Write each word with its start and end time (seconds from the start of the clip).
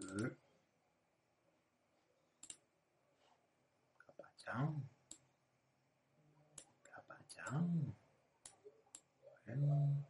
Eh. 0.00 0.30
Capachán. 3.98 4.88
Capachán. 6.82 7.94
Bueno. 9.44 9.56
Bueno, 9.56 10.07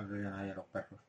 No 0.00 0.16
le 0.16 0.26
a 0.26 0.30
nadie 0.30 0.52
a 0.52 0.54
los 0.54 0.66
perros. 0.66 1.00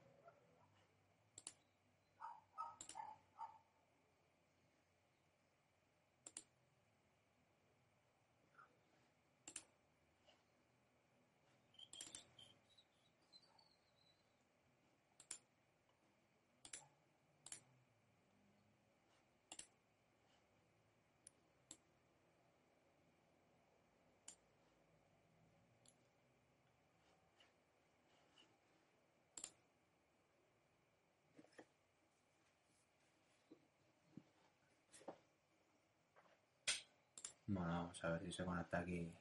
Bueno, 37.53 37.67
vamos 37.69 38.01
a 38.05 38.11
ver 38.11 38.21
si 38.21 38.31
se 38.31 38.45
conecta 38.45 38.79
aquí 38.79 39.13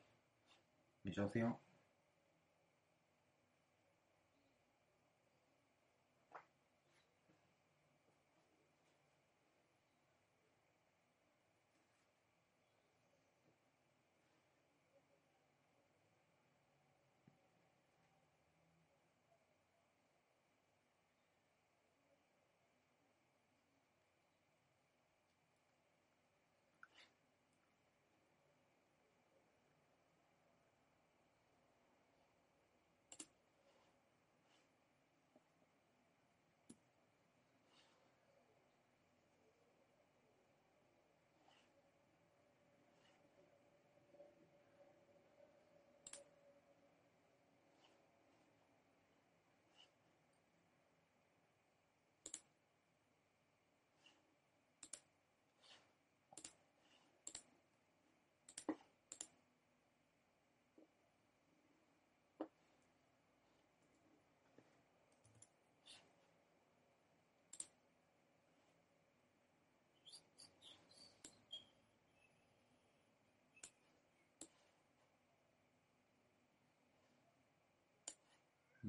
mi 1.03 1.13
socio. 1.13 1.59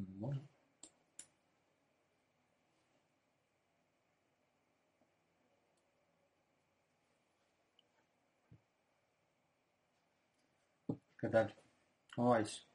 Bueno. 0.07 0.41
¿Qué 11.19 11.29
tal? 11.29 11.55
¿Cómo 12.15 12.31
vais? 12.31 12.67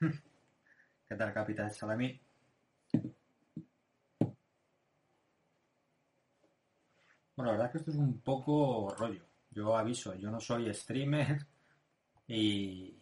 ¿Qué 1.08 1.16
tal, 1.16 1.32
Capitán 1.32 1.72
Salami? 1.72 2.20
Bueno, 7.36 7.52
la 7.52 7.58
verdad 7.58 7.66
es 7.66 7.72
que 7.72 7.78
esto 7.78 7.90
es 7.90 7.96
un 7.96 8.20
poco 8.20 8.94
rollo. 8.96 9.24
Yo 9.50 9.76
aviso, 9.76 10.14
yo 10.14 10.30
no 10.30 10.40
soy 10.40 10.72
streamer 10.74 11.46
y, 12.28 12.96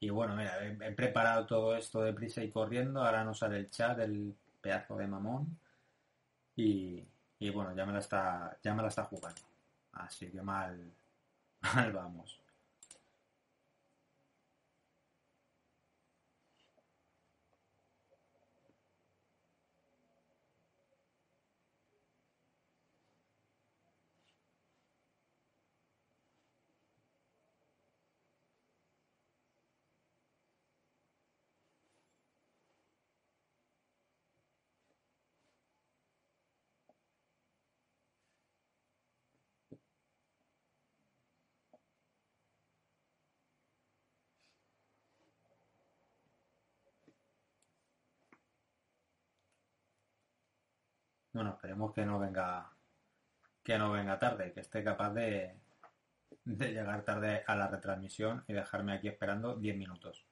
y 0.00 0.10
bueno, 0.10 0.36
mira, 0.36 0.66
he, 0.66 0.92
preparado 0.92 1.46
todo 1.46 1.76
esto 1.76 2.02
de 2.02 2.12
prisa 2.12 2.42
y 2.42 2.50
corriendo. 2.50 3.04
Ahora 3.04 3.24
no 3.24 3.34
sale 3.34 3.58
el 3.58 3.70
chat 3.70 3.96
del 3.96 4.34
pedazo 4.60 4.96
de 4.96 5.06
mamón 5.06 5.58
y, 6.56 7.02
y 7.38 7.50
bueno, 7.50 7.74
ya 7.74 7.86
me 7.86 7.92
la 7.92 8.00
está, 8.00 8.58
ya 8.62 8.74
me 8.74 8.82
la 8.82 8.88
está 8.88 9.04
jugando. 9.04 9.40
Así 9.92 10.30
que 10.30 10.42
mal, 10.42 10.92
mal 11.60 11.92
vamos. 11.92 12.40
Bueno, 51.32 51.50
esperemos 51.50 51.92
que 51.92 52.04
no 52.04 52.18
venga 52.18 52.70
que 53.62 53.78
no 53.78 53.92
venga 53.92 54.18
tarde, 54.18 54.52
que 54.52 54.60
esté 54.60 54.82
capaz 54.82 55.12
de, 55.12 55.54
de 56.44 56.72
llegar 56.72 57.04
tarde 57.04 57.44
a 57.46 57.54
la 57.56 57.68
retransmisión 57.68 58.44
y 58.48 58.52
dejarme 58.52 58.92
aquí 58.94 59.08
esperando 59.08 59.56
10 59.56 59.76
minutos. 59.76 60.29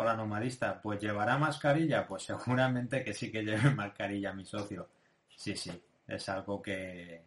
Hola 0.00 0.14
nomadista, 0.16 0.80
pues 0.80 0.98
llevará 0.98 1.36
mascarilla, 1.36 2.06
pues 2.06 2.22
seguramente 2.22 3.04
que 3.04 3.12
sí 3.12 3.30
que 3.30 3.42
lleve 3.42 3.70
mascarilla 3.74 4.32
mi 4.32 4.46
socio. 4.46 4.88
Sí, 5.36 5.54
sí, 5.56 5.70
es 6.06 6.28
algo 6.30 6.62
que, 6.62 7.22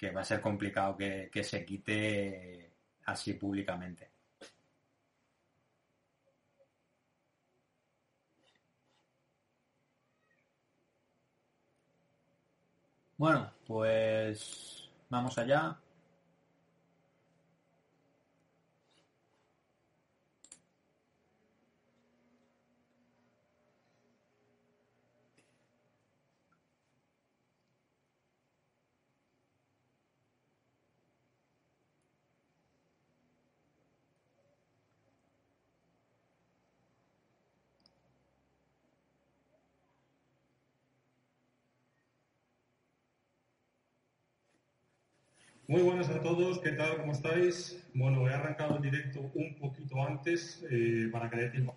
que 0.00 0.10
va 0.16 0.20
a 0.20 0.24
ser 0.24 0.40
complicado 0.40 0.96
que, 0.96 1.28
que 1.32 1.42
se 1.44 1.64
quite 1.64 2.70
así 3.06 3.34
públicamente. 3.34 4.10
Bueno, 13.18 13.50
pues 13.66 14.88
vamos 15.10 15.36
allá. 15.38 15.78
Muy 45.68 45.82
buenas 45.82 46.08
a 46.10 46.22
todos, 46.22 46.60
¿qué 46.60 46.70
tal? 46.72 46.96
¿Cómo 46.98 47.10
estáis? 47.10 47.84
Bueno, 47.92 48.28
he 48.28 48.32
arrancado 48.32 48.76
el 48.76 48.82
directo 48.82 49.32
un 49.34 49.56
poquito 49.56 50.00
antes 50.00 50.64
eh, 50.70 51.08
para 51.10 51.28
que 51.28 51.36
dé 51.38 51.48
tiempo. 51.50 51.76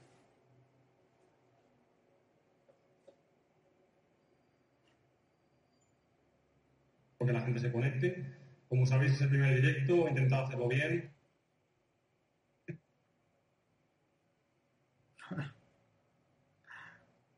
que 7.19 7.33
la 7.33 7.41
gente 7.41 7.59
se 7.59 7.71
conecte. 7.71 8.25
Como 8.69 8.85
sabéis, 8.85 9.13
es 9.13 9.21
el 9.21 9.29
primer 9.29 9.55
directo, 9.55 10.05
he 10.05 10.09
intentado 10.09 10.45
hacerlo 10.45 10.67
bien. 10.67 11.11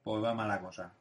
Pues 0.04 0.24
va 0.24 0.34
mala 0.34 0.60
cosa. 0.60 0.94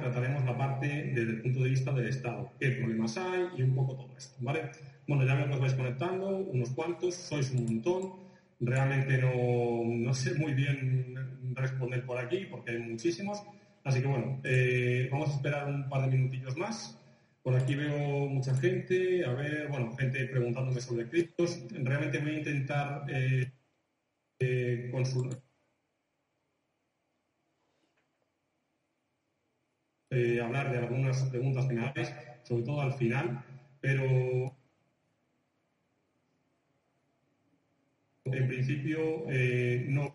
trataremos 0.00 0.44
la 0.44 0.56
desde 0.80 1.22
el 1.22 1.42
punto 1.42 1.60
de 1.62 1.70
vista 1.70 1.92
del 1.92 2.08
Estado, 2.08 2.52
qué 2.60 2.70
problemas 2.72 3.16
hay 3.16 3.48
y 3.56 3.62
un 3.62 3.74
poco 3.74 3.94
todo 3.96 4.16
esto, 4.16 4.36
¿vale? 4.40 4.70
Bueno, 5.06 5.24
ya 5.24 5.34
me 5.34 5.52
os 5.52 5.60
vais 5.60 5.74
conectando, 5.74 6.36
unos 6.36 6.70
cuantos, 6.70 7.14
sois 7.14 7.50
un 7.52 7.64
montón, 7.64 8.12
realmente 8.60 9.18
no, 9.18 9.84
no 9.84 10.14
sé 10.14 10.34
muy 10.34 10.54
bien 10.54 11.14
responder 11.54 12.04
por 12.04 12.18
aquí 12.18 12.46
porque 12.50 12.72
hay 12.72 12.78
muchísimos, 12.78 13.42
así 13.84 14.00
que 14.00 14.06
bueno, 14.08 14.40
eh, 14.44 15.08
vamos 15.10 15.30
a 15.30 15.34
esperar 15.36 15.68
un 15.68 15.88
par 15.88 16.02
de 16.02 16.16
minutillos 16.16 16.56
más. 16.56 16.98
Por 17.42 17.54
aquí 17.54 17.76
veo 17.76 18.26
mucha 18.26 18.52
gente, 18.56 19.24
a 19.24 19.32
ver, 19.32 19.68
bueno, 19.68 19.96
gente 19.96 20.26
preguntándome 20.26 20.80
sobre 20.80 21.08
criptos. 21.08 21.62
Realmente 21.70 22.18
voy 22.18 22.30
a 22.30 22.38
intentar 22.38 23.04
eh, 23.08 23.52
eh, 24.40 24.88
consultar 24.90 25.45
eh, 30.16 30.40
hablar 30.40 30.70
de 30.72 30.78
algunas 30.78 31.22
preguntas 31.24 31.68
finales, 31.68 32.12
sobre 32.42 32.62
todo 32.64 32.80
al 32.80 32.94
final, 32.94 33.44
pero 33.80 34.56
en 38.24 38.48
principio 38.48 39.24
eh, 39.28 39.86
no. 39.88 40.14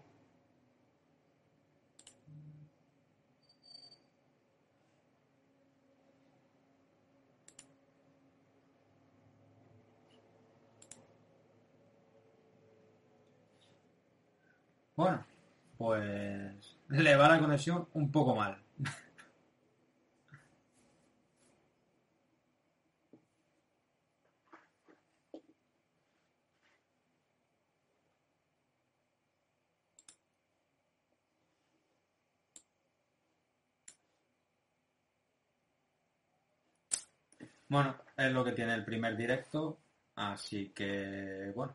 Bueno, 14.95 15.25
pues 15.77 16.77
le 16.89 17.15
va 17.15 17.27
la 17.29 17.39
conexión 17.39 17.87
un 17.93 18.11
poco 18.11 18.35
mal. 18.35 18.57
Bueno, 37.71 37.95
es 38.17 38.29
lo 38.33 38.43
que 38.43 38.51
tiene 38.51 38.73
el 38.73 38.83
primer 38.83 39.15
directo, 39.15 39.79
así 40.15 40.73
que 40.73 41.53
bueno. 41.55 41.73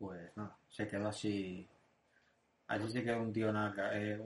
Pues 0.00 0.34
no, 0.34 0.56
se 0.70 0.88
quedó 0.88 1.08
así. 1.08 1.68
Así 2.68 2.88
se 2.88 3.04
quedó 3.04 3.20
un 3.20 3.34
tío 3.34 3.52
naca. 3.52 3.90
Eh, 3.92 4.18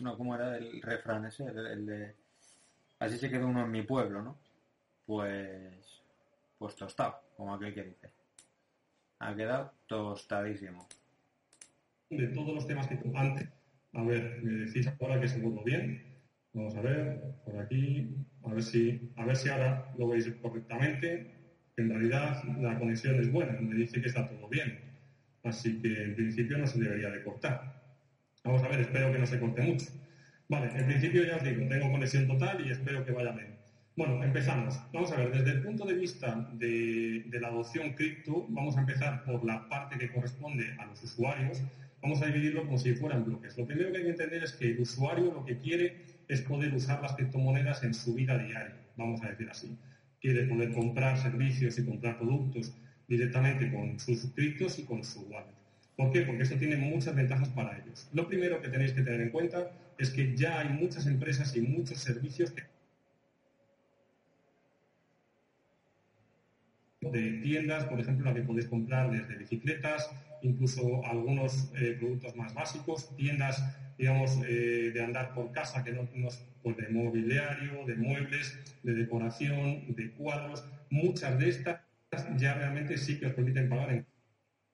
no, 0.00 0.16
¿cómo 0.16 0.34
era 0.34 0.56
el 0.56 0.80
refrán 0.80 1.26
ese? 1.26 1.44
El, 1.44 1.84
de. 1.84 2.14
Así 2.98 3.18
se 3.18 3.28
quedó 3.28 3.46
uno 3.46 3.66
en 3.66 3.70
mi 3.70 3.82
pueblo, 3.82 4.22
¿no? 4.22 4.38
Pues. 5.04 6.02
Pues 6.58 6.74
tostado, 6.74 7.20
como 7.36 7.54
aquel 7.54 7.74
que 7.74 7.82
dice. 7.82 8.10
Ha 9.18 9.36
quedado 9.36 9.72
tostadísimo. 9.86 10.88
de 12.08 12.28
todos 12.28 12.54
los 12.54 12.66
temas 12.66 12.86
que 12.86 12.98
antes. 13.14 13.46
A 13.92 14.02
ver, 14.02 14.42
me 14.42 14.64
decís 14.64 14.90
ahora 15.00 15.20
que 15.20 15.28
se 15.28 15.38
bien. 15.38 16.16
Vamos 16.54 16.74
a 16.76 16.80
ver, 16.80 17.20
por 17.44 17.58
aquí. 17.58 18.16
a 18.42 18.54
ver 18.54 18.62
si, 18.62 19.12
a 19.16 19.24
ver 19.26 19.36
si 19.36 19.50
ahora 19.50 19.92
lo 19.98 20.08
veis 20.08 20.32
correctamente. 20.40 21.34
En 21.76 21.90
realidad 21.90 22.42
la 22.58 22.78
conexión 22.78 23.20
es 23.20 23.30
buena, 23.30 23.60
me 23.60 23.74
dice 23.74 24.00
que 24.00 24.08
está 24.08 24.26
todo 24.26 24.48
bien. 24.48 24.89
Así 25.42 25.80
que 25.80 26.02
en 26.02 26.14
principio 26.14 26.58
no 26.58 26.66
se 26.66 26.80
debería 26.80 27.10
de 27.10 27.22
cortar. 27.22 27.82
Vamos 28.44 28.62
a 28.62 28.68
ver, 28.68 28.80
espero 28.80 29.12
que 29.12 29.18
no 29.18 29.26
se 29.26 29.38
corte 29.38 29.62
mucho. 29.62 29.86
Vale, 30.48 30.70
en 30.78 30.86
principio 30.86 31.24
ya 31.24 31.36
os 31.36 31.44
digo, 31.44 31.66
tengo 31.68 31.90
conexión 31.90 32.26
total 32.26 32.66
y 32.66 32.70
espero 32.70 33.04
que 33.04 33.12
vaya 33.12 33.32
bien. 33.32 33.56
Bueno, 33.96 34.22
empezamos. 34.22 34.80
Vamos 34.92 35.12
a 35.12 35.16
ver, 35.16 35.30
desde 35.30 35.50
el 35.52 35.62
punto 35.62 35.84
de 35.84 35.94
vista 35.94 36.48
de, 36.54 37.24
de, 37.26 37.40
la 37.40 37.48
adopción 37.48 37.92
cripto, 37.94 38.46
vamos 38.48 38.76
a 38.76 38.80
empezar 38.80 39.24
por 39.24 39.44
la 39.44 39.68
parte 39.68 39.98
que 39.98 40.10
corresponde 40.10 40.74
a 40.78 40.86
los 40.86 41.02
usuarios. 41.02 41.62
Vamos 42.02 42.22
a 42.22 42.26
dividirlo 42.26 42.64
como 42.64 42.78
si 42.78 42.94
fueran 42.94 43.24
bloques. 43.24 43.56
Lo 43.58 43.66
primero 43.66 43.92
que 43.92 43.98
hay 43.98 44.04
que 44.04 44.10
entender 44.10 44.42
es 44.42 44.52
que 44.52 44.70
el 44.70 44.80
usuario 44.80 45.32
lo 45.32 45.44
que 45.44 45.58
quiere 45.58 46.04
es 46.28 46.42
poder 46.42 46.72
usar 46.72 47.02
las 47.02 47.14
criptomonedas 47.14 47.82
en 47.82 47.92
su 47.92 48.14
vida 48.14 48.38
diaria, 48.38 48.76
vamos 48.96 49.20
a 49.22 49.28
decir 49.28 49.50
así. 49.50 49.76
Quiere 50.20 50.44
poder 50.44 50.72
comprar 50.72 51.18
servicios 51.18 51.78
y 51.78 51.84
comprar 51.84 52.18
productos 52.18 52.72
directamente 53.10 53.70
con 53.72 53.98
sus 53.98 54.26
criptos 54.34 54.78
y 54.78 54.84
con 54.84 55.04
su 55.04 55.20
wallet. 55.22 55.52
¿Por 55.96 56.12
qué? 56.12 56.22
Porque 56.22 56.44
esto 56.44 56.56
tiene 56.56 56.76
muchas 56.76 57.14
ventajas 57.14 57.48
para 57.50 57.76
ellos. 57.76 58.08
Lo 58.14 58.26
primero 58.28 58.62
que 58.62 58.68
tenéis 58.68 58.92
que 58.92 59.02
tener 59.02 59.20
en 59.20 59.30
cuenta 59.30 59.70
es 59.98 60.10
que 60.10 60.34
ya 60.36 60.60
hay 60.60 60.68
muchas 60.68 61.06
empresas 61.06 61.54
y 61.56 61.60
muchos 61.60 61.98
servicios 61.98 62.52
que 62.52 62.62
de 67.00 67.32
tiendas, 67.42 67.84
por 67.84 67.98
ejemplo, 67.98 68.26
la 68.26 68.34
que 68.34 68.42
podéis 68.42 68.66
comprar 68.66 69.10
desde 69.10 69.36
bicicletas, 69.36 70.08
incluso 70.42 71.04
algunos 71.04 71.72
eh, 71.74 71.96
productos 71.98 72.36
más 72.36 72.54
básicos, 72.54 73.14
tiendas, 73.16 73.64
digamos, 73.98 74.38
eh, 74.46 74.92
de 74.94 75.02
andar 75.02 75.34
por 75.34 75.50
casa, 75.50 75.82
que 75.82 75.92
no, 75.92 76.08
pues 76.62 76.76
de 76.76 76.88
mobiliario, 76.88 77.84
de 77.86 77.96
muebles, 77.96 78.56
de 78.84 78.94
decoración, 78.94 79.94
de 79.94 80.10
cuadros, 80.12 80.64
muchas 80.90 81.38
de 81.38 81.48
estas 81.48 81.80
ya 82.36 82.54
realmente 82.54 82.96
sí 82.98 83.18
que 83.18 83.26
os 83.26 83.34
permiten 83.34 83.68
pagar 83.68 83.92
en 83.92 84.06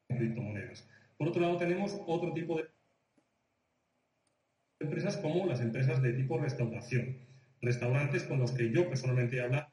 criptomonedas. 0.08 0.88
Por 1.18 1.28
otro 1.28 1.42
lado, 1.42 1.56
tenemos 1.56 2.00
otro 2.06 2.32
tipo 2.32 2.56
de 2.56 2.68
empresas 4.80 5.16
como 5.18 5.46
las 5.46 5.60
empresas 5.60 6.02
de 6.02 6.12
tipo 6.12 6.38
restauración, 6.38 7.18
restaurantes 7.60 8.24
con 8.24 8.38
los 8.38 8.52
que 8.52 8.70
yo 8.70 8.88
personalmente 8.88 9.36
he 9.36 9.40
hablado 9.40 9.72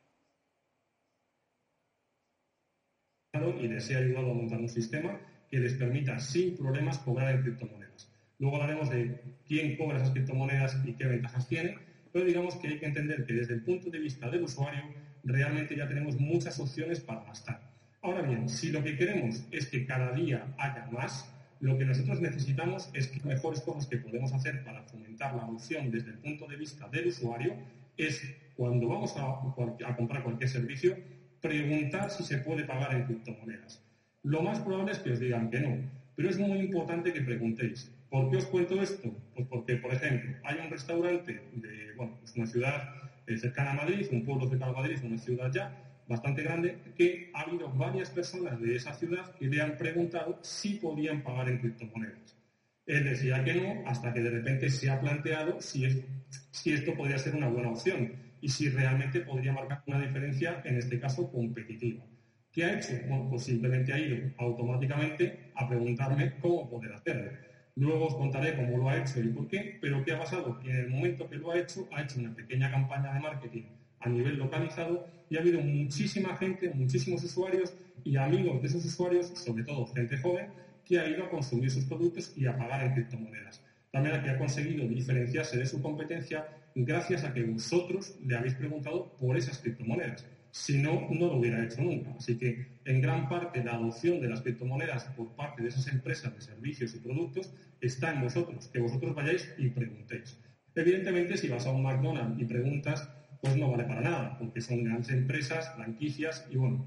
y 3.59 3.67
les 3.67 3.89
he 3.89 3.95
ayudado 3.95 4.31
a 4.31 4.33
montar 4.33 4.59
un 4.59 4.69
sistema 4.69 5.19
que 5.49 5.59
les 5.59 5.73
permita 5.73 6.19
sin 6.19 6.55
problemas 6.55 6.99
cobrar 6.99 7.35
en 7.35 7.41
criptomonedas. 7.41 8.11
Luego 8.39 8.57
hablaremos 8.57 8.89
de 8.89 9.21
quién 9.45 9.75
cobra 9.77 9.97
esas 9.97 10.11
criptomonedas 10.11 10.81
y 10.85 10.93
qué 10.93 11.05
ventajas 11.05 11.47
tiene, 11.47 11.77
pero 12.11 12.25
digamos 12.25 12.55
que 12.55 12.67
hay 12.67 12.79
que 12.79 12.85
entender 12.85 13.25
que 13.25 13.33
desde 13.33 13.55
el 13.55 13.63
punto 13.63 13.89
de 13.89 13.99
vista 13.99 14.29
del 14.29 14.43
usuario 14.43 14.83
realmente 15.23 15.75
ya 15.75 15.87
tenemos 15.87 16.19
muchas 16.19 16.59
opciones 16.59 16.99
para 16.99 17.23
gastar. 17.23 17.61
Ahora 18.01 18.21
bien, 18.21 18.49
si 18.49 18.69
lo 18.69 18.83
que 18.83 18.97
queremos 18.97 19.45
es 19.51 19.67
que 19.67 19.85
cada 19.85 20.11
día 20.11 20.53
haya 20.57 20.87
más, 20.91 21.33
lo 21.61 21.77
que 21.77 21.85
nosotros 21.85 22.19
necesitamos 22.19 22.89
es 22.93 23.07
que 23.07 23.25
mejores 23.25 23.61
cosas 23.61 23.87
que 23.87 23.97
podemos 23.97 24.33
hacer 24.33 24.63
para 24.65 24.83
fomentar 24.83 25.33
la 25.33 25.43
adopción 25.43 25.89
desde 25.89 26.09
el 26.09 26.17
punto 26.17 26.45
de 26.47 26.57
vista 26.57 26.89
del 26.89 27.07
usuario 27.07 27.55
es 27.95 28.35
cuando 28.57 28.89
vamos 28.89 29.15
a, 29.17 29.95
comprar 29.95 30.23
cualquier 30.23 30.49
servicio, 30.49 30.97
preguntar 31.41 32.09
si 32.09 32.23
se 32.23 32.39
puede 32.39 32.65
pagar 32.65 32.93
en 32.93 33.05
criptomonedas. 33.05 33.81
Lo 34.23 34.41
más 34.41 34.59
probable 34.59 34.91
es 34.91 34.99
que 34.99 35.11
os 35.11 35.19
digan 35.19 35.49
que 35.49 35.61
no, 35.61 35.77
pero 36.15 36.29
es 36.29 36.37
muy 36.37 36.59
importante 36.59 37.13
que 37.13 37.21
preguntéis. 37.21 37.89
¿Por 38.09 38.29
qué 38.29 38.37
os 38.37 38.45
cuento 38.45 38.81
esto? 38.81 39.09
Pues 39.33 39.47
porque, 39.47 39.77
por 39.77 39.93
ejemplo, 39.93 40.35
hay 40.43 40.57
un 40.63 40.69
restaurante 40.69 41.41
de 41.53 41.93
bueno, 41.95 42.17
pues 42.19 42.35
una 42.35 42.45
ciudad 42.45 43.02
eh, 43.27 43.37
cercana 43.37 43.71
a 43.71 43.75
Madrid, 43.75 44.07
un 44.11 44.23
pueblo 44.23 44.47
cercano 44.47 44.71
a 44.71 44.81
Madrid, 44.81 44.99
una 45.03 45.17
ciudad 45.17 45.51
ya 45.51 45.75
bastante 46.05 46.43
grande, 46.43 46.81
que 46.95 47.29
ha 47.33 47.41
habido 47.41 47.69
varias 47.69 48.09
personas 48.09 48.59
de 48.59 48.75
esa 48.75 48.93
ciudad 48.93 49.33
que 49.35 49.47
le 49.47 49.61
han 49.61 49.77
preguntado 49.77 50.39
si 50.43 50.75
podían 50.75 51.23
pagar 51.23 51.49
en 51.49 51.59
criptomonedas. 51.59 52.37
Él 52.85 53.05
decía 53.05 53.43
que 53.43 53.53
no, 53.53 53.87
hasta 53.87 54.13
que 54.13 54.19
de 54.19 54.29
repente 54.29 54.69
se 54.69 54.89
ha 54.89 54.99
planteado 54.99 55.61
si, 55.61 55.85
es, 55.85 56.03
si 56.51 56.73
esto 56.73 56.93
podría 56.95 57.17
ser 57.17 57.35
una 57.35 57.47
buena 57.47 57.69
opción 57.69 58.11
y 58.41 58.49
si 58.49 58.69
realmente 58.69 59.21
podría 59.21 59.53
marcar 59.53 59.81
una 59.87 60.01
diferencia, 60.01 60.61
en 60.65 60.77
este 60.77 60.99
caso, 60.99 61.31
competitiva. 61.31 62.05
¿Qué 62.51 62.65
ha 62.65 62.77
hecho? 62.77 62.93
Bueno, 63.07 63.29
pues 63.29 63.43
simplemente 63.43 63.93
ha 63.93 63.99
ido 63.99 64.17
automáticamente 64.37 65.49
a 65.55 65.67
preguntarme 65.67 66.33
cómo 66.37 66.69
poder 66.69 66.91
hacerlo. 66.91 67.31
Luego 67.75 68.05
os 68.05 68.15
contaré 68.15 68.55
cómo 68.55 68.77
lo 68.77 68.89
ha 68.89 68.97
hecho 68.97 69.19
y 69.19 69.29
por 69.29 69.47
qué, 69.47 69.77
pero 69.81 70.03
¿qué 70.03 70.11
ha 70.11 70.19
pasado? 70.19 70.59
Que 70.59 70.69
en 70.69 70.77
el 70.77 70.89
momento 70.89 71.27
que 71.27 71.37
lo 71.37 71.51
ha 71.51 71.57
hecho, 71.57 71.87
ha 71.91 72.03
hecho 72.03 72.19
una 72.19 72.33
pequeña 72.33 72.69
campaña 72.69 73.11
de 73.13 73.19
marketing 73.19 73.63
a 73.99 74.09
nivel 74.09 74.37
localizado 74.37 75.07
y 75.29 75.37
ha 75.37 75.39
habido 75.39 75.59
muchísima 75.61 76.35
gente, 76.35 76.69
muchísimos 76.69 77.23
usuarios 77.23 77.73
y 78.03 78.15
amigos 78.17 78.61
de 78.61 78.67
esos 78.67 78.85
usuarios, 78.85 79.31
sobre 79.35 79.63
todo 79.63 79.87
gente 79.87 80.17
joven, 80.17 80.51
que 80.85 80.99
ha 80.99 81.07
ido 81.07 81.23
a 81.23 81.29
consumir 81.29 81.71
sus 81.71 81.85
productos 81.85 82.31
y 82.35 82.45
a 82.45 82.55
pagar 82.55 82.85
en 82.85 82.93
criptomonedas. 82.93 83.63
También 83.91 84.21
que 84.21 84.29
ha 84.29 84.37
conseguido 84.37 84.87
diferenciarse 84.87 85.57
de 85.57 85.65
su 85.65 85.81
competencia 85.81 86.45
gracias 86.75 87.23
a 87.23 87.33
que 87.33 87.43
vosotros 87.43 88.15
le 88.19 88.35
habéis 88.35 88.55
preguntado 88.55 89.13
por 89.17 89.37
esas 89.37 89.59
criptomonedas. 89.59 90.27
Si 90.53 90.77
no, 90.77 91.07
no 91.09 91.29
lo 91.29 91.37
hubiera 91.37 91.63
hecho 91.63 91.81
nunca. 91.81 92.13
Así 92.15 92.37
que, 92.37 92.67
en 92.85 93.01
gran 93.01 93.27
parte, 93.27 93.63
la 93.63 93.73
adopción 93.73 94.21
de 94.21 94.29
las 94.29 94.41
criptomonedas 94.41 95.05
por 95.05 95.35
parte 95.35 95.63
de 95.63 95.69
esas 95.69 95.87
empresas 95.87 96.31
de 96.35 96.41
servicios 96.41 96.93
y 96.93 96.99
productos 96.99 97.51
está 97.81 98.13
en 98.13 98.21
vosotros, 98.21 98.69
que 98.71 98.79
vosotros 98.79 99.15
vayáis 99.15 99.51
y 99.57 99.69
preguntéis. 99.69 100.39
Evidentemente, 100.75 101.37
si 101.37 101.47
vas 101.47 101.65
a 101.65 101.71
un 101.71 101.81
McDonald's 101.81 102.39
y 102.39 102.45
preguntas, 102.45 103.09
pues 103.41 103.57
no 103.57 103.71
vale 103.71 103.85
para 103.85 104.01
nada, 104.01 104.37
porque 104.37 104.61
son 104.61 104.83
grandes 104.83 105.09
empresas, 105.09 105.73
franquicias 105.75 106.45
y 106.51 106.55
bueno, 106.55 106.85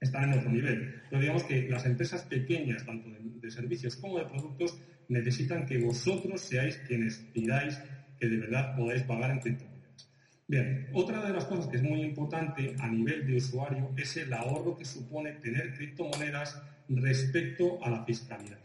están 0.00 0.24
en 0.24 0.40
otro 0.40 0.50
nivel. 0.50 1.00
Pero 1.08 1.20
digamos 1.20 1.44
que 1.44 1.68
las 1.68 1.86
empresas 1.86 2.24
pequeñas, 2.24 2.84
tanto 2.84 3.08
de, 3.08 3.20
de 3.22 3.50
servicios 3.52 3.94
como 3.94 4.18
de 4.18 4.24
productos, 4.24 4.76
necesitan 5.08 5.64
que 5.64 5.78
vosotros 5.78 6.40
seáis 6.40 6.76
quienes 6.78 7.18
pidáis 7.32 7.80
que 8.18 8.26
de 8.26 8.36
verdad 8.36 8.74
podáis 8.74 9.04
pagar 9.04 9.30
en 9.30 9.38
criptomonedas. 9.38 9.75
Bien, 10.48 10.88
otra 10.92 11.26
de 11.26 11.32
las 11.32 11.44
cosas 11.46 11.66
que 11.66 11.76
es 11.76 11.82
muy 11.82 12.02
importante 12.02 12.76
a 12.78 12.86
nivel 12.86 13.26
de 13.26 13.36
usuario 13.36 13.90
es 13.96 14.16
el 14.16 14.32
ahorro 14.32 14.76
que 14.76 14.84
supone 14.84 15.32
tener 15.32 15.74
criptomonedas 15.74 16.62
respecto 16.88 17.84
a 17.84 17.90
la 17.90 18.04
fiscalidad. 18.04 18.58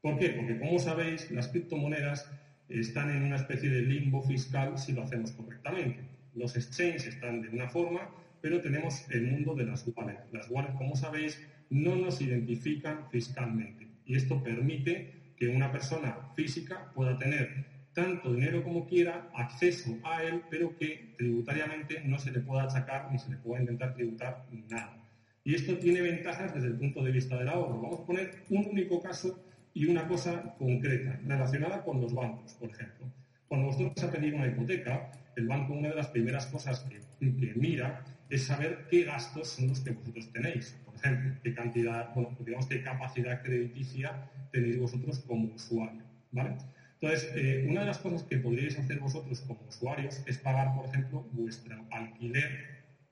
¿Por 0.00 0.18
qué? 0.18 0.30
Porque 0.30 0.58
como 0.58 0.78
sabéis, 0.78 1.30
las 1.30 1.48
criptomonedas 1.48 2.30
están 2.70 3.10
en 3.10 3.24
una 3.24 3.36
especie 3.36 3.68
de 3.68 3.82
limbo 3.82 4.22
fiscal 4.22 4.78
si 4.78 4.92
lo 4.92 5.02
hacemos 5.02 5.32
correctamente. 5.32 6.00
Los 6.34 6.56
exchanges 6.56 7.06
están 7.06 7.42
de 7.42 7.48
una 7.48 7.68
forma, 7.68 8.10
pero 8.40 8.62
tenemos 8.62 9.04
el 9.10 9.30
mundo 9.30 9.54
de 9.54 9.66
las 9.66 9.86
wallets. 9.94 10.32
Las 10.32 10.48
wallets, 10.48 10.76
como 10.76 10.96
sabéis, 10.96 11.46
no 11.68 11.94
nos 11.96 12.22
identifican 12.22 13.10
fiscalmente 13.10 13.86
y 14.06 14.16
esto 14.16 14.42
permite 14.42 15.34
que 15.36 15.48
una 15.48 15.70
persona 15.70 16.30
física 16.34 16.90
pueda 16.94 17.18
tener 17.18 17.77
tanto 17.98 18.32
dinero 18.32 18.62
como 18.62 18.86
quiera, 18.86 19.28
acceso 19.34 19.90
a 20.04 20.22
él, 20.22 20.42
pero 20.48 20.76
que 20.76 21.14
tributariamente 21.18 22.00
no 22.04 22.16
se 22.16 22.30
le 22.30 22.38
pueda 22.38 22.62
achacar 22.62 23.10
ni 23.10 23.18
se 23.18 23.30
le 23.30 23.38
pueda 23.38 23.60
intentar 23.60 23.92
tributar 23.92 24.46
nada. 24.70 24.96
Y 25.42 25.56
esto 25.56 25.76
tiene 25.78 26.00
ventajas 26.00 26.54
desde 26.54 26.68
el 26.68 26.74
punto 26.74 27.02
de 27.02 27.10
vista 27.10 27.36
del 27.36 27.48
ahorro. 27.48 27.80
Vamos 27.80 28.00
a 28.00 28.06
poner 28.06 28.44
un 28.50 28.66
único 28.66 29.02
caso 29.02 29.42
y 29.74 29.86
una 29.86 30.06
cosa 30.06 30.54
concreta, 30.58 31.18
relacionada 31.26 31.82
con 31.82 32.00
los 32.00 32.14
bancos, 32.14 32.54
por 32.54 32.70
ejemplo. 32.70 33.06
Cuando 33.48 33.66
vosotros 33.66 33.94
vais 33.96 34.08
a 34.08 34.12
pedir 34.12 34.34
una 34.34 34.46
hipoteca, 34.46 35.10
el 35.34 35.48
banco 35.48 35.72
una 35.72 35.88
de 35.88 35.96
las 35.96 36.06
primeras 36.06 36.46
cosas 36.46 36.80
que, 36.80 37.00
que 37.18 37.52
mira 37.56 38.04
es 38.30 38.44
saber 38.44 38.86
qué 38.88 39.02
gastos 39.02 39.48
son 39.48 39.70
los 39.70 39.80
que 39.80 39.90
vosotros 39.90 40.30
tenéis. 40.32 40.78
Por 40.84 40.94
ejemplo, 40.94 41.34
qué 41.42 41.52
cantidad, 41.52 42.14
bueno, 42.14 42.36
digamos 42.46 42.66
qué 42.68 42.80
capacidad 42.80 43.42
crediticia 43.42 44.30
tenéis 44.52 44.78
vosotros 44.78 45.18
como 45.26 45.52
usuario. 45.52 46.02
¿vale? 46.30 46.56
Entonces, 47.00 47.30
eh, 47.36 47.64
una 47.68 47.80
de 47.80 47.86
las 47.86 47.98
cosas 47.98 48.24
que 48.24 48.38
podríais 48.38 48.76
hacer 48.76 48.98
vosotros 48.98 49.40
como 49.42 49.60
usuarios 49.68 50.20
es 50.26 50.38
pagar, 50.38 50.74
por 50.74 50.86
ejemplo, 50.86 51.28
vuestro 51.30 51.86
alquiler, 51.92 52.58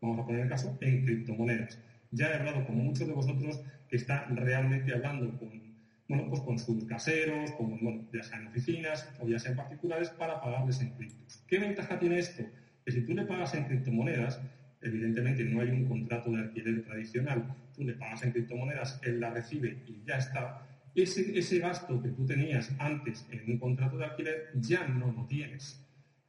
vamos 0.00 0.18
a 0.18 0.26
poner 0.26 0.42
el 0.42 0.48
caso, 0.48 0.76
en 0.80 1.04
criptomonedas. 1.04 1.78
Ya 2.10 2.30
he 2.30 2.34
hablado 2.34 2.64
con 2.66 2.76
muchos 2.76 3.06
de 3.06 3.12
vosotros 3.12 3.60
que 3.88 3.96
están 3.96 4.36
realmente 4.36 4.92
hablando 4.92 5.38
con, 5.38 5.62
bueno, 6.08 6.28
pues 6.28 6.40
con 6.40 6.58
sus 6.58 6.84
caseros, 6.84 7.52
con, 7.52 8.08
ya 8.12 8.24
sea 8.24 8.38
en 8.38 8.48
oficinas 8.48 9.08
o 9.20 9.28
ya 9.28 9.38
sea 9.38 9.52
en 9.52 9.56
particulares, 9.56 10.10
para 10.10 10.40
pagarles 10.40 10.80
en 10.80 10.90
criptos. 10.90 11.44
¿Qué 11.46 11.60
ventaja 11.60 11.96
tiene 11.96 12.18
esto? 12.18 12.44
Que 12.84 12.90
si 12.90 13.02
tú 13.02 13.14
le 13.14 13.24
pagas 13.24 13.54
en 13.54 13.66
criptomonedas, 13.66 14.40
evidentemente 14.80 15.44
no 15.44 15.60
hay 15.60 15.70
un 15.70 15.84
contrato 15.86 16.32
de 16.32 16.38
alquiler 16.38 16.82
tradicional, 16.82 17.54
tú 17.72 17.84
le 17.84 17.94
pagas 17.94 18.24
en 18.24 18.32
criptomonedas, 18.32 18.98
él 19.02 19.20
la 19.20 19.30
recibe 19.30 19.78
y 19.86 20.02
ya 20.04 20.16
está, 20.16 20.66
ese, 21.02 21.58
gasto 21.58 22.00
que 22.00 22.10
tú 22.10 22.24
tenías 22.24 22.74
antes 22.78 23.26
en 23.30 23.50
un 23.50 23.58
contrato 23.58 23.98
de 23.98 24.04
alquiler 24.06 24.48
ya 24.52 24.86
no 24.86 25.12
lo 25.12 25.26
tienes. 25.26 25.82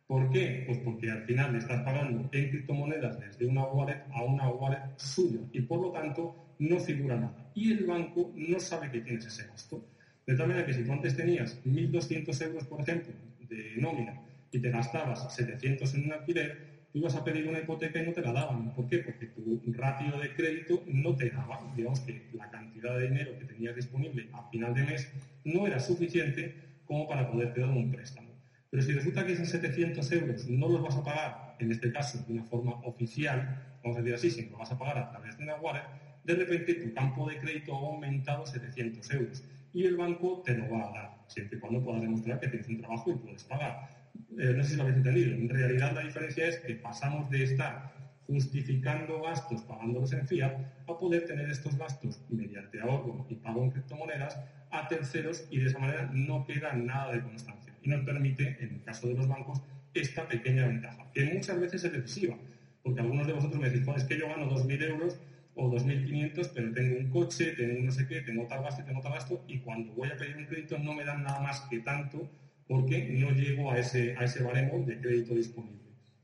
¿Por 0.05 0.29
qué? 0.29 0.63
Pues 0.65 0.79
porque 0.79 1.09
al 1.09 1.23
final 1.23 1.53
le 1.53 1.59
estás 1.59 1.83
pagando 1.83 2.29
en 2.31 2.49
criptomonedas 2.49 3.19
desde 3.19 3.45
una 3.45 3.65
wallet 3.65 4.03
a 4.09 4.23
una 4.23 4.49
wallet 4.49 4.83
suya 4.95 5.41
y 5.51 5.61
por 5.61 5.81
lo 5.81 5.91
tanto 5.91 6.35
no 6.59 6.79
figura 6.79 7.17
nada. 7.17 7.35
Y 7.53 7.71
el 7.71 7.85
banco 7.85 8.31
no 8.35 8.59
sabe 8.59 8.89
que 8.91 9.01
tienes 9.01 9.25
ese 9.25 9.47
gasto. 9.47 9.85
De 10.25 10.35
tal 10.35 10.47
manera 10.47 10.65
que 10.65 10.73
si 10.73 10.83
tú 10.83 10.91
antes 10.91 11.15
tenías 11.15 11.59
1.200 11.63 12.41
euros, 12.41 12.65
por 12.65 12.81
ejemplo, 12.81 13.13
de 13.39 13.75
nómina 13.77 14.19
y 14.51 14.59
te 14.59 14.69
gastabas 14.69 15.33
700 15.33 15.93
en 15.93 16.05
un 16.05 16.13
alquiler, 16.13 16.66
tú 16.91 16.99
ibas 16.99 17.15
a 17.15 17.23
pedir 17.23 17.47
una 17.47 17.59
hipoteca 17.59 18.01
y 18.01 18.05
no 18.05 18.13
te 18.13 18.21
la 18.21 18.31
daban. 18.31 18.73
¿Por 18.73 18.87
qué? 18.87 18.99
Porque 18.99 19.27
tu 19.27 19.73
ratio 19.73 20.17
de 20.19 20.33
crédito 20.33 20.83
no 20.87 21.15
te 21.15 21.29
daba. 21.29 21.73
Digamos 21.75 21.99
que 22.01 22.29
la 22.33 22.49
cantidad 22.49 22.97
de 22.97 23.09
dinero 23.09 23.37
que 23.37 23.45
tenías 23.45 23.75
disponible 23.75 24.29
a 24.33 24.49
final 24.49 24.73
de 24.73 24.83
mes 24.83 25.11
no 25.43 25.67
era 25.67 25.79
suficiente 25.79 26.55
como 26.85 27.07
para 27.07 27.29
poderte 27.29 27.61
dar 27.61 27.69
un 27.69 27.91
préstamo. 27.91 28.29
Pero 28.69 28.83
si 28.83 28.93
resulta 28.93 29.25
que 29.25 29.33
esos 29.33 29.49
700 29.49 30.11
euros 30.11 30.47
no 30.47 30.67
los 30.67 30.81
vas 30.81 30.95
a 30.95 31.03
pagar, 31.03 31.55
en 31.59 31.71
este 31.71 31.91
caso 31.91 32.23
de 32.27 32.33
una 32.33 32.43
forma 32.43 32.73
oficial, 32.83 33.77
vamos 33.83 33.97
a 33.97 34.01
decir 34.01 34.15
así, 34.15 34.31
sino 34.31 34.49
que 34.49 34.55
vas 34.55 34.71
a 34.71 34.77
pagar 34.77 34.97
a 34.97 35.09
través 35.09 35.37
de 35.37 35.43
una 35.43 35.55
wallet, 35.55 35.83
de 36.23 36.35
repente 36.35 36.73
tu 36.73 36.93
campo 36.93 37.29
de 37.29 37.37
crédito 37.37 37.73
ha 37.73 37.79
aumentado 37.79 38.45
700 38.45 39.11
euros 39.11 39.43
y 39.73 39.85
el 39.85 39.95
banco 39.95 40.41
te 40.45 40.57
lo 40.57 40.69
va 40.69 40.89
a 40.89 40.91
dar, 40.91 41.17
siempre 41.27 41.57
y 41.57 41.61
cuando 41.61 41.81
puedas 41.81 42.01
demostrar 42.01 42.39
que 42.39 42.47
tienes 42.47 42.67
un 42.67 42.79
trabajo 42.79 43.11
y 43.11 43.15
puedes 43.15 43.43
pagar. 43.45 43.89
Eh, 44.37 44.53
no 44.55 44.63
sé 44.63 44.71
si 44.71 44.75
lo 44.75 44.83
habéis 44.83 44.97
entendido. 44.97 45.35
En 45.35 45.49
realidad 45.49 45.93
la 45.93 46.01
diferencia 46.01 46.47
es 46.47 46.59
que 46.59 46.75
pasamos 46.75 47.29
de 47.29 47.43
estar 47.43 47.93
justificando 48.27 49.21
gastos 49.21 49.61
pagándolos 49.63 50.11
en 50.11 50.27
fiat 50.27 50.53
a 50.85 50.99
poder 50.99 51.25
tener 51.25 51.49
estos 51.49 51.77
gastos 51.77 52.19
mediante 52.29 52.79
ahorro 52.81 53.25
y 53.29 53.35
pago 53.35 53.63
en 53.63 53.71
criptomonedas 53.71 54.37
a 54.69 54.87
terceros 54.89 55.47
y 55.49 55.59
de 55.59 55.67
esa 55.67 55.79
manera 55.79 56.09
no 56.13 56.45
queda 56.45 56.73
nada 56.73 57.13
de 57.13 57.21
constancia. 57.21 57.73
Y 57.81 57.89
nos 57.89 58.03
permite, 58.03 58.57
en 58.59 58.75
el 58.75 58.83
caso 58.83 59.07
de 59.07 59.13
los 59.13 59.27
bancos, 59.27 59.61
esta 59.93 60.27
pequeña 60.27 60.67
ventaja, 60.67 61.09
que 61.13 61.25
muchas 61.25 61.59
veces 61.59 61.85
es 61.85 61.93
decisiva, 61.93 62.37
porque 62.83 62.99
algunos 62.99 63.25
de 63.27 63.33
vosotros 63.33 63.61
me 63.61 63.69
decís, 63.69 63.87
es 63.95 64.03
que 64.03 64.19
yo 64.19 64.27
gano 64.27 64.49
2.000 64.49 64.83
euros 64.83 65.17
o 65.55 65.71
2.500, 65.71 66.51
pero 66.53 66.73
tengo 66.73 66.99
un 66.99 67.09
coche, 67.09 67.53
tengo 67.53 67.81
no 67.81 67.91
sé 67.91 68.07
qué, 68.07 68.21
tengo 68.21 68.45
tal 68.45 68.61
gasto 68.61 68.83
tengo 68.83 69.01
tal 69.01 69.13
gasto, 69.13 69.43
y 69.47 69.59
cuando 69.59 69.93
voy 69.93 70.09
a 70.09 70.17
pedir 70.17 70.35
un 70.35 70.45
crédito 70.45 70.77
no 70.77 70.93
me 70.93 71.05
dan 71.05 71.23
nada 71.23 71.39
más 71.39 71.61
que 71.61 71.79
tanto 71.79 72.29
porque 72.67 73.09
no 73.09 73.31
llego 73.31 73.71
a 73.71 73.79
ese, 73.79 74.15
a 74.17 74.25
ese 74.25 74.43
baremo 74.43 74.85
de 74.85 74.99
crédito 74.99 75.33
disponible. 75.33 75.77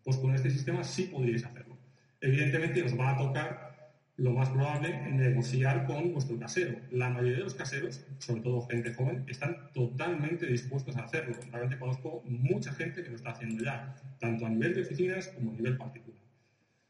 Pues 0.03 0.17
con 0.17 0.35
este 0.35 0.49
sistema 0.49 0.83
sí 0.83 1.03
podríais 1.03 1.45
hacerlo. 1.45 1.77
Evidentemente 2.19 2.83
os 2.83 2.97
va 2.97 3.11
a 3.11 3.17
tocar 3.17 3.73
lo 4.17 4.31
más 4.31 4.49
probable 4.49 5.11
negociar 5.11 5.85
con 5.85 6.13
vuestro 6.13 6.37
casero. 6.37 6.77
La 6.91 7.09
mayoría 7.09 7.37
de 7.37 7.43
los 7.45 7.55
caseros, 7.55 8.05
sobre 8.19 8.41
todo 8.41 8.67
gente 8.67 8.93
joven, 8.93 9.25
están 9.27 9.71
totalmente 9.73 10.45
dispuestos 10.45 10.95
a 10.97 11.03
hacerlo. 11.05 11.35
Realmente 11.51 11.79
conozco 11.79 12.23
mucha 12.25 12.71
gente 12.73 13.03
que 13.03 13.09
lo 13.09 13.15
está 13.15 13.31
haciendo 13.31 13.63
ya, 13.63 13.95
tanto 14.19 14.45
a 14.45 14.49
nivel 14.49 14.75
de 14.75 14.81
oficinas 14.81 15.29
como 15.29 15.51
a 15.51 15.55
nivel 15.55 15.77
particular. 15.77 16.21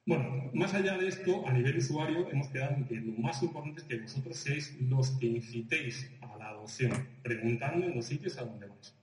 Bueno, 0.05 0.51
más 0.53 0.73
allá 0.73 0.97
de 0.97 1.07
esto, 1.07 1.47
a 1.47 1.53
nivel 1.53 1.77
usuario, 1.77 2.29
hemos 2.29 2.49
quedado 2.49 2.75
en 2.75 2.85
que 2.85 2.95
lo 2.95 3.13
más 3.13 3.41
importante 3.41 3.79
es 3.79 3.87
que 3.87 3.99
vosotros 3.99 4.35
seáis 4.35 4.77
los 4.81 5.11
que 5.11 5.27
incitéis 5.27 6.11
a 6.19 6.37
la 6.37 6.49
adopción, 6.49 6.91
preguntando 7.21 7.85
en 7.85 7.95
los 7.95 8.05
sitios 8.05 8.37
a 8.37 8.43
donde 8.43 8.67
vais. 8.67 8.93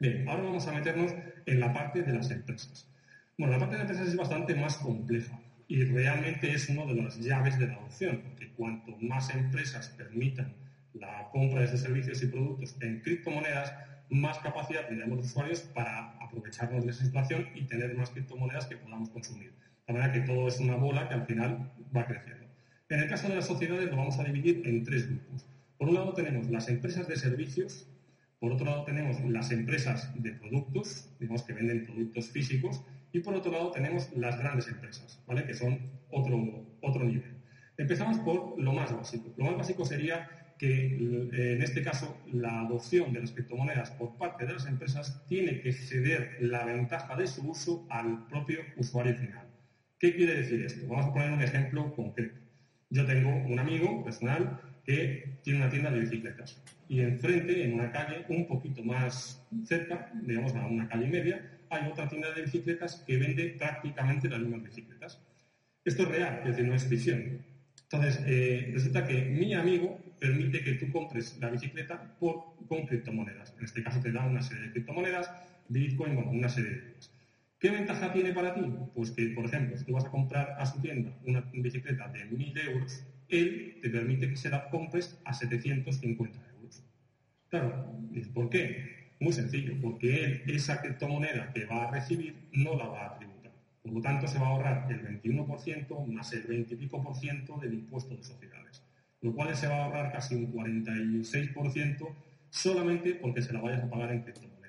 Bien, 0.00 0.26
ahora 0.26 0.44
vamos 0.44 0.66
a 0.66 0.72
meternos 0.72 1.14
en 1.44 1.60
la 1.60 1.74
parte 1.74 2.02
de 2.02 2.14
las 2.14 2.30
empresas. 2.30 2.88
Bueno, 3.36 3.52
la 3.52 3.58
parte 3.58 3.76
de 3.76 3.82
las 3.82 3.90
empresas 3.90 4.08
es 4.08 4.16
bastante 4.16 4.54
más 4.54 4.78
compleja 4.78 5.38
y 5.68 5.84
realmente 5.84 6.50
es 6.50 6.70
una 6.70 6.86
de 6.86 6.94
las 6.94 7.20
llaves 7.20 7.58
de 7.58 7.66
la 7.66 7.74
adopción, 7.74 8.22
porque 8.22 8.50
cuanto 8.54 8.96
más 9.02 9.28
empresas 9.34 9.90
permitan 9.90 10.54
la 10.94 11.28
compra 11.30 11.58
de 11.58 11.66
estos 11.66 11.82
servicios 11.82 12.22
y 12.22 12.28
productos 12.28 12.76
en 12.80 13.02
criptomonedas, 13.02 13.74
más 14.08 14.38
capacidad 14.38 14.88
tendremos 14.88 15.18
los 15.18 15.26
usuarios 15.26 15.60
para 15.60 16.16
aprovecharnos 16.18 16.86
de 16.86 16.92
esa 16.92 17.04
situación 17.04 17.48
y 17.54 17.64
tener 17.64 17.94
más 17.94 18.08
criptomonedas 18.08 18.68
que 18.68 18.78
podamos 18.78 19.10
consumir. 19.10 19.52
De 19.86 19.92
manera 19.92 20.14
que 20.14 20.20
todo 20.20 20.48
es 20.48 20.60
una 20.60 20.76
bola 20.76 21.10
que 21.10 21.14
al 21.14 21.26
final 21.26 21.72
va 21.94 22.06
creciendo. 22.06 22.46
En 22.88 23.00
el 23.00 23.08
caso 23.10 23.28
de 23.28 23.34
las 23.34 23.46
sociedades 23.46 23.90
lo 23.90 23.98
vamos 23.98 24.18
a 24.18 24.24
dividir 24.24 24.62
en 24.64 24.82
tres 24.82 25.06
grupos. 25.10 25.44
Por 25.76 25.90
un 25.90 25.94
lado 25.96 26.14
tenemos 26.14 26.48
las 26.48 26.70
empresas 26.70 27.06
de 27.06 27.16
servicios, 27.16 27.86
por 28.40 28.52
otro 28.52 28.66
lado 28.66 28.84
tenemos 28.84 29.22
las 29.24 29.52
empresas 29.52 30.10
de 30.20 30.32
productos, 30.32 31.14
digamos 31.20 31.42
que 31.42 31.52
venden 31.52 31.84
productos 31.84 32.30
físicos, 32.30 32.82
y 33.12 33.20
por 33.20 33.34
otro 33.34 33.52
lado 33.52 33.70
tenemos 33.70 34.10
las 34.16 34.38
grandes 34.38 34.66
empresas, 34.68 35.22
¿vale? 35.26 35.44
que 35.44 35.54
son 35.54 35.78
otro, 36.10 36.66
otro 36.80 37.04
nivel. 37.04 37.36
Empezamos 37.76 38.18
por 38.18 38.60
lo 38.60 38.72
más 38.72 38.96
básico. 38.96 39.32
Lo 39.36 39.44
más 39.44 39.56
básico 39.56 39.84
sería 39.84 40.54
que 40.58 40.94
en 40.94 41.62
este 41.62 41.82
caso 41.82 42.22
la 42.30 42.60
adopción 42.60 43.14
de 43.14 43.20
las 43.20 43.32
criptomonedas 43.32 43.90
por 43.92 44.18
parte 44.18 44.44
de 44.44 44.52
las 44.52 44.66
empresas 44.66 45.24
tiene 45.26 45.60
que 45.60 45.72
ceder 45.72 46.36
la 46.40 46.64
ventaja 46.66 47.16
de 47.16 47.26
su 47.26 47.48
uso 47.48 47.86
al 47.88 48.26
propio 48.26 48.60
usuario 48.76 49.14
final. 49.16 49.46
¿Qué 49.98 50.14
quiere 50.14 50.34
decir 50.34 50.62
esto? 50.62 50.86
Vamos 50.86 51.06
a 51.06 51.12
poner 51.12 51.30
un 51.32 51.42
ejemplo 51.42 51.94
concreto. 51.94 52.38
Yo 52.90 53.06
tengo 53.06 53.30
un 53.30 53.58
amigo 53.58 54.04
personal 54.04 54.60
que 54.84 55.38
tiene 55.42 55.60
una 55.60 55.70
tienda 55.70 55.90
de 55.90 56.00
bicicletas 56.00 56.62
y 56.88 57.00
enfrente, 57.00 57.64
en 57.64 57.74
una 57.74 57.92
calle 57.92 58.24
un 58.28 58.46
poquito 58.48 58.82
más 58.82 59.46
cerca, 59.64 60.10
digamos 60.22 60.54
a 60.56 60.66
una 60.66 60.88
calle 60.88 61.06
media, 61.06 61.58
hay 61.70 61.88
otra 61.88 62.08
tienda 62.08 62.32
de 62.32 62.42
bicicletas 62.42 63.04
que 63.06 63.16
vende 63.16 63.54
prácticamente 63.58 64.28
las 64.28 64.40
mismas 64.40 64.64
bicicletas. 64.64 65.22
Esto 65.84 66.02
es 66.02 66.08
real, 66.08 66.40
es 66.40 66.48
decir, 66.48 66.64
no 66.64 66.74
es 66.74 66.84
ficción. 66.86 67.44
Entonces, 67.84 68.20
eh, 68.26 68.70
resulta 68.72 69.06
que 69.06 69.24
mi 69.24 69.54
amigo 69.54 70.00
permite 70.18 70.62
que 70.62 70.74
tú 70.74 70.90
compres 70.90 71.38
la 71.40 71.50
bicicleta 71.50 72.16
por, 72.18 72.56
con 72.68 72.86
criptomonedas. 72.86 73.54
En 73.58 73.64
este 73.64 73.82
caso 73.82 74.00
te 74.00 74.12
da 74.12 74.26
una 74.26 74.42
serie 74.42 74.64
de 74.64 74.72
criptomonedas, 74.72 75.30
Bitcoin, 75.68 76.16
bueno, 76.16 76.32
una 76.32 76.48
serie 76.48 76.70
de 76.70 76.92
cosas. 76.94 77.14
¿Qué 77.60 77.70
ventaja 77.70 78.12
tiene 78.12 78.32
para 78.32 78.54
ti? 78.54 78.62
Pues 78.94 79.10
que, 79.12 79.26
por 79.28 79.44
ejemplo, 79.44 79.76
si 79.76 79.84
tú 79.84 79.92
vas 79.92 80.06
a 80.06 80.10
comprar 80.10 80.56
a 80.58 80.66
su 80.66 80.80
tienda 80.80 81.12
una 81.24 81.40
bicicleta 81.52 82.08
de 82.08 82.30
1.000 82.30 82.68
euros, 82.68 83.04
él 83.30 83.78
te 83.82 83.90
permite 83.90 84.28
que 84.28 84.36
se 84.36 84.50
la 84.50 84.68
compres 84.68 85.18
a 85.24 85.32
750 85.32 86.38
euros. 86.54 86.84
Claro, 87.48 87.98
¿por 88.34 88.50
qué? 88.50 89.10
Muy 89.20 89.32
sencillo, 89.32 89.74
porque 89.80 90.24
él 90.24 90.42
esa 90.46 90.80
criptomoneda 90.80 91.52
que 91.52 91.66
va 91.66 91.84
a 91.84 91.90
recibir 91.90 92.48
no 92.52 92.76
la 92.76 92.86
va 92.86 93.06
a 93.06 93.18
tributar. 93.18 93.52
Por 93.82 93.92
lo 93.92 94.00
tanto, 94.00 94.26
se 94.26 94.38
va 94.38 94.46
a 94.46 94.50
ahorrar 94.50 94.86
el 94.90 95.22
21% 95.22 96.06
más 96.06 96.32
el 96.32 96.42
20 96.42 96.74
y 96.74 96.76
pico 96.76 97.02
por 97.02 97.16
ciento 97.16 97.58
del 97.58 97.74
impuesto 97.74 98.16
de 98.16 98.22
sociedades. 98.22 98.82
Lo 99.22 99.34
cual 99.34 99.54
se 99.54 99.66
va 99.66 99.76
a 99.76 99.84
ahorrar 99.84 100.12
casi 100.12 100.34
un 100.34 100.52
46% 100.52 102.14
solamente 102.50 103.14
porque 103.14 103.42
se 103.42 103.52
la 103.52 103.60
vayas 103.60 103.82
a 103.82 103.90
pagar 103.90 104.12
en 104.12 104.22
criptomonedas. 104.22 104.60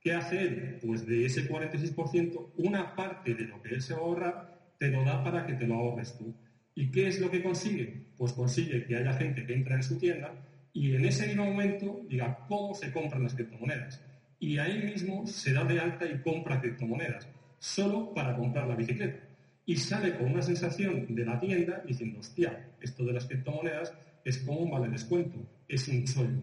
¿Qué 0.00 0.12
hace 0.14 0.40
él? 0.40 0.78
Pues 0.84 1.06
de 1.06 1.26
ese 1.26 1.48
46%, 1.48 2.52
una 2.56 2.94
parte 2.94 3.34
de 3.34 3.44
lo 3.44 3.60
que 3.62 3.74
él 3.74 3.82
se 3.82 3.94
va 3.94 4.00
a 4.00 4.02
ahorrar 4.02 4.60
te 4.78 4.88
lo 4.88 5.04
da 5.04 5.22
para 5.22 5.46
que 5.46 5.52
te 5.54 5.66
lo 5.66 5.74
ahorres 5.74 6.16
tú. 6.16 6.34
¿Y 6.80 6.90
qué 6.90 7.08
es 7.08 7.20
lo 7.20 7.30
que 7.30 7.42
consigue? 7.42 8.06
Pues 8.16 8.32
consigue 8.32 8.86
que 8.86 8.96
haya 8.96 9.12
gente 9.12 9.44
que 9.44 9.52
entra 9.52 9.74
en 9.74 9.82
su 9.82 9.98
tienda 9.98 10.32
y 10.72 10.94
en 10.94 11.04
ese 11.04 11.26
mismo 11.26 11.44
momento 11.44 12.06
diga 12.08 12.46
cómo 12.48 12.74
se 12.74 12.90
compran 12.90 13.22
las 13.22 13.34
criptomonedas. 13.34 14.02
Y 14.38 14.56
ahí 14.56 14.82
mismo 14.82 15.26
se 15.26 15.52
da 15.52 15.62
de 15.64 15.78
alta 15.78 16.06
y 16.06 16.22
compra 16.22 16.58
criptomonedas, 16.58 17.28
solo 17.58 18.14
para 18.14 18.34
comprar 18.34 18.66
la 18.66 18.76
bicicleta. 18.76 19.20
Y 19.66 19.76
sale 19.76 20.16
con 20.16 20.32
una 20.32 20.40
sensación 20.40 21.14
de 21.14 21.26
la 21.26 21.38
tienda 21.38 21.82
diciendo, 21.86 22.20
hostia, 22.20 22.70
esto 22.80 23.04
de 23.04 23.12
las 23.12 23.26
criptomonedas 23.26 23.92
es 24.24 24.38
como 24.38 24.60
un 24.60 24.70
vale 24.70 24.88
descuento, 24.88 25.38
es 25.68 25.86
un 25.86 26.04
chollo. 26.04 26.40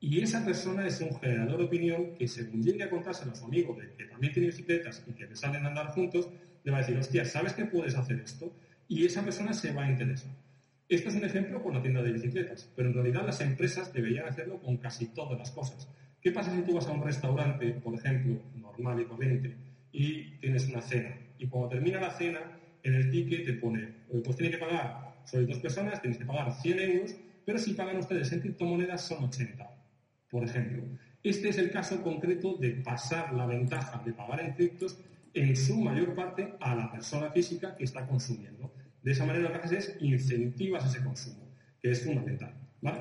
Y 0.00 0.20
esa 0.20 0.44
persona 0.44 0.86
es 0.86 1.00
un 1.00 1.18
generador 1.18 1.60
de 1.60 1.64
opinión 1.64 2.14
que 2.14 2.28
según 2.28 2.62
llegue 2.62 2.82
a 2.82 2.90
contárselo 2.90 3.32
a 3.32 3.34
su 3.34 3.46
amigo 3.46 3.74
que 3.74 4.04
también 4.04 4.34
tiene 4.34 4.48
bicicletas 4.48 5.02
y 5.06 5.12
que 5.12 5.26
le 5.26 5.34
salen 5.34 5.64
a 5.64 5.68
andar 5.68 5.86
juntos, 5.92 6.28
le 6.62 6.72
va 6.72 6.76
a 6.76 6.80
decir, 6.82 6.98
hostia, 6.98 7.24
¿sabes 7.24 7.54
que 7.54 7.64
puedes 7.64 7.94
hacer 7.94 8.20
esto? 8.20 8.52
Y 8.88 9.04
esa 9.04 9.22
persona 9.22 9.52
se 9.52 9.72
va 9.72 9.84
a 9.84 9.90
interesar. 9.90 10.32
Esto 10.88 11.10
es 11.10 11.16
un 11.16 11.24
ejemplo 11.24 11.62
con 11.62 11.74
la 11.74 11.82
tienda 11.82 12.02
de 12.02 12.12
bicicletas, 12.12 12.72
pero 12.74 12.88
en 12.88 12.94
realidad 12.94 13.26
las 13.26 13.40
empresas 13.42 13.92
deberían 13.92 14.26
hacerlo 14.26 14.58
con 14.60 14.78
casi 14.78 15.08
todas 15.08 15.38
las 15.38 15.50
cosas. 15.50 15.86
¿Qué 16.20 16.32
pasa 16.32 16.54
si 16.54 16.62
tú 16.62 16.74
vas 16.74 16.86
a 16.86 16.92
un 16.92 17.04
restaurante, 17.04 17.72
por 17.72 17.94
ejemplo, 17.94 18.40
normal 18.56 19.00
y 19.00 19.04
corriente, 19.04 19.54
y 19.92 20.38
tienes 20.38 20.66
una 20.68 20.80
cena? 20.80 21.14
Y 21.38 21.46
cuando 21.46 21.68
termina 21.68 22.00
la 22.00 22.10
cena, 22.10 22.40
en 22.82 22.94
el 22.94 23.10
ticket 23.10 23.44
te 23.44 23.52
pone, 23.54 23.86
pues 24.24 24.36
tiene 24.36 24.50
que 24.50 24.58
pagar, 24.58 25.20
sois 25.24 25.46
dos 25.46 25.58
personas, 25.58 26.00
tienes 26.00 26.18
que 26.18 26.24
pagar 26.24 26.52
100 26.52 26.78
euros, 26.80 27.14
pero 27.44 27.58
si 27.58 27.74
pagan 27.74 27.98
ustedes 27.98 28.32
en 28.32 28.40
criptomonedas 28.40 29.06
son 29.06 29.24
80, 29.24 29.70
por 30.30 30.44
ejemplo. 30.44 30.84
Este 31.22 31.50
es 31.50 31.58
el 31.58 31.70
caso 31.70 32.02
concreto 32.02 32.56
de 32.56 32.70
pasar 32.70 33.34
la 33.34 33.44
ventaja 33.44 34.02
de 34.04 34.12
pagar 34.12 34.40
en 34.40 34.54
criptos 34.54 34.98
en 35.34 35.54
su 35.54 35.76
mayor 35.76 36.14
parte 36.14 36.54
a 36.60 36.74
la 36.74 36.90
persona 36.90 37.30
física 37.30 37.76
que 37.76 37.84
está 37.84 38.06
consumiendo. 38.06 38.72
De 39.08 39.14
esa 39.14 39.24
manera 39.24 39.48
lo 39.48 39.52
que 39.52 39.66
haces 39.66 39.88
es 39.88 40.02
incentivas 40.02 40.84
ese 40.84 41.02
consumo, 41.02 41.48
que 41.80 41.92
es 41.92 42.04
fundamental. 42.04 42.52
¿vale? 42.82 42.98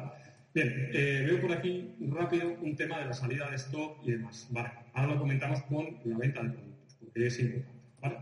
Bien, 0.54 0.90
eh, 0.94 1.26
veo 1.28 1.42
por 1.42 1.52
aquí 1.52 1.96
rápido 2.00 2.56
un 2.62 2.78
tema 2.78 3.00
de 3.00 3.08
la 3.08 3.14
salida 3.14 3.50
de 3.50 3.58
stock 3.58 4.00
y 4.06 4.12
demás. 4.12 4.48
Vale, 4.50 4.70
ahora 4.94 5.16
lo 5.16 5.20
comentamos 5.20 5.62
con 5.64 6.00
la 6.06 6.18
venta 6.18 6.44
de 6.44 6.52
productos, 6.52 6.96
porque 7.02 7.28
es 7.28 7.38
importante. 7.42 8.20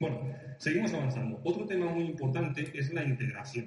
Bueno, 0.00 0.34
seguimos 0.58 0.92
avanzando. 0.94 1.40
Otro 1.44 1.64
tema 1.64 1.86
muy 1.92 2.06
importante 2.06 2.68
es 2.74 2.92
la 2.92 3.04
integración. 3.04 3.66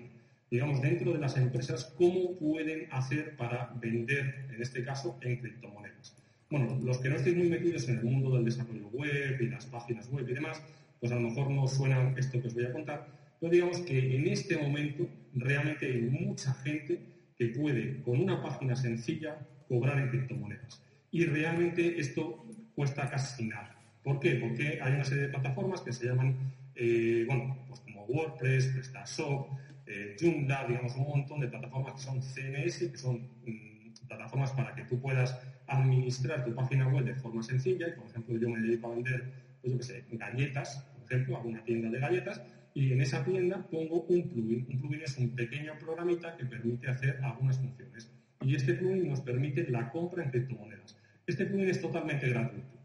Digamos, 0.51 0.81
dentro 0.81 1.13
de 1.13 1.19
las 1.19 1.37
empresas, 1.37 1.85
cómo 1.97 2.35
pueden 2.37 2.89
hacer 2.91 3.37
para 3.37 3.71
vender, 3.79 4.47
en 4.53 4.61
este 4.61 4.83
caso, 4.83 5.17
en 5.21 5.37
criptomonedas. 5.37 6.13
Bueno, 6.49 6.77
los 6.83 6.97
que 6.97 7.07
no 7.07 7.15
estéis 7.15 7.37
muy 7.37 7.47
metidos 7.47 7.87
en 7.87 7.99
el 7.99 8.03
mundo 8.03 8.35
del 8.35 8.43
desarrollo 8.43 8.89
web 8.89 9.37
y 9.39 9.47
las 9.47 9.65
páginas 9.65 10.09
web 10.09 10.27
y 10.27 10.33
demás, 10.33 10.61
pues 10.99 11.13
a 11.13 11.15
lo 11.15 11.29
mejor 11.29 11.49
no 11.51 11.65
suena 11.69 12.13
esto 12.17 12.41
que 12.41 12.49
os 12.49 12.53
voy 12.53 12.65
a 12.65 12.73
contar, 12.73 13.15
pero 13.39 13.51
digamos 13.51 13.79
que 13.79 14.15
en 14.15 14.27
este 14.27 14.57
momento 14.57 15.07
realmente 15.33 15.85
hay 15.85 16.01
mucha 16.01 16.53
gente 16.55 16.99
que 17.37 17.47
puede, 17.47 18.01
con 18.01 18.19
una 18.19 18.41
página 18.41 18.75
sencilla, 18.75 19.37
cobrar 19.67 19.99
en 19.99 20.09
criptomonedas. 20.09 20.81
Y 21.11 21.25
realmente 21.25 21.99
esto 21.99 22.45
cuesta 22.75 23.09
casi 23.09 23.45
nada. 23.45 23.75
¿Por 24.03 24.19
qué? 24.19 24.35
Porque 24.35 24.79
hay 24.81 24.93
una 24.93 25.03
serie 25.03 25.23
de 25.23 25.29
plataformas 25.29 25.81
que 25.81 25.91
se 25.91 26.05
llaman, 26.05 26.35
eh, 26.75 27.25
bueno, 27.27 27.57
pues 27.67 27.79
como 27.81 28.05
WordPress, 28.05 28.67
PrestaShop, 28.67 29.47
eh, 29.87 30.15
Joomla, 30.19 30.65
digamos, 30.67 30.95
un 30.95 31.07
montón 31.07 31.39
de 31.39 31.47
plataformas 31.47 31.93
que 31.93 32.01
son 32.01 32.21
CMS, 32.21 32.91
que 32.91 32.97
son 32.97 33.27
mm, 33.45 34.07
plataformas 34.07 34.51
para 34.51 34.73
que 34.75 34.83
tú 34.83 34.99
puedas 34.99 35.39
administrar 35.67 36.45
tu 36.45 36.53
página 36.53 36.87
web 36.87 37.05
de 37.05 37.15
forma 37.15 37.41
sencilla. 37.43 37.87
Y, 37.87 37.91
por 37.93 38.07
ejemplo, 38.07 38.37
yo 38.37 38.49
me 38.49 38.59
dedico 38.59 38.91
a 38.91 38.95
vender, 38.95 39.31
pues 39.61 39.73
yo 39.73 39.77
qué 39.79 39.83
sé, 39.83 40.03
galletas, 40.11 40.87
por 40.93 41.03
ejemplo, 41.05 41.37
hago 41.37 41.49
una 41.49 41.63
tienda 41.63 41.89
de 41.89 41.99
galletas 41.99 42.41
y 42.75 42.91
en 42.91 43.01
esa 43.01 43.23
tienda 43.23 43.65
pongo 43.71 44.01
un 44.01 44.29
plugin. 44.29 44.67
Un 44.69 44.79
plugin 44.81 45.01
es 45.01 45.17
un 45.17 45.29
pequeño 45.33 45.77
programita 45.79 46.35
que 46.35 46.45
permite 46.45 46.89
hacer 46.89 47.21
algunas 47.23 47.57
funciones. 47.57 48.11
Y 48.41 48.53
este 48.53 48.73
plugin 48.73 49.07
nos 49.07 49.21
permite 49.21 49.65
la 49.71 49.89
compra 49.89 50.25
en 50.25 50.29
criptomonedas. 50.29 50.99
Este 51.25 51.45
plugin 51.45 51.69
es 51.69 51.79
totalmente 51.79 52.27
gratuito. 52.27 52.77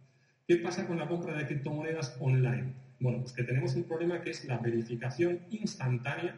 ¿Qué 0.47 0.57
pasa 0.59 0.87
con 0.87 0.97
la 0.97 1.09
compra 1.09 1.37
de 1.37 1.45
criptomonedas 1.45 2.17
online? 2.21 2.73
Bueno, 3.01 3.19
pues 3.19 3.33
que 3.33 3.43
tenemos 3.43 3.75
un 3.75 3.83
problema 3.83 4.23
que 4.23 4.31
es 4.31 4.45
la 4.45 4.59
verificación 4.59 5.41
instantánea 5.51 6.37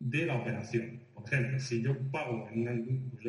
de 0.00 0.24
la 0.24 0.36
operación. 0.36 1.00
Por 1.12 1.26
ejemplo, 1.26 1.60
si 1.60 1.82
yo 1.82 1.98
pago 2.10 2.48
en 2.48 2.62
una, 2.62 2.72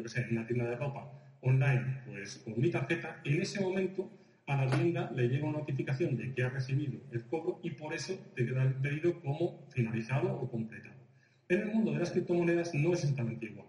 pues 0.02 0.16
en 0.16 0.32
una 0.32 0.48
tienda 0.48 0.70
de 0.70 0.78
ropa 0.78 1.12
online 1.42 2.02
pues 2.06 2.38
con 2.38 2.58
mi 2.60 2.72
tarjeta, 2.72 3.20
en 3.26 3.42
ese 3.42 3.60
momento 3.60 4.10
a 4.48 4.56
la 4.56 4.70
tienda 4.70 5.12
le 5.16 5.28
llega 5.28 5.48
una 5.48 5.60
notificación 5.60 6.16
de 6.16 6.34
que 6.34 6.44
ha 6.44 6.50
recibido 6.50 7.00
el 7.12 7.24
cobro 7.24 7.60
y 7.64 7.72
por 7.72 7.94
eso 7.94 8.14
te 8.36 8.46
queda 8.46 8.64
el 8.64 8.76
pedido 8.76 9.20
como 9.22 9.66
finalizado 9.70 10.34
o 10.34 10.50
completado. 10.50 10.96
En 11.50 11.62
el 11.62 11.68
mundo 11.68 11.92
de 11.92 12.00
las 12.00 12.12
criptomonedas 12.12 12.74
no 12.74 12.94
es 12.94 13.02
exactamente 13.02 13.48
igual. 13.48 13.68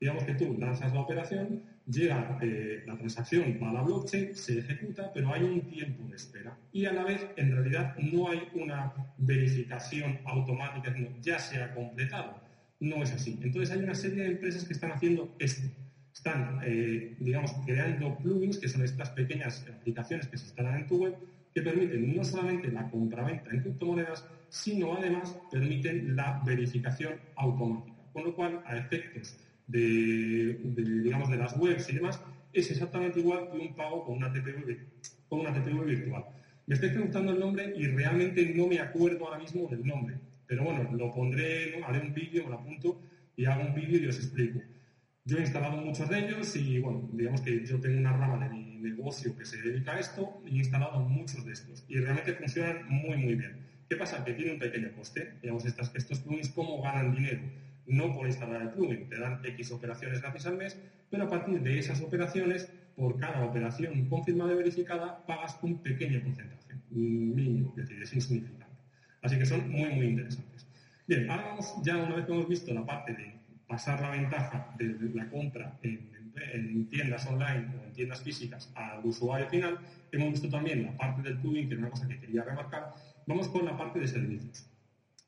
Digamos 0.00 0.24
que 0.24 0.34
tú 0.34 0.56
lanzas 0.58 0.92
la 0.92 1.00
operación, 1.00 1.62
llega 1.86 2.38
eh, 2.40 2.84
la 2.86 2.96
transacción 2.96 3.58
a 3.62 3.72
la 3.72 3.82
blockchain, 3.82 4.34
se 4.34 4.60
ejecuta, 4.60 5.10
pero 5.12 5.32
hay 5.32 5.42
un 5.42 5.62
tiempo 5.62 6.08
de 6.08 6.16
espera. 6.16 6.56
Y 6.72 6.84
a 6.84 6.92
la 6.92 7.04
vez, 7.04 7.26
en 7.36 7.50
realidad, 7.50 7.96
no 7.98 8.28
hay 8.28 8.48
una 8.54 8.92
verificación 9.16 10.20
automática, 10.24 10.94
sino 10.94 11.08
ya 11.20 11.38
se 11.38 11.60
ha 11.60 11.74
completado. 11.74 12.40
No 12.80 13.02
es 13.02 13.12
así. 13.12 13.38
Entonces 13.42 13.74
hay 13.74 13.82
una 13.82 13.94
serie 13.94 14.22
de 14.22 14.30
empresas 14.32 14.64
que 14.64 14.72
están 14.72 14.92
haciendo 14.92 15.34
esto. 15.40 15.68
Están, 16.12 16.60
eh, 16.64 17.16
digamos, 17.20 17.52
creando 17.64 18.16
plugins, 18.18 18.58
que 18.58 18.68
son 18.68 18.82
estas 18.82 19.10
pequeñas 19.10 19.66
aplicaciones 19.68 20.26
que 20.26 20.38
se 20.38 20.46
instalan 20.46 20.80
en 20.80 20.86
tu 20.86 20.98
web, 20.98 21.14
que 21.54 21.62
permiten 21.62 22.16
no 22.16 22.24
solamente 22.24 22.70
la 22.70 22.90
compraventa 22.90 23.50
en 23.50 23.60
criptomonedas, 23.60 24.26
sino 24.48 24.94
además 24.94 25.38
permiten 25.50 26.16
la 26.16 26.42
verificación 26.44 27.14
automática. 27.36 27.96
Con 28.12 28.24
lo 28.24 28.34
cual, 28.34 28.62
a 28.64 28.76
efectos 28.76 29.36
de, 29.66 30.58
digamos, 31.04 31.30
de 31.30 31.36
las 31.36 31.56
webs 31.56 31.88
y 31.90 31.94
demás, 31.94 32.20
es 32.52 32.70
exactamente 32.70 33.20
igual 33.20 33.50
que 33.50 33.58
un 33.58 33.74
pago 33.74 34.04
con 34.04 34.16
una 34.16 34.32
TPV, 34.32 34.76
con 35.28 35.40
una 35.40 35.52
TPV 35.52 35.84
virtual. 35.84 36.24
Me 36.66 36.74
estoy 36.74 36.90
preguntando 36.90 37.32
el 37.32 37.40
nombre 37.40 37.72
y 37.76 37.86
realmente 37.86 38.52
no 38.54 38.66
me 38.66 38.78
acuerdo 38.80 39.26
ahora 39.26 39.38
mismo 39.38 39.68
del 39.68 39.86
nombre. 39.86 40.16
Pero 40.46 40.64
bueno, 40.64 40.90
lo 40.92 41.14
pondré, 41.14 41.82
haré 41.84 42.00
un 42.00 42.14
vídeo, 42.14 42.44
me 42.44 42.50
lo 42.50 42.56
apunto 42.56 43.00
y 43.36 43.44
hago 43.44 43.62
un 43.62 43.74
vídeo 43.74 44.00
y 44.02 44.06
os 44.06 44.16
explico. 44.16 44.60
Yo 45.28 45.36
he 45.36 45.40
instalado 45.42 45.76
muchos 45.76 46.08
de 46.08 46.20
ellos 46.20 46.56
y 46.56 46.78
bueno, 46.78 47.06
digamos 47.12 47.42
que 47.42 47.64
yo 47.66 47.78
tengo 47.78 47.98
una 47.98 48.16
rama 48.16 48.48
de 48.48 48.54
mi 48.54 48.78
negocio 48.78 49.36
que 49.36 49.44
se 49.44 49.60
dedica 49.60 49.92
a 49.92 50.00
esto 50.00 50.42
y 50.46 50.56
he 50.56 50.58
instalado 50.58 51.00
muchos 51.00 51.44
de 51.44 51.52
estos 51.52 51.84
y 51.86 51.98
realmente 51.98 52.32
funcionan 52.32 52.88
muy 52.88 53.18
muy 53.18 53.34
bien. 53.34 53.58
¿Qué 53.90 53.96
pasa? 53.96 54.24
Que 54.24 54.32
tiene 54.32 54.52
un 54.52 54.58
pequeño 54.58 54.90
coste. 54.96 55.34
Digamos, 55.42 55.66
estas, 55.66 55.94
estos 55.94 56.20
plugins, 56.20 56.48
¿cómo 56.48 56.80
ganan 56.82 57.14
dinero? 57.14 57.42
no 57.88 58.14
por 58.14 58.26
instalar 58.26 58.62
el 58.62 58.70
plugin, 58.70 59.08
te 59.08 59.18
dan 59.18 59.40
X 59.44 59.72
operaciones 59.72 60.20
gratis 60.20 60.46
al 60.46 60.56
mes, 60.56 60.78
pero 61.10 61.24
a 61.24 61.30
partir 61.30 61.60
de 61.60 61.78
esas 61.78 62.00
operaciones, 62.02 62.70
por 62.94 63.18
cada 63.18 63.44
operación 63.44 64.08
confirmada 64.08 64.52
y 64.52 64.56
verificada, 64.56 65.24
pagas 65.26 65.58
un 65.62 65.78
pequeño 65.82 66.20
porcentaje, 66.22 66.74
mínimo, 66.90 67.72
decir, 67.76 68.02
es 68.02 68.12
insignificante. 68.12 68.66
Así 69.22 69.38
que 69.38 69.46
son 69.46 69.70
muy, 69.70 69.90
muy 69.90 70.06
interesantes. 70.06 70.66
Bien, 71.06 71.30
ahora 71.30 71.46
vamos, 71.46 71.74
ya 71.82 71.96
una 71.96 72.16
vez 72.16 72.26
que 72.26 72.32
hemos 72.32 72.48
visto 72.48 72.74
la 72.74 72.84
parte 72.84 73.14
de 73.14 73.37
pasar 73.68 74.00
la 74.00 74.10
ventaja 74.10 74.74
de 74.78 74.96
la 75.14 75.28
compra 75.28 75.78
en, 75.82 76.08
tiendas 76.88 77.26
online 77.26 77.66
o 77.76 77.84
en 77.84 77.92
tiendas 77.92 78.22
físicas 78.22 78.70
al 78.74 79.04
usuario 79.04 79.48
final, 79.48 79.78
hemos 80.12 80.30
visto 80.30 80.48
también 80.48 80.84
la 80.84 80.96
parte 80.96 81.22
del 81.22 81.38
plugin, 81.38 81.68
que 81.68 81.74
es 81.74 81.80
una 81.80 81.90
cosa 81.90 82.06
que 82.06 82.18
quería 82.18 82.44
remarcar. 82.44 82.94
Vamos 83.26 83.48
con 83.48 83.64
la 83.64 83.76
parte 83.76 83.98
de 83.98 84.06
servicios. 84.06 84.64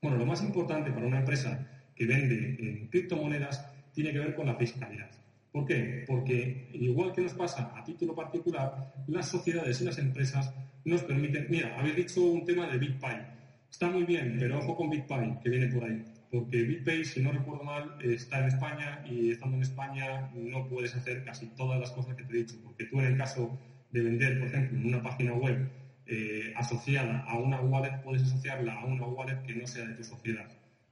Bueno, 0.00 0.16
lo 0.16 0.24
más 0.24 0.40
importante 0.42 0.90
para 0.90 1.06
una 1.06 1.18
empresa 1.18 1.66
que 1.94 2.06
vende 2.06 2.56
en 2.60 2.86
criptomonedas 2.86 3.70
tiene 3.92 4.12
que 4.12 4.20
ver 4.20 4.34
con 4.34 4.46
la 4.46 4.54
fiscalidad. 4.54 5.10
¿Por 5.52 5.66
qué? 5.66 6.04
Porque 6.06 6.70
igual 6.74 7.12
que 7.12 7.22
nos 7.22 7.34
pasa 7.34 7.72
a 7.76 7.84
título 7.84 8.14
particular, 8.14 8.94
las 9.08 9.28
sociedades 9.28 9.80
y 9.80 9.84
las 9.84 9.98
empresas 9.98 10.54
nos 10.84 11.02
permiten, 11.02 11.46
mira, 11.50 11.76
habéis 11.78 11.96
dicho 11.96 12.22
un 12.22 12.44
tema 12.44 12.68
de 12.68 12.78
BitPay. 12.78 13.26
Está 13.68 13.90
muy 13.90 14.04
bien, 14.04 14.36
pero 14.38 14.58
ojo 14.58 14.76
con 14.76 14.90
BitPay, 14.90 15.40
que 15.40 15.50
viene 15.50 15.66
por 15.66 15.84
ahí. 15.84 16.04
Porque 16.30 16.62
BitPay, 16.62 17.04
si 17.04 17.20
no 17.22 17.32
recuerdo 17.32 17.64
mal, 17.64 17.96
está 18.02 18.40
en 18.40 18.46
España 18.46 19.04
y 19.04 19.30
estando 19.30 19.56
en 19.56 19.62
España 19.62 20.30
no 20.34 20.68
puedes 20.68 20.94
hacer 20.94 21.24
casi 21.24 21.46
todas 21.56 21.80
las 21.80 21.90
cosas 21.90 22.14
que 22.16 22.24
te 22.24 22.32
he 22.32 22.36
dicho. 22.44 22.56
Porque 22.62 22.84
tú 22.84 23.00
en 23.00 23.06
el 23.06 23.16
caso 23.16 23.58
de 23.90 24.00
vender, 24.00 24.38
por 24.38 24.48
ejemplo, 24.48 24.78
en 24.78 24.86
una 24.86 25.02
página 25.02 25.32
web 25.34 25.68
eh, 26.06 26.52
asociada 26.56 27.24
a 27.24 27.38
una 27.38 27.60
wallet, 27.60 28.02
puedes 28.02 28.22
asociarla 28.22 28.74
a 28.74 28.84
una 28.84 29.06
wallet 29.06 29.42
que 29.42 29.54
no 29.54 29.66
sea 29.66 29.86
de 29.86 29.94
tu 29.94 30.04
sociedad 30.04 30.48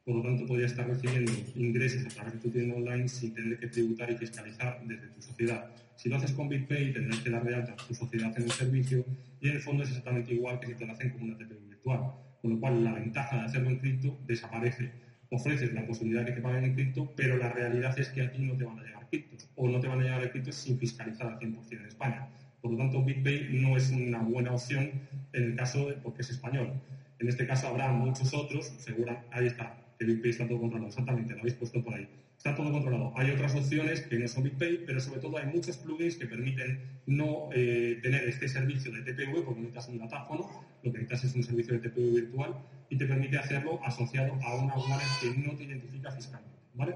por 0.08 0.16
lo 0.16 0.22
tanto 0.22 0.46
podría 0.46 0.64
estar 0.64 0.88
recibiendo 0.88 1.30
ingresos 1.54 2.06
a 2.06 2.08
través 2.08 2.32
de 2.32 2.38
tu 2.38 2.48
tienda 2.48 2.76
online 2.76 3.06
sin 3.08 3.34
tener 3.34 3.58
que 3.58 3.66
tributar 3.66 4.10
y 4.10 4.16
fiscalizar 4.16 4.80
desde 4.86 5.08
tu 5.08 5.20
sociedad. 5.20 5.70
Si 5.96 6.08
lo 6.08 6.16
haces 6.16 6.32
con 6.32 6.48
BitPay 6.48 6.94
tendrás 6.94 7.20
que 7.20 7.28
dar 7.28 7.44
de 7.44 7.54
alta 7.54 7.76
tu 7.76 7.94
sociedad 7.94 8.32
en 8.34 8.44
el 8.44 8.50
servicio 8.50 9.04
y 9.38 9.50
en 9.50 9.56
el 9.56 9.60
fondo 9.60 9.82
es 9.82 9.90
exactamente 9.90 10.32
igual 10.32 10.60
que 10.60 10.68
si 10.68 10.74
te 10.76 10.86
lo 10.86 10.94
hacen 10.94 11.10
como 11.10 11.26
una 11.26 11.36
TPV 11.36 11.60
virtual, 11.68 12.10
con 12.40 12.52
lo 12.52 12.58
cual 12.58 12.84
la 12.84 12.94
ventaja 12.94 13.36
de 13.36 13.42
hacerlo 13.42 13.68
en 13.68 13.76
cripto 13.76 14.18
desaparece. 14.26 14.90
Ofreces 15.30 15.74
la 15.74 15.86
posibilidad 15.86 16.22
de 16.22 16.26
que 16.26 16.32
te 16.36 16.40
paguen 16.40 16.64
en 16.64 16.74
cripto, 16.74 17.12
pero 17.14 17.36
la 17.36 17.50
realidad 17.50 17.98
es 17.98 18.08
que 18.08 18.22
a 18.22 18.30
ti 18.30 18.38
no 18.38 18.56
te 18.56 18.64
van 18.64 18.78
a 18.78 18.82
llegar 18.82 19.06
criptos 19.08 19.48
o 19.56 19.68
no 19.68 19.78
te 19.78 19.86
van 19.86 20.00
a 20.00 20.04
llegar 20.04 20.30
criptos 20.30 20.54
sin 20.54 20.78
fiscalizar 20.78 21.26
al 21.26 21.38
100% 21.38 21.80
en 21.80 21.86
España. 21.86 22.28
Por 22.60 22.72
lo 22.72 22.78
tanto, 22.78 23.04
BitPay 23.04 23.48
no 23.50 23.76
es 23.76 23.90
una 23.90 24.20
buena 24.20 24.52
opción 24.52 24.90
en 25.32 25.42
el 25.42 25.54
caso 25.54 25.88
de 25.88 25.94
porque 25.94 26.22
es 26.22 26.30
español. 26.30 26.72
En 27.18 27.28
este 27.28 27.46
caso 27.46 27.68
habrá 27.68 27.88
muchos 27.92 28.32
otros, 28.32 28.66
segura, 28.78 29.24
ahí 29.30 29.46
está, 29.46 29.76
que 29.98 30.04
BitPay 30.06 30.30
está 30.30 30.48
todo 30.48 30.60
controlado. 30.60 30.88
Exactamente, 30.88 31.34
lo 31.34 31.40
habéis 31.40 31.54
puesto 31.54 31.82
por 31.82 31.94
ahí. 31.94 32.08
Está 32.38 32.54
todo 32.54 32.70
controlado. 32.70 33.12
Hay 33.16 33.32
otras 33.32 33.52
opciones 33.56 34.02
que 34.02 34.16
no 34.16 34.28
son 34.28 34.44
BitPay, 34.44 34.86
pero 34.86 35.00
sobre 35.00 35.20
todo 35.20 35.38
hay 35.38 35.46
muchos 35.46 35.76
plugins 35.78 36.16
que 36.16 36.26
permiten 36.26 37.00
no 37.06 37.48
eh, 37.52 37.98
tener 38.00 38.28
este 38.28 38.48
servicio 38.48 38.92
de 38.92 39.02
TPV 39.02 39.44
porque 39.44 39.60
necesitas 39.60 39.88
un 39.88 39.98
datáfono, 39.98 40.48
lo 40.84 40.92
que 40.92 40.98
necesitas 40.98 41.24
es 41.24 41.34
un 41.34 41.42
servicio 41.42 41.74
de 41.74 41.88
TPV 41.88 42.14
virtual 42.14 42.54
y 42.90 42.96
te 42.96 43.06
permite 43.06 43.38
hacerlo 43.38 43.84
asociado 43.84 44.34
a 44.40 44.54
una 44.54 44.74
wallet 44.76 45.04
que 45.20 45.30
no 45.36 45.56
te 45.56 45.64
identifica 45.64 46.12
fiscalmente. 46.12 46.58
¿Vale? 46.74 46.94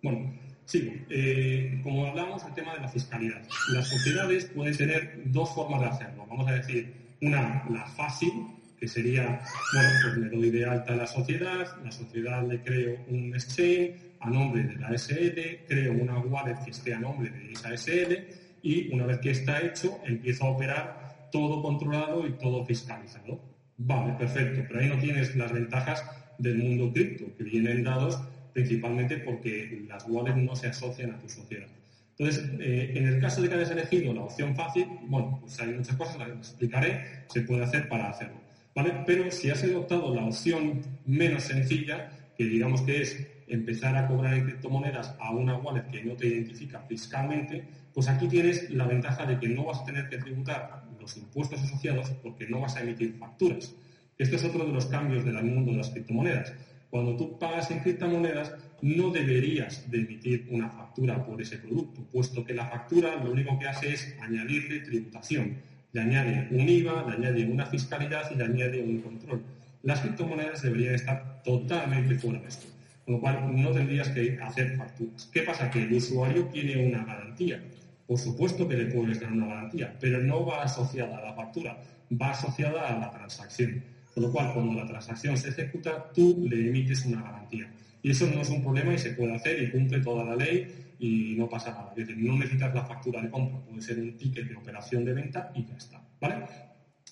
Bueno, 0.00 0.32
sigo. 0.64 0.92
Eh, 1.10 1.80
como 1.82 2.06
hablamos, 2.06 2.44
el 2.44 2.54
tema 2.54 2.74
de 2.74 2.80
la 2.80 2.88
fiscalidad. 2.88 3.42
Las 3.72 3.88
sociedades 3.88 4.44
pueden 4.46 4.76
tener 4.76 5.22
dos 5.24 5.52
formas 5.56 5.80
de 5.80 5.86
hacerlo. 5.88 6.24
Vamos 6.28 6.46
a 6.46 6.52
decir, 6.52 6.94
una, 7.20 7.66
la 7.68 7.84
fácil, 7.84 8.32
que 8.78 8.88
sería, 8.88 9.40
bueno, 9.72 9.90
pues 10.02 10.16
me 10.16 10.28
doy 10.28 10.50
de 10.50 10.64
alta 10.64 10.94
la 10.94 11.06
sociedad, 11.06 11.66
la 11.82 11.90
sociedad 11.90 12.46
le 12.46 12.60
creo 12.60 13.02
un 13.06 13.34
exchange 13.34 13.94
a 14.20 14.30
nombre 14.30 14.62
de 14.64 14.74
la 14.76 14.88
SL, 14.94 15.64
creo 15.66 15.92
una 15.92 16.18
wallet 16.18 16.56
que 16.64 16.70
esté 16.70 16.94
a 16.94 16.98
nombre 16.98 17.30
de 17.30 17.52
esa 17.52 17.72
SL 17.72 18.24
y 18.62 18.92
una 18.92 19.06
vez 19.06 19.18
que 19.18 19.30
está 19.30 19.60
hecho 19.60 20.00
empiezo 20.04 20.44
a 20.44 20.50
operar 20.50 21.08
todo 21.30 21.62
controlado 21.62 22.26
y 22.26 22.36
todo 22.38 22.64
fiscalizado. 22.64 23.44
Vale, 23.76 24.14
perfecto, 24.14 24.64
pero 24.66 24.80
ahí 24.80 24.88
no 24.88 24.98
tienes 24.98 25.34
las 25.36 25.52
ventajas 25.52 26.04
del 26.36 26.58
mundo 26.58 26.92
cripto, 26.92 27.34
que 27.36 27.44
vienen 27.44 27.82
dados 27.82 28.20
principalmente 28.52 29.18
porque 29.18 29.84
las 29.86 30.04
wallets 30.08 30.36
no 30.36 30.56
se 30.56 30.68
asocian 30.68 31.12
a 31.12 31.18
tu 31.18 31.28
sociedad. 31.28 31.68
Entonces, 32.16 32.50
eh, 32.58 32.92
en 32.96 33.06
el 33.06 33.20
caso 33.20 33.40
de 33.40 33.48
que 33.48 33.54
hayas 33.54 33.70
elegido 33.70 34.12
la 34.12 34.22
opción 34.22 34.56
fácil, 34.56 34.98
bueno, 35.02 35.38
pues 35.40 35.60
hay 35.60 35.68
muchas 35.68 35.96
cosas, 35.96 36.18
las 36.18 36.30
explicaré, 36.30 37.04
se 37.28 37.42
puede 37.42 37.62
hacer 37.62 37.88
para 37.88 38.08
hacerlo. 38.08 38.47
Pero 38.74 39.30
si 39.30 39.50
has 39.50 39.64
adoptado 39.64 40.14
la 40.14 40.24
opción 40.24 40.82
menos 41.06 41.44
sencilla, 41.44 42.10
que 42.36 42.44
digamos 42.44 42.82
que 42.82 43.02
es 43.02 43.26
empezar 43.48 43.96
a 43.96 44.06
cobrar 44.06 44.34
en 44.34 44.44
criptomonedas 44.44 45.14
a 45.18 45.32
una 45.32 45.56
wallet 45.56 45.88
que 45.90 46.04
no 46.04 46.14
te 46.14 46.28
identifica 46.28 46.80
fiscalmente, 46.82 47.64
pues 47.92 48.08
aquí 48.08 48.28
tienes 48.28 48.70
la 48.70 48.86
ventaja 48.86 49.26
de 49.26 49.38
que 49.38 49.48
no 49.48 49.64
vas 49.64 49.80
a 49.80 49.84
tener 49.84 50.08
que 50.08 50.18
tributar 50.18 50.84
los 51.00 51.16
impuestos 51.16 51.60
asociados 51.62 52.10
porque 52.22 52.46
no 52.46 52.60
vas 52.60 52.76
a 52.76 52.82
emitir 52.82 53.16
facturas. 53.18 53.74
Esto 54.16 54.36
es 54.36 54.44
otro 54.44 54.64
de 54.64 54.72
los 54.72 54.86
cambios 54.86 55.24
del 55.24 55.42
mundo 55.42 55.72
de 55.72 55.78
las 55.78 55.90
criptomonedas. 55.90 56.52
Cuando 56.90 57.16
tú 57.16 57.38
pagas 57.38 57.70
en 57.70 57.80
criptomonedas, 57.80 58.54
no 58.82 59.10
deberías 59.10 59.90
de 59.90 59.98
emitir 59.98 60.46
una 60.50 60.70
factura 60.70 61.24
por 61.24 61.40
ese 61.42 61.58
producto, 61.58 62.02
puesto 62.12 62.44
que 62.44 62.54
la 62.54 62.66
factura 62.66 63.16
lo 63.16 63.32
único 63.32 63.58
que 63.58 63.68
hace 63.68 63.92
es 63.92 64.16
añadirle 64.20 64.80
tributación 64.80 65.56
le 65.98 66.04
añade 66.04 66.48
un 66.50 66.68
IVA, 66.68 67.04
le 67.08 67.16
añade 67.16 67.44
una 67.46 67.66
fiscalidad 67.66 68.30
y 68.30 68.36
le 68.36 68.44
añade 68.44 68.82
un 68.82 69.00
control. 69.00 69.42
Las 69.82 70.00
criptomonedas 70.00 70.62
deberían 70.62 70.94
estar 70.94 71.42
totalmente 71.42 72.14
fuera 72.16 72.40
de 72.40 72.48
esto, 72.48 72.66
con 73.04 73.14
lo 73.14 73.20
cual 73.20 73.60
no 73.60 73.70
tendrías 73.70 74.08
que 74.10 74.38
hacer 74.40 74.76
facturas. 74.76 75.28
¿Qué 75.32 75.42
pasa? 75.42 75.70
Que 75.70 75.82
el 75.82 75.92
usuario 75.92 76.44
tiene 76.46 76.86
una 76.86 77.04
garantía. 77.04 77.60
Por 78.06 78.18
supuesto 78.18 78.66
que 78.66 78.76
le 78.76 78.86
puedes 78.86 79.20
dar 79.20 79.32
una 79.32 79.46
garantía, 79.46 79.94
pero 80.00 80.20
no 80.20 80.46
va 80.46 80.62
asociada 80.62 81.18
a 81.18 81.24
la 81.24 81.34
factura. 81.34 81.78
va 82.10 82.30
asociada 82.30 82.88
a 82.88 82.98
la 82.98 83.10
transacción. 83.10 83.82
Con 84.14 84.22
lo 84.22 84.32
cual, 84.32 84.52
cuando 84.54 84.72
la 84.72 84.86
transacción 84.86 85.36
se 85.36 85.50
ejecuta, 85.50 86.10
tú 86.14 86.46
le 86.48 86.68
emites 86.68 87.04
una 87.04 87.20
garantía. 87.20 87.70
Y 88.02 88.10
eso 88.10 88.26
no 88.26 88.40
es 88.40 88.48
un 88.48 88.62
problema 88.62 88.94
y 88.94 88.98
se 88.98 89.10
puede 89.10 89.34
hacer 89.34 89.62
y 89.62 89.70
cumple 89.70 90.00
toda 90.00 90.24
la 90.24 90.36
ley 90.36 90.87
y 90.98 91.34
no 91.36 91.48
pasa 91.48 91.70
nada. 91.70 91.92
Es 91.96 92.06
decir, 92.06 92.18
no 92.18 92.36
necesitas 92.36 92.74
la 92.74 92.84
factura 92.84 93.20
de 93.22 93.30
compra, 93.30 93.60
puede 93.60 93.82
ser 93.82 93.98
un 93.98 94.16
ticket 94.16 94.48
de 94.48 94.56
operación 94.56 95.04
de 95.04 95.12
venta 95.14 95.50
y 95.54 95.64
ya 95.64 95.76
está. 95.76 96.02
¿Vale? 96.20 96.44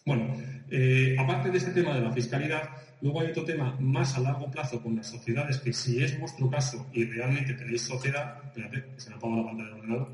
Bueno, 0.05 0.35
eh, 0.71 1.17
aparte 1.19 1.51
de 1.51 1.59
este 1.59 1.73
tema 1.73 1.95
de 1.95 2.01
la 2.01 2.13
fiscalidad, 2.13 2.71
luego 3.01 3.21
hay 3.21 3.31
otro 3.31 3.45
tema 3.45 3.77
más 3.81 4.17
a 4.17 4.21
largo 4.21 4.51
plazo 4.51 4.81
con 4.83 4.95
las 4.97 5.09
sociedades, 5.09 5.59
que 5.59 5.73
si 5.73 6.03
es 6.03 6.19
vuestro 6.19 6.49
caso 6.49 6.87
y 6.93 7.05
realmente 7.05 7.55
tenéis 7.55 7.83
sociedad, 7.83 8.41
espérate, 8.45 8.85
que 8.95 9.01
se 9.01 9.11
me 9.11 9.17
apaga 9.17 9.37
la 9.37 9.45
pantalla 9.45 9.71
del 9.71 9.79
ordenador, 9.81 10.13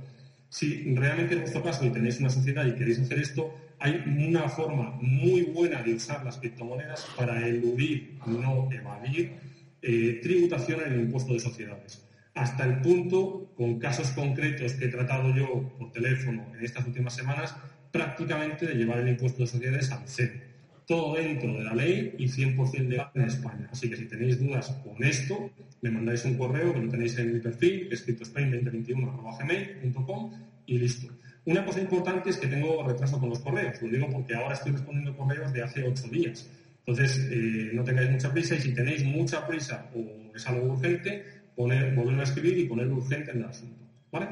si 0.48 0.94
realmente 0.94 1.34
es 1.34 1.40
vuestro 1.40 1.62
caso 1.62 1.84
y 1.84 1.90
tenéis 1.90 2.20
una 2.20 2.30
sociedad 2.30 2.66
y 2.66 2.74
queréis 2.74 3.00
hacer 3.00 3.18
esto, 3.18 3.54
hay 3.78 4.02
una 4.06 4.48
forma 4.48 4.96
muy 5.00 5.42
buena 5.42 5.82
de 5.82 5.94
usar 5.94 6.24
las 6.24 6.38
criptomonedas 6.38 7.06
para 7.16 7.46
eludir, 7.46 8.18
no 8.26 8.70
evadir, 8.70 9.32
eh, 9.82 10.20
tributación 10.22 10.80
en 10.86 10.92
el 10.92 11.00
impuesto 11.00 11.32
de 11.32 11.40
sociedades. 11.40 12.02
Hasta 12.34 12.64
el 12.64 12.80
punto, 12.80 13.52
con 13.56 13.78
casos 13.78 14.10
concretos 14.12 14.72
que 14.74 14.86
he 14.86 14.88
tratado 14.88 15.34
yo 15.34 15.70
por 15.78 15.92
teléfono 15.92 16.46
en 16.54 16.64
estas 16.64 16.86
últimas 16.86 17.14
semanas, 17.14 17.54
prácticamente 17.90 18.66
de 18.66 18.74
llevar 18.74 19.00
el 19.00 19.08
impuesto 19.08 19.42
de 19.42 19.48
sociedades 19.48 19.92
al 19.92 20.04
cero. 20.06 20.32
Todo 20.86 21.14
dentro 21.14 21.52
de 21.52 21.62
la 21.62 21.74
ley 21.74 22.14
y 22.18 22.26
100% 22.26 22.88
legal 22.88 23.10
en 23.14 23.22
España. 23.22 23.68
Así 23.70 23.88
que 23.88 23.96
si 23.96 24.06
tenéis 24.06 24.40
dudas 24.40 24.70
con 24.82 25.04
esto, 25.04 25.50
me 25.82 25.90
mandáis 25.90 26.24
un 26.24 26.38
correo 26.38 26.72
que 26.72 26.80
lo 26.80 26.88
tenéis 26.88 27.18
en 27.18 27.34
mi 27.34 27.40
perfil, 27.40 27.88
que 27.88 27.94
es 27.94 28.06
2021.gmail.com 28.06 30.32
y 30.66 30.78
listo. 30.78 31.12
Una 31.44 31.64
cosa 31.64 31.80
importante 31.80 32.30
es 32.30 32.38
que 32.38 32.46
tengo 32.46 32.86
retraso 32.86 33.18
con 33.20 33.28
los 33.28 33.40
correos. 33.40 33.82
Lo 33.82 33.88
digo 33.88 34.08
porque 34.10 34.34
ahora 34.34 34.54
estoy 34.54 34.72
respondiendo 34.72 35.14
correos 35.16 35.52
de 35.52 35.62
hace 35.62 35.84
ocho 35.84 36.08
días. 36.08 36.48
Entonces, 36.86 37.28
eh, 37.30 37.70
no 37.72 37.84
tengáis 37.84 38.10
mucha 38.10 38.32
prisa 38.32 38.54
y 38.54 38.60
si 38.60 38.74
tenéis 38.74 39.04
mucha 39.04 39.46
prisa 39.46 39.90
o 39.94 40.32
es 40.34 40.46
algo 40.46 40.72
urgente, 40.72 41.41
poner, 41.56 41.94
volver 41.94 42.20
a 42.20 42.24
escribir 42.24 42.58
y 42.58 42.64
poner 42.66 42.88
urgente 42.88 43.30
en 43.30 43.38
el 43.38 43.44
asunto. 43.44 43.84
¿Vale? 44.10 44.28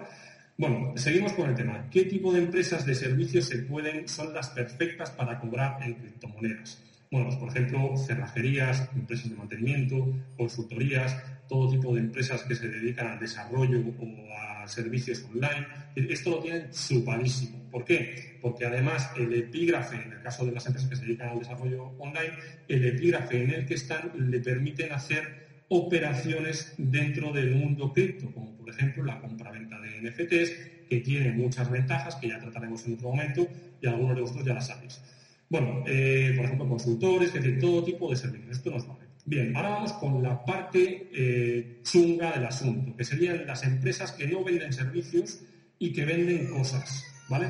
Bueno, 0.56 0.92
seguimos 0.96 1.32
con 1.32 1.48
el 1.48 1.56
tema. 1.56 1.88
¿Qué 1.90 2.04
tipo 2.04 2.32
de 2.32 2.40
empresas 2.40 2.84
de 2.84 2.94
servicios 2.94 3.46
se 3.46 3.60
pueden, 3.60 4.06
son 4.06 4.34
las 4.34 4.50
perfectas 4.50 5.10
para 5.10 5.38
cobrar 5.38 5.82
en 5.82 5.94
criptomonedas? 5.94 6.82
Bueno, 7.10 7.26
pues, 7.28 7.38
por 7.38 7.48
ejemplo, 7.48 7.96
cerrajerías, 7.96 8.88
empresas 8.94 9.30
de 9.30 9.36
mantenimiento, 9.36 10.06
consultorías, 10.36 11.16
todo 11.48 11.68
tipo 11.68 11.92
de 11.94 12.00
empresas 12.00 12.44
que 12.44 12.54
se 12.54 12.68
dedican 12.68 13.08
al 13.08 13.18
desarrollo 13.18 13.80
o 13.80 14.34
a 14.38 14.68
servicios 14.68 15.24
online. 15.24 15.66
Esto 15.96 16.30
lo 16.30 16.38
tienen 16.40 16.72
supadísimo. 16.72 17.68
¿Por 17.70 17.84
qué? 17.84 18.38
Porque 18.40 18.66
además 18.66 19.10
el 19.16 19.32
epígrafe, 19.32 19.96
en 19.96 20.12
el 20.12 20.22
caso 20.22 20.44
de 20.44 20.52
las 20.52 20.66
empresas 20.66 20.88
que 20.88 20.96
se 20.96 21.02
dedican 21.02 21.30
al 21.30 21.38
desarrollo 21.40 21.84
online, 21.98 22.34
el 22.68 22.84
epígrafe 22.84 23.42
en 23.42 23.50
el 23.50 23.66
que 23.66 23.74
están 23.74 24.12
le 24.14 24.38
permiten 24.38 24.92
hacer 24.92 25.39
operaciones 25.72 26.74
dentro 26.76 27.32
del 27.32 27.54
mundo 27.54 27.92
cripto, 27.92 28.30
como 28.32 28.56
por 28.56 28.68
ejemplo 28.68 29.04
la 29.04 29.20
compra-venta 29.20 29.80
de 29.80 30.02
NFTs, 30.02 30.50
que 30.88 31.00
tiene 31.00 31.30
muchas 31.32 31.70
ventajas 31.70 32.16
que 32.16 32.28
ya 32.28 32.40
trataremos 32.40 32.84
en 32.86 32.94
otro 32.94 33.10
momento 33.10 33.46
y 33.80 33.86
algunos 33.86 34.16
de 34.16 34.22
vosotros 34.22 34.44
ya 34.44 34.54
las 34.54 34.66
sabéis. 34.66 35.00
Bueno, 35.48 35.84
eh, 35.86 36.32
por 36.36 36.44
ejemplo, 36.44 36.68
consultores, 36.68 37.28
es 37.28 37.34
decir, 37.34 37.60
todo 37.60 37.84
tipo 37.84 38.10
de 38.10 38.16
servicios. 38.16 38.56
Esto 38.56 38.70
nos 38.70 38.86
vale. 38.86 39.00
Bien, 39.24 39.54
ahora 39.56 39.70
vamos 39.70 39.92
con 39.92 40.22
la 40.22 40.44
parte 40.44 41.08
eh, 41.12 41.80
chunga 41.84 42.32
del 42.32 42.46
asunto, 42.46 42.96
que 42.96 43.04
serían 43.04 43.46
las 43.46 43.62
empresas 43.62 44.10
que 44.12 44.26
no 44.26 44.42
venden 44.42 44.72
servicios 44.72 45.42
y 45.78 45.92
que 45.92 46.04
venden 46.04 46.48
cosas, 46.48 47.04
¿vale? 47.28 47.46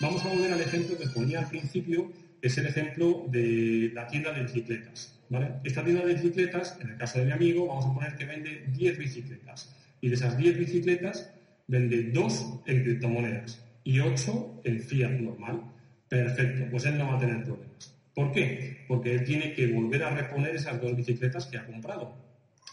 Vamos 0.00 0.24
a 0.24 0.28
volver 0.28 0.52
al 0.52 0.60
ejemplo 0.60 0.96
que 0.96 1.08
ponía 1.08 1.40
al 1.40 1.48
principio, 1.48 2.12
que 2.12 2.23
es 2.46 2.58
el 2.58 2.66
ejemplo 2.66 3.26
de 3.28 3.90
la 3.94 4.06
tienda 4.06 4.32
de 4.32 4.42
bicicletas. 4.42 5.18
Esta 5.64 5.82
tienda 5.82 6.04
de 6.04 6.14
bicicletas, 6.14 6.78
en 6.80 6.90
el 6.90 6.96
caso 6.96 7.18
de 7.18 7.24
mi 7.24 7.32
amigo, 7.32 7.66
vamos 7.66 7.86
a 7.86 7.94
poner 7.94 8.14
que 8.14 8.24
vende 8.24 8.64
10 8.68 8.98
bicicletas. 8.98 9.74
Y 10.00 10.08
de 10.08 10.14
esas 10.14 10.36
10 10.36 10.58
bicicletas, 10.58 11.32
vende 11.66 12.10
2 12.12 12.60
en 12.66 12.82
criptomonedas 12.82 13.64
y 13.82 14.00
8 14.00 14.60
en 14.64 14.80
fiat 14.80 15.10
normal. 15.12 15.62
Perfecto, 16.08 16.66
pues 16.70 16.84
él 16.84 16.98
no 16.98 17.08
va 17.08 17.16
a 17.16 17.18
tener 17.18 17.42
problemas. 17.42 17.94
¿Por 18.14 18.30
qué? 18.32 18.84
Porque 18.86 19.14
él 19.14 19.24
tiene 19.24 19.54
que 19.54 19.66
volver 19.72 20.04
a 20.04 20.10
reponer 20.10 20.54
esas 20.54 20.80
dos 20.80 20.94
bicicletas 20.94 21.46
que 21.46 21.56
ha 21.56 21.66
comprado. 21.66 22.14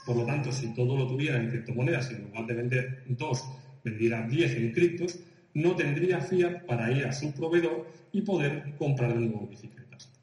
Por 0.06 0.18
lo 0.18 0.26
tanto, 0.26 0.52
si 0.52 0.74
todo 0.74 0.98
lo 0.98 1.08
tuviera 1.08 1.38
en 1.38 1.50
criptomonedas 1.50 2.12
en 2.12 2.24
lugar 2.24 2.46
de 2.46 2.54
vender 2.54 3.04
2, 3.08 3.46
vendiera 3.84 4.28
10 4.28 4.56
en 4.56 4.72
criptos, 4.72 5.20
no 5.54 5.76
tendría 5.76 6.22
fiat 6.22 6.66
para 6.66 6.92
ir 6.92 7.06
a 7.06 7.12
su 7.12 7.32
proveedor 7.34 7.88
y 8.12 8.22
poder 8.22 8.76
comprar 8.78 9.14
de 9.14 9.20
nuevo 9.20 9.48
bicicleta 9.48 9.82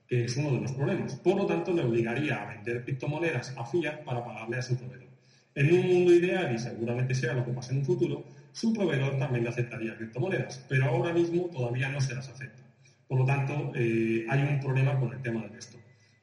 que 0.09 0.25
es 0.25 0.37
uno 0.39 0.53
de 0.53 0.63
los 0.63 0.73
problemas. 0.73 1.17
Por 1.17 1.37
lo 1.37 1.47
tanto, 1.47 1.73
le 1.75 1.83
obligaría 1.83 2.43
a 2.43 2.47
vender 2.47 2.83
criptomonedas 2.83 3.55
a 3.57 3.65
fiat 3.67 4.03
para 4.05 4.25
pagarle 4.25 4.57
a 4.57 4.63
su 4.63 4.77
proveedor. 4.77 5.07
En 5.55 5.73
un 5.73 5.87
mundo 5.87 6.15
ideal, 6.15 6.55
y 6.55 6.59
seguramente 6.59 7.15
sea 7.15 7.35
lo 7.35 7.45
que 7.45 7.53
pase 7.53 7.73
en 7.73 7.81
un 7.81 7.85
futuro, 7.85 8.25
su 8.53 8.73
proveedor 8.73 9.19
también 9.19 9.45
le 9.45 9.51
aceptaría 9.51 9.97
criptomonedas, 9.97 10.65
pero 10.69 10.87
ahora 10.87 11.13
mismo 11.13 11.45
todavía 11.47 11.91
no 11.91 12.01
se 12.01 12.15
las 12.15 12.29
acepta. 12.29 12.63
Por 13.07 13.19
lo 13.19 13.25
tanto, 13.27 13.73
eh, 13.75 14.25
hay 14.29 14.43
un 14.43 14.61
problema 14.61 14.99
con 14.99 15.13
el 15.13 15.21
tema 15.21 15.47
de 15.47 15.59
esto. 15.59 15.79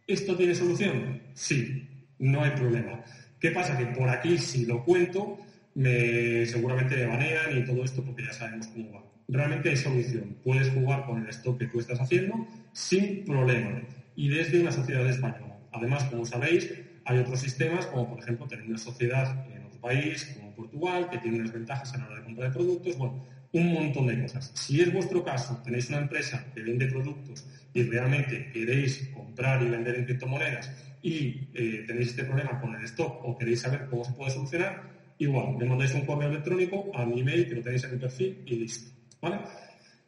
¿Esto 0.08 0.36
tiene 0.36 0.56
solución? 0.56 1.22
Sí, 1.34 1.88
no 2.20 2.42
hay 2.42 2.52
problema. 2.52 3.04
¿Qué 3.40 3.52
pasa? 3.52 3.78
Que 3.78 3.86
por 3.88 4.10
aquí, 4.10 4.38
si 4.38 4.66
lo 4.66 4.84
cuento, 4.84 5.38
me, 5.76 6.46
seguramente 6.46 6.96
me 6.96 7.06
banean 7.06 7.58
y 7.58 7.64
todo 7.64 7.84
esto 7.84 8.04
porque 8.04 8.24
ya 8.24 8.34
sabemos 8.34 8.68
cómo 8.68 8.94
va. 8.94 9.04
Realmente 9.28 9.70
hay 9.70 9.78
solución. 9.78 10.38
Puedes 10.44 10.70
jugar 10.70 11.06
con 11.06 11.22
el 11.22 11.30
stock 11.30 11.60
que 11.60 11.68
tú 11.68 11.80
estás 11.80 12.00
haciendo 12.00 12.48
sin 12.72 13.24
problema 13.26 13.82
y 14.16 14.30
desde 14.30 14.60
una 14.60 14.72
sociedad 14.72 15.08
española. 15.08 15.58
Además, 15.72 16.06
como 16.06 16.26
sabéis, 16.26 16.72
hay 17.04 17.20
otros 17.20 17.40
sistemas, 17.40 17.86
como 17.88 18.10
por 18.10 18.20
ejemplo 18.20 18.48
tener 18.48 18.66
una 18.66 18.78
sociedad 18.78 19.46
en 19.48 19.64
otro 19.64 19.80
país, 19.80 20.32
como 20.34 20.56
Portugal, 20.56 21.10
que 21.10 21.20
tiene 21.20 21.40
unas 21.40 21.52
ventajas 21.52 21.94
a 21.94 21.98
la 21.98 22.06
hora 22.08 22.16
de 22.16 22.24
compra 22.24 22.46
de 22.48 22.54
productos, 22.54 22.98
bueno, 22.98 23.22
un 23.52 23.74
montón 23.74 24.08
de 24.08 24.22
cosas. 24.22 24.52
Si 24.56 24.82
es 24.82 24.92
vuestro 24.92 25.24
caso, 25.24 25.62
tenéis 25.64 25.90
una 25.90 26.00
empresa 26.00 26.50
que 26.54 26.62
vende 26.62 26.88
productos 26.88 27.46
y 27.74 27.84
realmente 27.84 28.50
queréis 28.52 29.08
comprar 29.14 29.62
y 29.62 29.70
vender 29.70 29.96
en 29.96 30.06
criptomonedas 30.06 30.74
y 31.02 31.48
eh, 31.54 31.84
tenéis 31.86 32.10
este 32.10 32.24
problema 32.24 32.60
con 32.60 32.74
el 32.76 32.84
stock 32.86 33.24
o 33.24 33.38
queréis 33.38 33.62
saber 33.62 33.86
cómo 33.88 34.04
se 34.04 34.14
puede 34.14 34.32
solucionar, 34.32 34.95
igual, 35.20 35.58
me 35.58 35.66
mandáis 35.66 35.94
un 35.94 36.06
correo 36.06 36.30
electrónico 36.30 36.92
a 36.94 37.06
mi 37.06 37.22
email 37.22 37.48
que 37.48 37.56
lo 37.56 37.62
tenéis 37.62 37.84
en 37.86 37.92
el 37.92 38.00
perfil 38.00 38.44
y 38.46 38.56
listo. 38.56 38.92
¿Vale? 39.22 39.40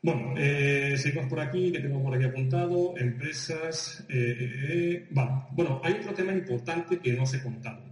Bueno, 0.01 0.35
eh, 0.37 0.95
seguimos 0.97 1.27
por 1.27 1.39
aquí, 1.39 1.71
que 1.71 1.79
tengo 1.79 2.01
por 2.01 2.15
aquí 2.15 2.25
apuntado, 2.25 2.93
empresas. 2.97 4.05
Eh, 4.09 4.35
eh, 4.69 5.07
vale. 5.09 5.31
Bueno, 5.51 5.81
hay 5.83 5.93
otro 5.93 6.13
tema 6.13 6.33
importante 6.33 6.99
que 6.99 7.13
no 7.13 7.23
os 7.23 7.33
he 7.33 7.41
contado, 7.41 7.83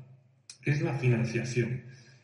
que 0.62 0.72
es 0.72 0.82
la 0.82 0.94
financiación. 0.94 1.82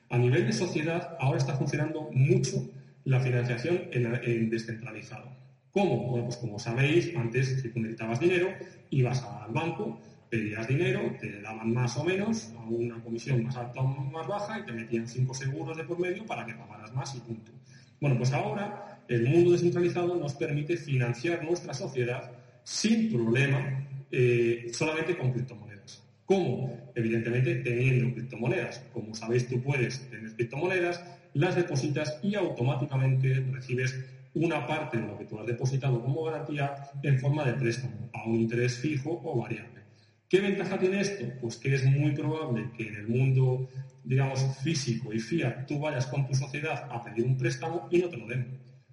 A 0.10 0.18
nivel 0.18 0.46
de 0.46 0.54
sociedad, 0.54 1.18
ahora 1.20 1.40
está 1.40 1.56
funcionando 1.56 2.10
mucho 2.14 2.70
la 3.06 3.20
financiación 3.20 3.90
en, 3.92 4.50
descentralizado. 4.50 5.36
¿Cómo? 5.72 6.10
Bueno, 6.10 6.26
pues 6.26 6.38
como 6.38 6.60
sabéis, 6.60 7.16
antes 7.16 7.64
tú 7.74 7.80
necesitabas 7.80 8.20
dinero, 8.20 8.50
ibas 8.92 9.24
al 9.24 9.52
banco, 9.52 10.00
pedías 10.32 10.65
dinero, 10.65 11.13
te 11.20 11.41
daban 11.41 11.74
más 11.74 11.98
o 11.98 12.06
menos 12.06 12.54
a 12.58 12.63
una 12.63 13.04
comisión 13.04 13.44
más 13.44 13.58
alta 13.58 13.82
o 13.82 13.88
más 13.88 14.26
baja 14.26 14.60
y 14.60 14.65
te 14.65 14.72
metían 14.72 15.06
cinco 15.06 15.34
seguros 15.34 15.76
de 15.76 15.84
por 15.84 16.00
medio 16.00 16.26
para 16.26 16.46
que 16.46 16.54
pagaras 16.54 16.94
más 16.94 17.13
y 17.15 17.20
punto. 17.20 17.52
Bueno, 18.00 18.17
pues 18.17 18.32
ahora 18.32 19.04
el 19.10 19.28
mundo 19.28 19.52
descentralizado 19.52 20.15
nos 20.15 20.34
permite 20.36 20.78
financiar 20.78 21.44
nuestra 21.44 21.74
sociedad 21.74 22.32
sin 22.63 23.12
problema, 23.12 23.86
eh, 24.10 24.72
solamente 24.72 25.17
con 25.17 25.34
criptomonedas. 25.34 26.02
¿Cómo? 26.26 26.91
Evidentemente 26.96 27.56
teniendo 27.56 28.13
criptomonedas. 28.13 28.86
Como 28.94 29.13
sabéis, 29.13 29.50
tú 29.50 29.62
puedes 29.62 30.10
tener 30.10 30.34
criptomonedas, 30.34 31.04
las 31.34 31.58
depositas 31.58 32.20
y 32.24 32.36
automáticamente 32.36 33.46
recibes 33.52 34.00
una 34.34 34.65
parte 34.65 34.98
de 34.98 35.08
lo 35.08 35.17
que 35.17 35.26
tú 35.26 35.38
has 35.39 35.46
depositado 35.46 36.02
como 36.02 36.24
garantía 36.24 36.74
en 37.04 37.20
forma 37.20 37.44
de 37.44 37.54
préstamo 37.54 38.10
a 38.13 38.26
un 38.26 38.38
interés 38.38 38.78
fijo 38.78 39.22
o 39.26 39.41
variable. 39.41 39.81
¿Qué 40.32 40.39
ventaja 40.39 40.80
tiene 40.80 41.02
esto? 41.02 41.26
Pues 41.41 41.58
que 41.58 41.76
es 41.76 41.84
muy 41.84 42.13
probable 42.13 42.72
que 42.74 42.88
en 42.88 42.96
el 42.96 43.06
mundo, 43.06 43.67
digamos, 44.02 44.39
físico 44.63 45.12
y 45.12 45.20
fiat 45.20 45.65
tú 45.67 45.78
vayas 45.78 46.08
con 46.08 46.26
tu 46.26 46.34
sociedad 46.34 46.88
a 46.89 47.04
pedir 47.04 47.26
un 47.26 47.36
préstamo 47.36 47.89
y 47.91 47.98
no 47.98 48.08
te 48.08 48.15
lo 48.15 48.26
den 48.28 48.48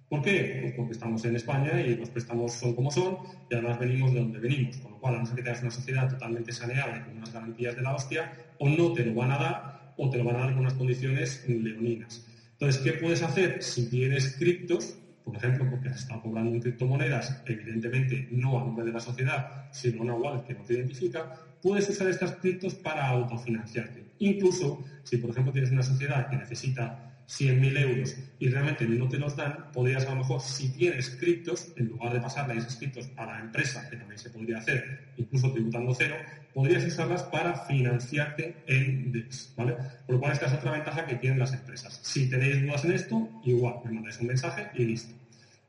¿Por 0.09 0.21
qué? 0.21 0.57
Pues 0.59 0.73
porque 0.75 0.91
estamos 0.91 1.23
en 1.23 1.37
España 1.37 1.79
y 1.79 1.95
los 1.95 2.09
préstamos 2.09 2.51
son 2.51 2.75
como 2.75 2.91
son 2.91 3.19
y 3.49 3.53
además 3.53 3.79
venimos 3.79 4.11
de 4.11 4.19
donde 4.19 4.37
venimos. 4.37 4.79
Con 4.79 4.91
lo 4.91 4.99
cual, 4.99 5.15
a 5.15 5.19
no 5.19 5.25
ser 5.25 5.37
que 5.37 5.43
tengas 5.43 5.61
una 5.61 5.71
sociedad 5.71 6.09
totalmente 6.09 6.51
saneada 6.51 7.05
con 7.05 7.15
unas 7.15 7.31
garantías 7.31 7.73
de 7.73 7.83
la 7.83 7.95
hostia, 7.95 8.33
o 8.57 8.67
no 8.67 8.91
te 8.91 9.05
lo 9.05 9.13
van 9.13 9.31
a 9.31 9.37
dar 9.37 9.93
o 9.95 10.09
te 10.09 10.17
lo 10.17 10.25
van 10.25 10.35
a 10.35 10.39
dar 10.39 10.49
con 10.51 10.59
unas 10.59 10.73
condiciones 10.73 11.45
leoninas. 11.47 12.25
Entonces, 12.51 12.81
¿qué 12.81 12.93
puedes 12.99 13.23
hacer 13.23 13.63
si 13.63 13.87
tienes 13.87 14.35
criptos? 14.37 14.97
Por 15.29 15.37
ejemplo, 15.37 15.69
porque 15.69 15.89
has 15.89 15.99
estado 15.99 16.23
cobrando 16.23 16.55
en 16.55 16.59
criptomonedas, 16.59 17.43
evidentemente 17.45 18.27
no 18.31 18.59
a 18.59 18.63
nombre 18.63 18.83
de 18.83 18.91
la 18.91 18.99
sociedad, 18.99 19.45
sino 19.69 20.01
una 20.01 20.15
wallet 20.15 20.43
que 20.43 20.55
no 20.55 20.63
te 20.63 20.73
identifica, 20.73 21.29
puedes 21.61 21.87
usar 21.87 22.09
estas 22.09 22.37
criptos 22.37 22.73
para 22.73 23.05
autofinanciarte. 23.05 24.07
Incluso 24.17 24.79
si, 25.03 25.17
por 25.17 25.29
ejemplo, 25.29 25.51
tienes 25.51 25.69
una 25.69 25.83
sociedad 25.83 26.27
que 26.27 26.35
necesita 26.37 26.99
100.000 27.27 27.77
euros 27.77 28.15
y 28.39 28.49
realmente 28.49 28.87
no 28.87 29.07
te 29.07 29.19
los 29.19 29.35
dan, 29.35 29.67
podrías 29.71 30.03
a 30.07 30.09
lo 30.09 30.15
mejor, 30.15 30.41
si 30.41 30.71
tienes 30.71 31.15
criptos, 31.15 31.71
en 31.75 31.85
lugar 31.85 32.11
de 32.13 32.21
pasarle 32.21 32.57
esos 32.57 32.75
criptos 32.75 33.11
a 33.15 33.25
la 33.27 33.39
empresa, 33.39 33.87
que 33.87 33.97
también 33.97 34.17
se 34.17 34.31
podría 34.31 34.57
hacer, 34.57 34.83
incluso 35.15 35.51
tributando 35.51 35.93
cero, 35.93 36.15
podrías 36.51 36.83
usarlas 36.85 37.23
para 37.25 37.55
financiarte 37.55 38.61
en 38.65 39.11
DEX, 39.11 39.53
¿vale? 39.55 39.75
Por 40.07 40.15
lo 40.15 40.19
cual 40.19 40.31
esta 40.31 40.47
es 40.47 40.53
otra 40.53 40.71
ventaja 40.71 41.05
que 41.05 41.17
tienen 41.17 41.37
las 41.37 41.53
empresas. 41.53 41.99
Si 42.01 42.27
tenéis 42.27 42.63
dudas 42.63 42.83
en 42.85 42.93
esto, 42.93 43.29
igual, 43.43 43.75
me 43.83 43.91
mandáis 43.91 44.19
un 44.19 44.27
mensaje 44.27 44.67
y 44.73 44.85
listo, 44.85 45.18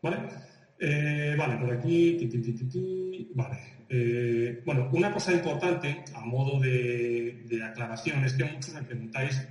¿vale? 0.03 0.17
Eh, 0.79 1.35
vale, 1.37 1.57
por 1.57 1.73
aquí, 1.73 2.31
vale. 3.35 3.59
Eh, 3.89 4.63
bueno, 4.65 4.89
una 4.93 5.13
cosa 5.13 5.33
importante 5.33 6.05
a 6.15 6.21
modo 6.21 6.61
de, 6.61 7.61
aclaración 7.63 8.25
es 8.25 8.35
que 8.35 8.45
muchos 8.45 8.75
me 8.75 8.83
preguntáis 8.83 9.47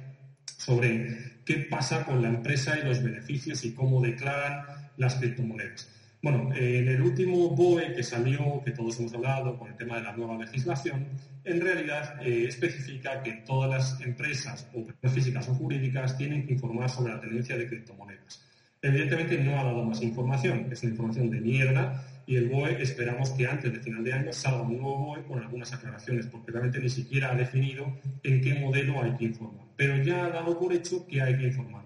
sobre 0.58 1.42
qué 1.46 1.68
pasa 1.70 2.06
con 2.06 2.22
la 2.22 2.30
empresa 2.30 2.80
y 2.80 2.86
los 2.86 3.04
beneficios 3.04 3.64
y 3.66 3.74
cómo 3.74 4.02
declaran 4.02 4.64
las 4.98 5.16
criptomonedas. 5.16 5.90
Bueno, 6.22 6.54
en 6.54 6.88
el 6.88 7.02
último 7.02 7.50
BOE 7.50 7.94
que 7.94 8.04
salió, 8.04 8.62
que 8.66 8.72
todos 8.72 9.00
hemos 9.00 9.14
hablado 9.14 9.58
con 9.58 9.70
el 9.70 9.78
tema 9.78 9.98
de 9.98 10.04
la 10.04 10.14
nueva 10.18 10.38
legislación, 10.38 11.06
en 11.46 11.62
realidad 11.62 12.22
eh, 12.22 12.46
especifica 12.48 13.24
que 13.24 13.44
todas 13.46 13.70
las 13.70 14.02
empresas, 14.02 14.68
o 14.74 15.10
físicas 15.10 15.48
o 15.48 15.56
jurídicas, 15.56 16.18
tienen 16.18 16.46
que 16.46 16.54
informar 16.54 16.90
sobre 16.90 17.14
la 17.14 17.22
tendencia 17.22 17.56
de 17.58 17.68
criptomonedas. 17.68 18.49
Evidentemente 18.82 19.38
no 19.38 19.60
ha 19.60 19.64
dado 19.66 19.84
más 19.84 20.02
información, 20.02 20.68
es 20.72 20.82
una 20.84 20.92
información 20.92 21.30
de 21.30 21.42
mierda 21.42 22.02
y 22.26 22.38
el 22.38 22.48
BOE 22.48 22.82
esperamos 22.82 23.32
que 23.32 23.46
antes 23.46 23.74
de 23.74 23.80
final 23.80 24.04
de 24.04 24.14
año 24.14 24.32
salga 24.32 24.62
un 24.62 24.78
nuevo 24.78 24.98
BOE 25.06 25.24
con 25.24 25.40
algunas 25.40 25.74
aclaraciones, 25.74 26.28
porque 26.28 26.52
realmente 26.52 26.80
ni 26.80 26.90
siquiera 26.90 27.32
ha 27.32 27.36
definido 27.36 27.94
en 28.24 28.40
qué 28.40 28.54
modelo 28.54 29.04
hay 29.04 29.16
que 29.18 29.26
informar. 29.26 29.66
Pero 29.76 30.02
ya 30.02 30.26
ha 30.26 30.30
dado 30.30 30.58
por 30.58 30.72
hecho 30.72 31.06
que 31.08 31.22
hay 31.22 31.38
que 31.38 31.48
informar. 31.48 31.84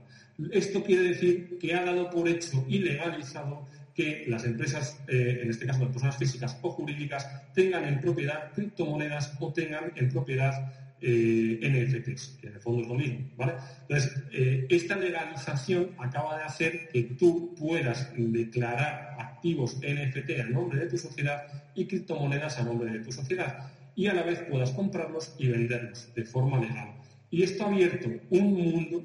Esto 0.52 0.84
quiere 0.84 1.10
decir 1.10 1.58
que 1.60 1.74
ha 1.74 1.84
dado 1.84 2.10
por 2.12 2.28
hecho 2.28 2.64
y 2.68 2.80
legalizado 2.80 3.66
que 3.96 4.26
las 4.28 4.44
empresas, 4.46 5.00
eh, 5.08 5.40
en 5.44 5.50
este 5.50 5.66
caso 5.66 5.80
las 5.80 5.92
personas 5.92 6.18
físicas 6.18 6.60
o 6.62 6.72
jurídicas, 6.72 7.28
tengan 7.54 7.86
en 7.86 8.00
propiedad 8.00 8.52
criptomonedas 8.54 9.36
o 9.40 9.52
tengan 9.54 9.92
en 9.96 10.10
propiedad 10.10 10.74
eh, 11.06 11.60
NFTs, 11.62 12.38
que 12.40 12.48
en 12.48 12.54
el 12.54 12.62
fondo 12.62 12.82
es 12.82 12.88
lo 12.88 12.96
mismo. 12.96 13.30
¿vale? 13.36 13.54
Entonces, 13.82 14.24
eh, 14.32 14.66
esta 14.70 14.96
legalización 14.96 15.92
acaba 15.98 16.38
de 16.38 16.44
hacer 16.44 16.88
que 16.92 17.04
tú 17.04 17.54
puedas 17.56 18.12
declarar 18.16 19.18
activos 19.20 19.78
NFT 19.82 20.40
a 20.40 20.46
nombre 20.46 20.80
de 20.80 20.88
tu 20.88 20.98
sociedad 20.98 21.44
y 21.76 21.86
criptomonedas 21.86 22.58
a 22.58 22.64
nombre 22.64 22.92
de 22.92 23.00
tu 23.00 23.12
sociedad 23.12 23.70
y 23.96 24.08
a 24.08 24.14
la 24.14 24.24
vez 24.24 24.40
puedas 24.50 24.72
comprarlos 24.72 25.36
y 25.38 25.50
venderlos 25.50 26.14
de 26.16 26.24
forma 26.24 26.60
legal. 26.60 26.96
Y 27.30 27.44
esto 27.44 27.64
ha 27.64 27.68
abierto 27.68 28.10
un 28.30 28.54
mundo 28.54 29.04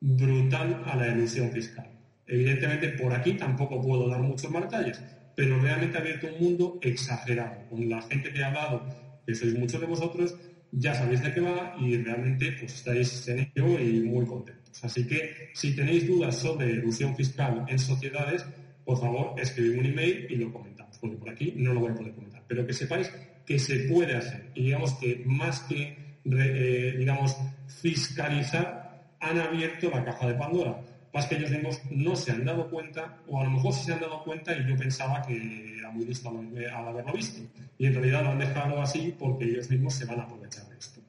brutal 0.00 0.82
a 0.84 0.96
la 0.96 1.08
ilusión 1.08 1.50
fiscal. 1.52 1.88
Evidentemente, 2.26 2.88
por 2.90 3.12
aquí 3.12 3.34
tampoco 3.34 3.80
puedo 3.80 4.08
dar 4.08 4.20
muchos 4.20 4.50
más 4.50 4.62
detalles, 4.62 5.00
pero 5.36 5.60
realmente 5.60 5.96
ha 5.96 6.00
abierto 6.00 6.26
un 6.26 6.42
mundo 6.42 6.78
exagerado. 6.82 7.68
Con 7.68 7.88
la 7.88 8.02
gente 8.02 8.32
que 8.32 8.42
ha 8.42 8.48
hablado, 8.48 8.86
que 9.24 9.34
sois 9.34 9.54
muchos 9.54 9.80
de 9.80 9.86
vosotros, 9.86 10.36
ya 10.78 10.94
sabéis 10.94 11.22
de 11.22 11.32
qué 11.32 11.40
va 11.40 11.74
y 11.80 11.96
realmente 11.96 12.52
pues, 12.60 12.74
estáis 12.74 13.26
en 13.28 13.38
ello 13.40 13.80
y 13.80 14.00
muy 14.00 14.26
contentos. 14.26 14.84
Así 14.84 15.06
que 15.06 15.50
si 15.54 15.74
tenéis 15.74 16.06
dudas 16.06 16.36
sobre 16.36 16.70
ilusión 16.70 17.16
fiscal 17.16 17.64
en 17.66 17.78
sociedades, 17.78 18.44
por 18.84 19.00
favor, 19.00 19.40
escribid 19.40 19.78
un 19.78 19.86
email 19.86 20.26
y 20.28 20.36
lo 20.36 20.52
comentamos, 20.52 20.98
porque 20.98 21.16
por 21.16 21.30
aquí 21.30 21.54
no 21.56 21.72
lo 21.72 21.80
voy 21.80 21.92
a 21.92 21.94
poder 21.94 22.12
comentar. 22.12 22.44
Pero 22.46 22.66
que 22.66 22.74
sepáis 22.74 23.10
que 23.46 23.58
se 23.58 23.88
puede 23.88 24.16
hacer 24.16 24.50
y 24.54 24.64
digamos 24.64 24.94
que 24.94 25.22
más 25.24 25.60
que 25.60 25.96
eh, 26.24 26.94
digamos 26.98 27.36
fiscalizar 27.68 29.14
han 29.20 29.38
abierto 29.38 29.88
la 29.90 30.04
caja 30.04 30.26
de 30.28 30.34
Pandora 30.34 30.82
más 31.16 31.26
que 31.28 31.36
ellos 31.36 31.50
mismos 31.50 31.80
no 31.90 32.14
se 32.14 32.30
han 32.30 32.44
dado 32.44 32.68
cuenta, 32.68 33.16
o 33.26 33.40
a 33.40 33.44
lo 33.44 33.50
mejor 33.52 33.72
sí 33.72 33.86
se 33.86 33.94
han 33.94 34.00
dado 34.00 34.22
cuenta 34.22 34.54
y 34.54 34.68
yo 34.68 34.76
pensaba 34.76 35.22
que 35.22 35.78
era 35.78 35.90
muy 35.90 36.04
listo 36.04 36.28
al 36.28 36.88
haberlo 36.88 37.12
visto. 37.14 37.40
Y 37.78 37.86
en 37.86 37.94
realidad 37.94 38.22
lo 38.22 38.30
han 38.32 38.38
dejado 38.38 38.82
así 38.82 39.14
porque 39.18 39.46
ellos 39.46 39.70
mismos 39.70 39.94
se 39.94 40.04
van 40.04 40.20
a 40.20 40.24
aprovechar 40.24 40.68
de 40.68 40.76
esto. 40.76 41.00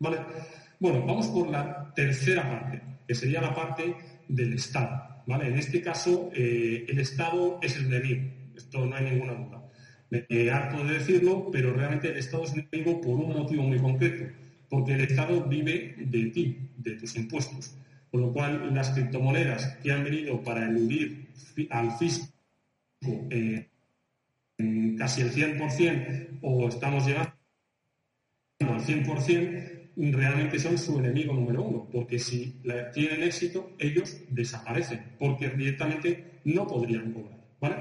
¿Vale? 0.00 0.18
Bueno, 0.80 1.06
vamos 1.06 1.28
por 1.28 1.48
la 1.50 1.92
tercera 1.94 2.50
parte, 2.50 2.82
que 3.06 3.14
sería 3.14 3.40
la 3.40 3.54
parte 3.54 3.94
del 4.26 4.54
Estado. 4.54 5.22
¿Vale? 5.24 5.46
En 5.46 5.56
este 5.56 5.80
caso, 5.80 6.30
eh, 6.34 6.84
el 6.88 6.98
Estado 6.98 7.60
es 7.62 7.76
el 7.76 7.86
enemigo. 7.86 8.28
Esto 8.56 8.84
no 8.84 8.96
hay 8.96 9.04
ninguna 9.04 9.34
duda. 9.34 9.62
Me 10.10 10.50
harto 10.50 10.82
de 10.82 10.94
decirlo, 10.94 11.48
pero 11.52 11.72
realmente 11.72 12.08
el 12.08 12.16
Estado 12.16 12.42
es 12.42 12.54
enemigo 12.54 13.00
por 13.00 13.14
un 13.14 13.34
motivo 13.34 13.62
muy 13.62 13.78
concreto. 13.78 14.24
Porque 14.68 14.94
el 14.94 15.02
Estado 15.02 15.44
vive 15.44 15.94
de 15.96 16.26
ti, 16.26 16.58
de 16.76 16.96
tus 16.96 17.14
impuestos. 17.14 17.76
Con 18.14 18.22
lo 18.22 18.32
cual, 18.32 18.72
las 18.72 18.90
criptomonedas 18.90 19.76
que 19.82 19.90
han 19.90 20.04
venido 20.04 20.40
para 20.40 20.68
eludir 20.68 21.30
al 21.68 21.90
fisco 21.98 22.28
eh, 23.02 23.68
casi 24.96 25.22
el 25.22 25.32
100% 25.32 26.38
o 26.42 26.68
estamos 26.68 27.04
llegando 27.04 27.32
al 28.60 28.80
100%, 28.80 29.90
realmente 30.12 30.60
son 30.60 30.78
su 30.78 30.96
enemigo 31.00 31.34
número 31.34 31.64
uno, 31.64 31.88
porque 31.90 32.20
si 32.20 32.62
tienen 32.92 33.24
éxito, 33.24 33.72
ellos 33.80 34.16
desaparecen, 34.28 35.16
porque 35.18 35.48
directamente 35.48 36.38
no 36.44 36.68
podrían 36.68 37.12
cobrar. 37.12 37.40
¿vale? 37.60 37.76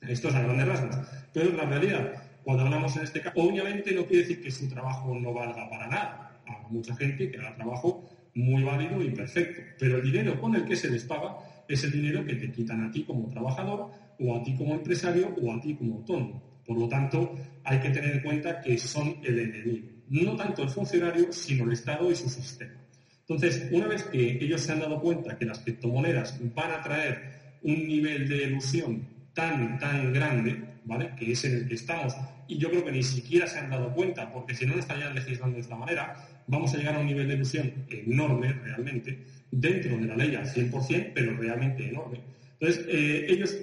Esto 0.00 0.28
es 0.28 0.34
a 0.34 0.40
grandes 0.44 0.66
rasgos. 0.66 0.96
Pero 1.34 1.52
la 1.52 1.66
realidad, 1.66 2.14
cuando 2.42 2.64
hablamos 2.64 2.96
en 2.96 3.02
este 3.02 3.20
caso, 3.20 3.38
obviamente 3.38 3.92
no 3.92 4.06
quiere 4.06 4.22
decir 4.22 4.42
que 4.42 4.50
su 4.50 4.66
trabajo 4.66 5.14
no 5.14 5.34
valga 5.34 5.68
para 5.68 5.88
nada. 5.88 6.40
Hay 6.46 6.56
mucha 6.70 6.96
gente 6.96 7.30
que 7.30 7.36
haga 7.36 7.54
trabajo 7.54 8.08
muy 8.38 8.62
válido 8.62 9.02
y 9.02 9.10
perfecto, 9.10 9.62
pero 9.78 9.96
el 9.96 10.04
dinero 10.04 10.40
con 10.40 10.54
el 10.54 10.64
que 10.64 10.76
se 10.76 10.88
les 10.88 11.04
paga 11.04 11.36
es 11.68 11.82
el 11.82 11.90
dinero 11.90 12.24
que 12.24 12.36
te 12.36 12.52
quitan 12.52 12.84
a 12.84 12.90
ti 12.90 13.02
como 13.02 13.28
trabajador 13.28 13.90
o 14.20 14.36
a 14.36 14.42
ti 14.42 14.54
como 14.56 14.74
empresario 14.74 15.34
o 15.42 15.52
a 15.52 15.60
ti 15.60 15.74
como 15.74 15.96
autónomo. 15.96 16.42
Por 16.64 16.78
lo 16.78 16.88
tanto, 16.88 17.34
hay 17.64 17.80
que 17.80 17.90
tener 17.90 18.16
en 18.16 18.22
cuenta 18.22 18.60
que 18.60 18.78
son 18.78 19.16
el 19.24 19.38
enemigo, 19.40 19.88
no 20.10 20.36
tanto 20.36 20.62
el 20.62 20.68
funcionario, 20.68 21.32
sino 21.32 21.64
el 21.64 21.72
Estado 21.72 22.10
y 22.10 22.14
su 22.14 22.28
sistema. 22.28 22.74
Entonces, 23.20 23.68
una 23.72 23.88
vez 23.88 24.04
que 24.04 24.38
ellos 24.40 24.60
se 24.60 24.72
han 24.72 24.80
dado 24.80 25.00
cuenta 25.00 25.36
que 25.36 25.44
las 25.44 25.58
criptomonedas 25.58 26.38
van 26.54 26.70
a 26.70 26.80
traer 26.80 27.58
un 27.62 27.88
nivel 27.88 28.28
de 28.28 28.44
ilusión 28.44 29.06
tan, 29.34 29.78
tan 29.78 30.12
grande, 30.12 30.62
¿vale? 30.84 31.10
Que 31.16 31.32
es 31.32 31.44
en 31.44 31.56
el 31.56 31.68
que 31.68 31.74
estamos, 31.74 32.14
y 32.46 32.56
yo 32.56 32.70
creo 32.70 32.84
que 32.84 32.92
ni 32.92 33.02
siquiera 33.02 33.46
se 33.46 33.58
han 33.58 33.68
dado 33.68 33.92
cuenta, 33.92 34.32
porque 34.32 34.54
si 34.54 34.64
no, 34.64 34.74
no 34.74 34.80
estarían 34.80 35.14
legislando 35.14 35.56
de 35.56 35.60
esta 35.60 35.76
manera, 35.76 36.16
vamos 36.48 36.74
a 36.74 36.78
llegar 36.78 36.96
a 36.96 37.00
un 37.00 37.06
nivel 37.06 37.28
de 37.28 37.34
ilusión 37.34 37.72
enorme 37.88 38.52
realmente, 38.52 39.18
dentro 39.50 39.96
de 39.96 40.06
la 40.06 40.16
ley 40.16 40.34
al 40.34 40.46
100%, 40.46 41.12
pero 41.14 41.36
realmente 41.36 41.88
enorme. 41.88 42.20
Entonces, 42.58 42.84
eh, 42.88 43.26
ellos 43.28 43.56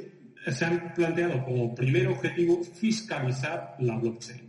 se 0.48 0.66
han 0.66 0.94
planteado 0.94 1.44
como 1.44 1.74
primer 1.76 2.08
objetivo 2.08 2.64
fiscalizar 2.64 3.76
la 3.80 3.98
blockchain. 3.98 4.46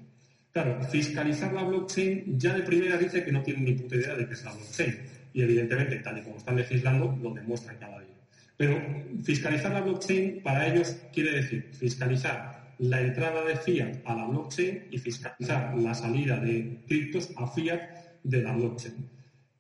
Claro, 0.53 0.83
fiscalizar 0.85 1.53
la 1.53 1.65
blockchain 1.65 2.39
ya 2.39 2.55
de 2.55 2.63
primera 2.63 2.97
dice 2.97 3.25
que 3.25 3.33
no 3.33 3.43
tienen 3.43 3.65
ni 3.65 3.73
puta 3.73 3.97
idea 3.97 4.15
de 4.15 4.27
qué 4.27 4.35
es 4.35 4.45
la 4.45 4.53
blockchain. 4.53 4.97
Y 5.33 5.43
evidentemente, 5.43 5.97
tal 5.97 6.19
y 6.19 6.23
como 6.23 6.37
están 6.37 6.57
legislando, 6.57 7.19
lo 7.23 7.35
demuestran 7.35 7.77
cada 7.79 7.99
día. 8.01 8.15
Pero 8.57 8.83
fiscalizar 9.23 9.73
la 9.73 9.83
blockchain 9.83 10.41
para 10.43 10.67
ellos 10.67 10.97
quiere 11.13 11.33
decir 11.33 11.71
fiscalizar 11.73 12.75
la 12.79 13.01
entrada 13.01 13.45
de 13.45 13.57
fiat 13.57 13.97
a 14.05 14.15
la 14.15 14.27
blockchain 14.27 14.85
y 14.91 14.99
fiscalizar 14.99 15.77
la 15.77 15.95
salida 15.95 16.39
de 16.39 16.79
criptos 16.87 17.31
a 17.37 17.47
fiat 17.47 18.06
de 18.29 18.43
la 18.43 18.53
blockchain. 18.53 18.95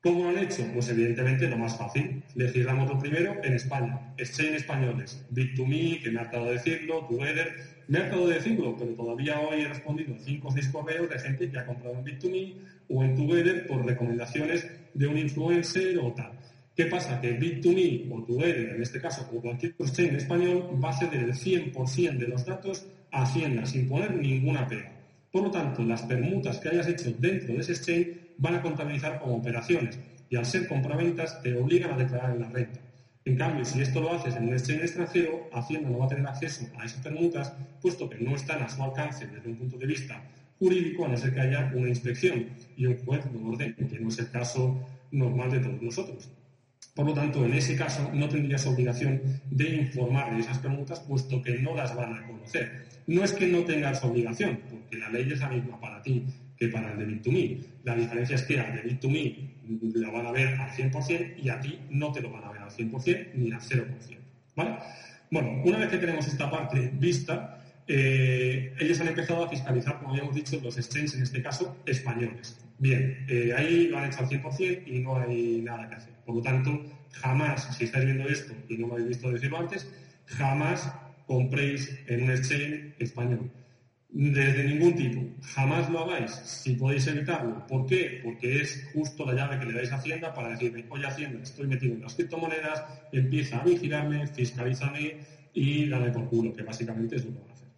¿Cómo 0.03 0.23
lo 0.23 0.29
han 0.29 0.39
hecho? 0.39 0.64
Pues 0.73 0.89
evidentemente 0.89 1.49
lo 1.49 1.59
más 1.59 1.77
fácil. 1.77 2.23
Legislamos 2.35 2.89
lo 2.89 2.99
primero 2.99 3.35
en 3.43 3.55
España. 3.55 4.14
Exchange 4.17 4.57
españoles. 4.57 5.25
Bit2Me, 5.33 6.01
que 6.01 6.11
me 6.11 6.21
ha 6.21 6.31
tratado 6.31 6.47
de 6.47 6.53
decirlo, 6.53 7.07
Together. 7.09 7.55
Me 7.89 7.99
ha 7.99 8.03
tratado 8.03 8.29
de 8.29 8.35
decirlo, 8.35 8.77
pero 8.79 8.93
todavía 8.93 9.41
hoy 9.41 9.62
he 9.62 9.69
respondido 9.69 10.14
5 10.17 10.47
o 10.47 10.53
6 10.53 10.69
correos 10.69 11.09
de 11.11 11.19
gente 11.19 11.51
que 11.51 11.59
ha 11.59 11.67
comprado 11.67 11.97
en 11.97 12.05
Bit2Me 12.05 12.55
o 12.89 13.03
en 13.03 13.17
Together 13.17 13.67
por 13.67 13.85
recomendaciones 13.85 14.69
de 14.95 15.07
un 15.07 15.19
influencer 15.19 15.99
o 15.99 16.12
tal. 16.12 16.33
¿Qué 16.77 16.87
pasa? 16.87 17.21
Que 17.21 17.39
Bit2Me 17.41 18.12
o 18.12 18.23
Together, 18.23 18.75
en 18.77 18.83
este 18.83 19.01
caso, 19.01 19.29
o 19.33 19.41
cualquier 19.41 19.75
exchange 19.79 20.19
español, 20.19 20.71
va 20.83 20.91
a 20.91 20.99
ceder 20.99 21.25
el 21.25 21.33
100% 21.33 22.19
de 22.19 22.29
los 22.29 22.45
datos 22.45 22.87
a 23.11 23.23
Hacienda 23.23 23.67
sin 23.67 23.89
poner 23.89 24.14
ninguna 24.14 24.69
pega. 24.69 24.93
Por 25.33 25.43
lo 25.43 25.51
tanto, 25.51 25.83
las 25.83 26.03
permutas 26.03 26.59
que 26.59 26.69
hayas 26.69 26.87
hecho 26.87 27.12
dentro 27.19 27.55
de 27.55 27.61
ese 27.61 27.73
exchange 27.73 28.26
van 28.39 28.57
a 28.57 28.62
contabilizar 28.62 29.18
como 29.18 29.37
operaciones 29.37 29.99
y 30.28 30.37
al 30.37 30.47
ser 30.47 30.66
compraventas 30.66 31.43
te 31.43 31.57
obligan 31.57 31.93
a 31.93 31.97
declarar 31.97 32.34
en 32.34 32.41
la 32.43 32.49
renta. 32.49 32.80
En 33.24 33.37
cambio, 33.37 33.64
si 33.64 33.80
esto 33.80 34.01
lo 34.01 34.12
haces 34.12 34.37
en 34.37 34.45
un 34.45 34.53
exchange 34.53 34.82
extranjero, 34.82 35.49
Hacienda 35.53 35.91
no 35.91 35.99
va 35.99 36.07
a 36.07 36.09
tener 36.09 36.26
acceso 36.26 36.64
a 36.78 36.84
esas 36.84 37.03
permutas, 37.03 37.53
puesto 37.82 38.09
que 38.09 38.18
no 38.18 38.37
están 38.37 38.62
a 38.62 38.68
su 38.68 38.82
alcance 38.82 39.26
desde 39.26 39.49
un 39.49 39.57
punto 39.57 39.76
de 39.78 39.87
vista 39.87 40.22
jurídico, 40.59 41.05
a 41.05 41.09
no 41.09 41.16
ser 41.16 41.34
que 41.34 41.41
haya 41.41 41.72
una 41.74 41.89
inspección 41.89 42.47
y 42.76 42.87
un 42.87 42.97
juez 43.05 43.24
lo 43.32 43.49
orden, 43.49 43.74
que 43.74 43.99
no 43.99 44.09
es 44.09 44.18
el 44.20 44.30
caso 44.30 44.80
normal 45.11 45.51
de 45.51 45.59
todos 45.59 45.82
nosotros. 45.82 46.28
Por 46.95 47.05
lo 47.05 47.14
tanto, 47.14 47.45
en 47.45 47.53
ese 47.55 47.76
caso 47.76 48.11
no 48.14 48.28
tendrías 48.28 48.64
obligación 48.66 49.20
de 49.51 49.68
informar 49.70 50.32
de 50.32 50.41
esas 50.41 50.59
permutas, 50.59 51.01
puesto 51.01 51.43
que 51.43 51.59
no 51.59 51.74
las 51.74 51.95
van 51.95 52.14
a 52.14 52.26
conocer. 52.26 52.87
No 53.09 53.24
es 53.24 53.32
que 53.32 53.49
no 53.49 53.64
tengas 53.64 54.03
obligación, 54.05 54.61
porque 54.70 54.99
la 54.99 55.11
ley 55.11 55.30
es 55.30 55.41
la 55.41 55.49
misma 55.49 55.80
para 55.80 56.01
ti 56.01 56.24
que 56.57 56.69
para 56.69 56.93
el 56.93 56.99
de 56.99 57.07
Bit2Me. 57.07 57.59
La 57.85 57.95
diferencia 57.95 58.37
es 58.37 58.43
que 58.43 58.59
al 58.59 58.75
de 58.75 58.85
Bit2Me 58.85 59.37
lo 59.95 60.13
van 60.13 60.27
a 60.27 60.33
ver 60.33 60.49
al 60.49 60.71
100% 60.71 61.35
y 61.43 61.49
a 61.49 61.61
ti 61.61 61.79
no 61.91 62.13
te 62.13 62.21
lo 62.21 62.31
van 62.31 62.45
a 62.45 62.51
ver 62.51 62.63
al 62.63 62.71
100% 62.71 63.35
ni 63.35 63.53
al 63.53 63.61
0%. 63.61 63.87
¿vale? 64.55 64.77
Bueno, 65.31 65.63
una 65.65 65.79
vez 65.79 65.89
que 65.89 65.99
tenemos 65.99 66.27
esta 66.27 66.51
parte 66.51 66.91
vista, 66.95 67.59
eh, 67.89 68.75
ellos 68.79 69.01
han 69.01 69.09
empezado 69.09 69.45
a 69.45 69.49
fiscalizar, 69.49 69.99
como 69.99 70.11
habíamos 70.11 70.35
dicho, 70.35 70.59
los 70.63 70.77
exchanges, 70.77 71.15
en 71.15 71.23
este 71.23 71.43
caso, 71.43 71.77
españoles. 71.87 72.59
Bien, 72.79 73.25
eh, 73.29 73.53
ahí 73.57 73.89
lo 73.89 73.99
han 73.99 74.07
hecho 74.07 74.21
al 74.21 74.29
100% 74.29 74.83
y 74.87 74.99
no 75.01 75.19
hay 75.19 75.61
nada 75.63 75.89
que 75.89 75.95
hacer. 75.95 76.13
Por 76.25 76.37
lo 76.37 76.43
tanto, 76.43 76.83
jamás, 77.13 77.77
si 77.77 77.85
estáis 77.85 78.05
viendo 78.05 78.29
esto 78.29 78.55
y 78.69 78.77
no 78.77 78.87
me 78.87 78.95
habéis 78.95 79.09
visto 79.09 79.31
decirlo 79.31 79.59
antes, 79.59 79.89
jamás 80.27 80.93
compréis 81.27 81.99
en 82.07 82.25
un 82.25 82.31
exchange 82.31 82.95
español. 82.99 83.51
Desde 84.09 84.65
ningún 84.65 84.95
tipo. 84.95 85.23
Jamás 85.43 85.91
lo 85.91 86.01
hagáis 86.01 86.31
si 86.31 86.75
podéis 86.75 87.07
evitarlo. 87.07 87.67
¿Por 87.67 87.87
qué? 87.87 88.21
Porque 88.23 88.63
es 88.63 88.89
justo 88.93 89.27
la 89.27 89.35
llave 89.35 89.59
que 89.59 89.67
le 89.67 89.73
dais 89.75 89.93
a 89.93 89.97
Hacienda 89.97 90.33
para 90.33 90.51
decirme, 90.51 90.87
oye 90.89 91.07
Hacienda, 91.07 91.43
estoy 91.43 91.67
metido 91.67 91.95
en 91.95 92.03
las 92.03 92.15
criptomonedas, 92.15 92.85
empieza 93.13 93.59
a 93.59 93.65
vigilarme, 93.65 94.27
fiscalízame 94.29 95.19
y 95.53 95.89
dame 95.89 96.11
por 96.11 96.29
culo, 96.29 96.55
que 96.55 96.63
básicamente 96.63 97.17
es 97.17 97.25
lo 97.25 97.33
que 97.33 97.41
van 97.41 97.51
a 97.51 97.53
hacer. 97.53 97.69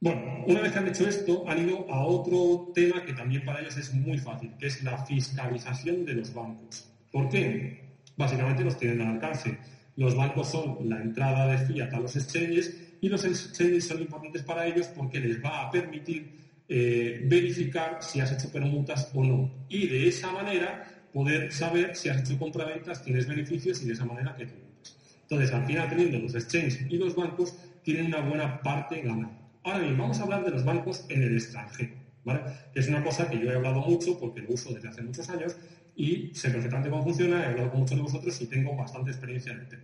Bueno, 0.00 0.44
una 0.46 0.60
vez 0.60 0.72
que 0.72 0.78
han 0.78 0.88
hecho 0.88 1.08
esto, 1.08 1.48
han 1.48 1.66
ido 1.66 1.90
a 1.90 2.04
otro 2.04 2.70
tema 2.74 3.02
que 3.04 3.14
también 3.14 3.44
para 3.44 3.60
ellos 3.60 3.76
es 3.78 3.92
muy 3.94 4.18
fácil, 4.18 4.52
que 4.58 4.66
es 4.66 4.82
la 4.82 4.98
fiscalización 5.06 6.04
de 6.04 6.14
los 6.14 6.34
bancos. 6.34 6.90
¿Por 7.10 7.28
qué? 7.30 7.94
Básicamente 8.16 8.64
los 8.64 8.76
tienen 8.76 9.00
al 9.00 9.14
alcance. 9.14 9.56
Los 9.96 10.14
bancos 10.14 10.50
son 10.50 10.88
la 10.88 11.00
entrada 11.00 11.46
de 11.46 11.58
fiat 11.58 11.92
a 11.92 12.00
los 12.00 12.16
exchanges 12.16 12.83
y 13.04 13.08
los 13.10 13.22
exchanges 13.22 13.86
son 13.86 14.00
importantes 14.00 14.42
para 14.42 14.66
ellos 14.66 14.86
porque 14.86 15.20
les 15.20 15.44
va 15.44 15.60
a 15.60 15.70
permitir 15.70 16.62
eh, 16.66 17.20
verificar 17.26 17.98
si 18.00 18.18
has 18.18 18.32
hecho 18.32 18.50
permutas 18.50 19.10
o 19.12 19.22
no. 19.22 19.66
Y 19.68 19.86
de 19.88 20.08
esa 20.08 20.32
manera 20.32 20.88
poder 21.12 21.52
saber 21.52 21.94
si 21.94 22.08
has 22.08 22.22
hecho 22.22 22.38
compraventas, 22.38 23.04
tienes 23.04 23.28
beneficios 23.28 23.82
y 23.82 23.88
de 23.88 23.92
esa 23.92 24.06
manera 24.06 24.34
que 24.34 24.46
tributas. 24.46 24.96
Entonces, 25.20 25.52
al 25.52 25.66
final, 25.66 25.86
teniendo 25.90 26.18
los 26.18 26.34
exchanges 26.34 26.80
y 26.88 26.96
los 26.96 27.14
bancos, 27.14 27.54
tienen 27.82 28.06
una 28.06 28.20
buena 28.20 28.62
parte 28.62 29.02
ganada. 29.02 29.38
Ahora 29.64 29.80
bien, 29.80 29.98
vamos 29.98 30.18
a 30.20 30.22
hablar 30.22 30.42
de 30.42 30.52
los 30.52 30.64
bancos 30.64 31.04
en 31.10 31.24
el 31.24 31.34
extranjero. 31.34 31.92
¿vale? 32.24 32.40
Es 32.74 32.88
una 32.88 33.04
cosa 33.04 33.28
que 33.28 33.38
yo 33.38 33.52
he 33.52 33.54
hablado 33.54 33.82
mucho 33.82 34.18
porque 34.18 34.40
lo 34.40 34.54
uso 34.54 34.72
desde 34.72 34.88
hace 34.88 35.02
muchos 35.02 35.28
años 35.28 35.54
y 35.94 36.30
sé 36.34 36.48
perfectamente 36.48 36.88
cómo 36.88 37.02
funciona, 37.02 37.42
he 37.42 37.46
hablado 37.48 37.70
con 37.70 37.80
muchos 37.80 37.98
de 37.98 38.02
vosotros 38.02 38.40
y 38.40 38.46
tengo 38.46 38.74
bastante 38.74 39.10
experiencia 39.10 39.52
en 39.52 39.60
el 39.60 39.68
tema. 39.68 39.82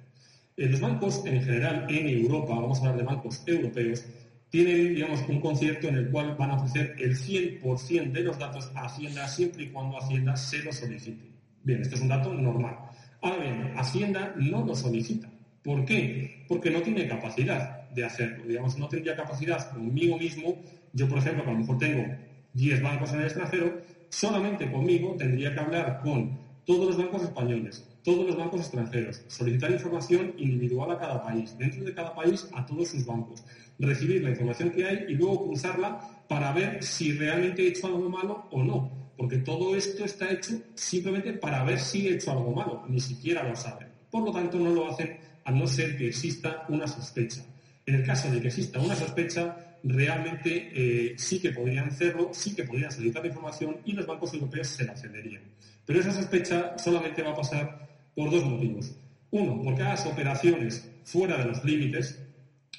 Eh, 0.60 0.68
los 0.68 0.78
bancos 0.78 1.22
en 1.24 1.42
general 1.42 1.86
en 1.88 2.06
Europa, 2.06 2.54
vamos 2.54 2.76
a 2.76 2.80
hablar 2.82 2.98
de 2.98 3.02
bancos 3.04 3.42
europeos, 3.46 4.04
tienen, 4.50 4.94
digamos, 4.94 5.24
un 5.26 5.40
concierto 5.40 5.88
en 5.88 5.96
el 5.96 6.10
cual 6.10 6.36
van 6.38 6.50
a 6.50 6.56
ofrecer 6.56 6.96
el 6.98 7.16
100% 7.16 8.12
de 8.12 8.20
los 8.20 8.38
datos 8.38 8.70
a 8.74 8.84
Hacienda 8.84 9.26
siempre 9.26 9.62
y 9.62 9.68
cuando 9.68 9.96
Hacienda 9.96 10.36
se 10.36 10.62
lo 10.62 10.70
solicite. 10.70 11.24
Bien, 11.62 11.80
este 11.80 11.94
es 11.94 12.02
un 12.02 12.08
dato 12.08 12.34
normal. 12.34 12.76
Ahora 13.22 13.38
bien, 13.38 13.72
Hacienda 13.74 14.34
no 14.36 14.62
lo 14.62 14.74
solicita. 14.74 15.30
¿Por 15.64 15.86
qué? 15.86 16.44
Porque 16.46 16.70
no 16.70 16.82
tiene 16.82 17.08
capacidad 17.08 17.88
de 17.88 18.04
hacerlo. 18.04 18.44
Digamos, 18.46 18.76
no 18.76 18.86
tendría 18.86 19.16
capacidad 19.16 19.72
conmigo 19.72 20.18
mismo. 20.18 20.58
Yo, 20.92 21.08
por 21.08 21.16
ejemplo, 21.16 21.42
que 21.42 21.48
a 21.48 21.52
lo 21.54 21.60
mejor 21.60 21.78
tengo 21.78 22.04
10 22.52 22.82
bancos 22.82 23.14
en 23.14 23.20
el 23.20 23.24
extranjero, 23.24 23.80
solamente 24.10 24.70
conmigo 24.70 25.16
tendría 25.16 25.54
que 25.54 25.60
hablar 25.60 26.00
con 26.02 26.38
todos 26.66 26.88
los 26.88 26.98
bancos 26.98 27.22
españoles, 27.22 27.89
todos 28.02 28.26
los 28.26 28.36
bancos 28.36 28.60
extranjeros, 28.60 29.22
solicitar 29.28 29.70
información 29.70 30.34
individual 30.38 30.90
a 30.92 30.98
cada 30.98 31.22
país, 31.22 31.56
dentro 31.58 31.84
de 31.84 31.94
cada 31.94 32.14
país 32.14 32.48
a 32.54 32.64
todos 32.64 32.88
sus 32.88 33.04
bancos, 33.04 33.44
recibir 33.78 34.22
la 34.22 34.30
información 34.30 34.70
que 34.70 34.84
hay 34.84 35.04
y 35.08 35.14
luego 35.14 35.46
cruzarla 35.46 36.00
para 36.28 36.52
ver 36.52 36.82
si 36.82 37.12
realmente 37.12 37.62
he 37.62 37.68
hecho 37.68 37.86
algo 37.86 38.08
malo 38.08 38.46
o 38.50 38.62
no, 38.62 39.12
porque 39.16 39.38
todo 39.38 39.76
esto 39.76 40.04
está 40.04 40.30
hecho 40.30 40.54
simplemente 40.74 41.32
para 41.34 41.62
ver 41.64 41.78
si 41.78 42.08
he 42.08 42.14
hecho 42.14 42.30
algo 42.30 42.52
malo, 42.52 42.84
ni 42.88 43.00
siquiera 43.00 43.42
lo 43.42 43.54
saben. 43.54 43.88
Por 44.10 44.24
lo 44.24 44.32
tanto, 44.32 44.58
no 44.58 44.70
lo 44.70 44.90
hacen 44.90 45.18
a 45.44 45.52
no 45.52 45.66
ser 45.66 45.96
que 45.96 46.08
exista 46.08 46.64
una 46.68 46.86
sospecha. 46.86 47.44
En 47.86 47.96
el 47.96 48.04
caso 48.04 48.30
de 48.30 48.40
que 48.40 48.48
exista 48.48 48.80
una 48.80 48.94
sospecha, 48.94 49.78
realmente 49.82 50.70
eh, 50.74 51.14
sí 51.16 51.40
que 51.40 51.50
podrían 51.50 51.88
hacerlo, 51.88 52.30
sí 52.32 52.54
que 52.54 52.64
podrían 52.64 52.90
solicitar 52.90 53.24
información 53.24 53.78
y 53.84 53.92
los 53.92 54.06
bancos 54.06 54.32
europeos 54.34 54.68
se 54.68 54.84
la 54.84 54.96
cederían. 54.96 55.42
Pero 55.86 56.00
esa 56.00 56.12
sospecha 56.12 56.78
solamente 56.78 57.22
va 57.22 57.30
a 57.30 57.36
pasar 57.36 57.89
por 58.14 58.30
dos 58.30 58.44
motivos. 58.44 58.94
Uno, 59.30 59.60
porque 59.62 59.82
hagas 59.82 60.06
operaciones 60.06 60.90
fuera 61.04 61.38
de 61.38 61.44
los 61.46 61.64
límites, 61.64 62.20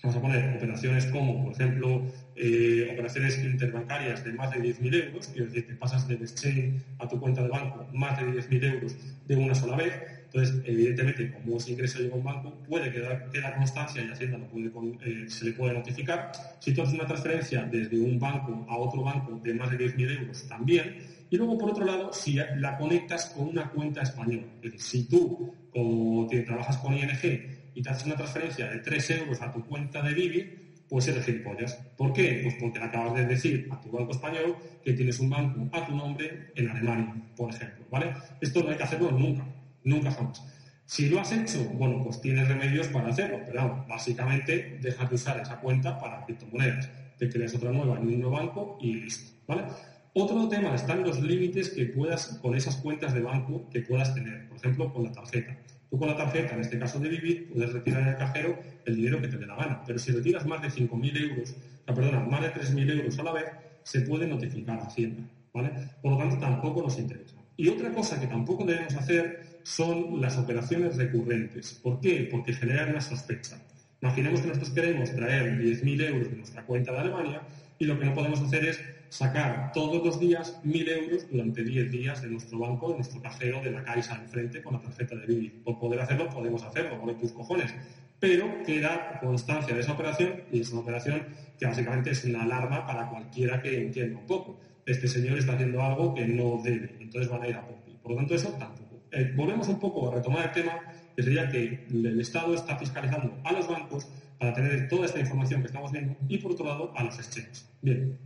vamos 0.03 0.17
a 0.17 0.21
poner 0.21 0.55
operaciones 0.57 1.05
como, 1.07 1.43
por 1.43 1.53
ejemplo, 1.53 2.05
eh, 2.35 2.89
operaciones 2.91 3.37
interbancarias 3.43 4.23
de 4.23 4.33
más 4.33 4.51
de 4.51 4.61
10.000 4.61 5.05
euros, 5.05 5.27
quiero 5.27 5.45
decir 5.45 5.65
que 5.67 5.75
pasas 5.75 6.07
del 6.07 6.21
exchange 6.21 6.73
a 6.97 7.07
tu 7.07 7.19
cuenta 7.19 7.43
de 7.43 7.49
banco 7.49 7.85
más 7.93 8.19
de 8.19 8.25
10.000 8.25 8.73
euros 8.73 8.95
de 9.25 9.35
una 9.35 9.53
sola 9.53 9.75
vez. 9.75 9.93
Entonces, 10.25 10.61
evidentemente, 10.65 11.29
como 11.31 11.57
ese 11.57 11.71
ingreso 11.71 11.99
llega 11.99 12.13
a 12.13 12.17
un 12.17 12.23
banco, 12.23 12.53
puede 12.67 12.89
quedar, 12.89 13.29
queda 13.29 13.53
constancia 13.53 14.01
y 14.01 14.09
Hacienda 14.09 14.39
eh, 15.05 15.25
se 15.27 15.45
le 15.45 15.51
puede 15.51 15.73
notificar. 15.73 16.31
Si 16.59 16.73
tú 16.73 16.81
haces 16.81 16.95
una 16.95 17.05
transferencia 17.05 17.63
desde 17.69 17.99
un 17.99 18.17
banco 18.17 18.65
a 18.69 18.77
otro 18.77 19.03
banco 19.03 19.39
de 19.43 19.53
más 19.53 19.69
de 19.71 19.77
10.000 19.77 20.19
euros, 20.19 20.47
también. 20.47 21.20
Y 21.31 21.37
luego, 21.37 21.57
por 21.57 21.71
otro 21.71 21.85
lado, 21.85 22.11
si 22.11 22.33
la 22.33 22.77
conectas 22.77 23.27
con 23.27 23.47
una 23.47 23.69
cuenta 23.69 24.01
española. 24.01 24.43
Es 24.61 24.73
decir, 24.73 24.81
si 24.81 25.07
tú, 25.07 25.55
como 25.71 26.27
trabajas 26.27 26.77
con 26.77 26.93
ING 26.93 27.09
y 27.73 27.81
te 27.81 27.89
haces 27.89 28.05
una 28.05 28.17
transferencia 28.17 28.67
de 28.67 28.79
3 28.79 29.11
euros 29.11 29.41
a 29.41 29.49
tu 29.49 29.65
cuenta 29.65 30.01
de 30.01 30.13
Vivi, 30.13 30.83
pues 30.89 31.07
eres 31.07 31.25
gilipollas. 31.25 31.75
¿Por 31.95 32.11
qué? 32.11 32.41
Pues 32.43 32.55
porque 32.59 32.79
le 32.79 32.85
acabas 32.85 33.15
de 33.15 33.25
decir 33.25 33.69
a 33.71 33.79
tu 33.79 33.89
banco 33.89 34.11
español 34.11 34.57
que 34.83 34.91
tienes 34.91 35.21
un 35.21 35.29
banco 35.29 35.69
a 35.71 35.85
tu 35.85 35.95
nombre 35.95 36.51
en 36.53 36.67
Alemania, 36.67 37.15
por 37.37 37.49
ejemplo. 37.49 37.85
¿vale? 37.89 38.13
Esto 38.41 38.61
no 38.61 38.71
hay 38.71 38.75
que 38.75 38.83
hacerlo 38.83 39.11
nunca, 39.11 39.45
nunca 39.85 40.11
jamás. 40.11 40.43
Si 40.85 41.07
lo 41.07 41.21
has 41.21 41.31
hecho, 41.31 41.63
bueno, 41.75 42.03
pues 42.03 42.19
tienes 42.19 42.45
remedios 42.45 42.87
para 42.89 43.07
hacerlo, 43.07 43.39
pero 43.45 43.85
básicamente 43.87 44.79
deja 44.81 45.05
de 45.05 45.15
usar 45.15 45.39
esa 45.39 45.61
cuenta 45.61 45.97
para 45.97 46.25
criptomonedas. 46.25 46.89
Te 47.17 47.29
creas 47.29 47.55
otra 47.55 47.71
nueva 47.71 47.97
en 47.97 48.07
un 48.07 48.19
nuevo 48.19 48.35
banco 48.35 48.77
y 48.81 48.95
listo, 48.95 49.31
¿vale? 49.47 49.63
Otro 50.13 50.49
tema 50.49 50.75
están 50.75 51.03
los 51.03 51.21
límites 51.21 51.69
que 51.69 51.85
puedas, 51.85 52.37
con 52.41 52.53
esas 52.53 52.75
cuentas 52.77 53.13
de 53.13 53.21
banco 53.21 53.69
que 53.71 53.79
puedas 53.79 54.13
tener, 54.13 54.49
por 54.49 54.57
ejemplo, 54.57 54.91
con 54.91 55.03
la 55.05 55.11
tarjeta. 55.13 55.57
Tú 55.89 55.97
con 55.97 56.09
la 56.09 56.17
tarjeta, 56.17 56.53
en 56.55 56.61
este 56.61 56.77
caso 56.77 56.99
de 56.99 57.07
Vivir, 57.07 57.49
puedes 57.49 57.71
retirar 57.71 58.01
en 58.01 58.07
el 58.09 58.17
cajero 58.17 58.59
el 58.85 58.95
dinero 58.97 59.21
que 59.21 59.29
te 59.29 59.37
dé 59.37 59.45
la 59.45 59.55
gana, 59.55 59.83
pero 59.85 59.97
si 59.97 60.11
retiras 60.11 60.45
más 60.45 60.61
de 60.61 60.67
5.000 60.67 61.29
euros, 61.29 61.55
más 62.29 62.41
de 62.41 62.53
3.000 62.53 62.91
euros 62.91 63.19
a 63.19 63.23
la 63.23 63.31
vez, 63.31 63.45
se 63.83 64.01
puede 64.01 64.27
notificar 64.27 64.79
a 64.79 64.83
Hacienda, 64.83 65.23
¿vale? 65.53 65.71
Por 66.01 66.11
lo 66.11 66.17
tanto, 66.17 66.37
tampoco 66.37 66.81
nos 66.81 66.99
interesa. 66.99 67.35
Y 67.55 67.69
otra 67.69 67.91
cosa 67.93 68.19
que 68.19 68.27
tampoco 68.27 68.65
debemos 68.65 68.95
hacer 68.95 69.59
son 69.63 70.19
las 70.19 70.37
operaciones 70.37 70.97
recurrentes. 70.97 71.79
¿Por 71.81 72.01
qué? 72.01 72.27
Porque 72.29 72.53
generan 72.53 72.89
una 72.89 73.01
sospecha. 73.01 73.61
Imaginemos 74.01 74.41
que 74.41 74.47
nosotros 74.47 74.71
queremos 74.71 75.11
traer 75.13 75.57
10.000 75.57 76.03
euros 76.05 76.31
de 76.31 76.37
nuestra 76.37 76.65
cuenta 76.65 76.91
de 76.91 76.99
Alemania 76.99 77.41
y 77.81 77.85
lo 77.85 77.97
que 77.97 78.05
no 78.05 78.13
podemos 78.13 78.39
hacer 78.41 78.63
es 78.65 78.79
sacar 79.09 79.71
todos 79.73 80.05
los 80.05 80.19
días 80.19 80.59
mil 80.63 80.87
euros 80.87 81.27
durante 81.31 81.63
10 81.63 81.91
días 81.91 82.21
de 82.21 82.29
nuestro 82.29 82.59
banco, 82.59 82.89
de 82.89 82.97
nuestro 82.97 83.19
cajero, 83.19 83.59
de 83.59 83.71
la 83.71 83.83
Caixa 83.83 84.21
enfrente 84.21 84.61
con 84.61 84.73
la 84.73 84.81
tarjeta 84.81 85.15
de 85.15 85.25
Bibi. 85.25 85.49
Por 85.49 85.79
poder 85.79 85.99
hacerlo, 85.99 86.29
podemos 86.29 86.61
hacerlo, 86.61 87.01
con 87.01 87.17
tus 87.17 87.31
cojones. 87.31 87.73
Pero 88.19 88.61
queda 88.67 89.17
constancia 89.19 89.73
de 89.73 89.81
esa 89.81 89.93
operación 89.93 90.43
y 90.51 90.61
es 90.61 90.71
una 90.71 90.81
operación 90.81 91.25
que 91.57 91.65
básicamente 91.65 92.11
es 92.11 92.23
una 92.23 92.43
alarma 92.43 92.85
para 92.85 93.09
cualquiera 93.09 93.59
que 93.63 93.81
entienda 93.81 94.19
un 94.19 94.27
poco. 94.27 94.59
Este 94.85 95.07
señor 95.07 95.39
está 95.39 95.53
haciendo 95.53 95.81
algo 95.81 96.13
que 96.13 96.27
no 96.27 96.61
debe, 96.63 96.97
entonces 96.99 97.31
van 97.31 97.41
a 97.41 97.47
ir 97.47 97.55
a 97.55 97.65
por 97.65 97.81
ti. 97.81 97.97
Por 97.99 98.11
lo 98.11 98.17
tanto, 98.19 98.35
eso 98.35 98.49
tampoco. 98.59 99.01
Eh, 99.11 99.33
volvemos 99.35 99.67
un 99.69 99.79
poco 99.79 100.11
a 100.11 100.13
retomar 100.17 100.45
el 100.45 100.51
tema, 100.51 100.79
que 101.15 101.23
sería 101.23 101.49
que 101.49 101.87
el 101.89 102.21
Estado 102.21 102.53
está 102.53 102.77
fiscalizando 102.77 103.41
a 103.43 103.51
los 103.51 103.67
bancos 103.67 104.07
para 104.41 104.55
tener 104.55 104.87
toda 104.89 105.05
esta 105.05 105.19
información 105.19 105.61
que 105.61 105.67
estamos 105.67 105.91
viendo 105.91 106.17
y, 106.27 106.39
por 106.39 106.53
otro 106.53 106.65
lado, 106.65 106.91
a 106.97 107.03
los 107.03 107.15
exchanges. 107.19 107.69
Bien, 107.83 108.17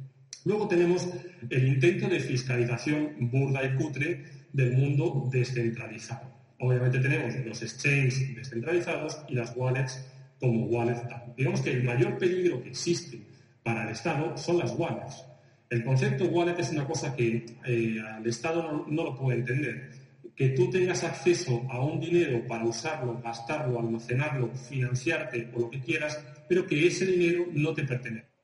Luego 0.46 0.68
tenemos 0.68 1.10
el 1.50 1.68
intento 1.68 2.08
de 2.08 2.20
fiscalización 2.20 3.30
burda 3.32 3.66
y 3.66 3.76
cutre 3.76 4.24
del 4.54 4.74
mundo 4.74 5.28
descentralizado. 5.30 6.32
Obviamente 6.60 7.00
tenemos 7.00 7.36
los 7.44 7.62
exchanges 7.64 8.34
descentralizados 8.34 9.24
y 9.28 9.34
las 9.34 9.54
wallets 9.58 10.06
como 10.40 10.68
wallets 10.68 11.02
Digamos 11.36 11.62
que 11.62 11.72
el 11.72 11.84
mayor 11.84 12.18
peligro 12.18 12.62
que 12.62 12.70
existe 12.70 13.20
para 13.64 13.84
el 13.84 13.90
Estado 13.90 14.38
son 14.38 14.60
las 14.60 14.72
wallets. 14.78 15.26
El 15.70 15.84
concepto 15.84 16.26
wallet 16.26 16.60
es 16.60 16.70
una 16.70 16.86
cosa 16.86 17.14
que 17.14 17.46
eh, 17.66 17.98
al 18.08 18.26
Estado 18.26 18.86
no, 18.88 19.04
lo 19.04 19.18
puede 19.18 19.40
entender. 19.40 19.92
Que 20.36 20.50
tú 20.50 20.70
tengas 20.70 21.04
acceso 21.04 21.66
a 21.70 21.80
un 21.84 22.00
dinero 22.00 22.46
para 22.48 22.66
usarlo, 22.66 23.22
gastarlo, 23.22 23.80
almacenarlo, 23.80 24.50
financiarte 24.54 25.50
o 25.54 25.60
lo 25.62 25.70
que 25.70 25.80
quieras, 25.80 26.22
pero 26.50 26.68
que 26.68 26.88
ese 26.88 27.06
dinero 27.06 27.46
no 27.52 27.74
te 27.74 27.84
pertenece. 27.84 28.36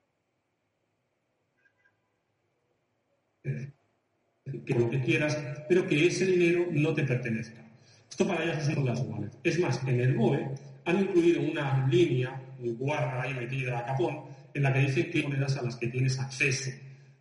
que 4.65 4.73
lo 4.73 4.89
que 4.89 5.01
quieras, 5.01 5.37
pero 5.67 5.87
que 5.87 6.07
ese 6.07 6.25
dinero 6.25 6.67
no 6.71 6.93
te 6.93 7.03
pertenezca. 7.03 7.61
Esto 8.09 8.27
para 8.27 8.43
ellas 8.43 8.65
son 8.65 8.85
las 8.85 8.99
wallets. 9.01 9.37
Es 9.43 9.59
más, 9.59 9.81
en 9.87 9.99
el 9.99 10.13
BOE 10.13 10.49
han 10.85 10.99
incluido 10.99 11.41
una 11.41 11.87
línea, 11.87 12.41
un 12.59 12.75
guarda 12.77 13.21
ahí 13.21 13.33
metida 13.33 13.79
a 13.79 13.85
capón, 13.85 14.25
en 14.53 14.63
la 14.63 14.73
que 14.73 14.79
dice 14.79 15.09
qué 15.09 15.23
monedas 15.23 15.57
a 15.57 15.63
las 15.63 15.75
que 15.75 15.87
tienes 15.87 16.19
acceso. 16.19 16.71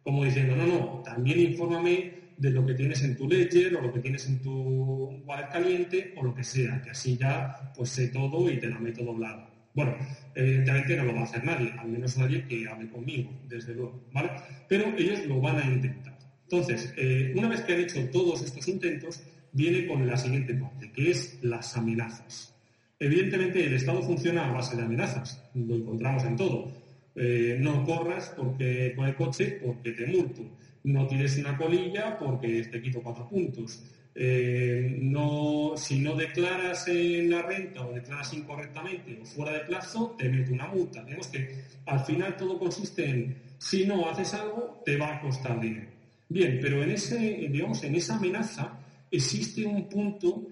como 0.03 0.25
diciendo, 0.25 0.57
no, 0.57 0.67
no, 0.67 1.03
también 1.05 1.41
infórmame 1.41 2.20
de 2.41 2.51
lo 2.51 2.65
que 2.65 2.73
tienes 2.73 3.03
en 3.03 3.17
tu 3.17 3.29
ledger 3.29 3.77
o 3.77 3.83
lo 3.83 3.93
que 3.93 4.01
tienes 4.01 4.27
en 4.27 4.41
tu 4.41 5.23
wallet 5.27 5.51
caliente 5.53 6.15
o 6.17 6.25
lo 6.25 6.35
que 6.35 6.43
sea, 6.43 6.81
que 6.81 6.91
así 6.91 7.17
ya 7.17 7.73
pues 7.77 7.91
sé 7.91 8.09
todo 8.09 8.51
y 8.51 8.59
te 8.59 8.69
la 8.69 8.79
meto 8.79 9.05
doblada. 9.05 9.47
Bueno, 9.75 9.95
evidentemente 10.35 10.97
no 10.97 11.05
lo 11.05 11.15
va 11.15 11.21
a 11.21 11.25
hacer 11.25 11.45
nadie, 11.45 11.71
al 11.79 11.89
menos 11.89 12.17
nadie 12.17 12.45
que 12.47 12.67
hable 12.67 12.89
conmigo, 12.89 13.31
desde 13.47 13.75
luego, 13.75 14.09
¿vale? 14.13 14.31
Pero 14.69 14.87
ellos 14.97 15.25
lo 15.27 15.39
van 15.41 15.59
a 15.59 15.67
intentar. 15.67 16.19
Entonces, 16.45 16.93
eh, 16.97 17.33
una 17.37 17.49
vez 17.49 17.61
que 17.61 17.75
han 17.75 17.81
hecho 17.81 18.09
todos 18.11 18.43
estos 18.43 18.67
intentos, 18.69 19.23
viene 19.53 19.87
con 19.87 20.07
la 20.07 20.17
siguiente 20.17 20.55
parte, 20.55 20.91
que 20.93 21.11
es 21.11 21.39
las 21.43 21.77
amenazas. 21.77 22.55
Evidentemente, 22.99 23.65
el 23.65 23.75
Estado 23.75 24.03
funciona 24.03 24.49
a 24.49 24.53
base 24.53 24.77
de 24.77 24.83
amenazas, 24.83 25.43
lo 25.55 25.75
encontramos 25.77 26.25
en 26.25 26.37
todo. 26.37 26.73
Eh, 27.15 27.59
no 27.61 27.85
corras 27.85 28.33
porque, 28.37 28.95
con 28.97 29.07
el 29.07 29.15
coche 29.15 29.61
porque 29.65 29.93
te 29.93 30.07
multo. 30.07 30.43
No 30.85 31.07
tires 31.07 31.37
una 31.39 31.57
colilla 31.57 32.17
porque 32.19 32.63
te 32.65 32.81
quito 32.81 33.03
cuatro 33.03 33.29
puntos. 33.29 33.83
Eh, 34.15 34.99
no, 35.01 35.75
si 35.77 36.01
no 36.01 36.17
declaras 36.17 36.89
en 36.89 37.31
la 37.31 37.43
renta 37.43 37.87
o 37.87 37.93
declaras 37.93 38.33
incorrectamente 38.35 39.19
o 39.21 39.25
fuera 39.25 39.53
de 39.53 39.61
plazo, 39.61 40.17
te 40.19 40.29
mete 40.29 40.53
una 40.53 40.67
multa. 40.67 41.05
Digamos 41.05 41.29
que 41.29 41.65
al 41.87 42.01
final 42.01 42.37
todo 42.37 42.59
consiste 42.59 43.09
en 43.09 43.37
si 43.59 43.85
no 43.85 44.09
haces 44.09 44.35
algo, 44.35 44.83
te 44.85 44.97
va 44.97 45.17
a 45.17 45.21
costar 45.21 45.61
dinero. 45.61 45.89
Bien, 46.29 46.59
pero 46.61 46.83
en, 46.83 46.91
ese, 46.91 47.45
en 47.47 47.95
esa 47.95 48.17
amenaza 48.17 48.79
existe 49.11 49.65
un 49.65 49.89
punto 49.89 50.47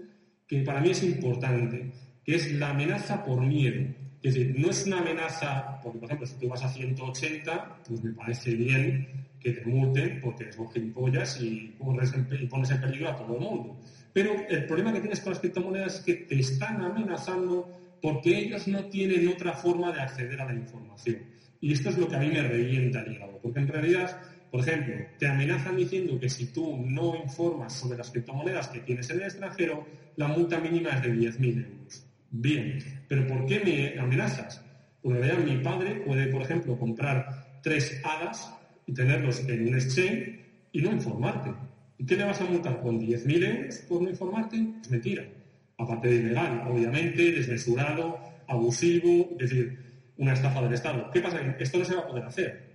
que 0.46 0.60
para 0.60 0.80
mí 0.80 0.90
es 0.90 1.02
importante, 1.02 1.90
que 2.24 2.34
es 2.34 2.52
la 2.52 2.70
amenaza 2.70 3.24
por 3.24 3.40
miedo. 3.40 3.86
Es 4.22 4.34
decir, 4.34 4.58
no 4.58 4.70
es 4.70 4.86
una 4.86 4.98
amenaza, 4.98 5.80
porque 5.82 5.98
por 5.98 6.06
ejemplo, 6.06 6.26
si 6.26 6.34
tú 6.34 6.48
vas 6.48 6.64
a 6.64 6.68
180, 6.68 7.82
pues 7.86 8.02
me 8.02 8.12
parece 8.12 8.54
bien 8.54 9.27
que 9.40 9.52
te 9.52 9.64
multen 9.64 10.20
porque 10.20 10.50
un 10.56 10.70
gilipollas 10.70 11.40
y, 11.40 11.46
y 11.46 11.76
pones 11.78 12.12
en 12.14 12.80
peligro 12.80 13.08
a 13.08 13.16
todo 13.16 13.34
el 13.34 13.40
mundo. 13.40 13.78
Pero 14.12 14.34
el 14.48 14.66
problema 14.66 14.92
que 14.92 15.00
tienes 15.00 15.20
con 15.20 15.32
las 15.32 15.40
criptomonedas 15.40 15.96
es 15.96 16.00
que 16.00 16.14
te 16.14 16.38
están 16.38 16.82
amenazando 16.82 17.70
porque 18.00 18.36
ellos 18.36 18.66
no 18.68 18.84
tienen 18.86 19.28
otra 19.28 19.52
forma 19.52 19.92
de 19.92 20.00
acceder 20.00 20.40
a 20.40 20.46
la 20.46 20.54
información. 20.54 21.22
Y 21.60 21.72
esto 21.72 21.90
es 21.90 21.98
lo 21.98 22.08
que 22.08 22.16
a 22.16 22.20
mí 22.20 22.28
me 22.28 22.42
revienta 22.42 23.00
el 23.00 23.18
porque 23.42 23.60
en 23.60 23.68
realidad, 23.68 24.20
por 24.50 24.60
ejemplo, 24.60 24.94
te 25.18 25.26
amenazan 25.26 25.76
diciendo 25.76 26.18
que 26.18 26.28
si 26.28 26.52
tú 26.52 26.76
no 26.84 27.16
informas 27.16 27.72
sobre 27.74 27.98
las 27.98 28.10
criptomonedas 28.10 28.68
que 28.68 28.80
tienes 28.80 29.10
en 29.10 29.16
el 29.16 29.24
extranjero, 29.24 29.86
la 30.16 30.28
multa 30.28 30.58
mínima 30.60 30.90
es 30.90 31.02
de 31.02 31.12
10.000 31.12 31.64
euros. 31.64 32.06
Bien, 32.30 32.78
pero 33.08 33.26
¿por 33.26 33.46
qué 33.46 33.60
me 33.60 34.00
amenazas? 34.00 34.62
Pues 35.00 35.44
mi 35.44 35.56
padre 35.58 35.96
puede, 35.96 36.26
por 36.26 36.42
ejemplo, 36.42 36.78
comprar 36.78 37.60
tres 37.62 38.00
hadas 38.04 38.57
y 38.88 38.94
tenerlos 38.94 39.46
en 39.46 39.68
un 39.68 39.74
exchange 39.74 40.40
y 40.72 40.80
no 40.80 40.90
informarte. 40.90 41.50
¿Y 41.98 42.06
qué 42.06 42.16
le 42.16 42.24
vas 42.24 42.40
a 42.40 42.46
multar? 42.46 42.80
¿Con 42.80 42.98
10.000 42.98 43.44
euros 43.44 43.76
por 43.88 44.02
no 44.02 44.08
informarte? 44.08 44.56
Es 44.80 44.90
mentira. 44.90 45.28
Aparte 45.76 46.08
de 46.08 46.16
ilegal, 46.16 46.64
obviamente, 46.66 47.30
desmesurado, 47.32 48.18
abusivo, 48.46 49.36
es 49.38 49.50
decir, 49.50 49.78
una 50.16 50.32
estafa 50.32 50.62
del 50.62 50.72
Estado. 50.72 51.10
¿Qué 51.12 51.20
pasa? 51.20 51.38
Esto 51.60 51.78
no 51.78 51.84
se 51.84 51.94
va 51.94 52.00
a 52.00 52.08
poder 52.08 52.24
hacer. 52.24 52.68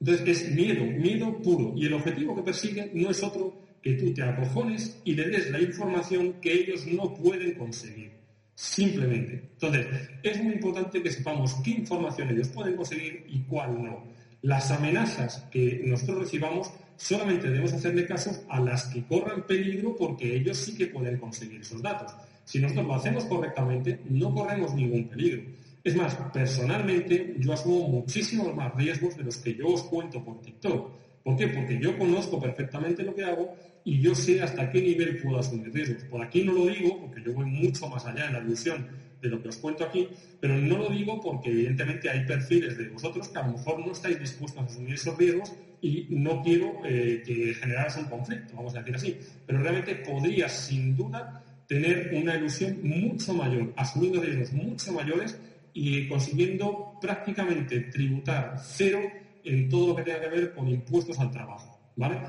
Entonces 0.00 0.28
es 0.28 0.52
miedo, 0.52 0.84
miedo 0.84 1.40
puro. 1.40 1.74
Y 1.76 1.86
el 1.86 1.94
objetivo 1.94 2.34
que 2.34 2.42
persiguen 2.42 2.90
no 2.92 3.10
es 3.10 3.22
otro 3.22 3.56
que 3.80 3.92
tú 3.92 4.12
te 4.12 4.22
acojones 4.22 5.00
y 5.04 5.14
le 5.14 5.28
des 5.28 5.50
la 5.50 5.60
información 5.60 6.34
que 6.40 6.52
ellos 6.52 6.86
no 6.88 7.14
pueden 7.14 7.54
conseguir. 7.54 8.10
Simplemente. 8.54 9.50
Entonces, 9.52 9.86
es 10.22 10.42
muy 10.42 10.54
importante 10.54 11.02
que 11.02 11.10
sepamos 11.10 11.54
qué 11.64 11.70
información 11.70 12.30
ellos 12.30 12.48
pueden 12.48 12.76
conseguir 12.76 13.24
y 13.28 13.40
cuál 13.42 13.82
no 13.82 14.12
las 14.42 14.70
amenazas 14.70 15.46
que 15.50 15.82
nosotros 15.84 16.20
recibamos 16.20 16.72
solamente 16.96 17.48
debemos 17.48 17.72
hacerle 17.72 18.06
caso 18.06 18.44
a 18.48 18.60
las 18.60 18.86
que 18.86 19.04
corran 19.04 19.46
peligro 19.46 19.96
porque 19.96 20.36
ellos 20.36 20.58
sí 20.58 20.76
que 20.76 20.86
pueden 20.86 21.18
conseguir 21.18 21.60
esos 21.60 21.80
datos. 21.80 22.12
Si 22.44 22.58
nosotros 22.58 22.86
lo 22.86 22.94
hacemos 22.94 23.24
correctamente, 23.24 24.00
no 24.08 24.34
corremos 24.34 24.74
ningún 24.74 25.08
peligro. 25.08 25.42
Es 25.84 25.96
más, 25.96 26.14
personalmente 26.32 27.36
yo 27.38 27.52
asumo 27.52 27.88
muchísimos 27.88 28.54
más 28.54 28.74
riesgos 28.74 29.16
de 29.16 29.24
los 29.24 29.36
que 29.38 29.54
yo 29.54 29.68
os 29.68 29.82
cuento 29.84 30.22
por 30.24 30.40
TikTok. 30.40 30.92
¿Por 31.22 31.36
qué? 31.36 31.48
Porque 31.48 31.78
yo 31.80 31.96
conozco 31.96 32.40
perfectamente 32.40 33.02
lo 33.02 33.14
que 33.14 33.24
hago 33.24 33.54
y 33.84 34.00
yo 34.00 34.14
sé 34.14 34.42
hasta 34.42 34.70
qué 34.70 34.80
nivel 34.80 35.18
puedo 35.18 35.38
asumir 35.38 35.72
riesgos. 35.72 36.04
Por 36.04 36.22
aquí 36.22 36.42
no 36.42 36.52
lo 36.52 36.66
digo, 36.66 37.00
porque 37.00 37.22
yo 37.24 37.32
voy 37.32 37.46
mucho 37.46 37.88
más 37.88 38.04
allá 38.06 38.26
en 38.26 38.32
la 38.34 38.40
ilusión 38.40 38.86
de 39.22 39.28
lo 39.28 39.40
que 39.40 39.48
os 39.48 39.56
cuento 39.56 39.84
aquí, 39.84 40.08
pero 40.40 40.58
no 40.58 40.76
lo 40.76 40.88
digo 40.88 41.20
porque 41.20 41.50
evidentemente 41.50 42.10
hay 42.10 42.26
perfiles 42.26 42.76
de 42.76 42.88
vosotros 42.88 43.28
que 43.28 43.38
a 43.38 43.46
lo 43.46 43.52
mejor 43.52 43.78
no 43.78 43.92
estáis 43.92 44.18
dispuestos 44.18 44.60
a 44.60 44.66
asumir 44.66 44.94
esos 44.94 45.16
riesgos 45.16 45.54
y 45.80 46.06
no 46.10 46.42
quiero 46.42 46.80
eh, 46.84 47.22
que 47.24 47.54
generaras 47.54 47.96
un 47.96 48.04
conflicto, 48.04 48.56
vamos 48.56 48.74
a 48.74 48.80
decir 48.80 48.96
así, 48.96 49.16
pero 49.46 49.60
realmente 49.60 49.94
podrías 49.96 50.52
sin 50.52 50.96
duda 50.96 51.40
tener 51.66 52.10
una 52.12 52.34
ilusión 52.36 52.80
mucho 52.82 53.32
mayor, 53.32 53.72
asumiendo 53.76 54.20
riesgos 54.20 54.52
mucho 54.52 54.92
mayores 54.92 55.38
y 55.72 56.06
consiguiendo 56.08 56.98
prácticamente 57.00 57.80
tributar 57.92 58.56
cero 58.60 59.00
en 59.44 59.68
todo 59.68 59.88
lo 59.88 59.96
que 59.96 60.02
tenga 60.02 60.20
que 60.20 60.28
ver 60.28 60.52
con 60.52 60.68
impuestos 60.68 61.18
al 61.18 61.30
trabajo, 61.30 61.78
¿vale? 61.96 62.20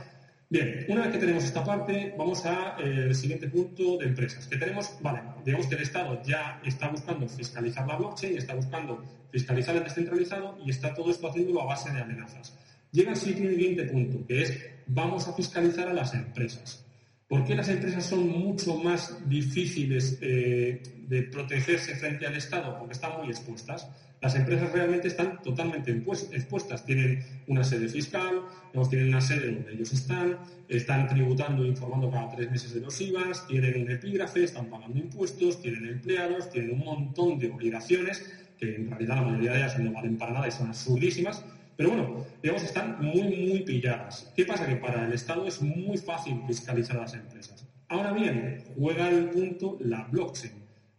Bien, 0.53 0.85
una 0.87 1.01
vez 1.01 1.13
que 1.13 1.17
tenemos 1.17 1.43
esta 1.43 1.63
parte, 1.63 2.13
vamos 2.15 2.45
al 2.45 3.09
eh, 3.09 3.13
siguiente 3.15 3.47
punto 3.47 3.97
de 3.97 4.05
empresas. 4.05 4.45
Que 4.45 4.55
tenemos, 4.55 4.95
vale, 5.01 5.21
digamos 5.43 5.65
que 5.65 5.73
el 5.73 5.81
Estado 5.81 6.21
ya 6.21 6.61
está 6.63 6.89
buscando 6.89 7.27
fiscalizar 7.27 7.87
la 7.87 7.95
blockchain, 7.95 8.37
está 8.37 8.53
buscando 8.53 9.03
fiscalizar 9.31 9.75
el 9.75 9.83
descentralizado 9.83 10.55
y 10.63 10.69
está 10.69 10.93
todo 10.93 11.09
esto 11.09 11.27
haciéndolo 11.27 11.63
a 11.63 11.65
base 11.65 11.91
de 11.91 11.99
amenazas. 11.99 12.55
Llega 12.91 13.09
al 13.09 13.17
siguiente 13.17 13.85
punto, 13.85 14.27
que 14.27 14.43
es 14.43 14.53
vamos 14.85 15.27
a 15.27 15.33
fiscalizar 15.33 15.87
a 15.87 15.93
las 15.93 16.13
empresas. 16.13 16.85
¿Por 17.27 17.43
qué 17.45 17.55
las 17.55 17.69
empresas 17.69 18.05
son 18.05 18.29
mucho 18.29 18.77
más 18.77 19.27
difíciles 19.27 20.19
eh, 20.21 20.83
de 21.07 21.23
protegerse 21.23 21.95
frente 21.95 22.27
al 22.27 22.35
Estado? 22.35 22.77
Porque 22.77 22.93
están 22.93 23.17
muy 23.17 23.29
expuestas. 23.29 23.89
Las 24.23 24.35
empresas 24.35 24.71
realmente 24.71 25.09
están 25.09 25.41
totalmente 25.41 25.91
expuestas. 25.91 26.85
Tienen 26.85 27.21
una 27.47 27.61
sede 27.61 27.89
fiscal, 27.89 28.43
tienen 28.89 29.09
una 29.09 29.19
sede 29.19 29.51
donde 29.51 29.73
ellos 29.73 29.91
están, 29.91 30.39
están 30.69 31.09
tributando 31.09 31.65
e 31.65 31.67
informando 31.67 32.09
cada 32.09 32.29
tres 32.29 32.49
meses 32.49 32.73
de 32.73 32.79
los 32.79 33.01
IVAs, 33.01 33.45
tienen 33.47 33.81
un 33.81 33.91
epígrafe, 33.91 34.45
están 34.45 34.69
pagando 34.69 34.97
impuestos, 34.97 35.61
tienen 35.61 35.85
empleados, 35.87 36.49
tienen 36.49 36.71
un 36.71 36.85
montón 36.85 37.37
de 37.37 37.49
obligaciones 37.49 38.33
que 38.57 38.77
en 38.77 38.89
realidad 38.89 39.15
la 39.15 39.21
mayoría 39.23 39.51
de 39.51 39.57
ellas 39.57 39.77
no 39.77 39.91
valen 39.91 40.17
para 40.17 40.31
nada 40.31 40.47
y 40.47 40.51
son 40.51 40.69
absurdísimas. 40.69 41.43
Pero 41.75 41.89
bueno, 41.89 42.25
digamos, 42.41 42.63
están 42.63 43.01
muy, 43.01 43.23
muy 43.23 43.63
pilladas. 43.63 44.31
¿Qué 44.37 44.45
pasa? 44.45 44.65
Que 44.65 44.77
para 44.77 45.05
el 45.05 45.11
Estado 45.11 45.45
es 45.45 45.61
muy 45.61 45.97
fácil 45.97 46.39
fiscalizar 46.47 46.95
a 46.95 47.01
las 47.01 47.13
empresas. 47.13 47.67
Ahora 47.89 48.13
bien, 48.13 48.63
juega 48.77 49.09
el 49.09 49.31
punto 49.31 49.77
la 49.81 50.05
blockchain. 50.05 50.53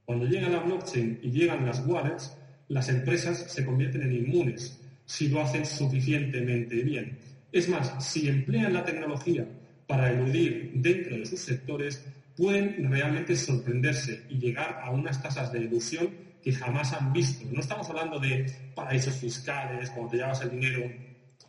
Cuando 0.04 0.26
llega 0.26 0.50
la 0.50 0.58
blockchain 0.58 1.20
y 1.22 1.30
llegan 1.30 1.64
las 1.64 1.86
wallets, 1.86 2.36
las 2.68 2.88
empresas 2.88 3.44
se 3.48 3.64
convierten 3.64 4.02
en 4.02 4.12
inmunes 4.12 4.80
si 5.06 5.28
lo 5.28 5.40
hacen 5.40 5.66
suficientemente 5.66 6.76
bien. 6.82 7.18
Es 7.52 7.68
más, 7.68 8.04
si 8.04 8.28
emplean 8.28 8.72
la 8.72 8.84
tecnología 8.84 9.46
para 9.86 10.10
eludir 10.10 10.72
dentro 10.74 11.16
de 11.16 11.26
sus 11.26 11.40
sectores, 11.40 12.04
pueden 12.36 12.90
realmente 12.90 13.36
sorprenderse 13.36 14.24
y 14.28 14.38
llegar 14.38 14.80
a 14.82 14.90
unas 14.90 15.22
tasas 15.22 15.52
de 15.52 15.60
ilusión 15.60 16.10
que 16.42 16.52
jamás 16.52 16.92
han 16.92 17.12
visto. 17.12 17.46
No 17.50 17.60
estamos 17.60 17.88
hablando 17.90 18.18
de 18.18 18.44
paraísos 18.74 19.14
fiscales, 19.14 19.90
cuando 19.90 20.10
te 20.10 20.16
llevas 20.18 20.42
el 20.42 20.50
dinero 20.50 20.90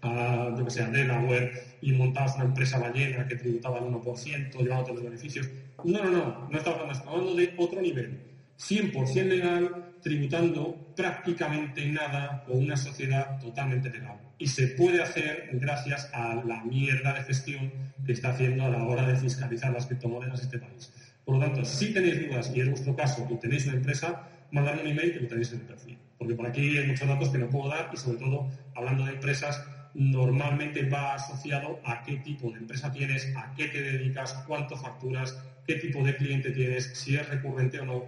a, 0.01 0.53
yo 0.57 0.63
que 0.63 0.71
sé, 0.71 0.85
Delaware 0.85 1.51
y 1.81 1.91
montabas 1.93 2.35
una 2.35 2.45
empresa 2.45 2.77
ballena 2.77 3.27
que 3.27 3.35
tributaba 3.35 3.79
el 3.79 3.85
1%, 3.85 4.57
llevándote 4.57 4.93
los 4.93 5.03
beneficios. 5.03 5.49
No, 5.83 6.03
no, 6.03 6.11
no, 6.11 6.47
no 6.49 6.57
estamos 6.57 6.79
hablando, 6.79 6.93
estamos 6.93 7.13
hablando 7.13 7.35
de 7.35 7.53
otro 7.57 7.81
nivel. 7.81 8.34
100% 8.57 9.23
legal, 9.27 9.93
tributando 10.01 10.93
prácticamente 10.95 11.85
nada 11.87 12.43
con 12.45 12.57
una 12.57 12.77
sociedad 12.77 13.39
totalmente 13.39 13.89
legal. 13.89 14.19
Y 14.37 14.47
se 14.47 14.67
puede 14.67 15.01
hacer 15.01 15.49
gracias 15.53 16.09
a 16.13 16.35
la 16.35 16.63
mierda 16.63 17.13
de 17.13 17.23
gestión 17.23 17.71
que 18.05 18.13
está 18.13 18.29
haciendo 18.29 18.65
a 18.65 18.69
la 18.69 18.83
hora 18.83 19.07
de 19.07 19.15
fiscalizar 19.15 19.71
las 19.71 19.85
criptomonedas 19.87 20.41
este 20.41 20.59
país. 20.59 20.91
Por 21.23 21.35
lo 21.35 21.41
tanto, 21.41 21.65
si 21.65 21.93
tenéis 21.93 22.27
dudas 22.27 22.51
y 22.53 22.61
es 22.61 22.69
vuestro 22.69 22.95
caso 22.95 23.27
y 23.29 23.35
tenéis 23.35 23.65
una 23.65 23.77
empresa, 23.77 24.29
mandadme 24.51 24.81
un 24.83 24.87
email 24.89 25.13
que 25.13 25.19
lo 25.21 25.27
tenéis 25.27 25.51
en 25.53 25.61
el 25.61 25.65
perfil. 25.65 25.97
Porque 26.17 26.35
por 26.35 26.47
aquí 26.47 26.77
hay 26.77 26.87
muchos 26.87 27.07
datos 27.07 27.29
que 27.29 27.37
no 27.37 27.49
puedo 27.49 27.69
dar 27.69 27.89
y 27.93 27.97
sobre 27.97 28.17
todo, 28.19 28.49
hablando 28.75 29.05
de 29.05 29.13
empresas, 29.13 29.63
normalmente 29.95 30.87
va 30.87 31.15
asociado 31.15 31.79
a 31.83 32.03
qué 32.03 32.17
tipo 32.17 32.51
de 32.51 32.59
empresa 32.59 32.91
tienes, 32.91 33.33
a 33.35 33.53
qué 33.55 33.67
te 33.69 33.81
dedicas, 33.81 34.33
cuánto 34.45 34.77
facturas, 34.77 35.37
qué 35.65 35.75
tipo 35.75 36.03
de 36.03 36.15
cliente 36.15 36.51
tienes, 36.51 36.91
si 36.93 37.15
es 37.15 37.27
recurrente 37.27 37.79
o 37.79 37.85
no. 37.85 38.05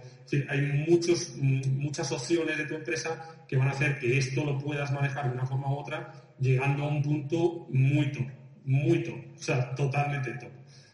hay 0.48 0.60
muchos, 0.88 1.36
muchas 1.36 2.10
opciones 2.12 2.56
de 2.58 2.66
tu 2.66 2.74
empresa 2.74 3.36
que 3.46 3.56
van 3.56 3.68
a 3.68 3.72
hacer 3.72 3.98
que 3.98 4.18
esto 4.18 4.44
lo 4.44 4.58
puedas 4.58 4.92
manejar 4.92 5.28
de 5.28 5.32
una 5.32 5.46
forma 5.46 5.68
u 5.68 5.78
otra, 5.78 6.12
llegando 6.38 6.84
a 6.84 6.88
un 6.88 7.02
punto 7.02 7.66
muy 7.70 8.12
top, 8.12 8.26
muy 8.64 9.02
top, 9.02 9.18
o 9.36 9.42
sea, 9.42 9.74
totalmente 9.74 10.32
top. 10.34 10.50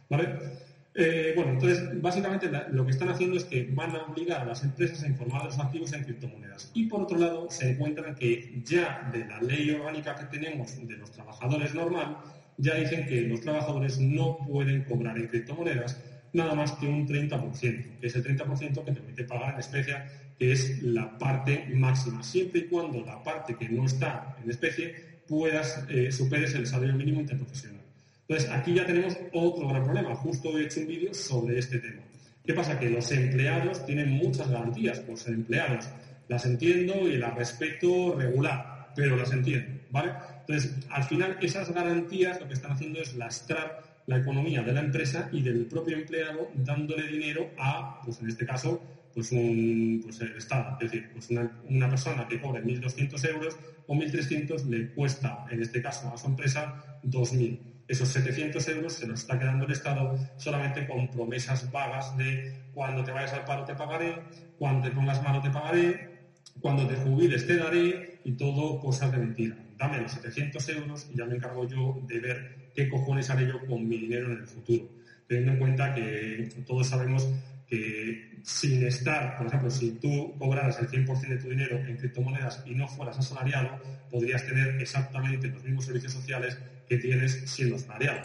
¿Vale? 0.08 0.64
Eh, 0.96 1.32
bueno, 1.34 1.52
entonces, 1.52 2.00
básicamente 2.00 2.48
lo 2.70 2.84
que 2.84 2.92
están 2.92 3.08
haciendo 3.08 3.36
es 3.36 3.44
que 3.44 3.68
van 3.72 3.96
a 3.96 4.04
obligar 4.04 4.42
a 4.42 4.44
las 4.44 4.62
empresas 4.62 5.02
a 5.02 5.08
informar 5.08 5.42
de 5.42 5.48
los 5.48 5.58
activos 5.58 5.92
en 5.92 6.04
criptomonedas. 6.04 6.70
Y 6.72 6.86
por 6.86 7.02
otro 7.02 7.18
lado, 7.18 7.50
se 7.50 7.72
encuentran 7.72 8.14
que 8.14 8.62
ya 8.64 9.10
de 9.12 9.26
la 9.26 9.40
ley 9.40 9.70
orgánica 9.72 10.14
que 10.14 10.38
tenemos 10.38 10.76
de 10.86 10.96
los 10.96 11.10
trabajadores 11.10 11.74
normal, 11.74 12.18
ya 12.56 12.74
dicen 12.76 13.06
que 13.06 13.22
los 13.22 13.40
trabajadores 13.40 13.98
no 13.98 14.38
pueden 14.38 14.84
cobrar 14.84 15.18
en 15.18 15.26
criptomonedas 15.26 16.00
nada 16.34 16.54
más 16.54 16.72
que 16.72 16.86
un 16.86 17.06
30%, 17.06 17.98
que 18.00 18.06
es 18.06 18.14
el 18.16 18.24
30% 18.24 18.84
que 18.84 18.92
te 18.92 19.00
permite 19.00 19.24
pagar 19.24 19.54
en 19.54 19.60
especie, 19.60 19.96
que 20.38 20.52
es 20.52 20.82
la 20.82 21.16
parte 21.16 21.66
máxima, 21.72 22.22
siempre 22.22 22.60
y 22.60 22.64
cuando 22.64 23.00
la 23.00 23.22
parte 23.22 23.56
que 23.56 23.68
no 23.68 23.86
está 23.86 24.36
en 24.42 24.50
especie 24.50 24.94
puedas 25.26 25.84
eh, 25.88 26.12
superes 26.12 26.54
el 26.54 26.66
salario 26.66 26.94
mínimo 26.94 27.20
interprofesional. 27.20 27.80
Entonces, 28.28 28.50
aquí 28.50 28.74
ya 28.74 28.86
tenemos 28.86 29.16
otro 29.32 29.68
gran 29.68 29.84
problema. 29.84 30.14
Justo 30.16 30.58
he 30.58 30.64
hecho 30.64 30.80
un 30.80 30.86
vídeo 30.86 31.14
sobre 31.14 31.58
este 31.58 31.78
tema. 31.78 32.02
¿Qué 32.44 32.52
pasa? 32.52 32.78
Que 32.78 32.90
los 32.90 33.10
empleados 33.12 33.84
tienen 33.86 34.10
muchas 34.10 34.50
garantías 34.50 35.00
por 35.00 35.16
ser 35.18 35.34
empleados. 35.34 35.88
Las 36.28 36.46
entiendo 36.46 37.08
y 37.08 37.16
las 37.16 37.34
respeto 37.34 38.16
regular, 38.16 38.92
pero 38.96 39.16
las 39.16 39.32
entiendo, 39.32 39.80
¿vale? 39.90 40.12
Entonces, 40.40 40.74
al 40.90 41.04
final, 41.04 41.38
esas 41.40 41.72
garantías 41.72 42.40
lo 42.40 42.48
que 42.48 42.54
están 42.54 42.72
haciendo 42.72 43.00
es 43.00 43.14
lastrar 43.14 43.82
la 44.06 44.18
economía 44.18 44.62
de 44.62 44.72
la 44.72 44.80
empresa 44.80 45.28
y 45.32 45.42
del 45.42 45.66
propio 45.66 45.96
empleado 45.96 46.50
dándole 46.54 47.06
dinero 47.06 47.50
a, 47.56 48.00
pues 48.04 48.20
en 48.20 48.28
este 48.28 48.44
caso, 48.44 48.82
pues 49.14 49.30
un 49.32 50.00
pues 50.02 50.20
el 50.20 50.36
Estado. 50.36 50.76
Es 50.80 50.90
decir, 50.90 51.10
pues 51.12 51.30
una, 51.30 51.88
persona 51.88 52.26
que 52.28 52.40
cobre 52.40 52.62
1.200 52.62 53.30
euros 53.30 53.56
o 53.86 53.94
1.300 53.94 54.64
le 54.66 54.88
cuesta, 54.90 55.46
en 55.50 55.62
este 55.62 55.80
caso, 55.80 56.12
a 56.12 56.16
su 56.16 56.26
empresa 56.26 57.00
2.000. 57.04 57.58
Esos 57.86 58.08
700 58.08 58.66
euros 58.68 58.94
se 58.94 59.06
los 59.06 59.20
está 59.20 59.38
quedando 59.38 59.66
el 59.66 59.72
Estado 59.72 60.18
solamente 60.36 60.86
con 60.86 61.10
promesas 61.10 61.70
vagas 61.70 62.16
de 62.16 62.52
cuando 62.72 63.04
te 63.04 63.12
vayas 63.12 63.34
al 63.34 63.44
paro 63.44 63.64
te 63.64 63.74
pagaré, 63.74 64.22
cuando 64.58 64.88
te 64.88 64.94
pongas 64.94 65.22
malo 65.22 65.40
te 65.40 65.50
pagaré, 65.50 66.14
cuando 66.60 66.86
te 66.88 66.96
jubiles 66.96 67.46
te 67.46 67.56
daré 67.56 68.20
y 68.24 68.32
todo 68.32 68.80
cosas 68.80 69.12
de 69.12 69.18
mentira. 69.18 69.56
Dame 69.76 70.00
los 70.00 70.12
700 70.12 70.68
euros 70.70 71.08
y 71.12 71.18
ya 71.18 71.26
me 71.26 71.36
encargo 71.36 71.68
yo 71.68 72.00
de 72.06 72.20
ver 72.20 72.63
qué 72.74 72.88
cojones 72.88 73.30
haré 73.30 73.46
yo 73.46 73.64
con 73.66 73.86
mi 73.88 73.98
dinero 73.98 74.32
en 74.32 74.38
el 74.38 74.46
futuro. 74.46 74.90
Teniendo 75.26 75.52
en 75.52 75.58
cuenta 75.58 75.94
que 75.94 76.48
todos 76.66 76.88
sabemos 76.88 77.28
que 77.66 78.40
sin 78.42 78.84
estar, 78.84 79.38
por 79.38 79.46
ejemplo, 79.46 79.70
si 79.70 79.92
tú 79.92 80.34
cobraras 80.38 80.78
el 80.80 80.88
100% 80.88 81.28
de 81.28 81.36
tu 81.38 81.48
dinero 81.48 81.78
en 81.78 81.96
criptomonedas 81.96 82.62
y 82.66 82.74
no 82.74 82.86
fueras 82.86 83.18
asalariado, 83.18 83.80
podrías 84.10 84.44
tener 84.44 84.80
exactamente 84.80 85.48
los 85.48 85.64
mismos 85.64 85.86
servicios 85.86 86.12
sociales 86.12 86.58
que 86.86 86.98
tienes 86.98 87.42
siendo 87.50 87.76
asalariado. 87.76 88.22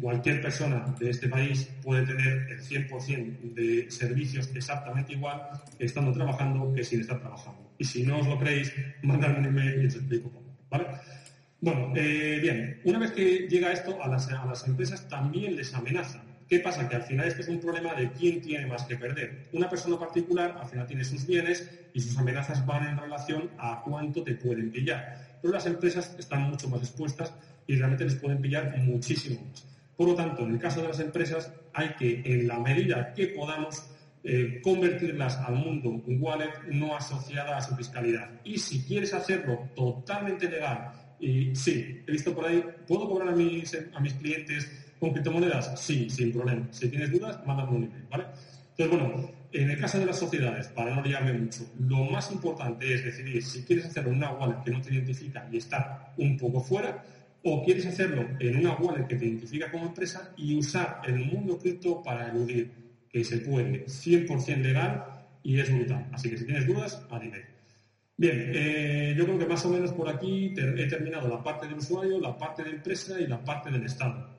Cualquier 0.00 0.40
persona 0.40 0.94
de 1.00 1.10
este 1.10 1.28
país 1.28 1.68
puede 1.82 2.06
tener 2.06 2.46
el 2.48 2.60
100% 2.60 3.54
de 3.54 3.90
servicios 3.90 4.50
exactamente 4.54 5.14
igual 5.14 5.48
estando 5.78 6.12
trabajando 6.12 6.72
que 6.72 6.84
sin 6.84 7.00
estar 7.00 7.20
trabajando. 7.20 7.72
Y 7.78 7.84
si 7.84 8.04
no 8.04 8.20
os 8.20 8.26
lo 8.26 8.38
creéis, 8.38 8.72
mandadme 9.02 9.38
un 9.38 9.46
email 9.46 9.82
y 9.82 9.86
os 9.86 9.94
explico 9.96 10.30
cómo. 10.30 10.54
Bueno, 11.64 11.90
eh, 11.96 12.40
bien, 12.42 12.78
una 12.84 12.98
vez 12.98 13.12
que 13.12 13.48
llega 13.48 13.72
esto, 13.72 14.02
a 14.02 14.06
las, 14.06 14.28
a 14.30 14.44
las 14.44 14.66
empresas 14.66 15.08
también 15.08 15.56
les 15.56 15.72
amenazan. 15.72 16.20
¿Qué 16.46 16.60
pasa? 16.60 16.86
Que 16.86 16.96
al 16.96 17.04
final 17.04 17.26
esto 17.26 17.40
es 17.40 17.48
un 17.48 17.58
problema 17.58 17.94
de 17.94 18.12
quién 18.12 18.42
tiene 18.42 18.66
más 18.66 18.84
que 18.84 18.96
perder. 18.96 19.46
Una 19.50 19.66
persona 19.66 19.98
particular 19.98 20.58
al 20.60 20.66
final 20.66 20.86
tiene 20.86 21.04
sus 21.04 21.26
bienes 21.26 21.66
y 21.94 22.00
sus 22.00 22.18
amenazas 22.18 22.66
van 22.66 22.86
en 22.88 22.98
relación 22.98 23.50
a 23.56 23.80
cuánto 23.82 24.22
te 24.22 24.34
pueden 24.34 24.70
pillar. 24.70 25.14
Pero 25.40 25.54
las 25.54 25.64
empresas 25.64 26.14
están 26.18 26.42
mucho 26.42 26.68
más 26.68 26.82
expuestas 26.82 27.32
y 27.66 27.76
realmente 27.76 28.04
les 28.04 28.16
pueden 28.16 28.42
pillar 28.42 28.76
muchísimo 28.76 29.42
más. 29.46 29.66
Por 29.96 30.08
lo 30.08 30.14
tanto, 30.14 30.42
en 30.42 30.50
el 30.50 30.58
caso 30.58 30.82
de 30.82 30.88
las 30.88 31.00
empresas 31.00 31.50
hay 31.72 31.94
que, 31.96 32.20
en 32.26 32.46
la 32.46 32.58
medida 32.58 33.10
que 33.14 33.28
podamos, 33.28 33.88
eh, 34.22 34.60
convertirlas 34.62 35.38
al 35.38 35.54
mundo 35.54 36.02
wallet 36.06 36.52
no 36.68 36.94
asociada 36.94 37.56
a 37.56 37.62
su 37.62 37.74
fiscalidad. 37.74 38.32
Y 38.42 38.58
si 38.58 38.84
quieres 38.84 39.14
hacerlo 39.14 39.70
totalmente 39.74 40.48
legal, 40.48 40.90
y 41.24 41.56
sí, 41.56 42.02
he 42.06 42.12
visto 42.12 42.34
por 42.34 42.44
ahí, 42.44 42.62
¿puedo 42.86 43.08
cobrar 43.08 43.30
a 43.30 43.32
mis, 43.32 43.74
a 43.74 44.02
clientes 44.20 44.70
con 45.00 45.10
criptomonedas? 45.12 45.80
Sí, 45.80 46.10
sin 46.10 46.30
problema. 46.30 46.68
Si 46.70 46.88
tienes 46.88 47.10
dudas, 47.10 47.40
mándame 47.46 47.70
un 47.70 47.84
email, 47.84 48.04
¿vale? 48.10 48.24
Entonces, 48.76 48.88
bueno, 48.90 49.30
en 49.50 49.70
el 49.70 49.78
caso 49.78 49.98
de 49.98 50.04
las 50.04 50.18
sociedades, 50.18 50.68
para 50.68 50.94
no 50.94 51.02
liarme 51.02 51.32
mucho, 51.32 51.66
lo 51.78 52.04
más 52.04 52.30
importante 52.30 52.92
es 52.92 53.04
decidir 53.04 53.42
si 53.42 53.64
quieres 53.64 53.86
hacerlo 53.86 54.10
en 54.10 54.16
una 54.16 54.32
wallet 54.32 54.62
que 54.62 54.70
no 54.70 54.82
te 54.82 54.92
identifica 54.92 55.48
y 55.50 55.56
está 55.56 56.12
un 56.18 56.36
poco 56.36 56.60
fuera, 56.60 57.02
o 57.42 57.64
quieres 57.64 57.86
hacerlo 57.86 58.28
en 58.38 58.58
una 58.58 58.74
wallet 58.74 59.06
que 59.06 59.16
te 59.16 59.24
identifica 59.24 59.70
como 59.70 59.86
empresa 59.86 60.34
y 60.36 60.54
usar 60.54 61.00
el 61.04 61.16
mundo 61.16 61.58
cripto 61.58 62.02
para 62.02 62.28
eludir, 62.28 62.70
que 63.08 63.24
se 63.24 63.38
puede 63.38 63.86
100% 63.86 64.60
legal 64.60 65.04
y 65.42 65.58
es 65.58 65.72
brutal. 65.72 66.06
Así 66.12 66.28
que 66.28 66.36
si 66.36 66.44
tienes 66.44 66.66
dudas, 66.66 67.00
email. 67.10 67.53
Bien, 68.16 68.52
eh, 68.54 69.14
yo 69.16 69.24
creo 69.24 69.38
que 69.38 69.46
más 69.46 69.64
o 69.64 69.70
menos 69.70 69.92
por 69.92 70.08
aquí 70.08 70.54
he 70.56 70.86
terminado 70.86 71.26
la 71.26 71.42
parte 71.42 71.66
del 71.66 71.78
usuario, 71.78 72.20
la 72.20 72.38
parte 72.38 72.62
de 72.62 72.70
empresa 72.70 73.18
y 73.18 73.26
la 73.26 73.42
parte 73.42 73.70
del 73.70 73.84
Estado. 73.84 74.30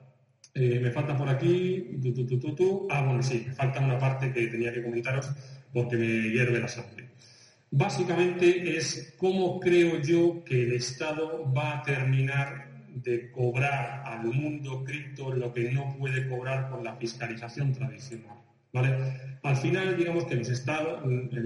Eh, 0.54 0.80
me 0.80 0.90
falta 0.90 1.14
por 1.14 1.28
aquí, 1.28 2.00
ah, 2.88 3.02
bueno, 3.02 3.22
sí, 3.22 3.44
me 3.46 3.52
falta 3.52 3.80
una 3.80 3.98
parte 3.98 4.32
que 4.32 4.46
tenía 4.46 4.72
que 4.72 4.82
comentaros 4.82 5.30
porque 5.70 5.96
me 5.96 6.06
hierve 6.30 6.58
la 6.58 6.68
sangre. 6.68 7.10
Básicamente 7.70 8.76
es 8.76 9.14
cómo 9.18 9.60
creo 9.60 10.00
yo 10.00 10.42
que 10.42 10.62
el 10.62 10.72
Estado 10.72 11.52
va 11.52 11.78
a 11.78 11.82
terminar 11.82 12.70
de 12.94 13.30
cobrar 13.30 14.02
al 14.06 14.24
mundo 14.24 14.82
cripto 14.82 15.34
lo 15.34 15.52
que 15.52 15.70
no 15.70 15.94
puede 15.98 16.26
cobrar 16.26 16.70
con 16.70 16.82
la 16.82 16.96
fiscalización 16.96 17.74
tradicional. 17.74 18.38
¿vale? 18.72 19.38
Al 19.42 19.56
final, 19.56 19.94
digamos 19.94 20.24
que 20.24 20.34
el 20.34 20.40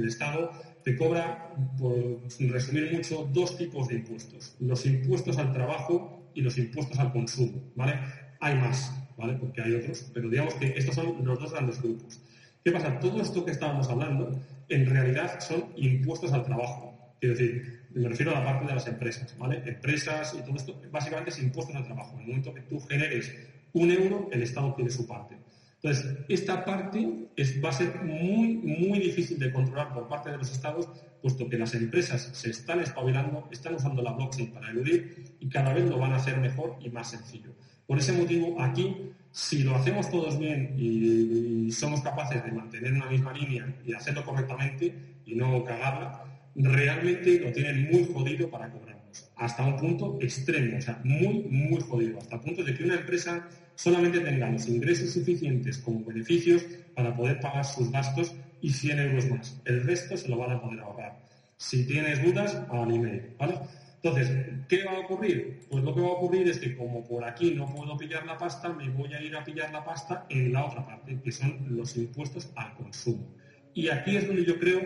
Estado 0.06 0.52
te 0.84 0.96
cobra, 0.96 1.54
por 1.78 2.20
resumir 2.38 2.92
mucho, 2.92 3.28
dos 3.32 3.56
tipos 3.56 3.88
de 3.88 3.96
impuestos. 3.96 4.56
Los 4.60 4.86
impuestos 4.86 5.38
al 5.38 5.52
trabajo 5.52 6.30
y 6.34 6.40
los 6.40 6.58
impuestos 6.58 6.98
al 6.98 7.12
consumo. 7.12 7.62
¿vale? 7.74 8.00
Hay 8.40 8.54
más, 8.56 8.92
¿vale? 9.16 9.34
porque 9.34 9.62
hay 9.62 9.74
otros, 9.74 10.10
pero 10.14 10.28
digamos 10.28 10.54
que 10.54 10.74
estos 10.76 10.94
son 10.94 11.24
los 11.24 11.38
dos 11.38 11.52
grandes 11.52 11.80
grupos. 11.82 12.20
¿Qué 12.64 12.72
pasa? 12.72 12.98
Todo 13.00 13.20
esto 13.22 13.44
que 13.44 13.52
estábamos 13.52 13.88
hablando, 13.88 14.38
en 14.68 14.86
realidad 14.86 15.40
son 15.40 15.72
impuestos 15.76 16.32
al 16.32 16.44
trabajo. 16.44 17.14
Quiero 17.18 17.34
decir, 17.34 17.86
me 17.94 18.08
refiero 18.08 18.32
a 18.32 18.40
la 18.40 18.44
parte 18.44 18.66
de 18.66 18.74
las 18.74 18.86
empresas, 18.86 19.36
¿vale? 19.38 19.62
Empresas 19.66 20.34
y 20.38 20.42
todo 20.42 20.56
esto, 20.56 20.80
básicamente 20.90 21.30
es 21.30 21.38
impuestos 21.38 21.74
al 21.74 21.84
trabajo. 21.84 22.14
En 22.14 22.20
el 22.20 22.26
momento 22.28 22.54
que 22.54 22.60
tú 22.62 22.80
generes 22.80 23.34
un 23.72 23.90
euro, 23.90 24.28
el 24.32 24.42
Estado 24.42 24.74
tiene 24.74 24.90
su 24.90 25.06
parte. 25.06 25.36
Entonces, 25.82 26.18
esta 26.28 26.64
parte 26.64 27.30
va 27.64 27.70
a 27.70 27.72
ser 27.72 28.02
muy, 28.02 28.56
muy 28.56 28.98
difícil 28.98 29.38
de 29.38 29.50
controlar 29.50 29.94
por 29.94 30.08
parte 30.08 30.30
de 30.30 30.36
los 30.36 30.52
Estados, 30.52 30.88
puesto 31.22 31.48
que 31.48 31.56
las 31.56 31.74
empresas 31.74 32.30
se 32.32 32.50
están 32.50 32.80
espabilando, 32.80 33.48
están 33.50 33.74
usando 33.76 34.02
la 34.02 34.12
blockchain 34.12 34.52
para 34.52 34.70
eludir 34.70 35.36
y 35.40 35.48
cada 35.48 35.72
vez 35.72 35.86
lo 35.86 35.98
van 35.98 36.12
a 36.12 36.16
hacer 36.16 36.36
mejor 36.38 36.76
y 36.84 36.90
más 36.90 37.10
sencillo. 37.10 37.52
Por 37.86 37.98
ese 37.98 38.12
motivo, 38.12 38.60
aquí, 38.60 38.94
si 39.32 39.62
lo 39.62 39.74
hacemos 39.74 40.10
todos 40.10 40.38
bien 40.38 40.74
y, 40.76 41.66
y 41.66 41.72
somos 41.72 42.02
capaces 42.02 42.44
de 42.44 42.52
mantener 42.52 42.92
una 42.92 43.06
misma 43.06 43.32
línea 43.32 43.74
y 43.84 43.94
hacerlo 43.94 44.22
correctamente 44.24 44.94
y 45.24 45.34
no 45.34 45.64
cagarla, 45.64 46.24
realmente 46.54 47.40
lo 47.40 47.52
tienen 47.52 47.90
muy 47.90 48.04
jodido 48.12 48.50
para 48.50 48.70
cobrarnos, 48.70 48.99
hasta 49.36 49.64
un 49.64 49.76
punto 49.76 50.18
extremo, 50.20 50.78
o 50.78 50.80
sea, 50.80 51.00
muy, 51.04 51.44
muy 51.50 51.80
jodido, 51.80 52.18
hasta 52.18 52.40
punto 52.40 52.62
de 52.62 52.74
que 52.74 52.84
una 52.84 52.94
empresa 52.94 53.48
solamente 53.74 54.20
tenga 54.20 54.50
los 54.50 54.68
ingresos 54.68 55.10
suficientes 55.10 55.78
como 55.78 56.04
beneficios 56.04 56.64
para 56.94 57.14
poder 57.14 57.40
pagar 57.40 57.64
sus 57.64 57.90
gastos 57.90 58.34
y 58.60 58.70
100 58.70 58.98
euros 58.98 59.30
más. 59.30 59.60
El 59.64 59.82
resto 59.84 60.16
se 60.16 60.28
lo 60.28 60.36
van 60.36 60.52
a 60.52 60.60
poder 60.60 60.80
ahorrar. 60.80 61.18
Si 61.56 61.86
tienes 61.86 62.22
dudas, 62.22 62.62
al 62.70 62.94
email, 62.94 63.34
¿vale? 63.38 63.54
Entonces, 64.02 64.30
¿qué 64.66 64.82
va 64.84 64.92
a 64.92 65.00
ocurrir? 65.00 65.60
Pues 65.70 65.84
lo 65.84 65.94
que 65.94 66.00
va 66.00 66.08
a 66.08 66.12
ocurrir 66.12 66.48
es 66.48 66.58
que 66.58 66.74
como 66.74 67.06
por 67.06 67.22
aquí 67.22 67.54
no 67.54 67.66
puedo 67.66 67.96
pillar 67.98 68.24
la 68.24 68.38
pasta, 68.38 68.70
me 68.70 68.88
voy 68.88 69.12
a 69.12 69.20
ir 69.20 69.36
a 69.36 69.44
pillar 69.44 69.70
la 69.70 69.84
pasta 69.84 70.24
en 70.30 70.52
la 70.52 70.64
otra 70.64 70.86
parte, 70.86 71.20
que 71.22 71.30
son 71.30 71.66
los 71.68 71.96
impuestos 71.96 72.50
al 72.56 72.74
consumo. 72.74 73.34
Y 73.74 73.88
aquí 73.88 74.16
es 74.16 74.26
donde 74.26 74.44
yo 74.44 74.58
creo 74.58 74.80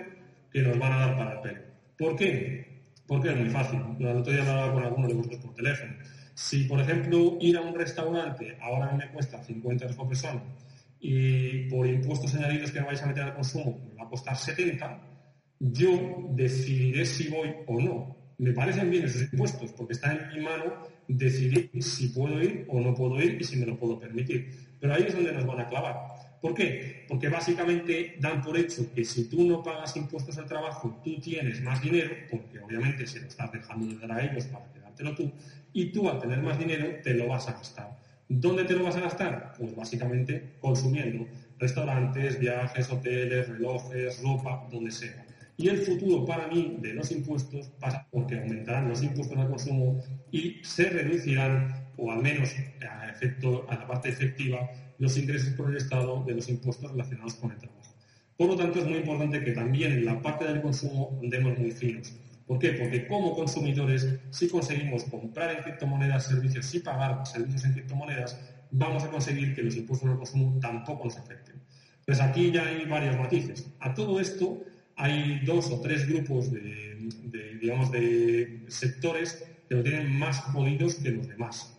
que 0.52 0.62
nos 0.62 0.78
van 0.78 0.92
a 0.92 0.98
dar 0.98 1.16
para 1.16 1.32
el 1.34 1.40
pelo. 1.40 1.60
¿Por 1.96 2.16
qué? 2.16 2.73
Porque 3.07 3.30
es 3.30 3.36
muy 3.36 3.50
fácil. 3.50 3.80
El 3.98 4.16
otro 4.16 4.32
día 4.32 4.42
hablaba 4.42 4.72
con 4.72 4.82
algunos 4.84 5.09
de 5.09 5.14
vosotros 5.14 5.40
por 5.40 5.55
teléfono. 5.55 5.92
Si, 6.34 6.64
por 6.64 6.80
ejemplo, 6.80 7.38
ir 7.40 7.57
a 7.57 7.61
un 7.61 7.74
restaurante 7.74 8.57
ahora 8.61 8.92
me 8.92 9.09
cuesta 9.11 9.42
50 9.42 9.84
euros 9.84 9.96
por 9.96 10.09
persona 10.09 10.42
y 11.00 11.68
por 11.68 11.86
impuestos 11.86 12.34
añadidos 12.34 12.72
que 12.72 12.80
me 12.80 12.86
vais 12.86 13.02
a 13.02 13.07
meter 13.07 13.24
al 13.24 13.34
consumo 13.34 13.78
va 13.98 14.05
a 14.07 14.09
costar 14.09 14.36
70, 14.36 15.00
yo 15.61 16.28
decidiré 16.30 17.05
si 17.05 17.28
voy 17.28 17.55
o 17.66 17.80
no. 17.80 18.16
Me 18.38 18.52
parecen 18.52 18.90
bien 18.90 19.05
esos 19.05 19.22
impuestos 19.32 19.72
porque 19.72 19.92
está 19.92 20.12
en 20.12 20.28
mi 20.28 20.40
mano 20.42 20.64
decidir 21.07 21.70
si 21.80 22.09
puedo 22.09 22.42
ir 22.42 22.66
o 22.68 22.80
no 22.80 22.94
puedo 22.94 23.20
ir 23.20 23.36
y 23.40 23.44
si 23.44 23.57
me 23.57 23.66
lo 23.66 23.78
puedo 23.78 23.98
permitir. 23.98 24.50
Pero 24.80 24.94
ahí 24.94 25.05
es 25.07 25.14
donde 25.14 25.32
nos 25.32 25.46
van 25.46 25.61
a 25.61 25.68
clavar. 25.68 25.94
¿Por 26.45 26.53
qué? 26.53 27.07
Porque 27.09 27.30
básicamente 27.30 28.16
dan 28.20 28.42
por 28.42 28.59
hecho 28.59 28.92
que 28.92 29.03
si 29.03 29.30
tú 29.30 29.45
no 29.45 29.62
pagas 29.62 29.97
impuestos 29.97 30.36
al 30.36 30.45
trabajo, 30.45 31.01
tú 31.03 31.18
tienes 31.18 31.62
más 31.62 31.80
dinero, 31.80 32.11
porque 32.30 32.61
obviamente 32.61 33.07
se 33.07 33.20
lo 33.20 33.28
estás 33.28 33.51
dejando 33.51 33.86
de 33.86 33.97
dar 33.97 34.12
a 34.12 34.22
ellos 34.26 34.45
para 34.49 34.70
quedártelo 34.70 35.14
tú, 35.14 35.32
y 35.72 35.86
tú 35.86 36.07
al 36.07 36.20
tener 36.20 36.42
más 36.42 36.59
dinero 36.59 36.86
te 37.03 37.14
lo 37.14 37.28
vas 37.28 37.49
a 37.49 37.53
gastar. 37.53 37.99
¿Dónde 38.28 38.64
te 38.64 38.74
lo 38.74 38.84
vas 38.84 38.95
a 38.97 39.01
gastar? 39.01 39.55
Pues 39.59 39.74
básicamente 39.74 40.57
consumiendo 40.61 41.26
restaurantes, 41.59 42.38
viajes, 42.38 42.90
hoteles, 42.90 43.49
relojes, 43.49 44.22
ropa, 44.22 44.68
donde 44.70 44.90
sea. 44.90 45.24
Y 45.57 45.68
el 45.68 45.78
futuro 45.78 46.26
para 46.26 46.47
mí 46.49 46.76
de 46.78 46.92
los 46.92 47.11
impuestos 47.11 47.68
pasa 47.80 48.07
porque 48.11 48.38
aumentarán 48.38 48.90
los 48.90 49.03
impuestos 49.03 49.38
al 49.38 49.49
consumo 49.49 49.99
y 50.30 50.62
se 50.62 50.90
reducirán 50.90 51.84
o 51.97 52.12
al 52.12 52.20
menos 52.20 52.55
a, 52.86 53.09
efecto, 53.09 53.64
a 53.70 53.76
la 53.76 53.86
parte 53.86 54.11
efectiva, 54.11 54.68
los 54.99 55.16
ingresos 55.16 55.51
por 55.51 55.70
el 55.70 55.76
Estado 55.76 56.22
de 56.24 56.34
los 56.34 56.49
impuestos 56.49 56.90
relacionados 56.90 57.34
con 57.34 57.53
el 57.53 57.59
trabajo. 57.59 57.95
Por 58.36 58.49
lo 58.49 58.57
tanto, 58.57 58.80
es 58.80 58.86
muy 58.86 58.99
importante 58.99 59.42
que 59.45 59.53
también 59.53 59.92
en 59.92 60.05
la 60.05 60.20
parte 60.20 60.45
del 60.45 60.61
consumo 60.61 61.18
andemos 61.22 61.57
muy 61.59 61.70
finos. 61.70 62.12
¿Por 62.47 62.59
qué? 62.59 62.72
Porque 62.72 63.07
como 63.07 63.34
consumidores, 63.34 64.07
si 64.30 64.49
conseguimos 64.49 65.05
comprar 65.05 65.57
en 65.57 65.62
criptomonedas 65.62 66.26
servicios 66.26 66.74
y 66.74 66.80
pagar 66.80 67.26
servicios 67.26 67.64
en 67.64 67.72
criptomonedas, 67.72 68.38
vamos 68.70 69.05
a 69.05 69.11
conseguir 69.11 69.55
que 69.55 69.62
los 69.62 69.76
impuestos 69.76 70.11
al 70.11 70.18
consumo 70.18 70.59
tampoco 70.61 71.05
nos 71.05 71.16
afecten. 71.16 71.62
Pues 72.05 72.20
aquí 72.20 72.51
ya 72.51 72.66
hay 72.66 72.84
varios 72.84 73.16
matices. 73.16 73.66
A 73.80 73.95
todo 73.95 74.20
esto 74.20 74.62
hay 74.97 75.40
dos 75.45 75.70
o 75.70 75.80
tres 75.80 76.07
grupos 76.07 76.53
de, 76.53 77.09
digamos, 77.61 77.90
de 77.90 78.64
sectores 78.68 79.42
que 79.68 79.74
lo 79.74 79.82
tienen 79.82 80.12
más 80.18 80.40
jodidos 80.40 80.97
que 80.97 81.11
los 81.11 81.26
demás. 81.26 81.78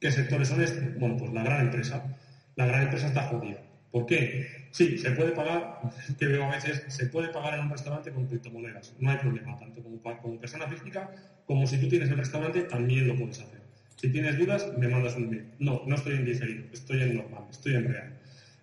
¿Qué 0.00 0.12
sectores 0.12 0.48
son 0.48 0.62
estos? 0.62 0.82
Bueno, 0.98 1.16
pues 1.16 1.32
la 1.32 1.42
gran 1.42 1.62
empresa. 1.62 2.16
La 2.56 2.66
gran 2.66 2.82
empresa 2.82 3.06
está 3.06 3.22
jodida. 3.28 3.62
¿Por 3.90 4.06
qué? 4.06 4.66
Sí, 4.72 4.98
se 4.98 5.12
puede 5.12 5.32
pagar, 5.32 5.80
que 6.18 6.26
veo 6.26 6.44
a 6.44 6.50
veces, 6.50 6.84
se 6.88 7.06
puede 7.06 7.28
pagar 7.28 7.54
en 7.54 7.60
un 7.60 7.70
restaurante 7.70 8.10
con 8.10 8.26
criptomonedas. 8.26 8.94
No 8.98 9.10
hay 9.10 9.18
problema, 9.18 9.56
tanto 9.58 9.82
como, 9.82 10.00
como 10.02 10.38
persona 10.38 10.66
física 10.66 11.10
como 11.46 11.66
si 11.66 11.78
tú 11.78 11.88
tienes 11.88 12.10
el 12.10 12.16
restaurante, 12.16 12.62
también 12.62 13.06
lo 13.06 13.16
puedes 13.16 13.40
hacer. 13.40 13.60
Si 13.94 14.10
tienes 14.10 14.36
dudas, 14.36 14.66
me 14.76 14.88
mandas 14.88 15.16
un 15.16 15.24
email. 15.24 15.46
No, 15.58 15.82
no 15.86 15.94
estoy 15.94 16.16
en 16.16 16.24
diferido, 16.24 16.64
estoy 16.72 17.02
en 17.02 17.16
normal, 17.16 17.44
estoy 17.50 17.76
en 17.76 17.92
real. 17.92 18.12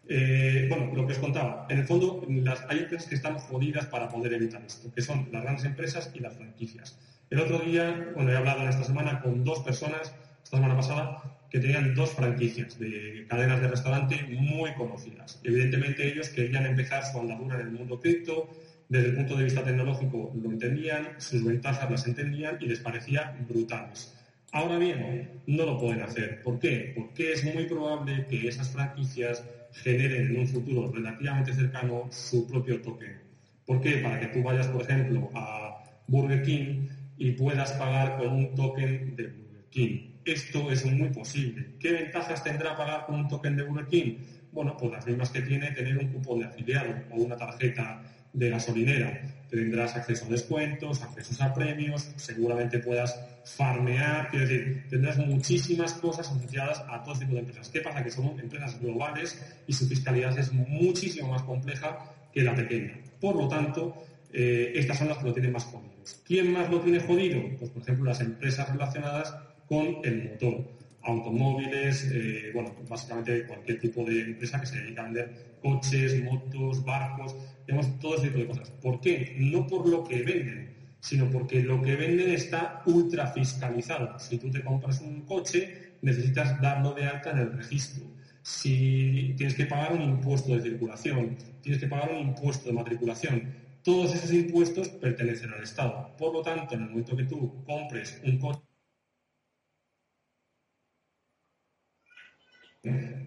Eh, 0.09 0.65
bueno, 0.69 0.93
lo 0.93 1.07
que 1.07 1.13
os 1.13 1.19
contaba, 1.19 1.65
en 1.69 1.79
el 1.79 1.85
fondo 1.85 2.25
las, 2.27 2.61
hay 2.67 2.79
empresas 2.79 3.07
que 3.07 3.15
están 3.15 3.39
jodidas 3.39 3.85
para 3.85 4.09
poder 4.09 4.33
evitar 4.33 4.61
esto, 4.65 4.93
que 4.93 5.01
son 5.01 5.29
las 5.31 5.43
grandes 5.43 5.65
empresas 5.65 6.11
y 6.13 6.19
las 6.19 6.35
franquicias. 6.35 6.99
El 7.29 7.39
otro 7.39 7.59
día, 7.59 8.11
bueno, 8.13 8.31
he 8.31 8.35
hablado 8.35 8.63
en 8.63 8.69
esta 8.69 8.83
semana 8.83 9.21
con 9.21 9.43
dos 9.45 9.59
personas, 9.59 10.13
esta 10.43 10.57
semana 10.57 10.75
pasada, 10.75 11.23
que 11.53 11.59
tenían 11.59 11.93
dos 11.93 12.09
franquicias 12.15 12.79
de 12.79 13.27
cadenas 13.29 13.61
de 13.61 13.67
restaurante 13.67 14.25
muy 14.27 14.73
conocidas. 14.73 15.39
Evidentemente 15.43 16.11
ellos 16.11 16.29
querían 16.29 16.65
empezar 16.65 17.05
su 17.05 17.19
andadura 17.19 17.59
en 17.59 17.67
el 17.67 17.71
mundo 17.73 17.99
cripto, 17.99 18.49
desde 18.89 19.09
el 19.09 19.15
punto 19.15 19.35
de 19.35 19.43
vista 19.43 19.63
tecnológico 19.63 20.31
lo 20.33 20.49
entendían, 20.49 21.09
sus 21.19 21.45
ventajas 21.45 21.91
las 21.91 22.07
entendían 22.07 22.57
y 22.59 22.65
les 22.65 22.79
parecía 22.79 23.35
brutales. 23.37 24.17
Ahora 24.51 24.79
bien, 24.79 25.29
no 25.45 25.65
lo 25.65 25.77
pueden 25.77 26.01
hacer. 26.01 26.41
¿Por 26.41 26.57
qué? 26.57 26.91
Porque 26.95 27.33
es 27.33 27.43
muy 27.43 27.65
probable 27.65 28.25
que 28.27 28.47
esas 28.47 28.71
franquicias 28.71 29.45
generen 29.73 30.31
en 30.31 30.39
un 30.39 30.47
futuro 30.47 30.91
relativamente 30.91 31.53
cercano 31.53 32.09
su 32.09 32.47
propio 32.47 32.81
token. 32.81 33.19
¿Por 33.63 33.79
qué? 33.79 33.97
Para 33.97 34.19
que 34.19 34.25
tú 34.25 34.41
vayas, 34.41 34.67
por 34.69 34.81
ejemplo, 34.81 35.29
a 35.35 35.77
Burger 36.07 36.41
King 36.41 36.87
y 37.15 37.33
puedas 37.33 37.73
pagar 37.73 38.17
con 38.17 38.33
un 38.33 38.55
token 38.55 39.15
de 39.15 39.27
Burger 39.27 39.65
King 39.69 40.12
esto 40.25 40.71
es 40.71 40.85
muy 40.85 41.09
posible. 41.09 41.75
¿Qué 41.79 41.91
ventajas 41.91 42.43
tendrá 42.43 42.75
pagar 42.75 43.05
con 43.05 43.15
un 43.15 43.27
token 43.27 43.55
de 43.55 43.63
Burger 43.63 43.87
King? 43.87 44.17
Bueno, 44.51 44.77
pues 44.77 44.91
las 44.91 45.07
mismas 45.07 45.29
que 45.29 45.41
tiene 45.41 45.71
tener 45.71 45.97
un 45.97 46.07
cupón 46.09 46.39
de 46.39 46.45
afiliado 46.45 46.93
o 47.11 47.15
una 47.15 47.35
tarjeta 47.35 48.01
de 48.33 48.49
gasolinera. 48.49 49.21
Tendrás 49.49 49.95
acceso 49.95 50.25
a 50.25 50.29
descuentos, 50.29 51.01
accesos 51.03 51.39
a 51.41 51.53
premios, 51.53 52.11
seguramente 52.15 52.79
puedas 52.79 53.19
farmear, 53.45 54.29
quiero 54.29 54.47
decir, 54.47 54.85
tendrás 54.89 55.17
muchísimas 55.17 55.93
cosas 55.93 56.29
asociadas 56.31 56.83
a 56.87 57.03
todo 57.03 57.19
tipo 57.19 57.33
de 57.33 57.39
empresas. 57.39 57.69
¿Qué 57.69 57.81
pasa? 57.81 58.03
Que 58.03 58.09
son 58.09 58.39
empresas 58.39 58.79
globales 58.81 59.39
y 59.67 59.73
su 59.73 59.87
fiscalidad 59.87 60.37
es 60.37 60.51
muchísimo 60.53 61.29
más 61.29 61.43
compleja 61.43 62.11
que 62.33 62.41
la 62.41 62.55
pequeña. 62.55 62.97
Por 63.19 63.35
lo 63.35 63.47
tanto, 63.47 64.03
eh, 64.31 64.71
estas 64.75 64.97
son 64.97 65.09
las 65.09 65.19
que 65.19 65.25
lo 65.25 65.33
tienen 65.33 65.51
más 65.51 65.65
jodido. 65.65 65.93
¿Quién 66.25 66.51
más 66.51 66.69
lo 66.69 66.79
tiene 66.81 66.99
jodido? 66.99 67.41
Pues, 67.59 67.69
por 67.69 67.83
ejemplo, 67.83 68.05
las 68.05 68.21
empresas 68.21 68.67
relacionadas 68.69 69.35
con 69.73 69.97
el 70.03 70.29
motor. 70.29 70.73
Automóviles, 71.05 72.09
eh, 72.13 72.51
bueno, 72.53 72.73
básicamente 72.87 73.45
cualquier 73.45 73.79
tipo 73.79 74.05
de 74.05 74.21
empresa 74.21 74.61
que 74.61 74.67
se 74.67 74.79
dedica 74.79 75.01
a 75.01 75.05
vender 75.05 75.57
coches, 75.61 76.23
motos, 76.23 76.85
barcos, 76.85 77.35
tenemos 77.65 77.99
todo 77.99 78.15
ese 78.15 78.27
tipo 78.27 78.39
de 78.39 78.47
cosas. 78.47 78.69
¿Por 78.69 79.01
qué? 79.01 79.35
No 79.37 79.67
por 79.67 79.87
lo 79.89 80.03
que 80.03 80.21
venden, 80.21 80.93
sino 81.01 81.29
porque 81.29 81.61
lo 81.61 81.81
que 81.81 81.95
venden 81.95 82.29
está 82.29 82.83
ultra 82.85 83.27
fiscalizado. 83.27 84.17
Si 84.17 84.37
tú 84.37 84.49
te 84.49 84.63
compras 84.63 85.01
un 85.01 85.21
coche, 85.21 85.95
necesitas 86.01 86.61
darlo 86.61 86.93
de 86.93 87.05
alta 87.05 87.31
en 87.31 87.39
el 87.39 87.51
registro. 87.51 88.05
Si 88.41 89.33
tienes 89.35 89.55
que 89.55 89.65
pagar 89.65 89.93
un 89.93 90.03
impuesto 90.03 90.55
de 90.55 90.61
circulación, 90.61 91.37
tienes 91.61 91.81
que 91.81 91.87
pagar 91.87 92.11
un 92.11 92.19
impuesto 92.29 92.69
de 92.69 92.75
matriculación, 92.75 93.53
todos 93.83 94.15
esos 94.15 94.31
impuestos 94.31 94.87
pertenecen 94.87 95.51
al 95.51 95.63
Estado. 95.63 96.15
Por 96.17 96.33
lo 96.33 96.41
tanto, 96.41 96.75
en 96.75 96.83
el 96.83 96.89
momento 96.89 97.17
que 97.17 97.23
tú 97.23 97.63
compres 97.65 98.21
un 98.23 98.37
coche, 98.37 98.61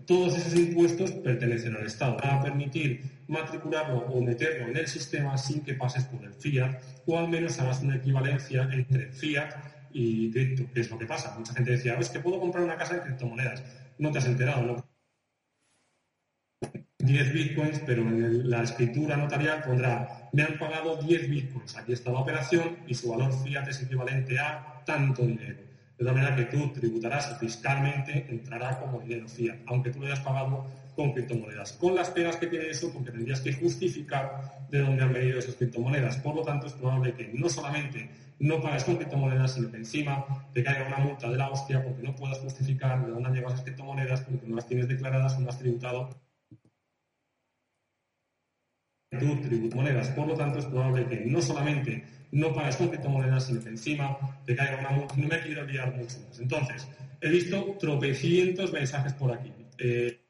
Todos 0.07 0.37
esos 0.37 0.55
impuestos 0.55 1.11
pertenecen 1.13 1.75
al 1.75 1.87
Estado. 1.87 2.17
Va 2.23 2.35
a 2.35 2.43
permitir 2.43 3.25
matricularlo 3.27 4.01
o 4.07 4.23
meterlo 4.23 4.69
en 4.69 4.77
el 4.77 4.87
sistema 4.87 5.37
sin 5.39 5.63
que 5.63 5.75
pases 5.75 6.05
por 6.05 6.23
el 6.25 6.35
fiat 6.35 6.81
o 7.07 7.19
al 7.19 7.29
menos 7.29 7.59
hagas 7.59 7.83
una 7.83 7.97
equivalencia 7.97 8.69
entre 8.71 9.11
fiat 9.13 9.55
y 9.93 10.31
cripto, 10.31 10.71
que 10.73 10.81
es 10.81 10.91
lo 10.91 10.99
que 10.99 11.07
pasa. 11.07 11.35
Mucha 11.39 11.55
gente 11.55 11.73
decía, 11.73 11.95
es 11.95 12.11
que 12.11 12.21
puedo 12.21 12.39
comprar 12.39 12.65
una 12.65 12.77
casa 12.77 12.95
de 12.95 13.03
criptomonedas. 13.03 13.65
No 13.99 14.13
te 14.13 14.19
has 14.19 14.27
enterado, 14.27 14.63
¿no? 14.63 14.89
10 16.99 17.33
bitcoins, 17.33 17.81
pero 17.87 18.03
en 18.03 18.51
la 18.51 18.63
escritura 18.63 19.17
notarial 19.17 19.63
pondrá, 19.63 20.29
me 20.33 20.43
han 20.43 20.59
pagado 20.59 20.97
10 20.97 21.31
bitcoins. 21.31 21.77
Aquí 21.77 21.93
está 21.93 22.13
la 22.13 22.21
operación 22.21 22.79
y 22.87 22.95
su 22.95 23.09
valor 23.09 23.33
fiat 23.43 23.67
es 23.69 23.83
equivalente 23.83 24.39
a 24.39 24.83
tanto 24.85 25.23
dinero. 25.23 25.66
De 25.99 26.05
tal 26.05 26.15
manera 26.15 26.37
que 26.37 26.45
tú 26.45 26.73
tributarás 26.75 27.39
fiscalmente 27.39 28.27
entrará 28.29 28.79
como 28.79 29.01
dinero 29.01 29.29
fiat, 29.29 29.57
aunque 29.67 29.91
tú 29.91 30.01
lo 30.01 30.07
hayas 30.07 30.21
pagado 30.21 30.67
con 30.95 31.13
criptomonedas. 31.13 31.73
Con 31.75 31.95
las 31.95 32.11
pegas 32.11 32.37
que 32.37 32.47
tiene 32.47 32.69
eso, 32.69 32.93
porque 32.93 33.11
tendrías 33.11 33.41
que 33.41 33.53
justificar 33.53 34.67
de 34.71 34.81
dónde 34.81 35.03
han 35.03 35.13
venido 35.13 35.39
esas 35.39 35.55
criptomonedas. 35.55 36.17
Por 36.19 36.35
lo 36.35 36.43
tanto, 36.43 36.67
es 36.67 36.73
probable 36.75 37.15
que 37.15 37.31
no 37.33 37.49
solamente 37.49 38.11
no 38.39 38.61
pagues 38.61 38.85
con 38.85 38.97
criptomonedas, 38.97 39.55
sino 39.55 39.71
que 39.71 39.79
encima 39.79 40.25
te 40.53 40.63
caiga 40.63 40.87
una 40.87 40.99
multa 40.99 41.31
de 41.31 41.37
la 41.37 41.51
hostia 41.51 41.83
porque 41.83 42.03
no 42.03 42.15
puedas 42.15 42.39
justificar 42.41 43.05
de 43.05 43.13
dónde 43.13 43.29
han 43.29 43.35
llegado 43.35 43.55
esas 43.55 43.65
criptomonedas 43.65 44.21
porque 44.23 44.47
no 44.47 44.57
las 44.57 44.67
tienes 44.67 44.89
declaradas 44.89 45.39
no 45.39 45.49
has 45.49 45.59
tributado 45.59 46.11
criptomonedas. 49.11 50.09
Por 50.11 50.27
lo 50.27 50.35
tanto, 50.35 50.59
es 50.59 50.67
probable 50.67 51.07
que 51.07 51.25
no 51.27 51.41
solamente 51.41 52.05
no 52.33 52.53
pagues 52.53 52.77
con 52.77 52.89
criptomonedas, 52.89 53.47
sino 53.47 53.63
que 53.63 53.71
encima 53.71 54.19
te 54.45 54.57
caiga 54.57 54.81
una 54.81 54.91
multa. 54.91 55.15
No 55.17 55.29
me 55.29 55.41
quiero 55.41 55.63
olvidar 55.63 55.95
mucho 55.95 56.19
más. 56.29 56.39
Entonces, 56.41 56.89
he 57.21 57.29
visto 57.31 57.77
tropecientos 57.79 58.73
mensajes 58.73 59.13
por 59.15 59.33
aquí. 59.33 59.53
Eh, 59.79 60.21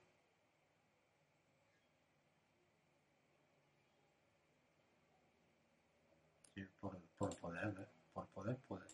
por, 6.80 6.98
por, 7.18 7.36
poder, 7.36 7.74
por 8.12 8.26
poder, 8.28 8.56
poder. 8.68 8.86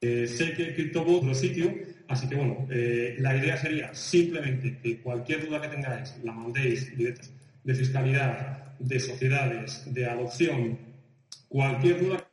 Eh, 0.00 0.26
sé 0.28 0.52
que 0.52 0.74
CryptoBot, 0.74 1.22
otro 1.22 1.34
sitio, 1.34 1.72
Así 2.08 2.28
que 2.28 2.34
bueno, 2.34 2.66
eh, 2.70 3.16
la 3.18 3.36
idea 3.36 3.56
sería 3.56 3.94
simplemente 3.94 4.78
que 4.82 4.98
cualquier 5.00 5.46
duda 5.46 5.60
que 5.60 5.68
tengáis 5.68 6.14
la 6.22 6.32
mandéis 6.32 6.96
directos 6.96 7.30
de 7.62 7.74
fiscalidad, 7.74 8.74
de 8.78 9.00
sociedades, 9.00 9.82
de 9.92 10.06
adopción, 10.06 10.78
cualquier 11.48 12.00
duda 12.00 12.30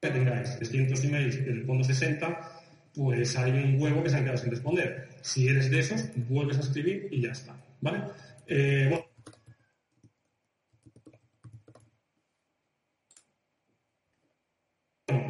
que 0.00 0.10
tengáis, 0.10 0.56
300 0.56 1.04
emails 1.04 1.44
del 1.44 1.64
fondo 1.64 1.82
60, 1.82 2.52
pues 2.94 3.36
hay 3.36 3.52
un 3.52 3.80
huevo 3.80 4.02
que 4.02 4.10
se 4.10 4.16
han 4.16 4.22
quedado 4.22 4.38
sin 4.38 4.50
responder. 4.50 5.08
Si 5.22 5.48
eres 5.48 5.70
de 5.70 5.80
esos, 5.80 6.04
vuelves 6.28 6.58
a 6.58 6.60
escribir 6.60 7.08
y 7.10 7.22
ya 7.22 7.32
está. 7.32 7.56
¿Vale? 7.80 8.04
Eh, 8.46 9.04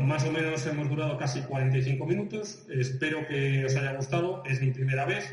más 0.07 0.25
o 0.25 0.33
menos 0.33 0.67
hemos 0.67 0.89
durado 0.89 1.19
casi 1.19 1.41
45 1.43 2.07
minutos. 2.07 2.65
Espero 2.71 3.27
que 3.27 3.65
os 3.65 3.77
haya 3.77 3.93
gustado. 3.93 4.43
Es 4.47 4.61
mi 4.63 4.71
primera 4.71 5.05
vez. 5.05 5.31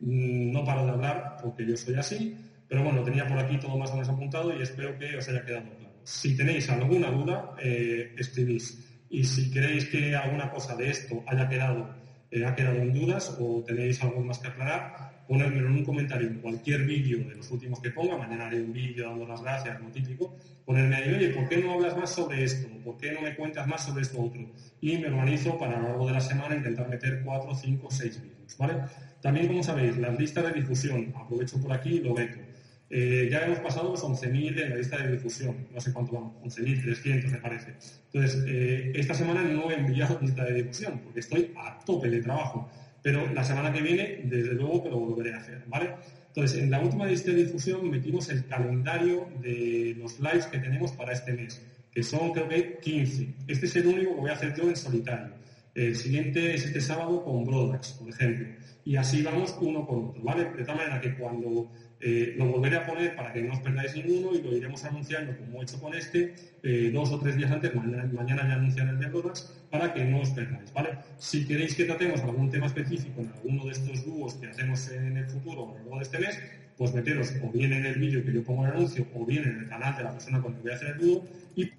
Mm, 0.00 0.50
no 0.50 0.64
paro 0.64 0.84
de 0.84 0.92
hablar 0.92 1.36
porque 1.42 1.66
yo 1.66 1.76
soy 1.76 1.94
así. 1.94 2.36
Pero 2.68 2.82
bueno, 2.82 3.02
tenía 3.02 3.26
por 3.28 3.38
aquí 3.38 3.58
todo 3.58 3.76
más 3.78 3.90
o 3.90 3.94
menos 3.94 4.08
apuntado 4.08 4.56
y 4.56 4.62
espero 4.62 4.98
que 4.98 5.16
os 5.16 5.28
haya 5.28 5.44
quedado 5.44 5.70
claro. 5.76 5.94
Si 6.02 6.36
tenéis 6.36 6.68
alguna 6.70 7.10
duda, 7.10 7.54
eh, 7.62 8.14
escribís. 8.18 9.06
Y 9.10 9.22
si 9.24 9.50
queréis 9.50 9.86
que 9.86 10.16
alguna 10.16 10.50
cosa 10.50 10.74
de 10.74 10.90
esto 10.90 11.22
haya 11.26 11.48
quedado, 11.48 11.94
eh, 12.30 12.44
ha 12.44 12.54
quedado 12.54 12.78
en 12.78 12.92
dudas 12.92 13.36
o 13.38 13.62
tenéis 13.62 14.02
algo 14.02 14.20
más 14.22 14.38
que 14.38 14.48
aclarar, 14.48 15.13
ponérmelo 15.26 15.68
en 15.68 15.74
un 15.74 15.84
comentario 15.84 16.28
en 16.28 16.38
cualquier 16.38 16.84
vídeo 16.84 17.18
de 17.28 17.34
los 17.34 17.50
últimos 17.50 17.80
que 17.80 17.90
ponga, 17.90 18.16
mañana 18.16 18.46
haré 18.46 18.60
un 18.60 18.72
vídeo 18.72 19.08
dando 19.08 19.26
las 19.26 19.42
gracias, 19.42 19.80
lo 19.80 19.88
típico, 19.90 20.36
ponerme 20.64 20.96
ahí, 20.96 21.14
oye, 21.14 21.28
¿por 21.30 21.48
qué 21.48 21.58
no 21.58 21.72
hablas 21.72 21.96
más 21.96 22.10
sobre 22.10 22.44
esto? 22.44 22.68
¿Por 22.84 22.96
qué 22.96 23.12
no 23.12 23.20
me 23.22 23.34
cuentas 23.34 23.66
más 23.66 23.84
sobre 23.84 24.02
esto 24.02 24.20
otro? 24.20 24.42
Y 24.80 24.98
me 24.98 25.08
organizo 25.08 25.58
para 25.58 25.76
a 25.76 25.80
lo 25.80 25.88
largo 25.88 26.06
de 26.06 26.12
la 26.12 26.20
semana 26.20 26.56
intentar 26.56 26.88
meter 26.88 27.22
cuatro, 27.24 27.54
cinco, 27.54 27.90
seis 27.90 28.20
vídeos, 28.22 28.56
¿vale? 28.58 28.74
También, 29.20 29.46
como 29.46 29.62
sabéis, 29.62 29.96
las 29.96 30.18
listas 30.18 30.44
de 30.44 30.60
difusión, 30.60 31.12
aprovecho 31.16 31.60
por 31.60 31.72
aquí 31.72 31.94
y 31.94 32.00
lo 32.00 32.14
veto. 32.14 32.38
Eh, 32.90 33.28
ya 33.30 33.40
hemos 33.40 33.58
pasado 33.60 33.90
los 33.90 34.04
11.000 34.04 34.62
en 34.62 34.70
la 34.70 34.76
lista 34.76 34.98
de 34.98 35.12
difusión, 35.12 35.66
no 35.72 35.80
sé 35.80 35.92
cuánto 35.92 36.12
vamos, 36.12 36.34
11.300 36.44 37.30
me 37.30 37.38
parece. 37.38 37.74
Entonces, 38.12 38.44
eh, 38.46 38.92
esta 38.94 39.14
semana 39.14 39.42
no 39.42 39.70
he 39.70 39.74
enviado 39.74 40.18
lista 40.20 40.44
de 40.44 40.54
difusión 40.54 41.00
porque 41.00 41.20
estoy 41.20 41.52
a 41.56 41.78
tope 41.80 42.08
de 42.10 42.20
trabajo, 42.20 42.70
pero 43.04 43.30
la 43.34 43.44
semana 43.44 43.70
que 43.70 43.82
viene, 43.82 44.22
desde 44.24 44.54
luego, 44.54 44.82
que 44.82 44.88
lo 44.88 44.98
volveré 44.98 45.34
a 45.34 45.36
hacer, 45.36 45.62
¿vale? 45.66 45.90
Entonces, 46.28 46.62
en 46.62 46.70
la 46.70 46.80
última 46.80 47.04
lista 47.04 47.32
de 47.32 47.44
difusión 47.44 47.90
metimos 47.90 48.30
el 48.30 48.46
calendario 48.46 49.28
de 49.42 49.94
los 49.98 50.18
lives 50.20 50.46
que 50.46 50.58
tenemos 50.58 50.92
para 50.92 51.12
este 51.12 51.34
mes, 51.34 51.62
que 51.92 52.02
son 52.02 52.32
creo 52.32 52.48
que 52.48 52.78
15. 52.78 53.34
Este 53.46 53.66
es 53.66 53.76
el 53.76 53.88
único 53.88 54.14
que 54.14 54.20
voy 54.22 54.30
a 54.30 54.32
hacer 54.32 54.54
yo 54.54 54.70
en 54.70 54.74
solitario. 54.74 55.34
El 55.74 55.94
siguiente 55.94 56.54
es 56.54 56.64
este 56.64 56.80
sábado 56.80 57.22
con 57.22 57.44
Brodax, 57.44 57.92
por 57.92 58.08
ejemplo. 58.08 58.48
Y 58.86 58.96
así 58.96 59.22
vamos 59.22 59.54
uno 59.60 59.86
por 59.86 59.98
otro, 59.98 60.22
¿vale? 60.22 60.50
De 60.56 60.64
tal 60.64 60.76
manera 60.76 60.98
que 60.98 61.14
cuando 61.14 61.70
eh, 62.06 62.34
lo 62.36 62.44
volveré 62.44 62.76
a 62.76 62.84
poner 62.84 63.16
para 63.16 63.32
que 63.32 63.40
no 63.40 63.54
os 63.54 63.60
perdáis 63.60 63.96
ninguno 63.96 64.34
y 64.34 64.42
lo 64.42 64.54
iremos 64.54 64.84
anunciando 64.84 65.34
como 65.38 65.60
he 65.60 65.64
hecho 65.64 65.80
con 65.80 65.94
este 65.94 66.34
eh, 66.62 66.90
dos 66.92 67.10
o 67.10 67.18
tres 67.18 67.34
días 67.34 67.50
antes, 67.50 67.74
mañana, 67.74 68.04
mañana 68.12 68.46
ya 68.46 68.54
anunciaré 68.56 68.90
el 68.90 68.98
de 68.98 69.06
Brodax, 69.06 69.64
para 69.70 69.94
que 69.94 70.04
no 70.04 70.20
os 70.20 70.28
perdáis, 70.28 70.70
¿vale? 70.74 70.98
Si 71.16 71.46
queréis 71.46 71.74
que 71.74 71.84
tratemos 71.84 72.20
algún 72.20 72.50
tema 72.50 72.66
específico 72.66 73.22
en 73.22 73.30
alguno 73.30 73.64
de 73.64 73.72
estos 73.72 74.04
dúos 74.04 74.34
que 74.34 74.48
hacemos 74.48 74.86
en 74.90 75.16
el 75.16 75.24
futuro 75.30 75.62
o 75.62 75.70
a 75.70 75.72
lo 75.72 75.78
largo 75.78 75.96
de 75.96 76.02
este 76.02 76.18
mes, 76.18 76.38
pues 76.76 76.92
meteros 76.92 77.32
o 77.42 77.50
bien 77.50 77.72
en 77.72 77.86
el 77.86 77.94
vídeo 77.94 78.22
que 78.22 78.34
yo 78.34 78.42
pongo 78.42 78.66
el 78.66 78.72
anuncio 78.72 79.06
o 79.14 79.24
bien 79.24 79.44
en 79.44 79.60
el 79.60 79.68
canal 79.68 79.96
de 79.96 80.04
la 80.04 80.12
persona 80.12 80.42
con 80.42 80.52
la 80.52 80.58
que 80.58 80.62
voy 80.62 80.72
a 80.72 80.74
hacer 80.74 80.88
el 80.88 80.98
dúo 80.98 81.24
y 81.56 81.72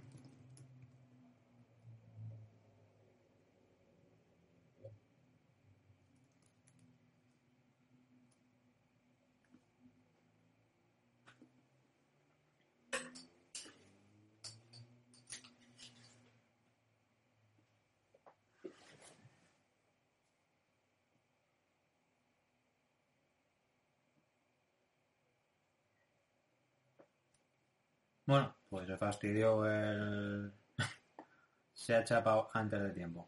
Bueno, 28.26 28.56
pues 28.70 28.88
se 28.88 28.98
fastidió 28.98 29.66
el... 29.68 30.52
se 31.74 31.96
ha 31.96 32.04
chapado 32.04 32.50
antes 32.54 32.82
de 32.82 32.90
tiempo. 32.92 33.28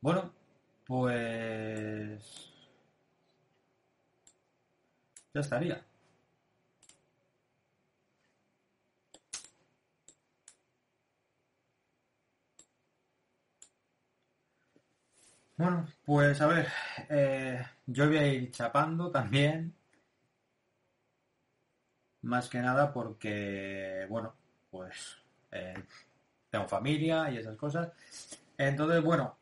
Bueno, 0.00 0.32
pues... 0.86 2.52
Ya 5.34 5.40
estaría. 5.40 5.84
Bueno, 15.56 15.86
pues 16.04 16.40
a 16.40 16.46
ver, 16.46 16.68
eh, 17.08 17.64
yo 17.86 18.06
voy 18.08 18.16
a 18.18 18.26
ir 18.26 18.50
chapando 18.52 19.10
también. 19.10 19.74
Más 22.24 22.48
que 22.48 22.58
nada 22.58 22.90
porque, 22.90 24.06
bueno, 24.08 24.34
pues 24.70 25.18
eh, 25.52 25.74
tengo 26.48 26.66
familia 26.66 27.30
y 27.30 27.36
esas 27.36 27.56
cosas. 27.56 27.92
Entonces, 28.56 29.02
bueno, 29.02 29.36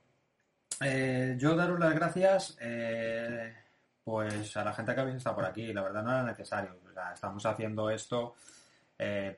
eh, 0.80 1.36
yo 1.38 1.54
daros 1.54 1.78
las 1.78 1.94
gracias 1.94 2.56
eh, 2.60 3.54
pues 4.02 4.56
a 4.56 4.64
la 4.64 4.72
gente 4.72 4.94
que 4.94 5.00
habéis 5.00 5.18
estado 5.18 5.36
por 5.36 5.44
aquí. 5.44 5.72
La 5.72 5.82
verdad 5.82 6.02
no 6.02 6.10
era 6.10 6.24
necesario. 6.24 6.76
O 6.84 6.92
sea, 6.92 7.12
estamos 7.12 7.46
haciendo 7.46 7.88
esto 7.90 8.34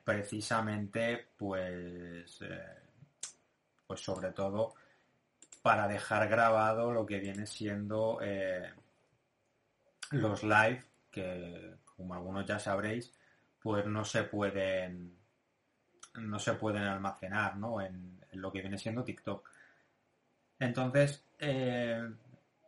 precisamente 0.03 1.29
pues, 1.35 2.39
pues 3.87 3.99
sobre 3.99 4.31
todo 4.31 4.75
para 5.63 5.87
dejar 5.87 6.29
grabado 6.29 6.91
lo 6.91 7.03
que 7.03 7.17
viene 7.17 7.47
siendo 7.47 8.19
los 10.11 10.43
live 10.43 10.83
que 11.09 11.77
como 11.95 12.13
algunos 12.13 12.45
ya 12.45 12.59
sabréis 12.59 13.11
pues 13.65 13.83
no 13.87 14.05
se 14.05 14.21
pueden 14.25 15.17
no 16.17 16.37
se 16.37 16.53
pueden 16.53 16.83
almacenar 16.83 17.57
¿no? 17.57 17.81
en, 17.81 18.21
lo 18.33 18.51
que 18.51 18.61
viene 18.61 18.77
siendo 18.77 19.03
TikTok. 19.03 19.49
Entonces, 20.59 21.25
eh, 21.39 22.07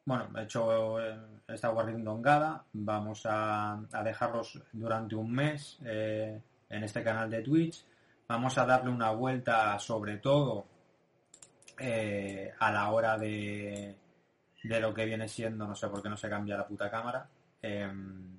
bueno, 0.06 0.28
he 0.36 0.44
hecho 0.44 1.00
eh, 1.00 1.20
esta 1.48 1.68
guarrindongada. 1.68 2.66
Vamos 2.74 3.28
a, 3.30 3.80
dejarlos 4.04 4.60
durante 4.74 5.14
un 5.14 5.32
mes 5.32 5.78
eh, 5.86 6.42
en 6.68 6.84
este 6.84 7.04
canal 7.04 7.30
de 7.30 7.44
Twitch. 7.44 7.86
Vamos 8.28 8.58
a 8.58 8.66
darle 8.66 8.90
una 8.90 9.12
vuelta 9.12 9.78
sobre 9.78 10.18
todo 10.18 10.66
a 11.78 12.72
la 12.72 12.90
hora 12.90 13.20
de, 13.20 13.96
de 14.64 14.80
lo 14.80 14.96
que 14.96 15.06
viene 15.06 15.28
siendo, 15.28 15.68
no 15.68 15.76
sé 15.76 15.90
por 15.90 16.02
qué 16.02 16.10
no 16.10 16.18
se 16.18 16.28
cambia 16.28 16.58
la 16.58 16.68
puta 16.68 16.90
cámara. 16.90 17.30
Em, 17.62 18.37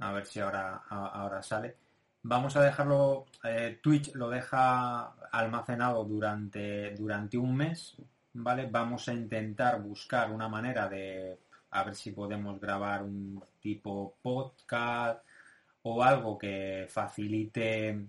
a 0.00 0.12
ver 0.12 0.26
si 0.26 0.40
ahora, 0.40 0.82
ahora 0.88 1.42
sale. 1.42 1.76
Vamos 2.22 2.56
a 2.56 2.62
dejarlo, 2.62 3.26
eh, 3.44 3.78
Twitch 3.82 4.14
lo 4.14 4.28
deja 4.28 5.14
almacenado 5.30 6.04
durante, 6.04 6.94
durante 6.96 7.38
un 7.38 7.56
mes, 7.56 7.96
¿vale? 8.32 8.66
Vamos 8.70 9.08
a 9.08 9.12
intentar 9.14 9.80
buscar 9.80 10.32
una 10.32 10.48
manera 10.48 10.88
de, 10.88 11.38
a 11.70 11.84
ver 11.84 11.94
si 11.94 12.12
podemos 12.12 12.60
grabar 12.60 13.02
un 13.02 13.42
tipo 13.60 14.16
podcast 14.20 15.24
o 15.82 16.02
algo 16.02 16.36
que 16.36 16.86
facilite 16.90 18.06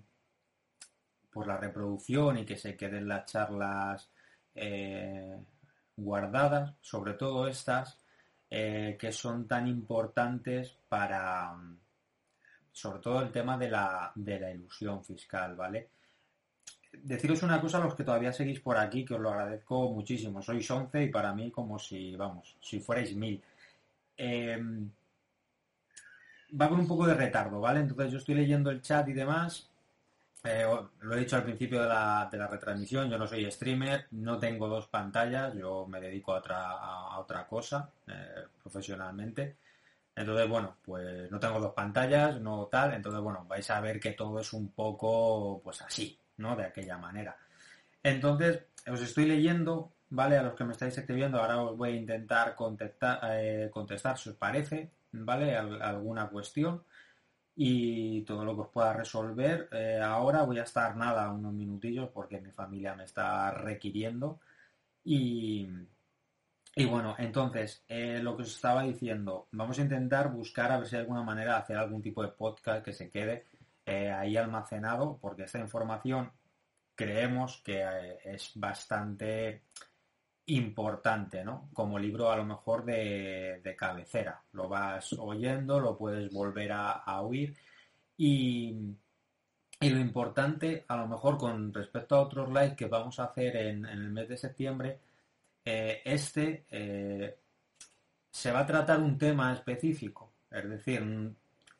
pues 1.30 1.46
la 1.46 1.56
reproducción 1.56 2.38
y 2.38 2.44
que 2.44 2.56
se 2.56 2.76
queden 2.76 3.06
las 3.06 3.26
charlas 3.26 4.10
eh, 4.54 5.38
guardadas, 5.96 6.74
sobre 6.80 7.14
todo 7.14 7.46
estas 7.46 7.98
eh, 8.50 8.96
que 8.98 9.12
son 9.12 9.46
tan 9.46 9.66
importantes 9.66 10.74
para, 10.88 11.54
sobre 12.72 13.00
todo 13.00 13.22
el 13.22 13.30
tema 13.30 13.58
de 13.58 13.70
la, 13.70 14.12
de 14.14 14.40
la 14.40 14.50
ilusión 14.50 15.04
fiscal, 15.04 15.54
¿vale? 15.54 15.88
Deciros 16.92 17.42
una 17.42 17.60
cosa 17.60 17.78
a 17.78 17.84
los 17.84 17.94
que 17.94 18.04
todavía 18.04 18.32
seguís 18.32 18.60
por 18.60 18.78
aquí, 18.78 19.04
que 19.04 19.14
os 19.14 19.20
lo 19.20 19.30
agradezco 19.30 19.90
muchísimo. 19.90 20.40
Sois 20.40 20.68
11 20.70 21.04
y 21.04 21.08
para 21.08 21.34
mí 21.34 21.50
como 21.50 21.78
si, 21.78 22.16
vamos, 22.16 22.56
si 22.60 22.80
fuerais 22.80 23.14
mil. 23.14 23.42
Eh, 24.16 24.58
va 26.58 26.68
con 26.68 26.80
un 26.80 26.88
poco 26.88 27.06
de 27.06 27.14
retardo, 27.14 27.60
¿vale? 27.60 27.80
Entonces 27.80 28.12
yo 28.12 28.18
estoy 28.18 28.34
leyendo 28.34 28.70
el 28.70 28.80
chat 28.80 29.08
y 29.08 29.12
demás. 29.12 29.67
Eh, 30.44 30.64
lo 31.00 31.14
he 31.14 31.18
dicho 31.20 31.36
al 31.36 31.42
principio 31.42 31.82
de 31.82 31.88
la, 31.88 32.28
de 32.30 32.38
la 32.38 32.46
retransmisión, 32.46 33.10
yo 33.10 33.18
no 33.18 33.26
soy 33.26 33.50
streamer, 33.50 34.06
no 34.12 34.38
tengo 34.38 34.68
dos 34.68 34.86
pantallas, 34.86 35.52
yo 35.54 35.86
me 35.86 36.00
dedico 36.00 36.32
a 36.32 36.38
otra, 36.38 36.70
a, 36.70 37.18
otra 37.18 37.46
cosa 37.46 37.90
eh, 38.06 38.44
profesionalmente. 38.62 39.56
Entonces, 40.14 40.48
bueno, 40.48 40.76
pues 40.84 41.30
no 41.30 41.38
tengo 41.40 41.60
dos 41.60 41.72
pantallas, 41.74 42.40
no 42.40 42.66
tal, 42.66 42.94
entonces, 42.94 43.20
bueno, 43.20 43.44
vais 43.48 43.68
a 43.70 43.80
ver 43.80 44.00
que 44.00 44.12
todo 44.12 44.40
es 44.40 44.52
un 44.52 44.70
poco, 44.72 45.60
pues 45.62 45.82
así, 45.82 46.18
¿no? 46.38 46.56
De 46.56 46.64
aquella 46.64 46.98
manera. 46.98 47.36
Entonces, 48.02 48.60
os 48.90 49.00
estoy 49.00 49.26
leyendo, 49.26 49.92
¿vale? 50.10 50.36
A 50.38 50.42
los 50.42 50.54
que 50.54 50.64
me 50.64 50.72
estáis 50.72 50.96
escribiendo, 50.98 51.40
ahora 51.40 51.62
os 51.62 51.76
voy 51.76 51.90
a 51.90 51.96
intentar 51.96 52.54
contestar, 52.54 53.20
eh, 53.32 53.70
contestar 53.72 54.18
si 54.18 54.30
os 54.30 54.36
parece, 54.36 54.90
¿vale? 55.12 55.56
Al- 55.56 55.82
alguna 55.82 56.28
cuestión 56.28 56.82
y 57.60 58.22
todo 58.22 58.44
lo 58.44 58.54
que 58.54 58.60
os 58.60 58.68
pueda 58.68 58.92
resolver. 58.92 59.68
Eh, 59.72 59.98
ahora 60.00 60.44
voy 60.44 60.60
a 60.60 60.62
estar 60.62 60.94
nada, 60.96 61.28
unos 61.32 61.52
minutillos, 61.52 62.08
porque 62.10 62.40
mi 62.40 62.52
familia 62.52 62.94
me 62.94 63.02
está 63.02 63.50
requiriendo. 63.50 64.38
Y, 65.02 65.68
y 66.76 66.84
bueno, 66.84 67.16
entonces, 67.18 67.82
eh, 67.88 68.20
lo 68.22 68.36
que 68.36 68.44
os 68.44 68.54
estaba 68.54 68.84
diciendo, 68.84 69.48
vamos 69.50 69.76
a 69.80 69.82
intentar 69.82 70.30
buscar 70.30 70.70
a 70.70 70.78
ver 70.78 70.86
si 70.86 70.94
hay 70.94 71.00
alguna 71.02 71.24
manera 71.24 71.54
de 71.54 71.58
hacer 71.58 71.76
algún 71.76 72.00
tipo 72.00 72.22
de 72.22 72.28
podcast 72.28 72.84
que 72.84 72.92
se 72.92 73.10
quede 73.10 73.46
eh, 73.84 74.12
ahí 74.12 74.36
almacenado, 74.36 75.18
porque 75.20 75.42
esta 75.42 75.58
información 75.58 76.30
creemos 76.94 77.60
que 77.64 77.84
es 78.24 78.52
bastante 78.54 79.62
importante, 80.48 81.44
¿no? 81.44 81.68
Como 81.72 81.98
libro 81.98 82.30
a 82.30 82.36
lo 82.36 82.44
mejor 82.44 82.84
de, 82.84 83.74
cabecera. 83.76 84.42
Lo 84.52 84.68
vas 84.68 85.12
oyendo, 85.14 85.80
lo 85.80 85.96
puedes 85.96 86.32
volver 86.32 86.72
a, 86.72 87.20
oír 87.22 87.54
y, 88.16 88.74
y 89.80 89.90
lo 89.90 90.00
importante, 90.00 90.84
a 90.88 90.96
lo 90.96 91.06
mejor 91.06 91.38
con 91.38 91.72
respecto 91.72 92.16
a 92.16 92.20
otros 92.20 92.48
live 92.48 92.76
que 92.76 92.86
vamos 92.86 93.18
a 93.20 93.24
hacer 93.24 93.56
en, 93.56 93.86
en 93.86 93.98
el 93.98 94.10
mes 94.10 94.28
de 94.28 94.36
septiembre, 94.36 95.00
eh, 95.64 96.00
este 96.04 96.64
eh, 96.70 97.36
se 98.30 98.50
va 98.52 98.60
a 98.60 98.66
tratar 98.66 99.00
un 99.00 99.18
tema 99.18 99.52
específico. 99.52 100.32
Es 100.50 100.68
decir, 100.68 101.02
mm, 101.04 101.34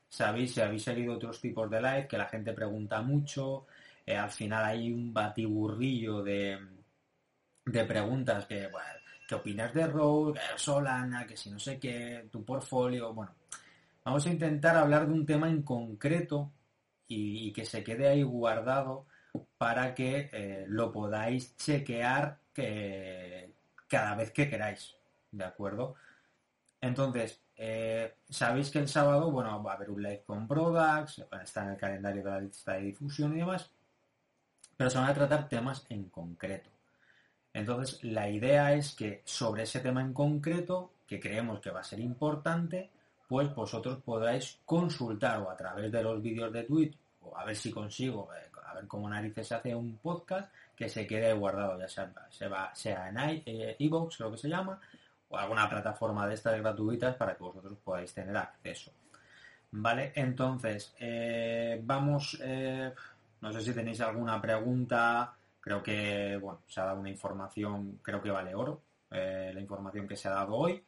sabéis, 0.09 0.53
si 0.55 0.61
habéis 0.61 0.83
seguido 0.83 1.15
otros 1.15 1.41
tipos 1.41 1.71
de 1.71 1.81
live, 1.81 2.07
que 2.09 2.19
la 2.19 2.27
gente 2.27 2.53
pregunta 2.53 3.01
mucho, 3.01 3.67
eh, 4.05 4.17
al 4.17 4.31
final 4.31 4.65
hay 4.65 4.93
un 4.93 5.13
batiburrillo 5.13 6.23
de, 6.23 6.59
de 7.73 7.85
preguntas 7.85 8.47
que, 8.47 8.67
bueno, 8.69 8.89
qué 9.27 9.35
opinas 9.35 9.75
de 9.75 9.87
Rogue, 9.87 10.41
Solana, 10.57 11.27
que 11.27 11.37
si 11.37 11.51
no 11.51 11.59
sé 11.59 11.79
qué, 11.79 12.29
tu 12.31 12.45
portfolio, 12.45 13.13
bueno. 13.13 13.35
Vamos 14.05 14.27
a 14.27 14.31
intentar 14.31 14.77
hablar 14.77 15.07
de 15.07 15.13
un 15.13 15.27
tema 15.27 15.51
en 15.51 15.63
concreto 15.63 16.51
y, 17.07 17.53
que 17.53 17.67
se 17.67 17.85
quede 17.85 18.09
ahí 18.09 18.23
guardado 18.23 19.07
para 19.59 19.95
que 19.95 20.31
eh, 20.33 20.65
lo 20.69 20.91
podáis 20.91 21.57
chequear 21.57 22.41
que, 22.55 23.53
cada 23.87 24.15
vez 24.15 24.31
que 24.31 24.49
queráis, 24.49 24.95
¿de 25.31 25.45
acuerdo? 25.45 25.95
Entonces, 26.81 27.43
eh, 27.55 28.15
sabéis 28.31 28.71
que 28.71 28.79
el 28.79 28.89
sábado, 28.89 29.31
bueno, 29.31 29.63
va 29.63 29.73
a 29.73 29.75
haber 29.75 29.91
un 29.91 30.03
live 30.03 30.23
con 30.25 30.49
Products, 30.49 31.23
está 31.43 31.65
en 31.65 31.71
el 31.71 31.77
calendario 31.77 32.25
de 32.25 32.31
la 32.31 32.41
lista 32.41 32.73
de 32.75 32.83
difusión 32.83 33.35
y 33.37 33.41
demás, 33.41 33.71
pero 34.75 34.89
se 34.89 34.99
van 34.99 35.11
a 35.11 35.15
tratar 35.15 35.49
temas 35.49 35.85
en 35.91 36.09
concreto. 36.09 36.78
Entonces, 37.53 38.03
la 38.05 38.29
idea 38.29 38.75
es 38.75 38.95
que 38.95 39.23
sobre 39.25 39.65
ese 39.65 39.81
tema 39.81 40.01
en 40.01 40.13
concreto, 40.13 40.93
que 41.07 41.19
creemos 41.19 41.61
que 41.61 41.71
va 41.71 41.81
a 41.81 41.85
ser 41.85 42.01
importante, 42.01 42.91
pues 43.29 43.55
vosotros 43.55 43.99
podáis 44.05 44.59
consultar 44.65 45.41
o 45.41 45.51
a 45.51 45.57
través 45.57 45.91
de 45.91 46.03
los 46.03 46.23
vídeos 46.23 46.53
de 46.53 46.65
Twitch, 46.65 46.97
o 47.23 47.37
a 47.37 47.45
ver 47.45 47.57
si 47.57 47.71
consigo, 47.71 48.29
eh, 48.35 48.51
a 48.65 48.75
ver 48.75 48.87
cómo 48.87 49.09
narices 49.09 49.53
hace 49.53 49.75
un 49.75 49.99
podcast 49.99 50.53
que 50.77 50.89
se 50.89 51.07
quede 51.07 51.33
guardado, 51.33 51.79
ya 51.79 51.89
sea, 51.89 53.09
en 53.09 53.75
iVoox, 53.79 54.17
creo 54.17 54.31
que 54.31 54.39
se 54.39 54.49
llama, 54.49 54.81
o 55.29 55.37
alguna 55.37 55.69
plataforma 55.69 56.27
de 56.27 56.35
estas 56.35 56.59
gratuitas 56.61 57.17
para 57.17 57.35
que 57.35 57.43
vosotros 57.43 57.79
podáis 57.85 58.15
tener 58.15 58.37
acceso. 58.37 58.93
Vale, 59.71 60.13
entonces, 60.15 60.95
eh, 60.99 61.81
vamos, 61.83 62.39
eh, 62.41 62.93
no 63.41 63.53
sé 63.53 63.61
si 63.61 63.75
tenéis 63.75 64.01
alguna 64.01 64.41
pregunta, 64.41 65.35
creo 65.69 65.83
que, 65.83 66.39
bueno, 66.41 66.63
se 66.67 66.81
ha 66.81 66.87
dado 66.87 67.01
una 67.01 67.11
información, 67.11 68.01
creo 68.03 68.23
que 68.23 68.31
vale 68.31 68.55
oro, 68.55 68.83
eh, 69.11 69.51
la 69.53 69.61
información 69.61 70.09
que 70.09 70.17
se 70.17 70.29
ha 70.29 70.33
dado 70.33 70.55
hoy. 70.55 70.83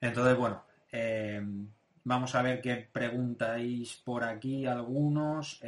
Entonces, 0.00 0.36
bueno, 0.36 0.62
vamos 2.04 2.34
a 2.34 2.42
ver 2.42 2.60
qué 2.60 2.88
preguntáis 2.92 3.96
por 4.04 4.22
aquí 4.24 4.66
algunos. 4.66 5.60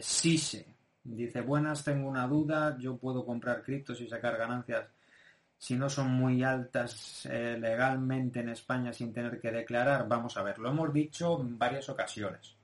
Sise 0.00 0.78
dice, 1.16 1.40
buenas, 1.40 1.84
tengo 1.84 2.08
una 2.08 2.26
duda, 2.26 2.76
yo 2.78 2.96
puedo 2.96 3.24
comprar 3.24 3.62
criptos 3.62 4.00
y 4.00 4.08
sacar 4.08 4.36
ganancias 4.36 4.86
si 5.56 5.74
no 5.74 5.90
son 5.90 6.12
muy 6.12 6.44
altas 6.44 7.26
eh, 7.26 7.56
legalmente 7.58 8.40
en 8.40 8.50
España 8.50 8.92
sin 8.92 9.12
tener 9.12 9.40
que 9.40 9.50
declarar, 9.50 10.06
vamos 10.06 10.36
a 10.36 10.42
ver, 10.42 10.58
lo 10.58 10.68
hemos 10.68 10.92
dicho 10.92 11.40
en 11.40 11.58
varias 11.58 11.88
ocasiones, 11.88 12.54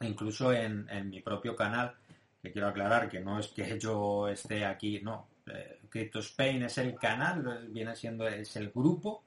incluso 0.00 0.52
en, 0.52 0.86
mi 1.08 1.20
propio 1.20 1.56
canal, 1.56 1.94
que 2.42 2.52
quiero 2.52 2.68
aclarar 2.68 3.08
que 3.08 3.20
no 3.20 3.38
es 3.38 3.48
que 3.48 3.78
yo 3.78 4.28
esté 4.28 4.64
aquí, 4.64 5.00
no, 5.00 5.28
eh, 5.46 5.80
Crypto 5.88 6.20
Spain 6.20 6.64
es 6.64 6.78
el 6.78 6.94
canal, 6.96 7.68
viene 7.68 7.94
siendo, 7.94 8.26
es 8.26 8.56
el 8.56 8.70
grupo, 8.70 9.24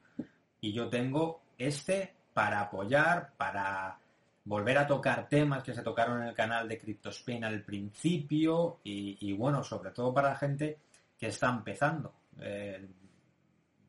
y 0.61 0.72
yo 0.74 0.89
tengo 0.89 1.41
este 1.57 2.14
para 2.34 2.61
apoyar, 2.61 3.34
para 3.38 3.97
volver 4.45 4.78
a 4.78 4.88
tocar 4.88 5.28
temas 5.30 5.64
que 5.64 5.74
se 5.74 5.84
tocaron 5.84 6.22
en 6.22 6.30
el 6.30 6.34
canal 6.34 6.68
de 6.68 6.80
Crypto 6.80 7.09
Spain 7.09 7.43
al 7.43 7.61
principio, 7.64 8.80
y, 8.84 9.32
bueno, 9.34 9.64
sobre 9.64 9.91
todo 9.91 10.14
para 10.14 10.30
la 10.30 10.36
gente 10.36 10.80
que 11.18 11.28
está 11.28 11.49
empezando 11.49 12.14
eh, 12.39 12.88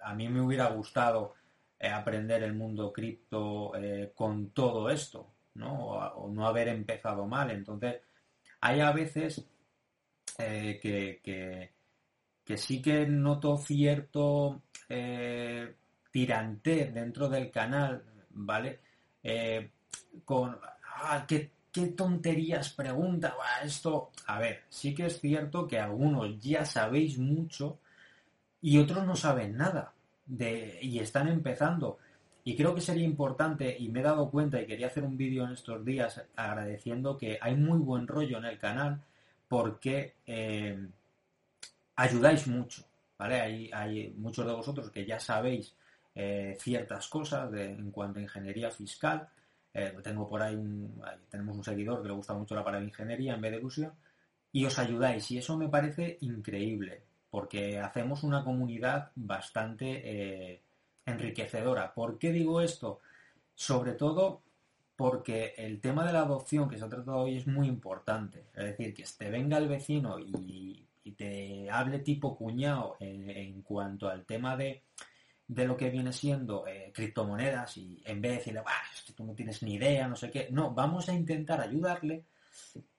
a 0.05 0.15
mí 0.15 0.29
me 0.29 0.41
hubiera 0.41 0.69
gustado 0.69 1.35
eh, 1.79 1.89
aprender 1.89 2.43
el 2.43 2.55
mundo 2.55 2.93
cripto 2.93 3.75
eh, 3.75 4.13
con 4.15 4.51
todo 4.51 4.91
esto, 4.91 5.27
¿no? 5.55 5.87
O, 5.89 6.29
no 6.31 6.47
haber 6.47 6.69
empezado 6.69 7.27
mal. 7.27 7.51
Entonces, 7.51 8.01
hay 8.65 8.81
a 8.81 8.93
veces 8.93 9.45
que, 10.39 11.21
que, 12.45 12.57
sí 12.57 12.81
que 12.81 13.07
noto 13.07 13.59
cierto 13.59 14.63
tirante 16.11 16.87
dentro 16.87 17.29
del 17.29 17.51
canal, 17.51 18.03
¿vale? 18.31 18.81
con, 20.25 20.59
ah, 21.03 21.27
¿qué, 21.29 21.51
qué 21.71 21.89
tonterías 21.89 22.71
pregunta, 22.71 23.37
esto, 23.63 24.13
a 24.27 24.39
ver, 24.39 24.63
sí 24.71 24.95
que 24.95 25.07
es 25.07 25.21
cierto 25.21 25.69
que 25.69 25.79
algunos 25.79 26.41
ya 26.41 26.65
sabéis 26.65 27.19
mucho, 27.19 27.81
y 28.63 28.79
otros 28.79 29.05
no 29.05 29.15
saben 29.15 29.59
nada 29.59 29.93
de, 30.25 30.79
y 30.81 31.01
están 31.01 31.29
empezando. 31.29 31.99
Y 32.47 32.55
creo 32.57 32.75
que 32.75 32.83
sería 32.83 33.05
importante, 33.05 33.75
y 33.79 33.89
me 33.89 34.01
he 34.01 34.03
dado 34.03 34.31
cuenta 34.31 34.61
y 34.61 34.67
quería 34.67 34.89
hacer 34.89 35.03
un 35.03 35.17
vídeo 35.17 35.45
en 35.45 35.53
estos 35.53 35.83
días 35.83 36.23
agradeciendo 36.37 37.17
que 37.17 37.39
hay 37.41 37.55
muy 37.57 37.79
buen 37.79 38.07
rollo 38.07 38.37
en 38.37 38.45
el 38.45 38.59
canal 38.59 39.01
porque 39.49 40.13
eh, 40.27 40.79
ayudáis 41.97 42.47
mucho, 42.47 42.85
¿vale? 43.19 43.41
Hay, 43.41 43.71
hay, 43.73 44.15
muchos 44.19 44.47
de 44.47 44.53
vosotros 44.53 44.91
que 44.91 45.07
ya 45.07 45.19
sabéis 45.19 45.75
eh, 46.15 46.57
ciertas 46.61 47.09
cosas 47.09 47.51
en 47.55 47.91
cuanto 47.91 48.19
a 48.19 48.23
ingeniería 48.23 48.71
fiscal. 48.71 49.27
Eh, 49.73 49.97
tengo 50.03 50.29
por 50.29 50.43
ahí, 50.43 50.55
un, 50.55 51.01
tenemos 51.31 51.57
un 51.57 51.65
seguidor 51.65 52.03
que 52.03 52.09
le 52.09 52.15
gusta 52.15 52.35
mucho 52.35 52.55
la 52.55 52.63
palabra 52.63 52.87
ingeniería 52.87 53.35
en 53.35 53.41
vez 53.41 53.53
de 53.53 53.59
ilusión 53.59 53.93
y 54.53 54.67
os 54.67 54.79
ayudáis 54.79 55.31
y 55.31 55.39
eso 55.39 55.57
me 55.57 55.69
parece 55.69 56.19
increíble 56.21 57.03
porque 57.31 57.81
hacemos 57.81 58.23
una 58.23 58.45
comunidad 58.45 59.11
bastante 59.17 60.63
enriquecedora. 61.07 61.95
¿Por 61.95 62.19
qué 62.19 62.33
digo 62.33 62.61
esto? 62.61 63.01
Sobre 63.55 63.93
todo 63.93 64.43
porque 64.97 65.55
el 65.57 65.81
tema 65.81 66.07
de 66.07 66.13
la 66.13 66.21
adopción 66.21 66.69
que 66.69 66.79
se 66.79 66.85
ha 66.85 66.89
tratado 66.89 67.19
hoy 67.19 67.37
es 67.37 67.47
muy 67.47 67.67
importante. 67.67 68.47
Es 68.55 68.65
decir, 68.65 68.95
que 68.95 69.05
te 69.19 69.31
venga 69.31 69.59
el 69.59 69.69
vecino 69.69 70.19
y, 70.19 70.81
te 71.17 71.71
hable 71.71 72.01
tipo 72.01 72.37
cuñado 72.37 72.97
en, 72.99 73.63
cuanto 73.63 74.09
al 74.09 74.25
tema 74.25 74.57
de, 74.57 74.83
lo 75.47 75.77
que 75.77 75.91
viene 75.91 76.13
siendo 76.13 76.67
eh, 76.67 76.91
criptomonedas 76.93 77.77
y 77.77 78.03
en 78.05 78.21
vez 78.21 78.33
de 78.33 78.39
decirle, 78.39 78.63
es 78.93 79.03
que 79.03 79.13
tú 79.13 79.25
no 79.25 79.35
tienes 79.35 79.63
ni 79.63 79.75
idea, 79.75 80.09
no 80.09 80.17
sé 80.17 80.31
qué, 80.31 80.49
no, 80.51 80.73
vamos 80.73 81.09
a 81.09 81.13
intentar 81.13 81.61
ayudarle 81.61 82.25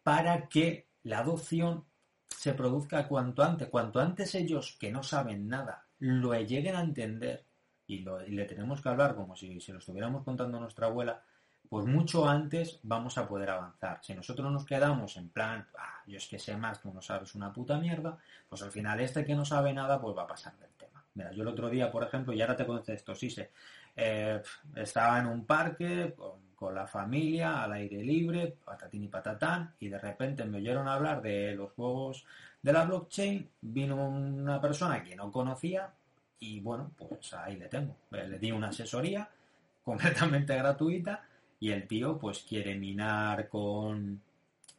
para 0.03 0.47
que 0.47 0.85
la 1.03 1.19
adopción 1.19 1.83
se 2.29 2.53
produzca 2.53 3.07
cuanto 3.07 3.43
antes. 3.43 3.69
Cuanto 3.69 3.99
antes 3.99 4.35
ellos, 4.35 4.77
que 4.79 4.91
no 4.91 5.01
saben 5.03 5.47
nada, 5.47 5.87
lo 5.99 6.33
lleguen 6.39 6.75
a 6.75 6.81
entender 6.81 7.44
y, 7.87 7.99
le 7.99 8.45
tenemos 8.45 8.81
que 8.81 8.89
hablar 8.89 9.15
como 9.15 9.35
si 9.35 9.59
se 9.61 9.73
lo 9.73 9.79
estuviéramos 9.79 10.23
contando 10.23 10.57
a 10.57 10.61
nuestra 10.61 10.87
abuela, 10.87 11.21
pues 11.69 11.85
mucho 11.85 12.27
antes 12.27 12.79
vamos 12.83 13.17
a 13.17 13.27
poder 13.27 13.49
avanzar. 13.49 13.99
Si 14.03 14.13
nosotros 14.13 14.51
nos 14.51 14.65
quedamos 14.65 15.17
en 15.17 15.29
plan, 15.29 15.67
ah, 15.77 16.01
yo 16.05 16.17
es 16.17 16.27
que 16.27 16.39
sé 16.39 16.55
más, 16.57 16.81
tú 16.81 16.93
no 16.93 17.01
sabes 17.01 17.35
una 17.35 17.51
puta 17.51 17.77
mierda, 17.77 18.17
pues 18.47 18.61
al 18.61 18.71
final 18.71 18.99
este 18.99 19.25
que 19.25 19.35
no 19.35 19.45
sabe 19.45 19.73
nada, 19.73 19.99
pues 19.99 20.15
va 20.15 20.23
a 20.23 20.27
pasar 20.27 20.55
del 20.57 20.71
tema. 20.71 21.03
Mira, 21.15 21.31
yo 21.31 21.43
el 21.43 21.47
otro 21.47 21.69
día, 21.69 21.91
por 21.91 22.03
ejemplo, 22.03 22.33
y 22.33 22.41
ahora 22.41 22.55
te 22.55 22.93
esto 22.93 23.15
sí 23.15 23.29
sé, 23.29 23.51
eh, 23.95 24.41
estaba 24.75 25.19
en 25.19 25.27
un 25.27 25.45
parque 25.45 26.15
con 26.55 26.73
la 26.75 26.87
familia, 26.87 27.63
al 27.63 27.73
aire 27.73 28.03
libre, 28.03 28.57
patatín 28.63 29.03
y 29.03 29.07
patatán, 29.07 29.75
y 29.79 29.89
de 29.89 29.99
repente 29.99 30.45
me 30.45 30.57
oyeron 30.57 30.87
hablar 30.87 31.21
de 31.21 31.53
los 31.55 31.71
juegos 31.73 32.25
de 32.61 32.73
la 32.73 32.85
blockchain, 32.85 33.49
vino 33.61 34.07
una 34.07 34.59
persona 34.59 35.03
que 35.03 35.15
no 35.15 35.31
conocía 35.31 35.93
y 36.39 36.59
bueno, 36.59 36.91
pues 36.97 37.33
ahí 37.33 37.55
le 37.55 37.67
tengo. 37.67 37.95
Le 38.11 38.39
di 38.39 38.51
una 38.51 38.69
asesoría 38.69 39.27
completamente 39.83 40.55
gratuita 40.55 41.23
y 41.59 41.71
el 41.71 41.87
tío 41.87 42.17
pues 42.17 42.39
quiere 42.39 42.75
minar 42.75 43.47
con, 43.47 44.21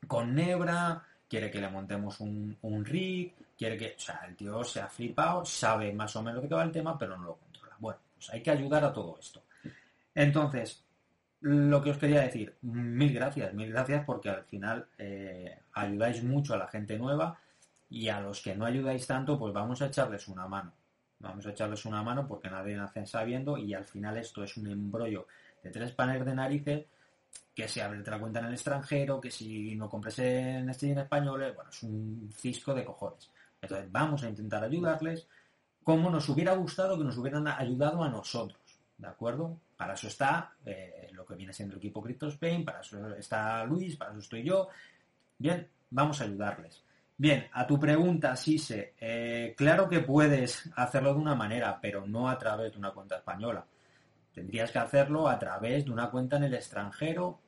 con 0.07 0.35
Nebra, 0.35 1.03
quiere 1.29 1.51
que 1.51 1.61
le 1.61 1.69
montemos 1.69 2.21
un, 2.21 2.57
un 2.63 2.85
rig, 2.85 3.35
quiere 3.57 3.77
que... 3.77 3.95
O 3.97 4.01
sea, 4.01 4.25
el 4.29 4.37
tío 4.37 4.63
se 4.65 4.81
ha 4.81 4.89
flipado, 4.89 5.45
sabe 5.45 5.93
más 5.93 6.15
o 6.17 6.23
menos 6.23 6.43
de 6.43 6.49
qué 6.49 6.55
va 6.55 6.65
el 6.65 6.73
tema, 6.73 6.99
pero 6.99 7.17
no 7.17 7.25
lo 7.25 7.37
controla. 7.37 7.77
Bueno, 7.79 7.99
pues 8.15 8.31
hay 8.31 8.43
que 8.43 8.51
ayudar 8.51 8.85
a 8.85 8.93
todo 8.93 9.17
esto. 9.19 9.43
Entonces, 10.15 10.83
lo 11.41 11.83
que 11.83 11.91
os 11.91 11.99
quería 11.99 12.23
decir, 12.23 12.57
mil 12.63 13.13
gracias, 13.13 13.53
mil 13.55 13.71
gracias 13.71 14.05
porque 14.05 14.31
al 14.31 14.45
final 14.45 14.87
eh, 14.99 15.59
ayudáis 15.75 16.23
mucho 16.25 16.55
a 16.55 16.59
la 16.59 16.69
gente 16.69 16.99
nueva 16.99 17.39
y 17.91 18.09
a 18.09 18.21
los 18.21 18.41
que 18.41 18.57
no 18.57 18.65
ayudáis 18.65 19.07
tanto, 19.07 19.39
pues 19.39 19.53
vamos 19.53 19.81
a 19.83 19.87
echarles 19.87 20.27
una 20.29 20.47
mano. 20.49 20.73
Vamos 21.19 21.47
a 21.47 21.51
echarles 21.51 21.85
una 21.85 22.03
mano 22.03 22.27
porque 22.27 22.51
nadie 22.51 22.77
nace 22.77 23.07
sabiendo 23.07 23.57
y 23.57 23.75
al 23.75 23.85
final 23.85 24.17
esto 24.19 24.45
es 24.45 24.57
un 24.57 24.67
embrollo 24.69 25.27
de 25.63 25.71
tres 25.71 25.93
paneles 25.93 26.27
de 26.27 26.35
narices 26.35 26.87
que 27.55 27.69
si 27.69 27.81
abres 27.81 28.07
la 28.07 28.19
cuenta 28.19 28.41
en 28.41 28.47
el 28.47 28.53
extranjero, 28.53 29.21
que 29.21 29.31
si 29.31 29.75
no 29.77 29.89
compres 29.89 30.19
en 30.19 30.69
este 30.69 30.93
en 30.93 30.99
español, 30.99 31.43
eh, 31.43 31.53
bueno, 31.53 31.71
es 31.71 31.83
un 31.83 32.31
cisco 32.35 32.75
de 32.75 32.85
cojones. 32.85 33.31
Entonces 33.61 33.91
vamos 33.91 34.23
a 34.23 34.29
intentar 34.29 34.63
ayudarles 34.63 35.27
como 35.83 36.11
nos 36.11 36.29
hubiera 36.29 36.55
gustado 36.55 36.99
que 36.99 37.05
nos 37.05 37.17
hubieran 37.17 37.47
ayudado 37.47 38.03
a 38.03 38.09
nosotros, 38.09 38.61
¿de 38.99 39.07
acuerdo? 39.07 39.59
Para 39.77 39.95
eso 39.95 40.09
está 40.09 40.53
eh, 40.65 41.09
lo 41.13 41.25
que 41.25 41.35
viene 41.35 41.53
siendo 41.53 41.75
el 41.75 41.79
equipo 41.79 42.03
Crypto 42.03 42.29
Spain, 42.29 42.65
para 42.65 42.81
eso 42.81 43.15
está 43.15 43.65
Luis, 43.65 43.97
para 43.97 44.11
eso 44.11 44.21
estoy 44.21 44.43
yo. 44.43 44.69
Bien, 45.39 45.67
vamos 45.91 46.21
a 46.21 46.25
ayudarles. 46.25 46.83
Bien, 47.19 47.49
a 47.53 47.67
tu 47.67 47.81
pregunta, 47.81 48.37
Sise, 48.37 48.95
eh, 49.01 49.55
claro 49.57 49.89
que 49.89 50.01
puedes 50.01 50.71
hacerlo 50.77 51.15
de 51.15 51.21
una 51.21 51.35
manera, 51.35 51.79
pero 51.81 52.07
no 52.07 52.29
a 52.29 52.37
través 52.39 52.73
de 52.73 52.79
una 52.79 52.91
cuenta 52.91 53.17
española. 53.17 53.65
Tendrías 54.35 54.71
que 54.71 54.79
hacerlo 54.79 55.27
a 55.29 55.39
través 55.39 55.87
de 55.87 55.91
una 55.93 56.11
cuenta 56.11 56.37
en 56.37 56.45
el 56.45 56.55
extranjero 56.55 57.41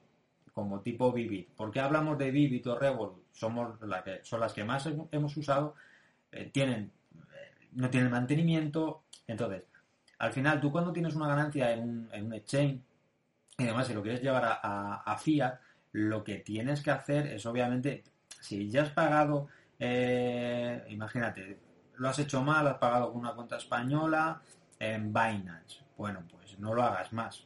como 0.55 0.81
tipo 0.81 1.12
Vivid. 1.12 1.49
¿Por 1.55 1.71
qué 1.71 1.81
hablamos 1.81 2.16
de 2.16 2.31
Vivid 2.31 2.66
o 2.66 2.79
Revolut? 2.79 3.27
Somos 3.31 3.79
que, 4.05 4.21
son 4.23 4.41
las 4.41 4.55
que 4.55 4.64
más 4.64 4.89
hemos 5.12 5.37
usado. 5.37 5.75
Eh, 6.33 6.51
tienen, 6.53 6.91
no 7.73 7.91
tienen 7.91 8.11
mantenimiento, 8.11 9.05
Entonces, 9.27 9.64
al 10.19 10.33
final, 10.33 10.61
tú 10.61 10.73
cuando 10.73 10.93
tienes 10.93 11.14
una 11.14 11.29
ganancia 11.29 11.73
en 11.73 11.81
un, 11.81 12.09
en 12.12 12.27
un 12.27 12.35
exchange, 12.35 12.81
y 13.59 13.64
además 13.64 13.87
si 13.87 13.95
lo 13.95 14.03
quieres 14.03 14.23
llevar 14.23 14.45
a, 14.45 15.03
a, 15.05 15.19
fiat, 15.19 15.61
lo 15.93 16.25
que 16.25 16.39
tienes 16.39 16.83
que 16.83 16.91
hacer 16.91 17.27
es 17.27 17.45
obviamente, 17.47 18.03
si 18.41 18.71
ya 18.71 18.83
has 18.83 18.91
pagado, 18.91 19.49
eh, 19.79 20.85
imagínate, 20.89 21.61
lo 21.97 22.09
has 22.09 22.18
hecho 22.18 22.43
mal, 22.43 22.66
has 22.66 22.79
pagado 22.79 23.12
con 23.12 23.20
una 23.20 23.35
cuenta 23.35 23.57
española 23.57 24.41
en 24.79 25.12
Binance. 25.12 25.85
Bueno, 25.97 26.24
pues 26.31 26.59
no 26.59 26.74
lo 26.74 26.83
hagas 26.83 27.12
más. 27.12 27.45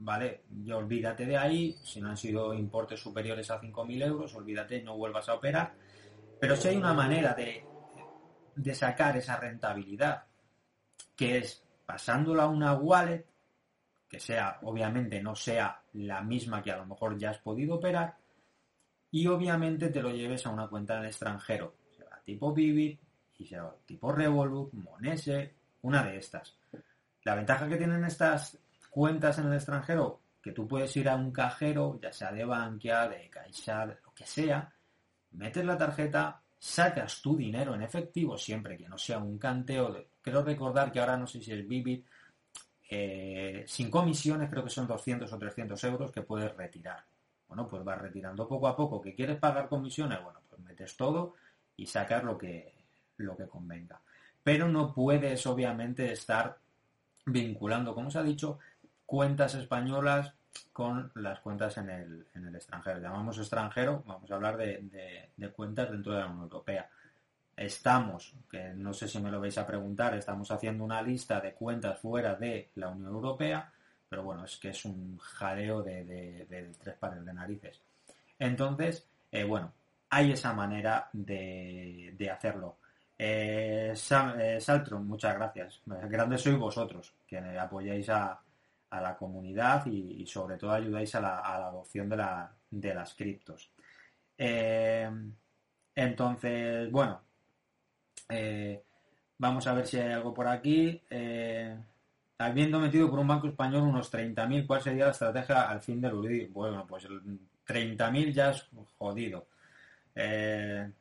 ¿Vale? 0.00 0.42
Y 0.64 0.70
olvídate 0.70 1.26
de 1.26 1.36
ahí, 1.36 1.76
si 1.82 2.00
no 2.00 2.10
han 2.10 2.16
sido 2.16 2.54
importes 2.54 3.00
superiores 3.00 3.50
a 3.50 3.60
5.000 3.60 4.04
euros, 4.04 4.34
olvídate, 4.34 4.82
no 4.82 4.96
vuelvas 4.96 5.28
a 5.28 5.34
operar. 5.34 5.74
Pero 6.40 6.54
si 6.54 6.68
hay 6.68 6.76
una 6.76 6.94
manera 6.94 7.34
de, 7.34 7.64
de 8.54 8.74
sacar 8.74 9.16
esa 9.16 9.36
rentabilidad, 9.36 10.24
que 11.16 11.38
es 11.38 11.64
pasándola 11.84 12.44
a 12.44 12.48
una 12.48 12.74
wallet, 12.74 13.26
que 14.08 14.20
sea, 14.20 14.58
obviamente, 14.62 15.20
no 15.20 15.34
sea 15.34 15.82
la 15.94 16.22
misma 16.22 16.62
que 16.62 16.70
a 16.70 16.76
lo 16.76 16.86
mejor 16.86 17.18
ya 17.18 17.30
has 17.30 17.38
podido 17.38 17.74
operar, 17.74 18.16
y 19.10 19.26
obviamente 19.26 19.88
te 19.88 20.02
lo 20.02 20.10
lleves 20.10 20.46
a 20.46 20.50
una 20.50 20.68
cuenta 20.68 20.94
en 20.94 21.00
el 21.00 21.06
extranjero, 21.06 21.74
sea 21.96 22.20
tipo 22.24 22.52
Vivid, 22.52 22.98
y 23.38 23.46
sea 23.46 23.70
tipo 23.86 24.12
Revolut, 24.12 24.72
Monese, 24.74 25.54
una 25.82 26.02
de 26.02 26.18
estas. 26.18 26.54
La 27.24 27.34
ventaja 27.34 27.68
que 27.68 27.76
tienen 27.76 28.04
estas 28.04 28.58
cuentas 28.90 29.38
en 29.38 29.46
el 29.46 29.54
extranjero, 29.54 30.20
que 30.42 30.52
tú 30.52 30.66
puedes 30.66 30.94
ir 30.96 31.08
a 31.08 31.16
un 31.16 31.30
cajero, 31.30 31.98
ya 32.02 32.12
sea 32.12 32.32
de 32.32 32.44
Bankia, 32.44 33.08
de 33.08 33.28
Caixa, 33.28 33.86
de 33.86 33.98
lo 34.04 34.12
que 34.12 34.26
sea, 34.26 34.72
metes 35.32 35.64
la 35.64 35.76
tarjeta, 35.76 36.40
sacas 36.58 37.22
tu 37.22 37.36
dinero 37.36 37.74
en 37.74 37.82
efectivo 37.82 38.36
siempre 38.36 38.76
que 38.76 38.88
no 38.88 38.98
sea 38.98 39.18
un 39.18 39.38
canteo. 39.38 39.92
De, 39.92 40.08
creo 40.20 40.42
recordar 40.42 40.90
que 40.90 41.00
ahora 41.00 41.16
no 41.16 41.26
sé 41.26 41.40
si 41.40 41.52
es 41.52 41.66
Vivid, 41.66 42.02
eh, 42.90 43.64
sin 43.66 43.90
comisiones 43.90 44.50
creo 44.50 44.64
que 44.64 44.70
son 44.70 44.86
200 44.86 45.32
o 45.32 45.38
300 45.38 45.84
euros 45.84 46.10
que 46.10 46.22
puedes 46.22 46.54
retirar. 46.56 47.04
Bueno, 47.48 47.66
pues 47.66 47.82
vas 47.82 48.00
retirando 48.00 48.46
poco 48.46 48.68
a 48.68 48.76
poco. 48.76 49.00
¿Que 49.00 49.14
quieres 49.14 49.38
pagar 49.38 49.68
comisiones? 49.68 50.22
Bueno, 50.22 50.40
pues 50.48 50.60
metes 50.60 50.96
todo 50.96 51.34
y 51.76 51.86
sacas 51.86 52.22
lo 52.22 52.36
que, 52.36 52.74
lo 53.16 53.36
que 53.36 53.48
convenga. 53.48 54.00
Pero 54.42 54.68
no 54.68 54.94
puedes 54.94 55.46
obviamente 55.46 56.12
estar 56.12 56.58
vinculando, 57.26 57.94
como 57.94 58.10
se 58.10 58.18
ha 58.18 58.22
dicho, 58.22 58.58
cuentas 59.06 59.54
españolas 59.54 60.34
con 60.72 61.10
las 61.14 61.40
cuentas 61.40 61.76
en 61.78 61.90
el, 61.90 62.26
en 62.34 62.46
el 62.46 62.54
extranjero. 62.54 63.00
Llamamos 63.00 63.38
extranjero, 63.38 64.02
vamos 64.06 64.30
a 64.30 64.34
hablar 64.34 64.56
de, 64.56 65.30
cuentas 65.54 65.90
dentro 65.90 66.12
de 66.12 66.20
la 66.20 66.26
Unión 66.26 66.42
Europea. 66.42 66.88
Estamos, 67.56 68.34
que 68.48 68.72
no 68.74 68.92
sé 68.92 69.08
si 69.08 69.18
me 69.18 69.30
lo 69.30 69.40
vais 69.40 69.58
a 69.58 69.66
preguntar, 69.66 70.14
estamos 70.14 70.50
haciendo 70.50 70.84
una 70.84 71.02
lista 71.02 71.40
de 71.40 71.54
cuentas 71.54 71.98
fuera 71.98 72.34
de 72.36 72.70
la 72.76 72.88
Unión 72.88 73.12
Europea, 73.12 73.72
pero 74.08 74.22
bueno, 74.22 74.44
es 74.44 74.56
que 74.56 74.70
es 74.70 74.84
un 74.84 75.18
jaleo 75.18 75.82
de, 75.82 76.74
tres 76.80 76.96
pares 76.96 77.24
de 77.24 77.32
narices. 77.32 77.80
Entonces, 78.38 79.06
eh, 79.30 79.44
bueno, 79.44 79.72
hay 80.10 80.32
esa 80.32 80.52
manera 80.54 81.10
de, 81.12 82.30
hacerlo. 82.32 82.78
Eh, 83.18 83.92
eh, 83.92 84.60
Saltron, 84.60 85.06
muchas 85.06 85.34
gracias. 85.34 85.82
Grandes 85.84 86.40
sois 86.42 86.56
vosotros, 86.56 87.12
que 87.26 87.38
apoyáis 87.38 88.08
a, 88.08 88.40
a 88.90 89.00
la 89.00 89.16
comunidad 89.16 89.84
y, 89.86 90.26
sobre 90.26 90.56
todo 90.56 90.72
ayudáis 90.72 91.14
a 91.14 91.20
la, 91.20 91.40
adopción 91.40 92.08
de, 92.08 92.16
la, 92.16 92.50
de 92.70 92.94
las 92.94 93.14
criptos. 93.14 93.70
Entonces, 95.94 96.90
bueno, 96.90 97.20
vamos 99.36 99.66
a 99.66 99.74
ver 99.74 99.86
si 99.86 99.98
hay 99.98 100.12
algo 100.12 100.32
por 100.32 100.48
aquí. 100.48 101.02
Eh, 102.38 102.44
habiendo 102.44 102.78
metido 102.78 103.10
por 103.10 103.18
un 103.18 103.28
banco 103.28 103.48
español 103.48 103.82
unos 103.82 104.10
30.000, 104.12 104.66
¿cuál 104.66 104.82
sería 104.82 105.06
la 105.06 105.10
estrategia 105.12 105.68
al 105.68 105.80
fin 105.80 106.00
del 106.00 106.14
UDI? 106.14 106.46
Bueno, 106.46 106.86
pues 106.86 107.06
30.000 107.66 108.32
ya 108.32 108.50
es 108.50 108.68
jodido. 108.98 109.46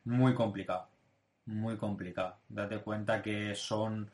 muy 0.06 0.34
complicado. 0.34 0.88
Muy 1.46 1.78
complicado. 1.78 2.38
Date 2.50 2.80
cuenta 2.80 3.22
que 3.22 3.56
son 3.56 4.12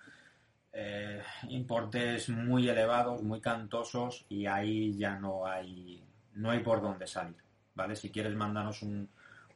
eh, 0.73 1.21
importes 1.49 2.29
muy 2.29 2.69
elevados, 2.69 3.21
muy 3.23 3.41
cantosos 3.41 4.25
y 4.29 4.45
ahí 4.45 4.97
ya 4.97 5.17
no 5.19 5.45
hay 5.45 6.03
no 6.35 6.49
hay 6.51 6.59
por 6.61 6.81
dónde 6.81 7.05
salir, 7.07 7.35
¿vale? 7.75 7.95
Si 7.95 8.09
quieres 8.09 8.35
mandarnos 8.35 8.81
un, 8.81 9.07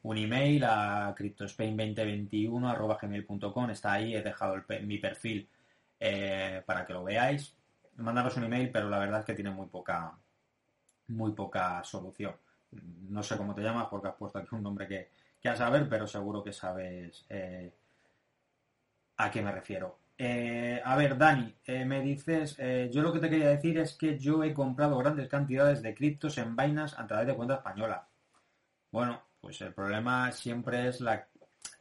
un 0.04 0.18
email 0.18 0.64
a 0.64 1.16
cryptospain2021 1.18 2.68
está 3.72 3.94
ahí, 3.94 4.16
he 4.16 4.22
dejado 4.22 4.56
mi 4.84 5.00
perfil 5.00 5.48
eh, 6.00 6.64
para 6.66 6.86
que 6.86 6.94
lo 6.94 7.04
veáis. 7.04 7.56
Mandaros 7.98 8.38
un 8.38 8.46
email, 8.46 8.72
pero 8.72 8.90
la 8.90 9.00
verdad 9.00 9.22
es 9.22 9.26
que 9.26 9.34
tiene 9.34 9.52
muy 9.52 9.68
poca 9.68 10.18
muy 11.08 11.32
poca 11.32 11.84
solución. 11.84 12.36
No 13.10 13.24
sé 13.24 13.38
cómo 13.38 13.56
te 13.56 13.62
llamas 13.62 13.88
porque 13.90 14.10
has 14.10 14.16
puesto 14.16 14.40
aquí 14.40 14.50
un 14.52 14.64
nombre 14.64 14.88
que, 14.88 15.10
que 15.40 15.50
a 15.50 15.56
saber, 15.56 15.88
pero 15.88 16.06
seguro 16.06 16.44
que 16.44 16.52
sabes 16.52 17.26
eh, 17.30 17.74
a 19.18 19.32
qué 19.32 19.42
me 19.42 19.52
refiero. 19.52 20.00
Eh, 20.18 20.82
a 20.84 20.96
ver, 20.96 21.18
Dani, 21.18 21.56
me 21.86 22.02
dices, 22.02 22.58
yo 22.92 23.02
lo 23.02 23.14
que 23.14 23.20
te 23.20 23.30
quería 23.30 23.50
decir 23.50 23.78
es 23.78 23.94
que 23.94 24.18
yo 24.18 24.44
he 24.44 24.54
comprado 24.54 24.98
grandes 24.98 25.30
cantidades 25.30 25.82
de 25.82 25.96
criptos 25.96 26.38
en 26.38 26.56
vainas 26.56 26.98
a 27.00 27.08
través 27.08 27.28
de 27.28 27.36
cuenta 27.36 27.56
española. 27.56 28.08
Bueno, 28.92 29.22
pues 29.40 29.62
el 29.62 29.74
problema 29.74 30.32
siempre 30.32 30.88
es 30.88 31.02
la 31.02 31.28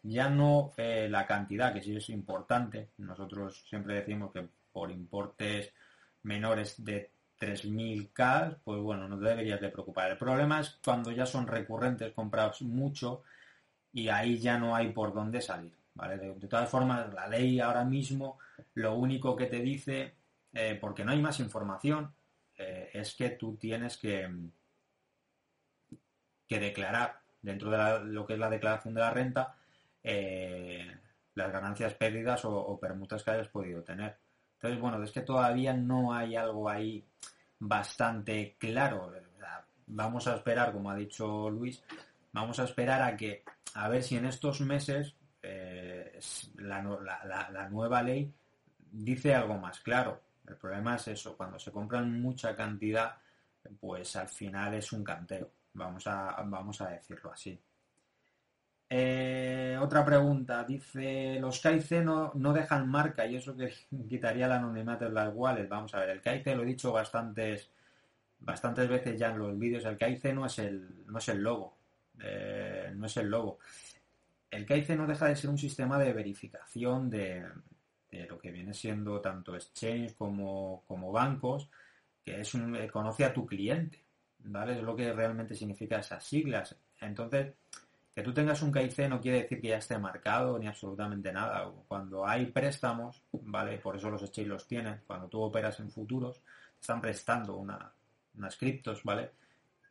ya 0.08 0.30
no 0.30 0.72
la 0.76 1.26
cantidad, 1.26 1.72
que 1.72 1.82
sí 1.82 1.96
es 1.96 2.10
importante. 2.10 2.90
Nosotros 2.98 3.64
siempre 3.68 3.94
decimos 3.94 4.32
que 4.32 4.46
por 4.72 4.90
importes 4.90 5.72
menores 6.22 6.84
de 6.84 7.10
3.000K, 7.40 8.58
pues 8.64 8.80
bueno, 8.80 9.08
no 9.08 9.18
deberías 9.18 9.60
de 9.60 9.68
preocupar. 9.68 10.10
El 10.10 10.18
problema 10.18 10.60
es 10.60 10.78
cuando 10.84 11.10
ya 11.12 11.26
son 11.26 11.46
recurrentes, 11.46 12.12
comprados 12.12 12.62
mucho 12.62 13.22
y 13.92 14.08
ahí 14.08 14.38
ya 14.38 14.58
no 14.58 14.74
hay 14.74 14.92
por 14.92 15.12
dónde 15.12 15.40
salir. 15.40 15.72
De, 15.94 16.48
todas 16.48 16.68
formas, 16.68 17.12
la 17.14 17.26
ley 17.26 17.58
ahora 17.58 17.84
mismo 17.84 18.38
lo 18.74 18.94
único 18.96 19.34
que 19.34 19.46
te 19.46 19.60
dice, 19.60 20.14
eh, 20.52 20.76
porque 20.78 21.04
no 21.04 21.12
hay 21.12 21.22
más 21.22 21.40
información, 21.40 22.12
eh, 22.58 22.90
es 22.92 23.14
que 23.14 23.30
tú 23.30 23.56
tienes 23.56 23.96
que, 23.96 24.28
que 26.46 26.60
declarar 26.60 27.20
dentro 27.40 27.70
de 27.70 28.04
lo 28.04 28.26
que 28.26 28.34
es 28.34 28.38
la 28.38 28.50
declaración 28.50 28.94
de 28.94 29.00
la 29.00 29.10
renta 29.10 29.56
eh, 30.08 30.86
las 31.34 31.52
ganancias, 31.52 31.94
pérdidas 31.94 32.44
o, 32.44 32.78
permutas 32.80 33.24
que 33.24 33.32
hayas 33.32 33.48
podido 33.48 33.82
tener. 33.82 34.16
Entonces, 34.54 34.80
bueno, 34.80 35.02
es 35.02 35.10
que 35.10 35.22
todavía 35.22 35.72
no 35.74 36.14
hay 36.14 36.36
algo 36.36 36.68
ahí 36.68 37.04
bastante 37.58 38.54
claro. 38.56 39.12
Vamos 39.88 40.28
a 40.28 40.36
esperar, 40.36 40.72
como 40.72 40.90
ha 40.90 40.94
dicho 40.94 41.50
Luis, 41.50 41.82
vamos 42.32 42.60
a 42.60 42.64
esperar 42.64 43.02
a 43.02 43.16
que, 43.16 43.42
a 43.74 43.88
ver 43.88 44.02
si 44.04 44.16
en 44.16 44.26
estos 44.26 44.60
meses 44.60 45.16
la, 46.56 47.68
nueva 47.68 48.02
ley 48.02 48.32
dice 48.92 49.34
algo 49.34 49.58
más 49.58 49.80
claro. 49.80 50.20
El 50.46 50.56
problema 50.56 50.94
es 50.94 51.08
eso, 51.08 51.36
cuando 51.36 51.58
se 51.58 51.72
compran 51.72 52.20
mucha 52.20 52.54
cantidad, 52.54 53.16
pues 53.80 54.14
al 54.14 54.28
final 54.28 54.74
es 54.74 54.92
un 54.92 55.02
canteo. 55.02 55.50
Vamos 55.74 56.06
a, 56.06 56.42
vamos 56.44 56.80
a 56.80 56.90
decirlo 56.90 57.32
así. 57.32 57.60
Eh, 58.88 59.76
otra 59.80 60.04
pregunta, 60.04 60.64
dice, 60.64 61.38
los 61.40 61.60
KIC 61.60 62.04
no, 62.04 62.32
no, 62.34 62.52
dejan 62.52 62.88
marca 62.88 63.26
y 63.26 63.36
eso 63.36 63.56
que 63.56 63.72
quitaría 64.08 64.46
el 64.46 64.52
anonimato 64.52 65.06
en 65.06 65.14
las 65.14 65.34
wallets. 65.34 65.68
Vamos 65.68 65.94
a 65.94 66.00
ver, 66.00 66.10
el 66.10 66.20
KIC 66.20 66.46
lo 66.54 66.62
he 66.62 66.66
dicho 66.66 66.92
bastantes, 66.92 67.70
bastantes 68.40 68.88
veces 68.88 69.18
ya 69.18 69.30
en 69.30 69.38
los 69.38 69.58
vídeos, 69.58 69.84
el 69.84 69.96
KIC 69.96 70.32
no 70.34 70.46
es 70.46 70.58
el, 70.60 71.04
no 71.06 71.18
es 71.18 71.28
el 71.28 71.42
logo, 71.42 71.76
eh, 72.20 72.92
no 72.94 73.06
es 73.06 73.16
el 73.16 73.28
logo 73.28 73.58
el 74.50 74.66
KIC 74.66 74.90
no 74.90 75.06
deja 75.06 75.26
de 75.26 75.36
ser 75.36 75.50
un 75.50 75.58
sistema 75.58 75.98
de 75.98 76.12
verificación 76.12 77.10
de, 77.10 77.44
lo 78.28 78.38
que 78.38 78.50
viene 78.50 78.72
siendo 78.72 79.20
tanto 79.20 79.54
exchange 79.54 80.14
como, 80.16 81.12
bancos, 81.12 81.68
que 82.24 82.40
es 82.40 82.54
un, 82.54 82.74
eh, 82.74 82.88
conoce 82.88 83.24
a 83.24 83.34
tu 83.34 83.44
cliente, 83.44 84.02
¿vale? 84.38 84.76
Es 84.76 84.82
lo 84.82 84.96
que 84.96 85.12
realmente 85.12 85.54
significa 85.54 85.98
esas 85.98 86.24
siglas. 86.24 86.74
Entonces, 87.00 87.52
que 88.16 88.22
tú 88.22 88.32
tengas 88.32 88.62
un 88.62 88.72
KIC 88.72 89.10
no 89.10 89.20
quiere 89.20 89.42
decir 89.42 89.60
que 89.60 89.68
ya 89.68 89.76
esté 89.76 89.98
marcado 89.98 90.58
ni 90.58 90.66
absolutamente 90.66 91.30
nada. 91.30 91.70
Cuando 91.86 92.26
hay 92.26 92.46
préstamos, 92.46 93.22
¿vale? 93.30 93.76
Por 93.76 93.94
eso 93.94 94.08
los 94.08 94.22
exchange 94.22 94.48
los 94.48 94.66
tienen. 94.66 95.02
Cuando 95.06 95.28
tú 95.28 95.42
operas 95.42 95.78
en 95.80 95.90
futuros, 95.90 96.40
te 96.40 96.80
están 96.80 97.02
prestando 97.02 97.58
una, 97.58 97.92
unas 98.38 98.56
criptos, 98.56 99.04
¿vale? 99.04 99.32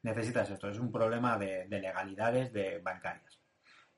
Necesitas 0.01 0.49
esto. 0.49 0.67
Es 0.67 0.79
un 0.79 0.91
problema 0.91 1.37
de, 1.37 1.67
de 1.67 1.79
legalidades 1.79 2.51
de 2.51 2.79
bancarias. 2.79 3.37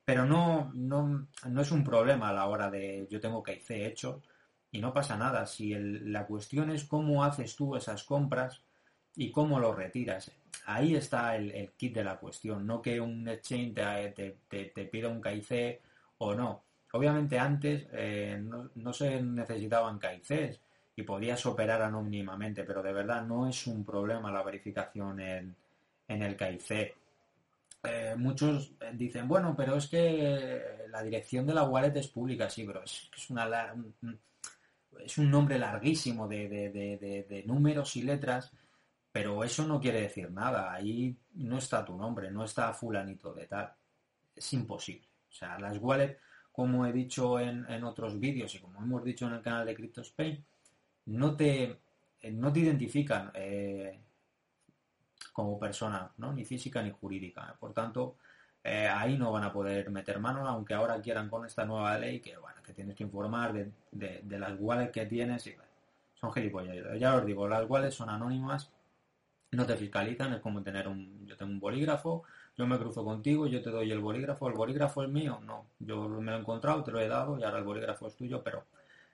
Pero 0.03 0.25
no, 0.25 0.73
no, 0.73 1.29
no 1.47 1.61
es 1.61 1.71
un 1.71 1.85
problema 1.85 2.27
a 2.27 2.33
la 2.33 2.47
hora 2.47 2.69
de 2.69 3.07
yo 3.09 3.21
tengo 3.21 3.41
KIC 3.41 3.69
hecho 3.69 4.23
y 4.71 4.81
no 4.81 4.93
pasa 4.93 5.15
nada. 5.15 5.45
Si 5.45 5.73
la 5.73 6.25
cuestión 6.25 6.69
es 6.71 6.83
cómo 6.83 7.23
haces 7.23 7.55
tú 7.55 7.77
esas 7.77 8.03
compras 8.03 8.61
y 9.17 9.31
cómo 9.31 9.59
lo 9.59 9.73
retiras. 9.73 10.31
Ahí 10.65 10.95
está 10.95 11.35
el, 11.35 11.71
kit 11.75 11.93
de 11.93 12.03
la 12.03 12.17
cuestión, 12.17 12.65
no 12.65 12.81
que 12.81 13.01
un 13.01 13.27
exchange 13.27 13.73
te, 14.13 14.37
te, 14.47 14.85
pida 14.85 15.09
un 15.09 15.21
KIC 15.21 15.81
o 16.19 16.33
no. 16.33 16.63
Obviamente 16.93 17.37
antes 17.37 17.87
eh, 17.91 18.41
no, 18.75 18.93
se 18.93 19.21
necesitaban 19.21 19.99
KICs, 19.99 20.59
y 20.95 21.03
podías 21.03 21.45
operar 21.45 21.81
anónimamente, 21.81 22.63
pero 22.63 22.81
de 22.81 22.93
verdad 22.93 23.23
no 23.23 23.47
es 23.47 23.67
un 23.67 23.85
problema 23.85 24.31
la 24.31 24.41
verificación 24.41 25.19
en, 25.19 25.55
en 26.07 26.21
el 26.23 26.35
KIC. 26.35 26.95
Eh, 27.83 28.15
muchos 28.17 28.71
dicen, 28.93 29.27
bueno, 29.27 29.53
pero 29.55 29.75
es 29.75 29.87
que 29.87 30.87
la 30.89 31.03
dirección 31.03 31.45
de 31.45 31.53
la 31.53 31.63
wallet 31.63 31.95
es 31.95 32.07
pública, 32.07 32.49
sí, 32.49 32.63
pero 32.65 32.83
es, 32.83 33.09
es 33.15 33.29
una, 33.29 33.75
es 35.03 35.17
un 35.17 35.29
nombre 35.29 35.59
larguísimo 35.59 36.27
de, 36.27 37.43
números 37.45 37.95
y 37.95 38.03
letras, 38.03 38.51
pero 39.17 39.43
eso 39.43 39.65
no 39.65 39.81
quiere 39.81 40.01
decir 40.01 40.29
nada. 40.29 40.71
Ahí 40.71 41.17
no 41.33 41.57
está 41.57 41.83
tu 41.83 41.97
nombre, 41.97 42.29
no 42.29 42.43
está 42.43 42.71
fulanito 42.71 43.33
de 43.33 43.47
tal. 43.47 43.73
Es 44.35 44.53
imposible. 44.53 45.07
O 45.27 45.33
sea, 45.33 45.57
las 45.57 45.79
wallets, 45.79 46.21
como 46.51 46.85
he 46.85 46.93
dicho 46.93 47.39
en, 47.39 47.83
otros 47.83 48.19
vídeos 48.19 48.53
y 48.53 48.59
como 48.59 48.79
hemos 48.79 49.03
dicho 49.03 49.25
en 49.25 49.33
el 49.33 49.41
canal 49.41 49.65
de 49.65 49.73
CryptoSpain, 49.73 50.45
no 51.05 51.35
te, 51.35 51.79
no 52.31 52.53
te 52.53 52.59
identifican 52.59 53.31
eh, 53.33 53.99
como 55.33 55.57
persona, 55.57 56.11
¿no? 56.17 56.31
ni 56.31 56.45
física 56.45 56.83
ni 56.83 56.91
jurídica. 56.91 57.57
Por 57.59 57.73
tanto, 57.73 58.17
eh, 58.63 58.87
ahí 58.87 59.17
no 59.17 59.31
van 59.31 59.45
a 59.45 59.51
poder 59.51 59.89
meter 59.89 60.19
mano, 60.19 60.47
aunque 60.47 60.75
ahora 60.75 61.01
quieran 61.01 61.27
con 61.27 61.43
esta 61.43 61.65
nueva 61.65 61.97
ley 61.97 62.19
que, 62.19 62.37
bueno, 62.37 62.61
que 62.61 62.73
tienes 62.73 62.95
que 62.95 63.05
informar 63.05 63.51
de, 63.51 64.37
las 64.37 64.59
wallets 64.59 64.91
que 64.91 65.07
tienes 65.07 65.47
y 65.47 65.55
son 66.13 66.31
gilipollas. 66.31 66.99
Ya 66.99 67.15
os 67.15 67.25
digo, 67.25 67.47
las 67.47 67.67
wallets 67.67 67.95
son 67.95 68.11
anónimas, 68.11 68.71
no 69.51 69.65
te 69.65 69.75
fiscalizan, 69.75 70.33
es 70.33 70.41
como 70.41 70.61
tener 70.61 70.87
un, 70.87 71.25
yo 71.25 71.37
tengo 71.37 71.51
un 71.51 71.59
bolígrafo, 71.59 72.23
yo 72.57 72.67
me 72.67 72.77
cruzo 72.77 73.03
contigo, 73.03 73.47
yo 73.47 73.61
te 73.61 73.69
doy 73.69 73.91
el 73.91 73.99
bolígrafo, 73.99 74.47
el 74.47 74.55
bolígrafo 74.55 75.03
es 75.03 75.09
mío, 75.09 75.39
no, 75.45 75.67
yo 75.79 76.07
me 76.07 76.31
lo 76.31 76.37
he 76.37 76.39
encontrado, 76.39 76.83
te 76.83 76.91
lo 76.91 76.99
he 76.99 77.07
dado 77.07 77.39
y 77.39 77.43
ahora 77.43 77.59
el 77.59 77.63
bolígrafo 77.63 78.07
es 78.07 78.15
tuyo, 78.15 78.43
pero 78.43 78.65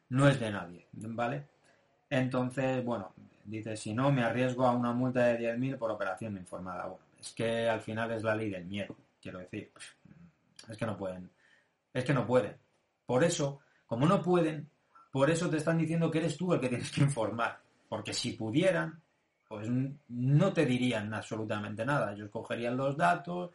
no 0.09 0.27
es 0.27 0.39
de 0.39 0.51
nadie, 0.51 0.87
¿vale? 0.93 1.47
Entonces, 2.09 2.83
bueno, 2.83 3.13
dice, 3.45 3.75
si 3.77 3.93
no, 3.93 4.11
me 4.11 4.23
arriesgo 4.23 4.65
a 4.65 4.71
una 4.71 4.91
multa 4.91 5.25
de 5.25 5.55
10.000 5.55 5.77
por 5.77 5.91
operación 5.91 6.37
informada. 6.37 6.85
Bueno, 6.85 7.03
es 7.19 7.31
que 7.33 7.67
al 7.67 7.81
final 7.81 8.11
es 8.11 8.23
la 8.23 8.35
ley 8.35 8.49
del 8.49 8.65
miedo 8.65 8.95
quiero 9.23 9.39
decir. 9.39 9.71
Es 10.69 10.77
que 10.77 10.85
no 10.85 10.97
pueden. 10.97 11.31
Es 11.93 12.03
que 12.03 12.13
no 12.13 12.27
pueden. 12.27 12.55
Por 13.05 13.23
eso, 13.23 13.61
como 13.87 14.05
no 14.05 14.21
pueden, 14.21 14.69
por 15.11 15.29
eso 15.29 15.49
te 15.49 15.57
están 15.57 15.77
diciendo 15.77 16.11
que 16.11 16.19
eres 16.19 16.37
tú 16.37 16.53
el 16.53 16.59
que 16.59 16.69
tienes 16.69 16.91
que 16.91 17.01
informar. 17.01 17.59
Porque 17.87 18.13
si 18.13 18.33
pudieran, 18.33 19.01
pues 19.53 19.69
no 20.07 20.51
te 20.51 20.65
dirían 20.65 21.13
absolutamente 21.13 21.85
nada. 21.85 22.13
Ellos 22.13 22.31
cogerían 22.31 22.75
los 22.75 22.97
datos, 22.97 23.51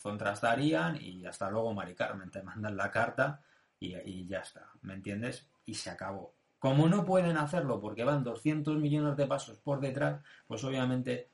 contrastarían 0.00 0.96
y 0.98 1.26
hasta 1.26 1.50
luego, 1.50 1.74
Mari 1.74 1.94
Carmen, 1.94 2.30
te 2.30 2.42
mandan 2.42 2.74
la 2.74 2.90
carta 2.90 3.42
y, 3.78 4.26
ya 4.26 4.38
está. 4.38 4.70
¿Me 4.80 4.94
entiendes? 4.94 5.46
Y 5.66 5.74
se 5.74 5.90
acabó. 5.90 6.32
Como 6.58 6.88
no 6.88 7.04
pueden 7.04 7.36
hacerlo 7.36 7.82
porque 7.82 8.02
van 8.02 8.24
200 8.24 8.78
millones 8.78 9.14
de 9.14 9.26
pasos 9.26 9.58
por 9.58 9.78
detrás, 9.78 10.22
pues 10.46 10.64
obviamente 10.64 11.28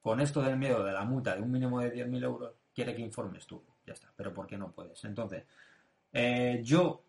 con 0.00 0.20
esto 0.20 0.40
del 0.40 0.56
miedo 0.56 0.84
de 0.84 0.92
la 0.92 1.04
multa 1.04 1.34
de 1.34 1.42
un 1.42 1.50
mínimo 1.50 1.80
de 1.80 1.92
10.000 1.92 2.22
euros, 2.22 2.54
quiere 2.72 2.94
que 2.94 3.02
informes 3.02 3.44
tú. 3.44 3.60
Ya 3.84 3.94
está. 3.94 4.12
Pero 4.14 4.32
¿por 4.32 4.46
qué 4.46 4.56
no 4.56 4.70
puedes? 4.70 5.02
Entonces, 5.02 5.42
eh, 6.12 6.60
yo, 6.62 7.02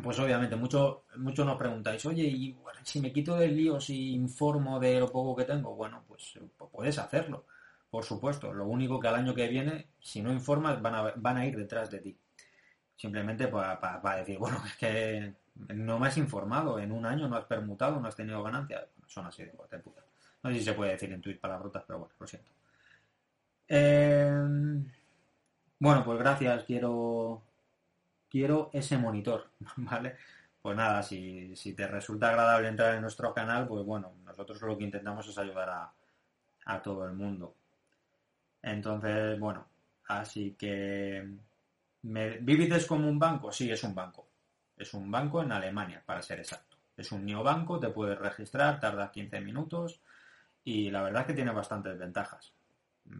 pues 0.00 0.18
obviamente, 0.18 0.56
mucho, 0.56 1.04
mucho 1.16 1.44
nos 1.44 1.58
preguntáis, 1.58 2.04
oye, 2.06 2.24
y 2.24 2.56
si 2.82 3.00
me 3.00 3.12
quito 3.12 3.36
del 3.36 3.56
lío, 3.56 3.80
si 3.80 4.14
informo 4.14 4.80
de 4.80 4.98
lo 4.98 5.10
poco 5.10 5.36
que 5.36 5.44
tengo, 5.44 5.74
bueno, 5.74 6.04
pues, 6.08 6.38
pues 6.56 6.70
puedes 6.70 6.98
hacerlo. 6.98 7.44
Por 7.90 8.04
supuesto, 8.04 8.54
lo 8.54 8.66
único 8.66 8.98
que 8.98 9.08
al 9.08 9.16
año 9.16 9.34
que 9.34 9.48
viene, 9.48 9.88
si 10.00 10.22
no 10.22 10.32
informas, 10.32 10.80
van 10.80 10.94
a, 10.94 11.12
van 11.16 11.36
a 11.36 11.44
ir 11.46 11.56
detrás 11.56 11.90
de 11.90 11.98
ti. 11.98 12.18
Simplemente 12.96 13.48
para, 13.48 14.16
decir, 14.16 14.38
bueno, 14.38 14.62
es 14.64 14.76
que 14.76 15.34
no 15.74 15.98
me 15.98 16.08
has 16.08 16.16
informado, 16.16 16.78
en 16.78 16.90
un 16.90 17.04
año 17.04 17.28
no 17.28 17.36
has 17.36 17.44
permutado, 17.44 18.00
no 18.00 18.08
has 18.08 18.16
tenido 18.16 18.42
ganancias. 18.42 18.86
son 19.06 19.26
así 19.26 19.44
de, 19.44 19.50
puta. 19.50 20.02
No 20.42 20.50
sé 20.50 20.58
si 20.58 20.64
se 20.64 20.72
puede 20.72 20.92
decir 20.92 21.12
en 21.12 21.20
Twitch 21.20 21.38
palabrotas, 21.38 21.84
pero 21.86 21.98
bueno, 21.98 22.14
lo 22.18 22.26
siento. 22.26 22.50
Em, 23.68 24.86
bueno, 25.78 26.04
pues 26.04 26.18
gracias, 26.18 26.64
quiero, 26.64 27.42
quiero 28.32 28.70
ese 28.72 28.96
monitor, 28.96 29.50
¿vale? 29.76 30.16
Pues 30.62 30.74
nada, 30.74 31.02
si, 31.02 31.54
te 31.76 31.86
resulta 31.86 32.30
agradable 32.30 32.68
entrar 32.68 32.94
en 32.94 33.02
nuestro 33.02 33.34
canal, 33.34 33.68
pues 33.68 33.84
bueno, 33.84 34.14
nosotros 34.24 34.62
lo 34.62 34.78
que 34.78 34.84
intentamos 34.84 35.28
es 35.28 35.36
ayudar 35.36 35.92
a, 36.64 36.82
todo 36.82 37.04
el 37.04 37.12
mundo. 37.12 37.54
Entonces, 38.62 39.38
bueno, 39.38 39.66
así 40.08 40.54
que... 40.58 41.28
¿me, 42.02 42.38
¿Vivites 42.38 42.86
como 42.86 43.08
un 43.08 43.18
banco? 43.18 43.52
Sí, 43.52 43.70
es 43.70 43.82
un 43.82 43.94
banco. 43.94 44.28
Es 44.76 44.94
un 44.94 45.10
banco 45.10 45.42
en 45.42 45.52
Alemania, 45.52 46.02
para 46.06 46.22
ser 46.22 46.38
exacto. 46.38 46.78
Es 46.96 47.12
un 47.12 47.26
neobanco, 47.26 47.80
te 47.80 47.90
puedes 47.90 48.18
registrar, 48.18 48.80
tarda 48.80 49.10
15 49.10 49.40
minutos 49.40 50.00
y 50.64 50.90
la 50.90 51.02
verdad 51.02 51.22
es 51.22 51.26
que 51.26 51.34
tiene 51.34 51.50
bastantes 51.50 51.98
ventajas. 51.98 52.54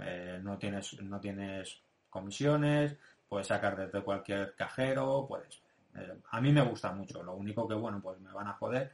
Eh, 0.00 0.40
no, 0.42 0.56
tienes, 0.56 1.02
no 1.02 1.20
tienes 1.20 1.82
comisiones, 2.08 2.96
puedes 3.32 3.46
sacar 3.46 3.74
desde 3.74 4.04
cualquier 4.04 4.54
cajero, 4.54 5.24
puedes. 5.26 5.62
Eh, 5.94 6.20
a 6.32 6.38
mí 6.38 6.52
me 6.52 6.60
gusta 6.60 6.92
mucho, 6.92 7.22
lo 7.22 7.34
único 7.34 7.66
que 7.66 7.72
bueno, 7.72 7.98
pues 7.98 8.20
me 8.20 8.30
van 8.30 8.46
a 8.46 8.52
joder 8.52 8.92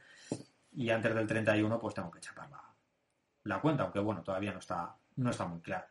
y 0.71 0.89
antes 0.89 1.13
del 1.13 1.27
31 1.27 1.77
pues 1.77 1.93
tengo 1.93 2.09
que 2.09 2.21
chapar 2.21 2.49
la, 3.43 3.59
cuenta, 3.59 3.83
aunque 3.83 3.99
bueno, 3.99 4.23
todavía 4.23 4.53
no 4.53 4.59
está, 4.59 4.95
no 5.17 5.29
está 5.29 5.45
muy 5.45 5.59
claro. 5.59 5.87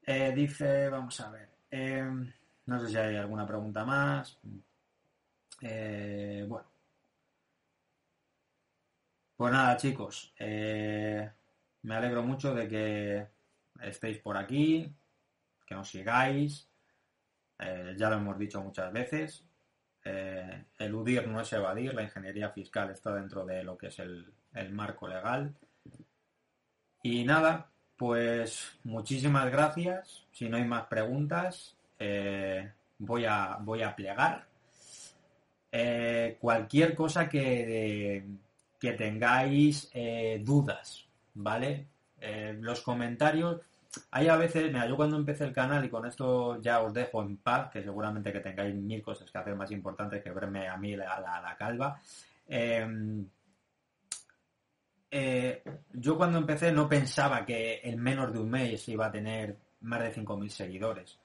Eh, 0.00 0.32
dice, 0.34 0.88
vamos 0.88 1.20
a 1.20 1.30
ver, 1.30 1.50
no 2.64 2.80
sé 2.80 2.88
si 2.88 2.96
hay 2.96 3.16
alguna 3.16 3.46
pregunta 3.46 3.84
más. 3.84 4.38
bueno. 5.60 6.64
Pues 9.36 9.52
nada, 9.52 9.76
chicos, 9.76 10.32
me 10.38 11.94
alegro 11.94 12.22
mucho 12.22 12.54
de 12.54 12.66
que 12.66 13.28
estéis 13.82 14.16
por 14.20 14.38
aquí, 14.38 14.90
que 15.66 15.74
nos 15.74 15.90
sigáis. 15.90 16.71
Eh, 17.58 17.94
ya 17.96 18.10
lo 18.10 18.16
hemos 18.16 18.38
dicho 18.38 18.60
muchas 18.60 18.92
veces. 18.92 19.44
Eh, 20.04 20.64
eludir 20.78 21.28
no 21.28 21.40
es 21.40 21.52
evadir, 21.52 21.94
la 21.94 22.02
ingeniería 22.02 22.50
fiscal 22.50 22.90
está 22.90 23.14
dentro 23.14 23.44
de 23.46 23.62
lo 23.62 23.76
que 23.76 23.88
es 23.88 23.98
el, 24.00 24.32
marco 24.70 25.08
legal. 25.08 25.54
Y 27.02 27.24
nada, 27.24 27.70
pues 27.96 28.78
muchísimas 28.84 29.50
gracias. 29.50 30.26
Si 30.32 30.48
no 30.48 30.56
hay 30.56 30.64
más 30.64 30.86
preguntas, 30.86 31.76
eh, 31.98 32.72
voy, 32.98 33.24
a, 33.26 33.58
voy 33.60 33.82
a 33.82 33.94
plegar. 33.94 34.46
cualquier 36.40 36.94
cosa 36.94 37.28
que, 37.28 38.24
que 38.80 38.92
tengáis 38.92 39.90
dudas, 40.40 41.06
¿vale? 41.34 41.86
los 42.60 42.82
comentarios, 42.82 43.60
hay 44.10 44.28
a 44.28 44.36
veces, 44.36 44.72
mira, 44.72 44.86
yo 44.86 44.96
cuando 44.96 45.16
empecé 45.16 45.44
el 45.44 45.52
canal 45.52 45.84
y 45.84 45.90
con 45.90 46.06
esto 46.06 46.60
ya 46.60 46.80
os 46.80 46.94
dejo 46.94 47.22
en 47.22 47.36
paz, 47.36 47.70
que 47.70 47.82
seguramente 47.82 48.32
que 48.32 48.40
tengáis 48.40 48.74
mil 48.74 49.02
cosas 49.02 49.30
que 49.30 49.38
hacer 49.38 49.54
más 49.54 49.70
importantes 49.70 50.22
que 50.22 50.30
verme 50.30 50.68
a 50.68 50.76
mí 50.76 50.94
a 50.94 51.20
la, 51.20 51.56
calva. 51.58 52.00
Em, 52.46 53.26
eh, 55.10 55.62
yo 55.92 56.16
cuando 56.16 56.38
empecé 56.38 56.72
no 56.72 56.88
pensaba 56.88 57.44
que 57.44 57.80
en 57.84 58.00
menos 58.00 58.32
de 58.32 58.38
un 58.38 58.50
mes 58.50 58.88
iba 58.88 59.06
a 59.06 59.12
tener 59.12 59.58
más 59.82 60.00
de 60.00 60.14
5.000 60.14 60.48
seguidores. 60.48 61.18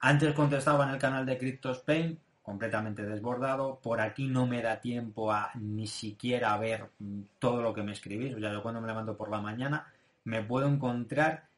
Antes 0.00 0.34
contestaba 0.34 0.84
en 0.84 0.90
el 0.94 0.98
canal 0.98 1.24
de 1.24 1.38
CryptoSpain, 1.38 2.18
completamente 2.42 3.04
desbordado. 3.04 3.78
Por 3.80 4.00
aquí 4.00 4.26
no 4.26 4.46
me 4.46 4.62
da 4.62 4.80
tiempo 4.80 5.30
a 5.30 5.52
ni 5.54 5.86
siquiera 5.86 6.56
ver 6.58 6.90
todo 7.38 7.62
lo 7.62 7.72
que 7.72 7.84
me 7.84 7.92
escribís. 7.92 8.34
O 8.34 8.40
sea, 8.40 8.52
yo 8.52 8.62
cuando 8.62 8.80
me 8.80 8.88
levanto 8.88 9.16
por 9.16 9.30
la 9.30 9.40
mañana 9.40 9.86
me 10.24 10.42
puedo 10.42 10.66
encontrar 10.66 11.51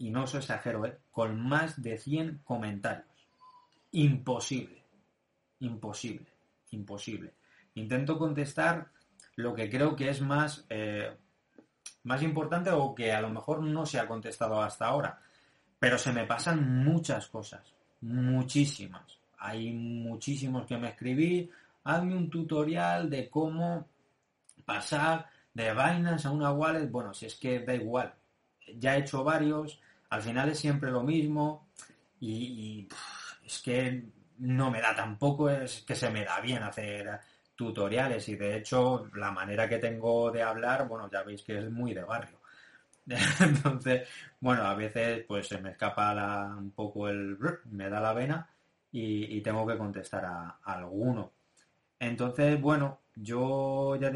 y 0.00 0.10
no 0.10 0.24
os 0.24 0.34
exagero, 0.34 0.86
¿eh? 0.86 0.98
con 1.10 1.38
más 1.38 1.80
de 1.82 1.98
100 1.98 2.40
comentarios. 2.42 3.06
Imposible, 3.92 4.82
imposible, 5.58 6.26
imposible. 6.70 7.34
Intento 7.74 8.18
contestar 8.18 8.88
lo 9.36 9.54
que 9.54 9.68
creo 9.68 9.94
que 9.94 10.08
es 10.08 10.22
más, 10.22 10.64
eh, 10.70 11.14
más 12.04 12.22
importante 12.22 12.70
o 12.70 12.94
que 12.94 13.12
a 13.12 13.20
lo 13.20 13.28
mejor 13.28 13.62
no 13.62 13.84
se 13.84 14.00
ha 14.00 14.08
contestado 14.08 14.62
hasta 14.62 14.86
ahora. 14.86 15.20
Pero 15.78 15.98
se 15.98 16.14
me 16.14 16.24
pasan 16.24 16.82
muchas 16.82 17.26
cosas, 17.26 17.74
muchísimas. 18.00 19.18
Hay 19.38 19.70
muchísimos 19.70 20.64
que 20.66 20.78
me 20.78 20.88
escribí, 20.88 21.50
hazme 21.84 22.16
un 22.16 22.30
tutorial 22.30 23.10
de 23.10 23.28
cómo 23.28 23.86
pasar 24.64 25.28
de 25.52 25.74
vainas 25.74 26.24
a 26.24 26.30
una 26.30 26.52
wallet. 26.52 26.86
Bueno, 26.90 27.12
si 27.12 27.26
es 27.26 27.34
que 27.34 27.60
da 27.60 27.74
igual. 27.74 28.14
Ya 28.78 28.96
he 28.96 29.00
hecho 29.00 29.24
varios, 29.24 29.78
al 30.10 30.22
final 30.22 30.48
es 30.50 30.58
siempre 30.58 30.90
lo 30.90 31.02
mismo 31.02 31.68
y, 32.20 32.88
es 33.44 33.62
que 33.62 34.04
no 34.38 34.70
me 34.70 34.80
da 34.80 34.94
tampoco, 34.94 35.48
es 35.48 35.82
que 35.82 35.94
se 35.94 36.10
me 36.10 36.24
da 36.24 36.40
bien 36.40 36.62
hacer 36.62 37.20
tutoriales 37.54 38.28
y 38.28 38.36
de 38.36 38.56
hecho 38.56 39.08
la 39.14 39.30
manera 39.30 39.68
que 39.68 39.78
tengo 39.78 40.30
de 40.30 40.42
hablar, 40.42 40.86
bueno, 40.88 41.10
ya 41.10 41.22
veis 41.22 41.42
que 41.42 41.58
es 41.58 41.70
muy 41.70 41.94
de 41.94 42.04
barrio. 42.04 42.40
Entonces, 43.40 44.08
bueno, 44.40 44.62
a 44.62 44.74
veces 44.74 45.24
pues 45.26 45.48
se 45.48 45.58
me 45.60 45.70
escapa 45.70 46.54
un 46.56 46.70
poco 46.72 47.08
el... 47.08 47.36
me 47.70 47.88
da 47.88 48.00
la 48.00 48.12
vena 48.12 48.48
y, 48.92 49.40
tengo 49.40 49.66
que 49.66 49.78
contestar 49.78 50.24
a, 50.24 50.58
alguno. 50.64 51.32
Entonces, 51.98 52.60
bueno, 52.60 53.00
yo 53.14 53.96
ya 53.96 54.12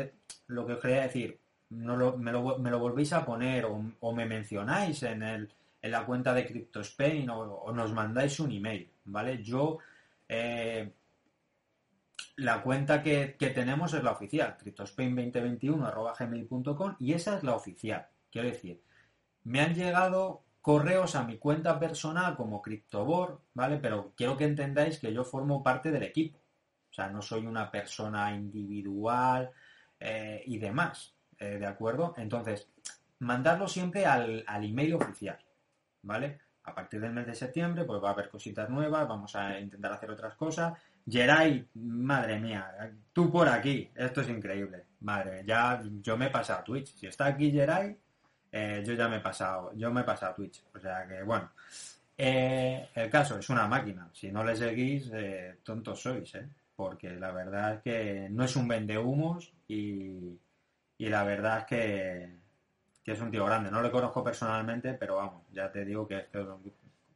lo 0.49 0.67
que 0.67 0.73
os 0.75 0.81
quería 0.81 1.03
decir, 1.03 1.39
no 1.71 1.97
lo, 1.97 2.17
me, 2.17 2.33
lo, 2.33 2.59
me, 2.59 2.71
lo, 2.71 2.79
volvéis 2.79 3.13
a 3.13 3.25
poner 3.25 3.67
o, 3.67 4.13
me 4.13 4.27
mencionáis 4.27 5.03
en, 5.03 5.23
el, 5.23 5.53
en 5.85 5.91
la 5.91 6.07
cuenta 6.07 6.33
de 6.33 6.47
CryptoSpain 6.47 7.29
o, 7.29 7.41
o 7.41 7.71
nos 7.71 7.93
mandáis 7.93 8.41
un 8.41 8.51
email, 8.51 8.91
¿vale? 9.05 9.43
Yo, 9.43 9.81
eh, 10.27 10.95
la 12.37 12.63
cuenta 12.63 13.03
que, 13.03 13.37
que, 13.39 13.51
tenemos 13.51 13.93
es 13.93 14.03
la 14.03 14.13
oficial, 14.13 14.57
cryptospain2021.gmail.com 14.57 16.97
y 16.99 17.13
esa 17.13 17.37
es 17.37 17.45
la 17.45 17.55
oficial. 17.55 18.09
Quiero 18.33 18.49
decir, 18.49 18.83
me 19.43 19.61
han 19.61 19.75
llegado 19.75 20.43
correos 20.63 21.17
a 21.17 21.25
mi 21.25 21.37
cuenta 21.37 21.79
personal 21.79 22.35
como 22.35 22.63
CryptoBor, 22.63 23.43
¿vale? 23.53 23.77
Pero 23.77 24.15
quiero 24.17 24.39
que 24.39 24.47
entendáis 24.47 24.99
que 24.99 25.13
yo 25.13 25.23
formo 25.23 25.63
parte 25.63 25.91
del 25.91 26.05
equipo. 26.05 26.39
O 26.91 26.95
sea, 26.95 27.11
no 27.11 27.21
soy 27.21 27.47
una 27.47 27.71
persona 27.71 28.35
individual 28.35 29.51
eh, 30.01 30.43
y 30.47 30.57
demás, 30.57 31.15
eh, 31.39 31.59
¿de 31.59 31.67
acuerdo? 31.67 32.15
Entonces, 32.17 32.71
mandarlo 33.19 33.69
siempre 33.69 34.07
al, 34.07 34.45
al, 34.47 34.65
email 34.65 34.95
oficial, 34.95 35.44
¿vale? 36.05 36.39
A 36.65 36.75
partir 36.75 37.01
del 37.01 37.13
mes 37.13 37.27
de 37.27 37.35
septiembre, 37.35 37.85
pues 37.85 38.03
va 38.03 38.11
a 38.11 38.13
haber 38.13 38.31
cositas 38.31 38.71
nuevas, 38.71 39.07
vamos 39.07 39.35
a 39.37 39.59
intentar 39.59 39.93
hacer 39.93 40.11
otras 40.11 40.35
cosas. 40.35 40.73
Geray, 41.07 41.69
madre 41.75 42.39
mía, 42.39 42.73
tú 43.13 43.31
por 43.31 43.49
aquí, 43.49 43.91
esto 43.95 44.23
es 44.23 44.29
increíble, 44.31 44.85
madre, 45.01 45.43
ya 45.47 45.83
yo 46.01 46.17
me 46.17 46.27
he 46.27 46.31
pasado 46.31 46.61
a 46.61 46.65
Twitch. 46.65 46.95
Si 46.95 47.07
está 47.07 47.27
aquí 47.27 47.51
Geray, 47.51 47.95
eh, 48.51 48.83
yo 48.87 48.95
ya 48.95 49.09
me 49.09 49.17
he 49.17 49.21
pasado, 49.21 49.73
yo 49.75 49.93
me 49.93 50.03
he 50.03 50.05
pasado 50.05 50.33
a 50.33 50.35
Twitch. 50.37 50.65
O 50.75 50.79
sea 50.79 51.07
que, 51.07 51.23
bueno, 51.23 51.51
el 52.17 53.11
caso 53.11 53.39
es 53.39 53.51
una 53.51 53.67
máquina. 53.67 54.09
Si 54.13 54.31
no 54.31 54.45
le 54.45 54.57
seguís, 54.57 55.11
tontos 55.63 56.01
sois, 56.01 56.35
¿eh? 56.37 56.49
porque 56.77 57.11
la 57.11 57.33
verdad 57.33 57.75
es 57.75 57.83
que 57.83 58.29
no 58.31 58.45
es 58.45 58.57
un 58.57 58.69
vendehumos 58.69 59.53
y, 59.69 60.39
y 60.99 61.09
la 61.09 61.25
verdad 61.25 61.59
es 61.59 61.65
que, 61.67 62.44
es 63.13 63.21
un 63.21 63.31
tío 63.31 63.45
grande. 63.45 63.71
No 63.71 63.83
le 63.83 63.91
conozco 63.91 64.25
personalmente, 64.25 64.95
pero 64.95 65.17
vamos, 65.17 65.43
ya 65.53 65.71
te 65.71 65.85
digo 65.85 66.07
que 66.07 66.19
es 66.19 66.27
que 66.27 66.47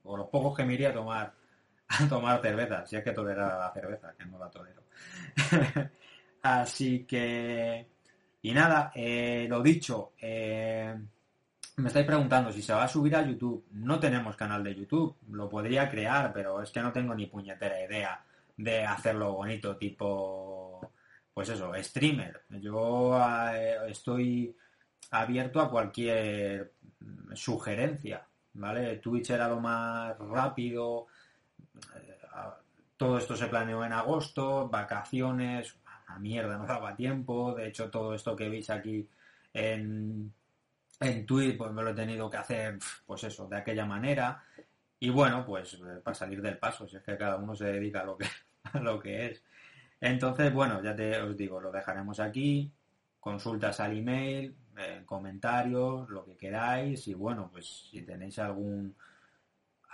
por 0.02 0.19
los 0.19 0.28
pocos 0.28 0.56
que 0.56 0.65
me 0.65 0.74
iría 0.74 0.90
a 0.90 0.94
tomar 0.94 1.32
a 1.89 2.09
tomar 2.09 2.40
cerveza, 2.43 2.86
si 2.86 2.97
es 2.97 3.05
que 3.05 3.12
tolera 3.12 3.59
la 3.59 3.73
cerveza, 3.73 4.15
que 4.19 4.27
no 4.27 4.39
la 4.39 4.51
tolero. 4.51 4.82
Así 6.43 7.05
que, 7.05 7.86
y 8.43 8.52
nada, 8.52 8.93
eh, 8.94 9.47
lo 9.48 9.62
dicho, 9.62 10.12
eh, 10.20 10.94
me 11.77 11.89
estáis 11.89 12.06
preguntando 12.06 12.52
si 12.52 12.62
se 12.62 12.73
va 12.73 12.85
a 12.85 12.89
subir 12.89 13.16
a 13.16 13.23
YouTube. 13.23 13.66
No 13.73 13.98
tenemos 13.98 14.36
canal 14.36 14.62
de 14.62 14.74
YouTube, 14.74 15.16
lo 15.31 15.48
podría 15.48 15.89
crear, 15.89 16.32
pero 16.32 16.62
es 16.62 16.70
que 16.70 16.81
no 16.81 16.93
tengo 16.93 17.15
ni 17.15 17.27
puñetera 17.27 17.82
idea 17.82 18.23
de 18.56 18.85
hacerlo 18.85 19.32
bonito, 19.35 19.77
tipo, 19.77 20.93
pues 21.32 21.48
eso, 21.48 21.73
streamer. 21.74 22.43
Yo 22.51 23.19
eh, 23.55 23.78
estoy 23.89 24.55
abierto 25.11 25.61
a 25.61 25.71
cualquier 25.71 26.73
sugerencia, 27.35 28.27
¿vale? 28.55 28.97
Twitch 28.97 29.31
era 29.31 29.49
lo 29.49 29.61
más 29.61 30.19
rápido, 30.19 31.07
eh, 31.97 32.19
todo 32.97 33.19
esto 33.19 33.37
se 33.37 33.47
planeó 33.47 33.85
en 33.85 33.93
agosto, 33.93 34.69
vacaciones, 34.69 35.77
a 36.07 36.19
mierda, 36.19 36.59
no 36.59 36.67
daba 36.67 36.97
tiempo, 36.97 37.55
de 37.55 37.69
hecho 37.69 37.91
todo 37.91 38.15
esto 38.15 38.37
que 38.37 38.49
veis 38.49 38.71
aquí 38.71 39.09
en, 39.53 40.33
en 41.01 41.27
Twitch, 41.27 41.57
pues 41.57 41.73
me 41.73 41.83
lo 41.83 41.91
he 41.91 41.95
tenido 41.95 42.29
que 42.29 42.37
hacer, 42.37 42.79
pues 43.07 43.25
eso, 43.25 43.49
de 43.49 43.57
aquella 43.57 43.87
manera. 43.87 44.43
Y 45.01 45.11
bueno, 45.11 45.45
pues 45.47 45.75
eh, 45.75 46.01
para 46.03 46.15
salir 46.15 46.43
del 46.43 46.59
paso, 46.59 46.89
si 46.89 46.97
es 46.97 47.03
que 47.03 47.17
cada 47.17 47.37
uno 47.37 47.55
se 47.55 47.67
dedica 47.67 48.01
a 48.01 48.05
lo 48.05 48.19
que, 48.19 48.27
lo 48.83 48.99
que 48.99 49.27
es. 49.27 49.45
Entonces, 50.01 50.53
bueno, 50.53 50.83
ya 50.83 50.95
te 50.95 51.21
os 51.21 51.37
digo, 51.37 51.61
lo 51.61 51.73
dejaremos 51.73 52.21
aquí, 52.21 52.73
consultas 53.21 53.81
al 53.81 53.97
email, 53.97 54.55
eh, 54.79 55.03
comentarios, 55.05 56.09
lo 56.09 56.25
que 56.25 56.37
queráis 56.37 57.09
y 57.09 57.15
bueno, 57.15 57.49
pues 57.51 57.89
si 57.91 58.03
tenéis 58.03 58.39
algún 58.39 58.95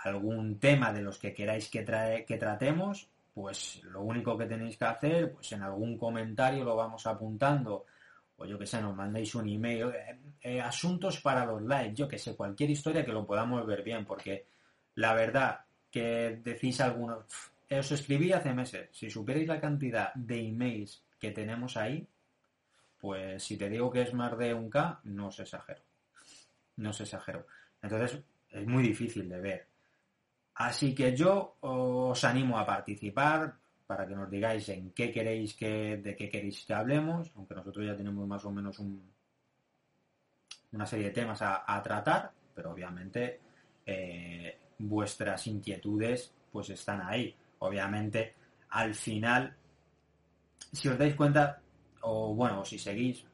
algún 0.03 0.59
tema 0.59 0.93
de 0.93 1.01
los 1.01 1.17
que 1.17 1.33
queráis 1.33 1.69
que, 1.69 1.81
trae, 1.81 2.25
que 2.25 2.37
tratemos, 2.37 3.09
pues 3.33 3.83
lo 3.85 4.01
único 4.01 4.37
que 4.37 4.45
tenéis 4.45 4.77
que 4.77 4.85
hacer, 4.85 5.33
pues 5.33 5.51
en 5.53 5.63
algún 5.63 5.97
comentario 5.97 6.63
lo 6.63 6.75
vamos 6.75 7.07
apuntando 7.07 7.85
o 8.37 8.45
yo 8.45 8.59
que 8.59 8.65
sé, 8.65 8.81
nos 8.81 8.95
mandéis 8.95 9.33
un 9.35 9.47
email, 9.47 9.87
eh, 9.95 10.19
eh, 10.41 10.61
asuntos 10.61 11.21
para 11.21 11.45
los 11.45 11.61
likes, 11.61 11.95
yo 11.95 12.07
que 12.07 12.17
sé, 12.17 12.35
cualquier 12.35 12.69
historia 12.69 13.05
que 13.05 13.13
lo 13.13 13.25
podamos 13.25 13.65
ver 13.65 13.81
bien, 13.81 14.05
porque 14.05 14.45
la 14.95 15.13
verdad 15.13 15.61
que 15.89 16.41
decís 16.43 16.81
algunos, 16.81 17.25
os 17.69 17.91
escribí 17.91 18.33
hace 18.33 18.53
meses. 18.53 18.89
Si 18.91 19.09
supierais 19.09 19.47
la 19.47 19.61
cantidad 19.61 20.13
de 20.13 20.47
emails 20.47 21.01
que 21.19 21.31
tenemos 21.31 21.77
ahí, 21.77 22.05
pues 23.05 23.43
si 23.43 23.55
te 23.55 23.69
digo 23.69 23.91
que 23.91 24.01
es 24.01 24.15
más 24.15 24.35
de 24.35 24.51
un 24.51 24.67
K, 24.67 25.01
no 25.03 25.27
os 25.27 25.39
exagero. 25.39 25.83
No 26.77 26.89
os 26.89 26.99
exagero. 26.99 27.45
Entonces, 27.79 28.19
es 28.49 28.65
muy 28.65 28.81
difícil 28.81 29.29
de 29.29 29.39
ver. 29.39 29.67
Así 30.55 30.95
que 30.95 31.15
yo 31.15 31.57
os 31.59 32.23
animo 32.23 32.57
a 32.57 32.65
participar 32.65 33.53
para 33.85 34.07
que 34.07 34.15
nos 34.15 34.27
digáis 34.27 34.67
en 34.69 34.89
qué 34.89 35.11
queréis 35.11 35.53
que, 35.53 35.97
de 35.97 36.15
qué 36.15 36.27
queréis 36.27 36.65
que 36.65 36.73
hablemos, 36.73 37.31
aunque 37.35 37.53
nosotros 37.53 37.85
ya 37.85 37.95
tenemos 37.95 38.27
más 38.27 38.43
o 38.43 38.51
menos 38.51 38.79
un, 38.79 39.07
una 40.71 40.87
serie 40.87 41.09
de 41.09 41.11
temas 41.11 41.43
a, 41.43 41.81
tratar, 41.83 42.31
pero 42.55 42.71
obviamente 42.71 43.39
eh, 43.85 44.57
vuestras 44.79 45.45
inquietudes 45.45 46.33
pues 46.51 46.71
están 46.71 47.01
ahí 47.01 47.35
obviamente, 47.59 48.33
al 48.69 48.95
final, 48.95 49.55
si 50.71 50.87
os 50.87 50.97
dais 50.97 51.15
cuenta, 51.15 51.61
o 52.07 52.33
bueno, 52.35 52.63
si 52.63 52.77
seguís, 52.77 53.25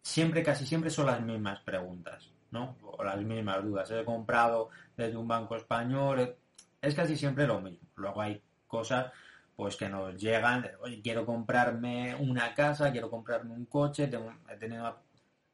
siempre, 0.00 0.42
casi 0.42 0.64
siempre 0.64 0.90
son 0.90 1.06
las 1.06 1.20
mismas 1.20 1.60
preguntas, 1.60 2.30
¿no? 2.50 2.76
O 2.82 3.02
las 3.02 3.20
mismas 3.20 3.62
dudas. 3.64 3.90
He 3.90 4.04
comprado 4.04 4.70
desde 4.96 5.16
un 5.16 5.26
banco 5.26 5.56
español, 5.56 6.36
es 6.80 6.94
casi 6.94 7.16
siempre 7.16 7.46
lo 7.46 7.60
mismo. 7.60 7.88
Luego 7.96 8.20
hay 8.20 8.40
cosas 8.66 9.12
pues 9.56 9.76
que 9.76 9.88
nos 9.88 10.16
llegan, 10.20 10.70
oye, 10.80 11.00
quiero 11.00 11.24
comprarme 11.24 12.14
una 12.14 12.54
casa, 12.54 12.92
quiero 12.92 13.10
comprarme 13.10 13.54
un 13.54 13.64
coche, 13.64 14.06
tengo, 14.06 14.32
he. 14.48 14.96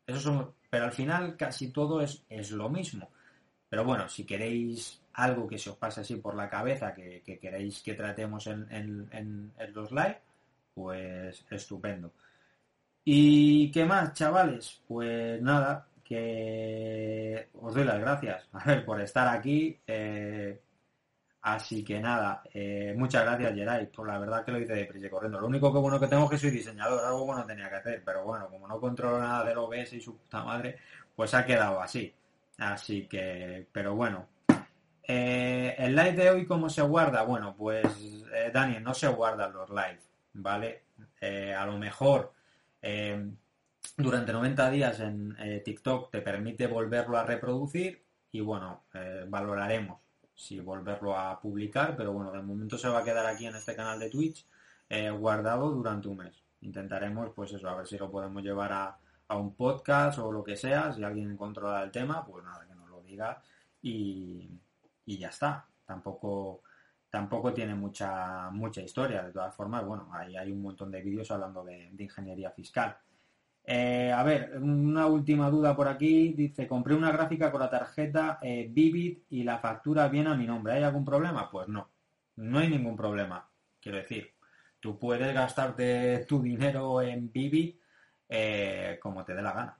Eso 0.06 0.20
son, 0.20 0.52
pero 0.68 0.84
al 0.84 0.93
final 0.93 1.36
casi 1.36 1.72
todo 1.72 2.01
es, 2.01 2.24
es 2.28 2.51
lo 2.51 2.68
mismo. 2.68 3.10
Pero 3.68 3.84
bueno, 3.84 4.09
si 4.09 4.26
queréis 4.26 5.01
algo 5.14 5.47
que 5.47 5.56
se 5.56 5.70
os 5.70 5.76
pase 5.76 6.02
así 6.02 6.16
por 6.16 6.34
la 6.34 6.51
cabeza, 6.51 6.93
que, 6.93 7.22
queréis 7.22 7.82
que 7.82 7.94
tratemos 7.94 8.47
en, 8.47 9.52
los 9.72 9.90
live, 9.93 10.20
pues 10.74 11.44
estupendo. 11.51 12.12
¿Y 13.05 13.70
qué 13.73 13.85
más, 13.85 14.12
chavales? 14.15 14.81
Pues 14.86 15.40
nada, 15.43 15.89
que 16.12 17.49
os 17.55 17.74
doy 17.74 17.85
las 17.85 17.99
gracias 17.99 18.49
a 18.53 18.85
por 18.85 19.01
estar 19.01 19.28
aquí. 19.28 19.81
Eh, 19.86 20.61
así 21.43 21.82
que 21.82 22.01
nada, 22.01 22.43
eh, 22.53 22.94
muchas 22.97 23.24
gracias, 23.24 23.55
Geray, 23.55 23.86
por 23.86 24.07
la 24.07 24.19
verdad 24.19 24.44
que 24.44 24.53
lo 24.53 24.61
hice 24.61 24.74
de 24.74 24.85
prisa 24.85 25.11
corriendo. 25.11 25.40
Lo 25.40 25.47
único 25.47 25.73
que 25.73 25.78
bueno 25.78 25.99
que 25.99 26.09
tengo 26.09 26.24
es 26.24 26.31
que 26.31 26.39
soy 26.39 26.51
diseñador, 26.51 27.05
algo 27.05 27.24
bueno 27.24 27.47
tenía 27.47 27.69
que 27.70 27.77
hacer, 27.77 28.03
pero 28.05 28.24
bueno, 28.24 28.49
como 28.49 28.69
no 28.69 28.78
controlo 28.78 29.19
nada 29.19 29.44
del 29.44 29.59
OBS 29.59 29.94
y 29.94 30.01
su 30.01 30.16
puta 30.19 30.44
madre, 30.44 30.77
pues 31.16 31.35
ha 31.35 31.44
quedado 31.44 31.81
así. 31.81 32.15
Así 32.59 33.09
que, 33.09 33.66
pero 33.73 33.94
bueno, 33.97 34.28
eh, 35.03 35.74
el 35.78 35.97
live 35.97 36.12
de 36.12 36.31
hoy, 36.31 36.47
¿cómo 36.47 36.69
se 36.69 36.82
guarda? 36.82 37.23
Bueno, 37.23 37.55
pues 37.57 38.24
Daniel, 38.53 38.82
no 38.85 38.94
se 38.94 39.09
guardan 39.09 39.53
los 39.53 39.70
live, 39.70 39.99
¿vale? 40.34 40.84
Eh, 41.20 41.54
a 41.54 41.66
lo 41.66 41.78
mejor 41.78 42.32
durante 43.96 44.32
90 44.32 44.70
días 44.70 45.00
en 45.00 45.36
TikTok 45.64 46.10
te 46.10 46.20
permite 46.20 46.66
volverlo 46.66 47.16
a 47.16 47.24
reproducir 47.24 48.04
y 48.32 48.40
bueno, 48.40 48.84
valoraremos 49.28 50.00
si 50.34 50.59
volverlo 50.59 51.16
a 51.16 51.40
publicar, 51.40 51.94
pero 51.96 52.12
bueno, 52.12 52.32
de 52.32 52.42
momento 52.42 52.76
se 52.76 52.88
va 52.88 53.00
a 53.00 53.04
quedar 53.04 53.26
aquí 53.26 53.46
en 53.46 53.54
este 53.54 53.76
canal 53.76 54.00
de 54.00 54.10
Twitch 54.10 54.44
guardado 55.18 55.70
durante 55.70 56.09
un 56.09 56.16
mes. 56.16 56.42
Intentaremos, 56.62 57.30
pues 57.34 57.52
eso, 57.52 57.68
a 57.68 57.76
ver 57.76 57.86
si 57.86 57.98
lo 57.98 58.10
podemos 58.10 58.42
llevar 58.42 58.72
a, 58.72 58.98
a 59.32 59.36
un 59.36 59.54
podcast 59.54 60.18
o 60.18 60.30
lo 60.30 60.44
que 60.44 60.56
sea, 60.56 60.92
si 60.92 61.02
alguien 61.02 61.36
controla 61.36 61.82
el 61.82 61.90
tema, 61.90 62.24
pues 62.24 62.44
nada, 62.44 62.66
que 62.66 62.74
nos 62.74 62.88
lo 62.88 63.00
diga 63.02 63.42
y, 63.80 64.50
y 65.06 65.18
ya 65.18 65.28
está. 65.28 65.66
Tampoco, 65.86 66.62
tampoco 67.12 67.52
tiene 67.52 67.74
mucha, 67.74 68.48
mucha 68.51 68.80
historia. 68.80 69.22
De 69.22 69.32
todas 69.32 69.55
formas, 69.55 69.84
bueno, 69.84 70.09
ahí 70.14 70.34
hay 70.34 70.51
un 70.51 70.62
montón 70.62 70.90
de 70.90 71.02
vídeos 71.02 71.30
hablando 71.30 71.62
de, 71.62 71.90
ingeniería 71.98 72.51
fiscal. 72.52 72.97
Eh, 73.64 74.10
a 74.10 74.22
ver, 74.22 74.56
una 74.59 75.06
última 75.06 75.51
duda 75.51 75.76
por 75.76 75.89
aquí. 75.89 76.32
Dice, 76.32 76.66
compré 76.66 76.94
una 76.94 77.12
gráfica 77.12 77.52
con 77.52 77.60
la 77.60 77.68
tarjeta 77.68 78.39
eh, 78.40 78.66
Vivid 78.70 79.18
y 79.28 79.44
la 79.44 79.59
factura 79.59 80.09
viene 80.09 80.30
a 80.30 80.34
mi 80.34 80.47
nombre. 80.47 80.72
¿Hay 80.72 80.84
algún 80.84 81.05
problema? 81.05 81.51
Pues 81.51 81.68
no, 81.68 81.90
no 82.36 82.59
hay 82.59 82.70
ningún 82.70 82.97
problema. 82.97 83.47
Quiero 83.78 83.98
decir, 83.98 84.32
tú 84.80 84.98
puedes 84.98 85.34
gastarte 85.34 86.24
tu 86.26 86.40
dinero 86.40 87.02
en 87.02 87.30
Vivid 87.30 87.76
eh, 88.26 88.98
como 89.02 89.22
te 89.22 89.34
dé 89.34 89.43
la 89.43 89.52
gana. 89.52 89.78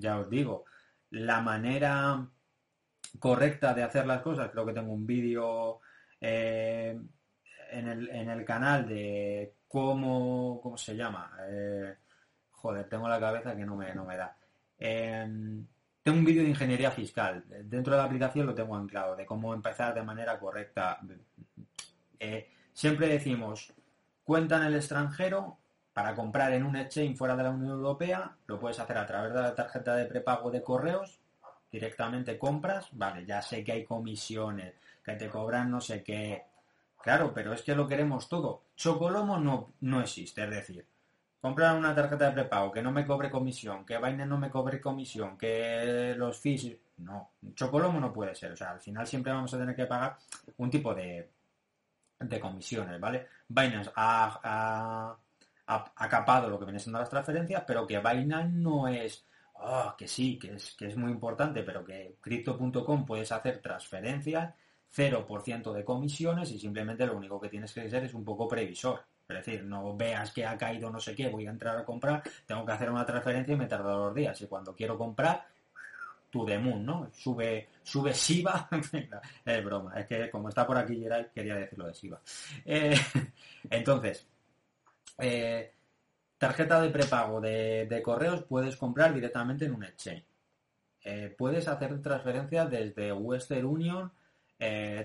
ya 0.00 0.18
os 0.18 0.28
digo, 0.28 0.64
la 1.10 1.40
manera 1.40 2.28
correcta 3.18 3.74
de 3.74 3.82
hacer 3.82 4.06
las 4.06 4.22
cosas. 4.22 4.50
Creo 4.50 4.66
que 4.66 4.72
tengo 4.72 4.92
un 4.92 5.06
vídeo 5.06 5.80
eh, 6.20 6.98
en 7.70 7.88
el, 7.88 8.08
en 8.10 8.30
el 8.30 8.44
canal 8.44 8.86
de 8.86 9.54
cómo, 9.68 10.60
¿cómo 10.62 10.76
se 10.76 10.96
llama? 10.96 11.32
Eh, 11.48 11.96
joder, 12.50 12.88
tengo 12.88 13.08
la 13.08 13.20
cabeza 13.20 13.56
que 13.56 13.64
no 13.64 13.76
me, 13.76 13.94
no 13.94 14.04
me 14.04 14.16
da. 14.16 14.36
Em, 14.78 15.66
tengo 16.02 16.18
un 16.18 16.24
vídeo 16.24 16.42
de 16.42 16.50
ingeniería 16.50 16.90
fiscal. 16.90 17.44
Dentro 17.64 17.92
de 17.92 17.98
la 17.98 18.04
aplicación 18.04 18.46
lo 18.46 18.54
tengo 18.54 18.76
anclado, 18.76 19.16
de 19.16 19.26
cómo 19.26 19.54
empezar 19.54 19.94
de 19.94 20.02
manera 20.02 20.38
correcta. 20.38 20.98
Eh, 22.18 22.50
siempre 22.72 23.08
decimos, 23.08 23.72
cuenta 24.24 24.56
en 24.56 24.64
el 24.64 24.74
extranjero, 24.74 25.58
para 25.92 26.14
comprar 26.14 26.52
en 26.52 26.64
un 26.64 26.76
exchange 26.76 27.16
fuera 27.16 27.36
de 27.36 27.42
la 27.42 27.50
Unión 27.50 27.70
Europea, 27.70 28.36
lo 28.46 28.58
puedes 28.58 28.80
hacer 28.80 28.96
a 28.98 29.06
través 29.06 29.32
de 29.32 29.42
la 29.42 29.54
tarjeta 29.54 29.94
de 29.94 30.06
prepago 30.06 30.50
de 30.50 30.62
correos, 30.62 31.21
directamente 31.72 32.38
compras, 32.38 32.88
vale, 32.92 33.24
ya 33.24 33.40
sé 33.40 33.64
que 33.64 33.72
hay 33.72 33.84
comisiones, 33.84 34.74
que 35.02 35.14
te 35.14 35.28
cobran 35.28 35.70
no 35.70 35.80
sé 35.80 36.02
qué. 36.04 36.44
Claro, 37.02 37.32
pero 37.34 37.52
es 37.52 37.62
que 37.62 37.74
lo 37.74 37.88
queremos 37.88 38.28
todo. 38.28 38.62
Chocolomo 38.76 39.38
no, 39.38 39.72
no 39.80 40.00
existe, 40.00 40.44
es 40.44 40.50
decir, 40.50 40.86
comprar 41.40 41.76
una 41.76 41.94
tarjeta 41.94 42.26
de 42.26 42.32
prepago 42.32 42.70
que 42.70 42.82
no 42.82 42.92
me 42.92 43.04
cobre 43.04 43.30
comisión, 43.30 43.84
que 43.84 43.96
Binance 43.96 44.26
no 44.26 44.38
me 44.38 44.50
cobre 44.50 44.80
comisión, 44.80 45.36
que 45.36 46.14
los 46.16 46.38
fees... 46.38 46.76
No, 46.98 47.32
Chocolomo 47.54 47.98
no 47.98 48.12
puede 48.12 48.34
ser. 48.36 48.52
O 48.52 48.56
sea, 48.56 48.70
al 48.70 48.80
final 48.80 49.06
siempre 49.08 49.32
vamos 49.32 49.52
a 49.52 49.58
tener 49.58 49.74
que 49.74 49.86
pagar 49.86 50.16
un 50.58 50.70
tipo 50.70 50.94
de, 50.94 51.28
de 52.20 52.40
comisiones, 52.40 53.00
¿vale? 53.00 53.26
Binance 53.48 53.90
ha, 53.96 55.16
ha, 55.66 56.08
capado 56.08 56.48
lo 56.48 56.58
que 56.60 56.64
viene 56.66 56.78
siendo 56.78 57.00
las 57.00 57.10
transferencias, 57.10 57.64
pero 57.66 57.86
que 57.86 57.98
Binance 57.98 58.52
no 58.52 58.86
es... 58.86 59.24
Oh, 59.64 59.94
que 59.96 60.08
sí, 60.08 60.38
que 60.38 60.54
es, 60.54 60.74
que 60.76 60.88
es 60.88 60.96
muy 60.96 61.12
importante, 61.12 61.62
pero 61.62 61.84
que 61.84 62.16
Crypto.com 62.20 63.06
puedes 63.06 63.30
hacer 63.30 63.60
transferencias, 63.60 64.54
0% 64.94 65.72
de 65.72 65.84
comisiones 65.84 66.50
y 66.50 66.58
simplemente 66.58 67.06
lo 67.06 67.16
único 67.16 67.40
que 67.40 67.48
tienes 67.48 67.72
que 67.72 67.88
ser 67.88 68.04
es 68.04 68.14
un 68.14 68.24
poco 68.24 68.48
previsor. 68.48 69.04
Es 69.28 69.36
decir, 69.36 69.64
no 69.64 69.96
veas 69.96 70.32
que 70.32 70.44
ha 70.44 70.58
caído 70.58 70.90
no 70.90 70.98
sé 70.98 71.14
qué, 71.14 71.28
voy 71.28 71.46
a 71.46 71.50
entrar 71.50 71.76
a 71.76 71.84
comprar, 71.84 72.22
tengo 72.44 72.66
que 72.66 72.72
hacer 72.72 72.90
una 72.90 73.06
transferencia 73.06 73.54
y 73.54 73.56
me 73.56 73.66
tarda 73.66 73.92
dos 73.92 74.14
días. 74.14 74.40
Y 74.42 74.46
cuando 74.46 74.74
quiero 74.74 74.98
comprar, 74.98 75.46
tu 76.28 76.44
demun, 76.44 76.84
¿no? 76.84 77.10
Sube, 77.12 77.68
sube 77.82 78.12
Siva. 78.14 78.68
es 79.44 79.64
broma, 79.64 79.94
es 80.00 80.06
que 80.06 80.30
como 80.30 80.48
está 80.48 80.66
por 80.66 80.76
aquí 80.76 80.96
Geray, 80.96 81.28
quería 81.32 81.54
decirlo 81.54 81.86
de 81.86 81.94
Siva. 81.94 82.20
Eh, 82.64 82.94
entonces, 83.70 84.26
eh, 85.18 85.72
tarjeta 86.42 86.80
de 86.80 86.90
prepago 86.90 87.40
de, 87.40 88.00
correos 88.04 88.42
puedes 88.42 88.76
comprar 88.76 89.14
directamente 89.14 89.64
en 89.64 89.74
un 89.74 89.84
exchange. 89.84 90.26
Eh, 91.04 91.32
puedes 91.38 91.68
hacer 91.68 92.02
transferencias 92.02 92.68
desde 92.68 93.12
Western 93.12 93.64
Union 93.64 94.12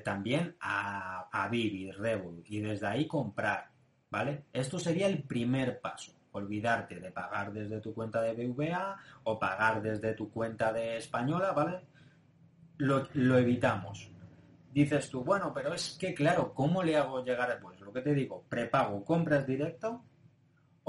también 0.03 0.55
a, 0.59 1.29
a 1.31 1.47
Vivi, 1.47 1.91
Revolut, 1.91 2.45
y 2.49 2.59
desde 2.59 2.87
ahí 2.87 3.07
comprar. 3.07 3.69
¿vale? 4.09 4.45
Esto 4.53 4.79
sería 4.79 5.07
el 5.07 5.23
primer 5.23 5.79
paso. 5.79 6.13
Olvidarte 6.31 6.99
de 6.99 7.11
pagar 7.11 7.51
desde 7.51 7.79
tu 7.81 7.93
cuenta 7.93 8.21
de 8.21 8.33
BVA 8.33 8.97
o 9.23 9.39
pagar 9.39 9.81
desde 9.81 10.13
tu 10.13 10.29
cuenta 10.29 10.71
de 10.71 10.97
española, 10.97 11.51
¿vale? 11.51 11.81
Lo, 12.77 13.07
evitamos. 13.37 14.11
Dices 14.71 15.09
tú, 15.09 15.23
bueno, 15.23 15.51
pero 15.53 15.73
es 15.73 15.97
que 15.99 16.13
claro, 16.13 16.53
¿cómo 16.53 16.83
le 16.83 16.97
hago 16.97 17.23
llegar? 17.23 17.57
Pues 17.59 17.79
lo 17.79 17.91
que 17.91 18.01
te 18.01 18.13
digo, 18.13 18.43
prepago, 18.49 19.03
compras 19.03 19.47
directo 19.47 20.03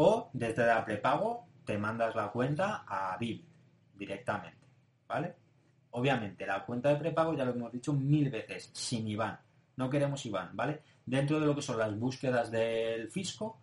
o 0.01 0.31
desde 0.33 0.65
la 0.65 0.85
prepago 0.85 1.49
te 1.65 1.77
mandas 1.77 2.15
la 2.15 2.31
cuenta 2.31 2.85
a 2.87 3.16
BIB 3.19 3.43
directamente, 3.95 4.66
¿vale? 5.09 5.35
Obviamente, 5.91 6.47
la 6.47 6.65
cuenta 6.65 6.91
de 6.91 6.97
prepago 6.97 7.35
ya 7.35 7.45
lo 7.45 7.53
hemos 7.53 7.73
dicho 7.73 7.93
mil 7.93 8.31
veces, 8.31 8.70
sin 8.73 9.09
IBAN. 9.09 9.39
No 9.77 9.91
queremos 9.91 10.25
IBAN, 10.25 10.51
¿vale? 10.55 10.83
dentro 11.05 11.41
de 11.41 11.47
lo 11.47 11.55
que 11.55 11.62
son 11.62 11.79
las 11.79 11.99
búsquedas 11.99 12.51
del 12.51 13.11
fisco, 13.11 13.61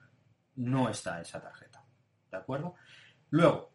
no 0.56 0.90
está 0.90 1.22
esa 1.22 1.40
tarjeta. 1.40 1.84
¿De 2.32 2.38
acuerdo? 2.38 2.76
Luego, 3.30 3.70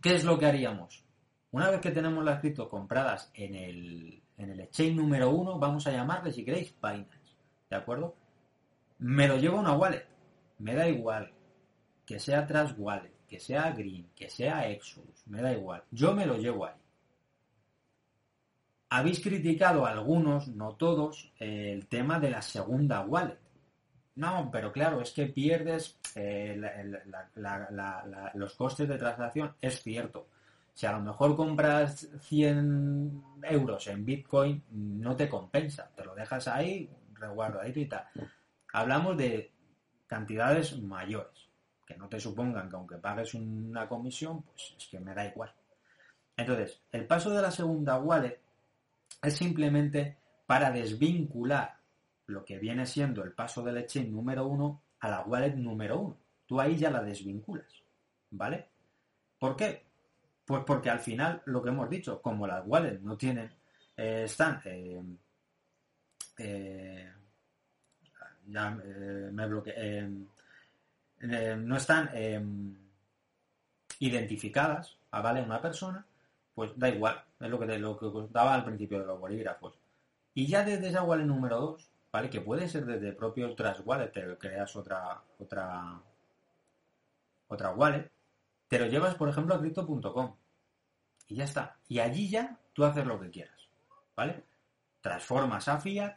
¿qué 0.00 0.14
es 0.14 0.24
lo 0.24 0.38
que 0.38 0.46
haríamos? 0.46 1.04
Una 1.50 1.70
vez 1.70 1.80
que 1.80 1.90
tenemos 1.90 2.24
las 2.24 2.40
cripto 2.40 2.68
compradas 2.68 3.30
en 3.34 3.54
el, 3.54 4.22
en 4.36 4.50
el 4.50 4.60
exchange 4.60 4.94
número 4.94 5.30
uno, 5.30 5.58
vamos 5.58 5.86
a 5.86 5.92
llamarle, 5.92 6.32
si 6.32 6.44
queréis, 6.44 6.74
Binance. 6.80 7.36
¿De 7.68 7.76
acuerdo? 7.76 8.14
Me 8.98 9.26
lo 9.26 9.36
llevo 9.36 9.56
a 9.56 9.60
una 9.60 9.72
wallet. 9.72 10.06
Me 10.58 10.74
da 10.74 10.86
igual 10.88 11.32
que 12.04 12.18
sea 12.18 12.46
Trust 12.46 12.78
Wallet, 12.78 13.12
que 13.28 13.40
sea 13.40 13.70
Green, 13.72 14.10
que 14.14 14.28
sea 14.28 14.68
Exodus. 14.68 15.26
Me 15.26 15.40
da 15.40 15.52
igual. 15.52 15.82
Yo 15.90 16.14
me 16.14 16.26
lo 16.26 16.36
llevo 16.36 16.66
ahí. 16.66 16.74
Habéis 18.90 19.20
criticado 19.20 19.86
algunos, 19.86 20.48
no 20.48 20.74
todos, 20.74 21.32
el 21.38 21.86
tema 21.86 22.20
de 22.20 22.30
la 22.30 22.42
segunda 22.42 23.00
wallet. 23.00 23.38
No, 24.16 24.50
pero 24.52 24.70
claro, 24.70 25.00
es 25.00 25.12
que 25.12 25.26
pierdes 25.26 25.98
eh, 26.14 26.60
los 28.34 28.54
costes 28.54 28.86
de 28.86 28.98
transacción. 28.98 29.54
Es 29.62 29.82
cierto. 29.82 30.28
Si 30.74 30.86
a 30.86 30.92
lo 30.92 31.00
mejor 31.00 31.36
compras 31.36 32.08
100 32.20 33.22
euros 33.44 33.86
en 33.86 34.04
Bitcoin, 34.04 34.62
no 34.70 35.16
te 35.16 35.28
compensa. 35.28 35.90
Te 35.94 36.04
lo 36.04 36.14
dejas 36.14 36.48
ahí, 36.48 36.90
resguardadito 37.14 37.80
y 37.80 37.86
tal. 37.86 38.06
Hablamos 38.72 39.16
de 39.16 39.52
cantidades 40.06 40.78
mayores. 40.78 41.41
Que 41.86 41.96
no 41.96 42.08
te 42.08 42.20
supongan 42.20 42.68
que 42.68 42.76
aunque 42.76 42.96
pagues 42.96 43.34
una 43.34 43.88
comisión, 43.88 44.42
pues 44.42 44.74
es 44.78 44.86
que 44.86 45.00
me 45.00 45.14
da 45.14 45.26
igual. 45.26 45.52
Entonces, 46.36 46.80
el 46.92 47.06
paso 47.06 47.30
de 47.30 47.42
la 47.42 47.50
segunda 47.50 47.98
wallet 47.98 48.40
es 49.22 49.36
simplemente 49.36 50.16
para 50.46 50.70
desvincular 50.70 51.76
lo 52.26 52.44
que 52.44 52.58
viene 52.58 52.86
siendo 52.86 53.22
el 53.22 53.32
paso 53.32 53.62
del 53.62 53.78
exchange 53.78 54.10
número 54.10 54.46
uno 54.46 54.82
a 55.00 55.08
la 55.08 55.20
wallet 55.22 55.54
número 55.54 55.98
uno. 55.98 56.16
Tú 56.46 56.60
ahí 56.60 56.76
ya 56.76 56.90
la 56.90 57.02
desvinculas, 57.02 57.82
¿vale? 58.30 58.68
¿Por 59.38 59.56
qué? 59.56 59.84
Pues 60.44 60.62
porque 60.66 60.90
al 60.90 61.00
final, 61.00 61.42
lo 61.46 61.62
que 61.62 61.70
hemos 61.70 61.88
dicho, 61.88 62.20
como 62.20 62.46
las 62.46 62.62
wallets 62.66 63.02
no 63.02 63.16
tienen, 63.16 63.50
eh, 63.96 64.22
están, 64.24 64.60
eh, 64.64 65.02
eh, 66.38 67.12
ya 68.46 68.70
me 68.70 69.46
bloqueé, 69.46 70.08
no 71.22 71.76
están 71.76 72.10
identificadas, 73.98 74.98
¿vale? 75.10 75.42
Una 75.42 75.60
persona, 75.60 76.04
pues 76.54 76.72
da 76.76 76.88
igual, 76.88 77.22
es 77.40 77.48
lo 77.48 77.58
que, 77.58 77.78
lo 77.78 77.98
que 77.98 78.28
daba 78.30 78.54
al 78.54 78.64
principio 78.64 78.98
de 78.98 79.06
los 79.06 79.20
bolígrafos. 79.20 79.78
Y 80.34 80.46
ya 80.46 80.64
desde 80.64 80.88
esa 80.88 81.02
wallet 81.02 81.24
número 81.24 81.60
2, 81.60 81.90
¿vale? 82.10 82.30
Que 82.30 82.40
puede 82.40 82.68
ser 82.68 82.84
desde 82.86 83.08
el 83.08 83.16
propio 83.16 83.54
Trust 83.54 83.80
Wallet, 83.84 84.12
te 84.12 84.36
creas 84.38 84.74
otra, 84.76 85.22
otra, 85.38 86.00
otra 87.48 87.70
wallet, 87.70 88.10
te 88.68 88.78
lo 88.78 88.86
llevas, 88.86 89.14
por 89.14 89.28
ejemplo, 89.28 89.54
a 89.54 89.60
crypto.com. 89.60 90.36
Y 91.28 91.36
ya 91.36 91.44
está. 91.44 91.76
Y 91.88 91.98
allí 91.98 92.28
ya 92.28 92.58
tú 92.72 92.84
haces 92.84 93.06
lo 93.06 93.20
que 93.20 93.30
quieras, 93.30 93.68
¿vale? 94.16 94.44
Transformas 95.00 95.68
a 95.68 95.78
fiat. 95.78 96.16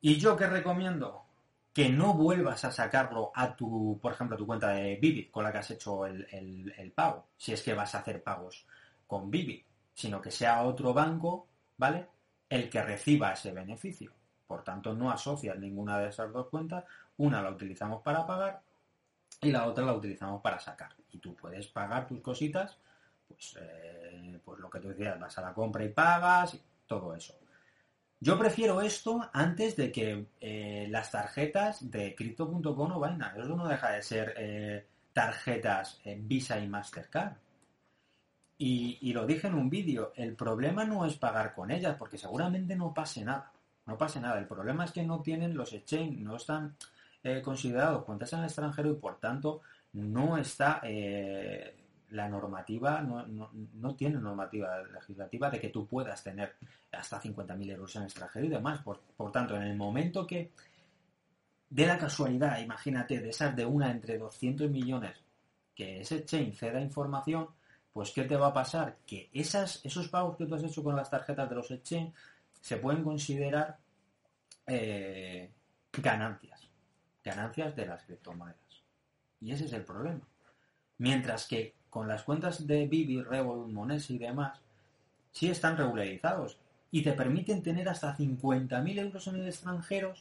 Y 0.00 0.16
yo 0.18 0.36
que 0.36 0.46
recomiendo 0.46 1.25
que 1.76 1.90
no 1.90 2.14
vuelvas 2.14 2.64
a 2.64 2.72
sacarlo 2.72 3.30
a 3.34 3.54
tu, 3.54 3.98
por 4.00 4.14
ejemplo, 4.14 4.34
a 4.34 4.38
tu 4.38 4.46
cuenta 4.46 4.70
de 4.70 4.96
Vivid 4.96 5.30
con 5.30 5.44
la 5.44 5.52
que 5.52 5.58
has 5.58 5.72
hecho 5.72 6.06
el, 6.06 6.90
pago, 6.94 7.26
si 7.36 7.52
es 7.52 7.62
que 7.62 7.74
vas 7.74 7.94
a 7.94 7.98
hacer 7.98 8.22
pagos 8.22 8.64
con 9.06 9.30
Vivid, 9.30 9.62
sino 9.92 10.18
que 10.22 10.30
sea 10.30 10.62
otro 10.62 10.94
banco, 10.94 11.46
¿vale? 11.76 12.08
El 12.48 12.70
que 12.70 12.80
reciba 12.80 13.34
ese 13.34 13.52
beneficio. 13.52 14.10
Por 14.46 14.64
tanto, 14.64 14.94
no 14.94 15.10
asocias 15.10 15.58
ninguna 15.58 15.98
de 15.98 16.08
esas 16.08 16.32
dos 16.32 16.48
cuentas. 16.48 16.82
Una 17.18 17.42
la 17.42 17.50
utilizamos 17.50 18.00
para 18.00 18.26
pagar 18.26 18.62
y 19.42 19.52
la 19.52 19.66
otra 19.66 19.84
la 19.84 19.92
utilizamos 19.92 20.40
para 20.40 20.58
sacar. 20.58 20.94
Y 21.12 21.18
tú 21.18 21.36
puedes 21.36 21.66
pagar 21.66 22.06
tus 22.06 22.22
cositas, 22.22 22.78
pues, 23.28 23.54
eh, 23.60 24.40
pues 24.42 24.60
lo 24.60 24.70
que 24.70 24.80
tú 24.80 24.88
decías, 24.88 25.20
vas 25.20 25.36
a 25.36 25.42
la 25.42 25.52
compra 25.52 25.84
y 25.84 25.90
pagas, 25.90 26.58
todo 26.86 27.14
eso. 27.14 27.34
Yo 28.26 28.36
prefiero 28.36 28.80
esto 28.80 29.30
antes 29.32 29.76
de 29.76 29.92
que 29.92 30.26
eh, 30.40 30.88
las 30.90 31.12
tarjetas 31.12 31.88
de 31.92 32.12
Crypto.com 32.16 32.92
o 32.92 33.00
Binance. 33.00 33.40
Eso 33.40 33.54
no 33.54 33.68
deja 33.68 33.92
de 33.92 34.02
ser 34.02 34.34
eh, 34.36 34.84
tarjetas 35.12 36.00
Visa 36.22 36.58
y 36.58 36.66
Mastercard. 36.66 37.34
Y, 38.58 39.12
lo 39.12 39.26
dije 39.26 39.46
en 39.46 39.54
un 39.54 39.70
vídeo, 39.70 40.12
el 40.16 40.34
problema 40.34 40.84
no 40.84 41.06
es 41.06 41.14
pagar 41.14 41.54
con 41.54 41.70
ellas, 41.70 41.94
porque 41.96 42.18
seguramente 42.18 42.74
no 42.74 42.92
pase 42.92 43.24
nada. 43.24 43.52
No 43.86 43.96
pase 43.96 44.18
nada. 44.20 44.40
El 44.40 44.48
problema 44.48 44.86
es 44.86 44.90
que 44.90 45.04
no 45.04 45.22
tienen 45.22 45.56
los 45.56 45.72
exchange, 45.72 46.18
no 46.18 46.34
están 46.34 46.74
eh, 47.22 47.40
considerados 47.42 48.02
cuentas 48.02 48.32
en 48.32 48.40
el 48.40 48.46
extranjero 48.46 48.90
y 48.90 48.96
por 48.96 49.20
tanto 49.20 49.60
no 49.92 50.36
está 50.36 50.80
la 52.10 52.28
normativa, 52.28 53.00
no, 53.00 53.26
no, 53.26 53.94
tiene 53.94 54.18
normativa 54.18 54.82
legislativa 54.82 55.50
de 55.50 55.60
que 55.60 55.70
tú 55.70 55.86
puedas 55.86 56.22
tener 56.22 56.54
hasta 56.92 57.20
50.000 57.20 57.70
euros 57.72 57.96
en 57.96 58.02
extranjero 58.04 58.46
y 58.46 58.50
demás. 58.50 58.82
Por, 58.82 59.00
por 59.16 59.32
tanto, 59.32 59.56
en 59.56 59.62
el 59.62 59.76
momento 59.76 60.26
que 60.26 60.52
de 61.68 61.86
la 61.86 61.98
casualidad, 61.98 62.60
imagínate, 62.60 63.20
de 63.20 63.30
esas 63.30 63.54
de 63.56 63.66
una 63.66 63.90
entre 63.90 64.18
200 64.18 64.70
millones 64.70 65.16
que 65.74 66.00
ese 66.00 66.24
chain 66.24 66.54
ceda 66.54 66.80
información, 66.80 67.48
pues 67.92 68.10
¿qué 68.10 68.24
te 68.24 68.36
va 68.36 68.48
a 68.48 68.52
pasar? 68.52 68.98
Que 69.06 69.30
esas, 69.32 69.84
esos 69.84 70.08
pagos 70.08 70.36
que 70.36 70.46
tú 70.46 70.54
has 70.54 70.62
hecho 70.62 70.82
con 70.82 70.96
las 70.96 71.10
tarjetas 71.10 71.48
de 71.48 71.54
los 71.54 71.70
exchange 71.70 72.12
se 72.60 72.76
pueden 72.78 73.04
considerar 73.04 73.78
eh, 74.66 75.50
ganancias. 75.92 76.68
Ganancias 77.22 77.74
de 77.76 77.86
las 77.86 78.02
criptomonedas. 78.04 78.82
Y 79.40 79.52
ese 79.52 79.66
es 79.66 79.72
el 79.72 79.84
problema. 79.84 80.26
Mientras 80.98 81.46
que 81.46 81.74
con 81.90 82.08
las 82.08 82.22
cuentas 82.22 82.66
de 82.66 82.86
Bibi, 82.86 83.22
Revolut, 83.22 83.70
Monesi 83.70 84.16
y 84.16 84.18
demás, 84.18 84.60
sí 85.32 85.50
están 85.50 85.76
regularizados 85.76 86.58
y 86.90 87.02
te 87.02 87.12
permiten 87.12 87.62
tener 87.62 87.88
hasta 87.88 88.16
50.000 88.16 88.98
euros 88.98 89.26
en 89.26 89.36
el 89.36 89.46
extranjero 89.46 90.14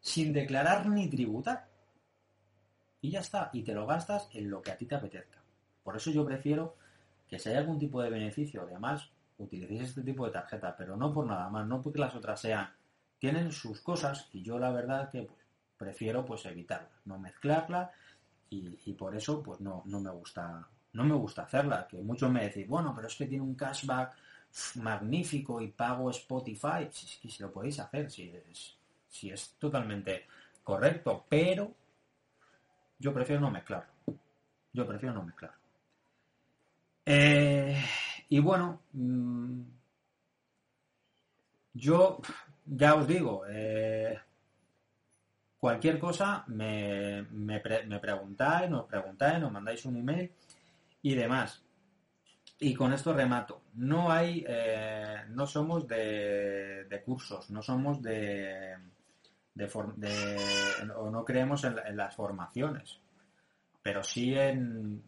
sin 0.00 0.32
declarar 0.32 0.86
ni 0.86 1.08
tributar. 1.08 1.66
Y 3.00 3.10
ya 3.10 3.20
está, 3.20 3.50
y 3.52 3.62
te 3.62 3.74
lo 3.74 3.86
gastas 3.86 4.28
en 4.32 4.50
lo 4.50 4.60
que 4.60 4.72
a 4.72 4.76
ti 4.76 4.86
te 4.86 4.96
apetezca. 4.96 5.38
Por 5.84 5.96
eso 5.96 6.10
yo 6.10 6.26
prefiero 6.26 6.76
que 7.28 7.38
si 7.38 7.48
hay 7.48 7.56
algún 7.56 7.78
tipo 7.78 8.02
de 8.02 8.10
beneficio, 8.10 8.62
además, 8.62 9.10
utilicéis 9.38 9.82
este 9.82 10.02
tipo 10.02 10.26
de 10.26 10.32
tarjeta, 10.32 10.76
pero 10.76 10.96
no 10.96 11.12
por 11.12 11.26
nada 11.26 11.48
más, 11.48 11.66
no 11.66 11.80
porque 11.80 12.00
las 12.00 12.14
otras 12.14 12.40
sean, 12.40 12.70
tienen 13.18 13.52
sus 13.52 13.80
cosas 13.80 14.28
y 14.32 14.42
yo 14.42 14.58
la 14.58 14.70
verdad 14.70 15.10
que 15.10 15.22
pues, 15.22 15.40
prefiero 15.76 16.24
pues 16.24 16.44
evitarla, 16.46 16.90
no 17.04 17.18
mezclarla 17.18 17.92
y, 18.50 18.92
por 18.94 19.14
eso 19.14 19.42
pues 19.42 19.60
no, 19.60 19.82
no 19.84 20.00
me 20.00 20.10
gusta 20.10 20.66
no 20.92 21.04
me 21.04 21.14
gusta 21.14 21.42
hacerla, 21.42 21.86
que 21.86 21.98
muchos 21.98 22.30
me 22.30 22.44
decís, 22.44 22.66
bueno, 22.66 22.92
pero 22.94 23.08
es 23.08 23.14
que 23.14 23.26
tiene 23.26 23.44
un 23.44 23.54
cashback 23.54 24.14
magnífico 24.76 25.60
y 25.60 25.68
pago 25.68 26.10
Spotify, 26.10 26.88
si, 26.90 27.28
si 27.28 27.42
lo 27.42 27.52
podéis 27.52 27.78
hacer, 27.80 28.10
si 28.10 28.30
es, 28.30 28.76
si 29.08 29.30
es 29.30 29.54
totalmente 29.58 30.26
correcto, 30.64 31.24
pero 31.28 31.72
yo 32.98 33.12
prefiero 33.12 33.40
no 33.40 33.50
mezclarlo. 33.50 33.92
Yo 34.72 34.86
prefiero 34.86 35.14
no 35.14 35.22
mezclarlo. 35.22 35.58
Eh, 37.06 37.82
y 38.28 38.38
bueno, 38.38 38.82
mm, 38.92 39.62
yo 41.74 42.20
ya 42.66 42.94
os 42.94 43.08
digo, 43.08 43.44
eh, 43.48 44.18
cualquier 45.58 45.98
cosa 45.98 46.44
me, 46.48 47.22
me, 47.30 47.62
me, 47.86 47.98
preguntáis, 47.98 48.68
nos 48.68 48.86
preguntáis, 48.86 49.40
nos 49.40 49.52
mandáis 49.52 49.84
un 49.86 49.96
email 49.96 50.30
y 51.02 51.14
demás. 51.14 51.62
Y 52.60 52.74
con 52.74 52.92
esto 52.92 53.12
remato. 53.12 53.62
No 53.74 54.10
hay, 54.10 54.44
eh, 54.48 55.24
no 55.28 55.46
somos 55.46 55.86
de, 55.86 56.84
de, 56.84 57.02
cursos, 57.02 57.50
no 57.50 57.62
somos 57.62 58.02
de, 58.02 58.76
de, 59.54 60.36
o 60.96 61.10
no 61.10 61.24
creemos 61.24 61.64
en, 61.64 61.96
las 61.96 62.16
formaciones, 62.16 63.00
pero 63.80 64.02
sí 64.02 64.34
en, 64.34 65.04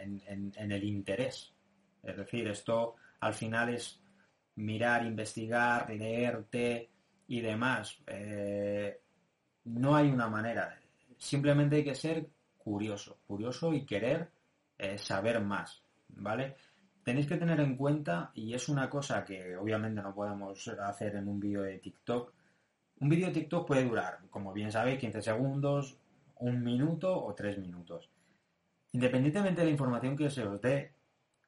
en, 0.00 0.52
en, 0.54 0.72
el 0.72 0.84
interés. 0.84 1.52
Es 2.02 2.16
decir, 2.16 2.46
esto 2.46 2.94
al 3.20 3.34
final 3.34 3.70
es 3.74 4.00
mirar, 4.56 5.04
investigar, 5.04 5.90
leerte 5.90 6.90
y 7.26 7.40
demás. 7.40 7.98
Eh, 8.06 9.00
no 9.64 9.96
hay 9.96 10.10
una 10.10 10.28
manera. 10.28 10.78
Simplemente 11.18 11.76
hay 11.76 11.84
que 11.84 11.94
ser 11.94 12.28
curioso, 12.58 13.18
curioso 13.26 13.72
y 13.74 13.84
querer 13.84 14.30
eh, 14.78 14.98
saber 14.98 15.40
más, 15.40 15.82
¿vale? 16.08 16.56
Tenéis 17.02 17.26
que 17.26 17.36
tener 17.36 17.60
en 17.60 17.76
cuenta, 17.76 18.30
y 18.34 18.54
es 18.54 18.68
una 18.68 18.88
cosa 18.88 19.24
que 19.24 19.56
obviamente 19.56 20.00
no 20.00 20.14
podemos 20.14 20.66
hacer 20.68 21.16
en 21.16 21.28
un 21.28 21.38
vídeo 21.38 21.62
de 21.62 21.78
TikTok, 21.78 22.32
un 23.00 23.08
vídeo 23.08 23.26
de 23.26 23.34
TikTok 23.34 23.66
puede 23.66 23.84
durar, 23.84 24.20
como 24.30 24.52
bien 24.52 24.70
sabéis, 24.70 24.98
15 25.00 25.20
segundos, 25.20 25.98
un 26.36 26.62
minuto 26.62 27.24
o 27.24 27.34
tres 27.34 27.58
minutos. 27.58 28.08
Independientemente 28.92 29.60
de 29.60 29.66
la 29.66 29.72
información 29.72 30.16
que 30.16 30.30
se 30.30 30.44
os 30.44 30.60
dé, 30.60 30.92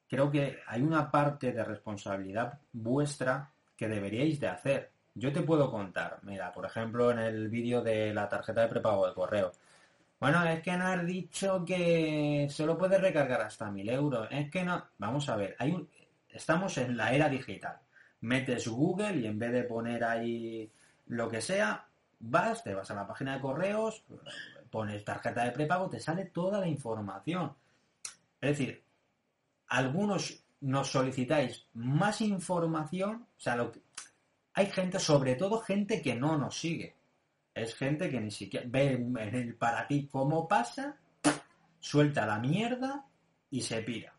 creo 0.08 0.30
que 0.30 0.58
hay 0.66 0.82
una 0.82 1.10
parte 1.10 1.52
de 1.52 1.64
responsabilidad 1.64 2.58
vuestra 2.72 3.50
que 3.76 3.88
deberíais 3.88 4.40
de 4.40 4.48
hacer. 4.48 4.90
Yo 5.14 5.32
te 5.32 5.42
puedo 5.42 5.70
contar, 5.70 6.18
mira, 6.22 6.52
por 6.52 6.66
ejemplo, 6.66 7.10
en 7.10 7.20
el 7.20 7.48
vídeo 7.48 7.82
de 7.82 8.12
la 8.12 8.28
tarjeta 8.28 8.62
de 8.62 8.68
prepago 8.68 9.06
de 9.06 9.14
correo. 9.14 9.52
Bueno, 10.18 10.44
es 10.44 10.62
que 10.62 10.76
no 10.76 10.86
has 10.86 11.06
dicho 11.06 11.64
que 11.64 12.46
solo 12.50 12.78
puedes 12.78 13.00
recargar 13.00 13.42
hasta 13.42 13.70
mil 13.70 13.88
euros. 13.88 14.28
Es 14.30 14.50
que 14.50 14.64
no. 14.64 14.82
Vamos 14.98 15.28
a 15.28 15.36
ver, 15.36 15.56
hay 15.58 15.72
un... 15.72 15.88
estamos 16.28 16.78
en 16.78 16.96
la 16.96 17.12
era 17.12 17.28
digital. 17.28 17.78
Metes 18.20 18.66
Google 18.68 19.16
y 19.18 19.26
en 19.26 19.38
vez 19.38 19.52
de 19.52 19.64
poner 19.64 20.04
ahí 20.04 20.70
lo 21.06 21.28
que 21.28 21.40
sea, 21.40 21.86
vas, 22.18 22.64
te 22.64 22.74
vas 22.74 22.90
a 22.90 22.94
la 22.94 23.06
página 23.06 23.34
de 23.34 23.40
correos, 23.40 24.04
pones 24.70 25.04
tarjeta 25.04 25.44
de 25.44 25.52
prepago, 25.52 25.88
te 25.88 26.00
sale 26.00 26.26
toda 26.26 26.60
la 26.60 26.66
información. 26.66 27.54
Es 28.40 28.58
decir, 28.58 28.82
algunos 29.68 30.42
nos 30.60 30.88
solicitáis 30.88 31.66
más 31.74 32.20
información, 32.22 33.26
o 33.36 33.40
sea, 33.40 33.56
que, 33.70 33.82
hay 34.54 34.66
gente, 34.66 34.98
sobre 34.98 35.36
todo 35.36 35.60
gente 35.60 36.00
que 36.00 36.14
no 36.14 36.38
nos 36.38 36.58
sigue. 36.58 36.96
Es 37.56 37.74
gente 37.74 38.10
que 38.10 38.20
ni 38.20 38.30
siquiera 38.30 38.66
ve 38.68 38.92
en 38.92 39.16
el 39.16 39.54
para 39.54 39.86
ti 39.86 40.06
cómo 40.12 40.46
pasa, 40.46 40.94
suelta 41.80 42.26
la 42.26 42.38
mierda 42.38 43.06
y 43.50 43.62
se 43.62 43.80
pira. 43.82 44.12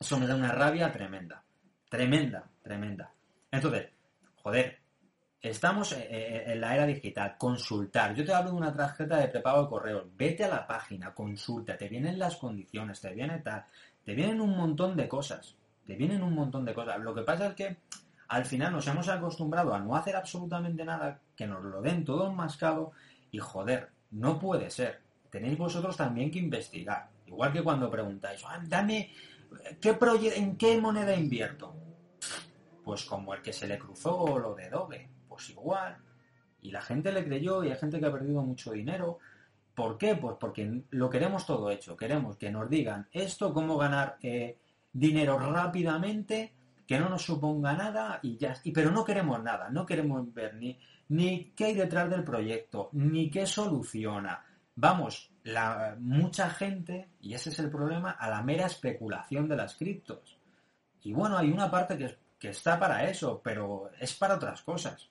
Eso 0.00 0.18
me 0.18 0.26
da 0.26 0.34
una 0.34 0.50
rabia 0.50 0.90
tremenda. 0.90 1.44
Tremenda, 1.88 2.44
tremenda. 2.60 3.12
Entonces, 3.48 3.90
joder, 4.42 4.76
estamos 5.40 5.92
eh, 5.92 6.08
eh, 6.10 6.44
en 6.48 6.60
la 6.60 6.74
era 6.74 6.84
digital. 6.84 7.36
Consultar. 7.38 8.12
Yo 8.12 8.24
te 8.24 8.34
hablo 8.34 8.50
de 8.50 8.56
una 8.56 8.74
tarjeta 8.74 9.18
de 9.18 9.28
prepago 9.28 9.62
de 9.62 9.68
correo. 9.68 10.10
Vete 10.16 10.42
a 10.42 10.48
la 10.48 10.66
página, 10.66 11.14
consulta, 11.14 11.76
te 11.76 11.88
vienen 11.88 12.18
las 12.18 12.34
condiciones, 12.34 13.00
te 13.00 13.14
viene 13.14 13.38
tal. 13.38 13.64
Te 14.04 14.14
vienen 14.14 14.40
un 14.40 14.56
montón 14.56 14.96
de 14.96 15.06
cosas. 15.06 15.54
Te 15.86 15.94
vienen 15.94 16.24
un 16.24 16.34
montón 16.34 16.64
de 16.64 16.74
cosas. 16.74 16.98
Lo 16.98 17.14
que 17.14 17.22
pasa 17.22 17.46
es 17.46 17.54
que 17.54 17.76
al 18.32 18.46
final 18.46 18.72
nos 18.72 18.86
hemos 18.86 19.10
acostumbrado 19.10 19.74
a 19.74 19.78
no 19.78 19.94
hacer 19.94 20.16
absolutamente 20.16 20.86
nada, 20.86 21.20
que 21.36 21.46
nos 21.46 21.62
lo 21.62 21.82
den 21.82 22.02
todo 22.02 22.30
enmascado 22.30 22.92
y 23.30 23.36
joder, 23.36 23.90
no 24.10 24.38
puede 24.38 24.70
ser. 24.70 25.02
Tenéis 25.28 25.58
vosotros 25.58 25.98
también 25.98 26.30
que 26.30 26.38
investigar. 26.38 27.10
Igual 27.26 27.52
que 27.52 27.62
cuando 27.62 27.90
preguntáis, 27.90 28.42
ah, 28.46 28.58
dame, 28.66 29.10
¿qué 29.78 29.98
¿en 30.34 30.56
qué 30.56 30.80
moneda 30.80 31.14
invierto? 31.14 31.74
Pues 32.82 33.04
como 33.04 33.34
el 33.34 33.42
que 33.42 33.52
se 33.52 33.68
le 33.68 33.78
cruzó 33.78 34.38
lo 34.38 34.54
de 34.54 34.70
Doge, 34.70 35.10
pues 35.28 35.50
igual. 35.50 35.98
Y 36.62 36.70
la 36.70 36.80
gente 36.80 37.12
le 37.12 37.26
creyó 37.26 37.62
y 37.62 37.68
hay 37.68 37.76
gente 37.76 38.00
que 38.00 38.06
ha 38.06 38.12
perdido 38.12 38.40
mucho 38.40 38.72
dinero. 38.72 39.18
¿Por 39.74 39.98
qué? 39.98 40.14
Pues 40.16 40.36
porque 40.40 40.84
lo 40.88 41.10
queremos 41.10 41.44
todo 41.44 41.70
hecho. 41.70 41.98
Queremos 41.98 42.38
que 42.38 42.50
nos 42.50 42.70
digan 42.70 43.08
esto, 43.12 43.52
cómo 43.52 43.76
ganar 43.76 44.16
eh, 44.22 44.56
dinero 44.90 45.38
rápidamente 45.38 46.54
que 46.86 46.98
no 46.98 47.08
nos 47.08 47.22
suponga 47.22 47.72
nada 47.74 48.18
y 48.22 48.36
ya. 48.36 48.54
Pero 48.74 48.90
no 48.90 49.04
queremos 49.04 49.42
nada, 49.42 49.70
no 49.70 49.86
queremos 49.86 50.32
ver 50.32 50.54
ni, 50.54 50.78
ni 51.08 51.52
qué 51.56 51.66
hay 51.66 51.74
detrás 51.74 52.10
del 52.10 52.24
proyecto, 52.24 52.90
ni 52.92 53.30
qué 53.30 53.46
soluciona. 53.46 54.44
Vamos, 54.74 55.30
la, 55.44 55.96
mucha 55.98 56.50
gente, 56.50 57.10
y 57.20 57.34
ese 57.34 57.50
es 57.50 57.58
el 57.58 57.70
problema, 57.70 58.12
a 58.12 58.30
la 58.30 58.42
mera 58.42 58.66
especulación 58.66 59.48
de 59.48 59.56
las 59.56 59.74
criptos. 59.74 60.38
Y 61.02 61.12
bueno, 61.12 61.36
hay 61.36 61.50
una 61.50 61.70
parte 61.70 61.98
que, 61.98 62.16
que 62.38 62.50
está 62.50 62.78
para 62.78 63.08
eso, 63.08 63.40
pero 63.42 63.90
es 63.98 64.14
para 64.14 64.36
otras 64.36 64.62
cosas. 64.62 65.08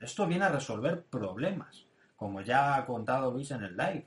Esto 0.00 0.26
viene 0.26 0.44
a 0.44 0.50
resolver 0.50 1.04
problemas, 1.04 1.86
como 2.16 2.40
ya 2.40 2.76
ha 2.76 2.84
contado 2.84 3.30
Luis 3.30 3.50
en 3.50 3.62
el 3.62 3.76
live. 3.76 4.06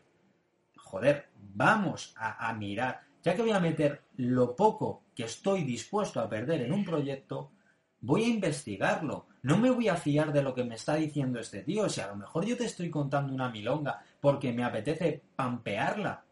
Joder, 0.75 1.29
vamos 1.35 2.13
a 2.17 2.51
mirar 2.53 3.09
ya 3.21 3.35
que 3.35 3.41
voy 3.41 3.51
a 3.51 3.59
meter 3.59 4.03
lo 4.17 4.55
poco 4.55 5.03
que 5.19 5.25
estoy 5.25 5.65
dispuesto 5.65 6.21
a 6.21 6.29
perder 6.29 6.61
en 6.61 6.71
un 6.71 6.85
proyecto, 6.85 7.51
voy 7.99 8.23
a 8.23 8.29
investigarlo. 8.29 9.27
No 9.41 9.57
me 9.57 9.69
voy 9.69 9.89
a 9.89 9.97
fiar 9.97 10.31
de 10.31 10.41
lo 10.41 10.53
que 10.53 10.63
me 10.63 10.75
está 10.75 10.95
diciendo 10.95 11.41
este 11.41 11.61
tío. 11.61 11.89
Sea, 11.89 12.05
a 12.05 12.11
lo 12.11 12.15
mejor 12.15 12.45
yo 12.45 12.55
te 12.55 12.63
estoy 12.63 12.89
contando 12.89 13.33
una 13.33 13.49
milonga 13.49 14.01
porque 14.21 14.53
me 14.53 14.63
apetece 14.63 15.21
pampearla. 15.35 16.23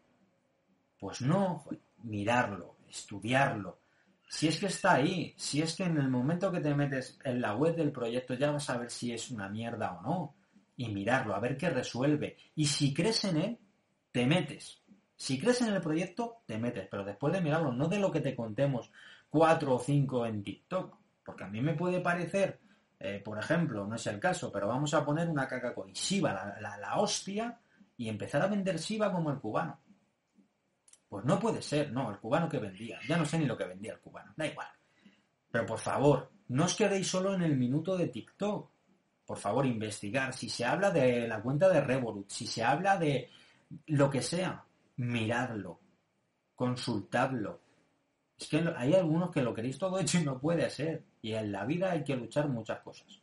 Pues 0.98 1.20
no, 1.20 1.66
mirarlo, 2.02 2.76
estudiarlo. 2.88 3.80
Si 4.26 4.48
es 4.48 4.58
que 4.58 4.68
está 4.68 4.94
ahí, 4.94 5.34
si 5.36 5.60
es 5.60 5.76
que 5.76 5.84
en 5.84 5.98
el 5.98 6.08
momento 6.08 6.50
que 6.50 6.60
te 6.60 6.74
metes 6.74 7.18
en 7.24 7.42
la 7.42 7.56
web 7.56 7.76
del 7.76 7.92
proyecto 7.92 8.32
ya 8.32 8.52
vas 8.52 8.70
a 8.70 8.78
ver 8.78 8.90
si 8.90 9.12
es 9.12 9.30
una 9.30 9.50
mierda 9.50 9.98
o 9.98 10.00
no. 10.00 10.34
Y 10.78 10.88
mirarlo, 10.88 11.34
a 11.34 11.40
ver 11.40 11.58
qué 11.58 11.68
resuelve. 11.68 12.38
Y 12.54 12.64
si 12.64 12.94
crees 12.94 13.22
en 13.24 13.36
él, 13.36 13.58
te 14.12 14.24
metes. 14.26 14.80
Si 15.18 15.36
crees 15.36 15.60
en 15.62 15.74
el 15.74 15.80
proyecto, 15.80 16.42
te 16.46 16.58
metes, 16.58 16.86
pero 16.88 17.04
después 17.04 17.32
de 17.32 17.40
mirarlo, 17.40 17.72
no 17.72 17.88
de 17.88 17.98
lo 17.98 18.12
que 18.12 18.20
te 18.20 18.36
contemos 18.36 18.92
cuatro 19.28 19.74
o 19.74 19.78
cinco 19.80 20.24
en 20.24 20.44
TikTok, 20.44 20.96
porque 21.24 21.42
a 21.42 21.48
mí 21.48 21.60
me 21.60 21.74
puede 21.74 22.00
parecer, 22.00 22.60
eh, 23.00 23.20
por 23.24 23.36
ejemplo, 23.36 23.84
no 23.84 23.96
es 23.96 24.06
el 24.06 24.20
caso, 24.20 24.52
pero 24.52 24.68
vamos 24.68 24.94
a 24.94 25.04
poner 25.04 25.28
una 25.28 25.48
caca 25.48 25.74
con 25.74 25.92
Shiba, 25.92 26.56
la, 26.60 26.78
la, 26.78 27.00
hostia, 27.00 27.58
y 27.96 28.08
empezar 28.08 28.42
a 28.42 28.46
vender 28.46 28.78
Shiba 28.78 29.10
como 29.10 29.30
el 29.30 29.40
cubano. 29.40 29.80
Pues 31.08 31.24
no 31.24 31.36
puede 31.40 31.62
ser, 31.62 31.90
no, 31.90 32.10
el 32.12 32.18
cubano 32.18 32.48
que 32.48 32.60
vendía. 32.60 33.00
Ya 33.08 33.16
no 33.16 33.24
sé 33.24 33.40
ni 33.40 33.46
lo 33.46 33.58
que 33.58 33.64
vendía 33.64 33.94
el 33.94 34.00
cubano, 34.00 34.32
da 34.36 34.46
igual. 34.46 34.68
Pero 35.50 35.66
por 35.66 35.80
favor, 35.80 36.30
no 36.46 36.66
os 36.66 36.76
quedéis 36.76 37.08
solo 37.08 37.34
en 37.34 37.42
el 37.42 37.56
minuto 37.56 37.96
de 37.96 38.06
TikTok. 38.06 38.70
Por 39.26 39.36
favor, 39.36 39.66
investigar. 39.66 40.32
Si 40.32 40.48
se 40.48 40.64
habla 40.64 40.92
de 40.92 41.26
la 41.26 41.42
cuenta 41.42 41.68
de 41.68 41.80
Revolut, 41.80 42.30
si 42.30 42.46
se 42.46 42.62
habla 42.62 42.96
de 42.96 43.28
lo 43.86 44.08
que 44.08 44.22
sea, 44.22 44.64
miradlo, 44.98 45.80
consultadlo. 46.54 47.60
Es 48.38 48.48
que 48.48 48.62
hay 48.76 48.94
algunos 48.94 49.30
que 49.30 49.42
lo 49.42 49.54
queréis 49.54 49.78
todo 49.78 49.98
hecho 49.98 50.18
y 50.18 50.24
no 50.24 50.38
puede 50.38 50.68
ser. 50.70 51.04
Y 51.22 51.32
en 51.32 51.50
la 51.50 51.64
vida 51.64 51.90
hay 51.90 52.04
que 52.04 52.16
luchar 52.16 52.48
muchas 52.48 52.80
cosas. 52.80 53.20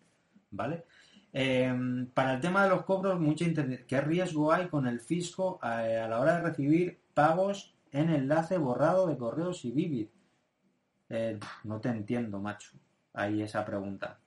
¿Vale? 0.51 0.85
Em, 1.31 2.07
para 2.07 2.33
el 2.35 2.41
tema 2.41 2.63
de 2.63 2.69
los 2.69 2.85
cobros, 2.85 3.19
mucha 3.19 3.45
¿qué 3.87 4.01
riesgo 4.01 4.51
hay 4.51 4.67
con 4.67 4.87
el 4.87 4.99
fisco 5.01 5.59
eh, 5.63 5.97
a, 5.97 6.07
la 6.07 6.19
hora 6.19 6.37
de 6.37 6.43
recibir 6.43 6.99
pagos 7.13 7.75
en 7.91 8.09
enlace 8.09 8.57
borrado 8.57 9.07
de 9.07 9.17
correos 9.17 9.63
y 9.65 9.71
Vivid? 9.71 10.07
Eh, 11.09 11.39
no 11.65 11.79
te 11.81 11.89
entiendo, 11.89 12.39
macho. 12.39 12.71
Ahí 13.13 13.41
esa 13.41 13.65
pregunta. 13.65 14.19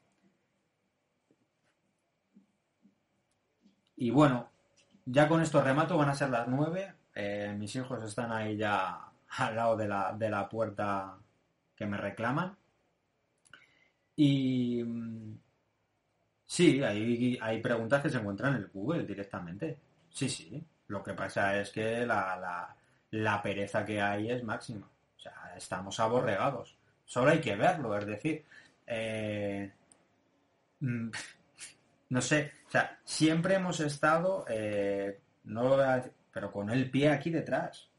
Y 3.96 4.10
bueno, 4.10 4.48
ya 5.06 5.28
con 5.28 5.40
esto 5.40 5.62
remato, 5.62 5.96
van 5.96 6.10
a 6.10 6.14
ser 6.14 6.30
las 6.30 6.46
nueve. 6.46 6.94
Eh, 7.20 7.52
mis 7.58 7.74
hijos 7.74 8.00
están 8.04 8.30
ahí 8.30 8.56
ya 8.56 9.10
al 9.38 9.56
lado 9.56 9.76
de 9.76 9.88
la, 9.88 10.12
de 10.16 10.30
la 10.30 10.48
puerta 10.48 11.18
que 11.74 11.84
me 11.84 11.96
reclaman. 11.96 12.56
Y 14.14 14.84
mm, 14.84 15.38
sí, 16.46 16.80
hay, 16.80 17.36
hay 17.42 17.60
preguntas 17.60 18.02
que 18.02 18.10
se 18.10 18.18
encuentran 18.18 18.54
en 18.54 18.62
el 18.62 18.68
Google 18.68 19.02
directamente. 19.02 19.78
Sí, 20.10 20.28
sí. 20.28 20.64
Lo 20.86 21.02
que 21.02 21.14
pasa 21.14 21.58
es 21.60 21.70
que 21.70 22.06
la, 22.06 22.76
la, 23.10 23.42
pereza 23.42 23.84
que 23.84 24.00
hay 24.00 24.30
es 24.30 24.44
máxima. 24.44 24.88
O 25.16 25.20
sea, 25.20 25.54
estamos 25.56 25.98
aborregados. 25.98 26.76
Solo 27.04 27.32
hay 27.32 27.40
que 27.40 27.56
verlo, 27.56 27.98
es 27.98 28.06
decir, 28.06 28.44
eh, 28.86 29.72
mm, 30.78 31.10
no 32.10 32.20
sé, 32.20 32.52
o 32.68 32.70
sea, 32.70 33.00
siempre 33.04 33.56
hemos 33.56 33.80
estado, 33.80 34.44
eh, 34.48 35.18
no 35.44 35.64
lo 35.64 35.70
voy 35.70 35.84
a 35.84 35.96
decir, 35.96 36.12
pero 36.32 36.52
con 36.52 36.70
el 36.70 36.90
pie 36.90 37.10
aquí 37.10 37.30
detrás. 37.30 37.90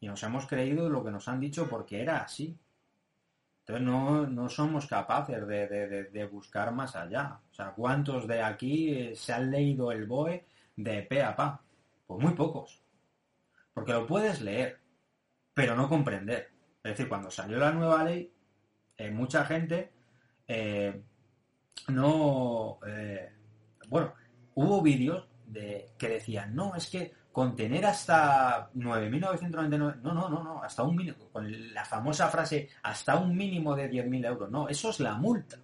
Y 0.00 0.06
nos 0.06 0.22
hemos 0.22 0.46
creído 0.46 0.88
lo 0.88 1.04
que 1.04 1.10
nos 1.10 1.28
han 1.28 1.40
dicho 1.40 1.68
porque 1.68 2.00
era 2.00 2.18
así. 2.18 2.58
Entonces 3.60 3.86
no, 3.86 4.48
somos 4.48 4.86
capaces 4.86 5.46
de, 5.46 6.28
buscar 6.32 6.72
más 6.72 6.96
allá. 6.96 7.40
O 7.50 7.54
sea, 7.54 7.72
¿cuántos 7.72 8.26
de 8.26 8.42
aquí 8.42 9.14
se 9.14 9.32
han 9.32 9.50
leído 9.50 9.92
el 9.92 10.06
BOE 10.06 10.46
de 10.76 11.02
pe 11.02 11.22
a 11.22 11.36
pa? 11.36 11.60
Pues 12.06 12.22
muy 12.22 12.32
pocos. 12.32 12.82
Porque 13.74 13.92
lo 13.92 14.06
puedes 14.06 14.40
leer, 14.40 14.80
pero 15.52 15.76
no 15.76 15.88
comprender. 15.88 16.50
Es 16.82 16.92
decir, 16.92 17.08
cuando 17.08 17.30
salió 17.30 17.58
la 17.58 17.72
nueva 17.72 18.04
ley, 18.04 18.32
eh, 18.96 19.10
mucha 19.10 19.44
gente 19.44 19.92
eh, 20.46 21.02
no... 21.88 22.78
Eh, 22.86 23.30
bueno, 23.88 24.14
hubo 24.54 24.80
vídeos 24.80 25.28
de, 25.46 25.92
que 25.98 26.08
decían, 26.08 26.54
no, 26.54 26.74
es 26.74 26.88
que 26.88 27.12
contener 27.38 27.86
hasta 27.86 28.68
9.999, 28.72 30.00
no, 30.02 30.12
no, 30.12 30.28
no, 30.28 30.42
no, 30.42 30.60
hasta 30.60 30.82
un 30.82 30.96
mínimo, 30.96 31.28
con 31.30 31.72
la 31.72 31.84
famosa 31.84 32.26
frase, 32.26 32.68
hasta 32.82 33.16
un 33.16 33.36
mínimo 33.36 33.76
de 33.76 33.88
10.000 33.88 34.26
euros, 34.26 34.50
no, 34.50 34.68
eso 34.68 34.90
es 34.90 34.98
la 34.98 35.14
multa, 35.14 35.56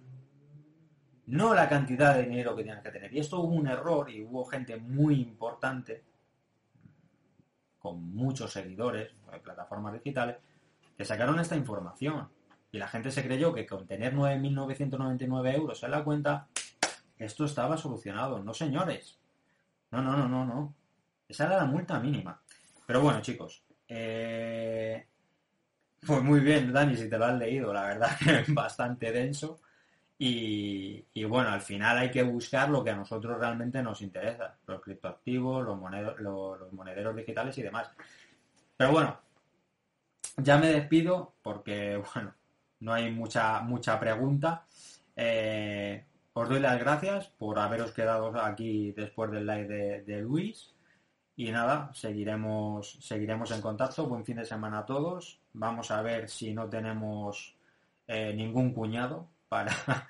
no 1.25 1.53
la 1.53 1.67
cantidad 1.67 2.15
de 2.15 2.23
dinero 2.23 2.55
que 2.55 2.63
tienes 2.63 2.81
que 2.81 2.91
tener. 2.91 3.13
Y 3.13 3.19
esto 3.19 3.41
hubo 3.41 3.55
un 3.55 3.67
error 3.67 4.09
y 4.09 4.23
hubo 4.23 4.45
gente 4.45 4.77
muy 4.77 5.19
importante, 5.19 6.01
con 7.77 8.15
muchos 8.15 8.53
seguidores 8.53 9.11
de 9.29 9.39
plataformas 9.39 9.91
digitales, 9.95 10.37
que 10.97 11.03
sacaron 11.03 11.41
esta 11.41 11.57
información. 11.57 12.29
Y 12.71 12.77
la 12.77 12.87
gente 12.87 13.11
se 13.11 13.21
creyó 13.21 13.53
que 13.53 13.67
con 13.67 13.85
tener 13.85 14.15
9.999 14.15 15.53
euros 15.53 15.83
en 15.83 15.91
la 15.91 16.05
cuenta, 16.05 16.47
esto 17.17 17.43
estaba 17.43 17.75
solucionado. 17.75 18.41
No, 18.41 18.53
señores. 18.53 19.19
No, 19.91 20.01
no, 20.01 20.15
no, 20.15 20.29
no, 20.29 20.45
no. 20.45 20.73
Esa 21.27 21.45
era 21.45 21.57
la 21.57 21.65
multa 21.65 21.99
mínima. 21.99 22.39
Pero 22.85 23.01
bueno, 23.01 23.21
chicos. 23.21 23.63
Eh... 23.87 25.07
Pues 26.05 26.21
muy 26.21 26.39
bien, 26.39 26.71
Dani, 26.71 26.95
si 26.95 27.09
te 27.09 27.17
lo 27.17 27.25
has 27.25 27.37
leído, 27.37 27.73
la 27.73 27.85
verdad 27.85 28.11
que 28.23 28.39
es 28.41 28.53
bastante 28.53 29.11
denso. 29.11 29.59
Y, 30.17 31.23
bueno, 31.25 31.49
al 31.49 31.61
final 31.61 31.97
hay 31.97 32.11
que 32.11 32.23
buscar 32.23 32.69
lo 32.69 32.83
que 32.83 32.91
a 32.91 32.95
nosotros 32.95 33.37
realmente 33.39 33.81
nos 33.81 34.01
interesa. 34.01 34.57
Los 34.67 34.81
criptoactivos, 34.81 35.65
los, 35.65 36.71
monederos 36.71 37.15
digitales 37.15 37.57
y 37.57 37.63
demás. 37.63 37.89
Pero 38.77 38.91
bueno, 38.91 39.19
ya 40.37 40.57
me 40.57 40.67
despido 40.67 41.33
porque, 41.41 41.97
bueno, 42.13 42.33
no 42.81 42.93
hay 42.93 43.11
mucha, 43.11 43.61
mucha 43.61 43.99
pregunta. 43.99 44.63
Eh, 45.15 46.05
os 46.33 46.49
doy 46.49 46.59
las 46.59 46.79
gracias 46.79 47.27
por 47.27 47.57
haberos 47.57 47.91
quedado 47.91 48.39
aquí 48.41 48.91
después 48.91 49.31
del 49.31 49.47
live 49.47 50.03
de, 50.05 50.21
Luis. 50.21 50.74
Y 51.37 51.51
nada, 51.51 51.91
seguiremos, 51.93 52.97
seguiremos 53.01 53.51
en 53.51 53.61
contacto. 53.61 54.07
Buen 54.07 54.23
fin 54.23 54.37
de 54.37 54.45
semana 54.45 54.79
a 54.79 54.85
todos. 54.85 55.41
Vamos 55.53 55.91
a 55.91 56.01
ver 56.01 56.29
si 56.29 56.53
no 56.53 56.69
tenemos 56.69 57.53
eh, 58.07 58.33
ningún 58.33 58.73
cuñado 58.73 59.27
para, 59.49 59.73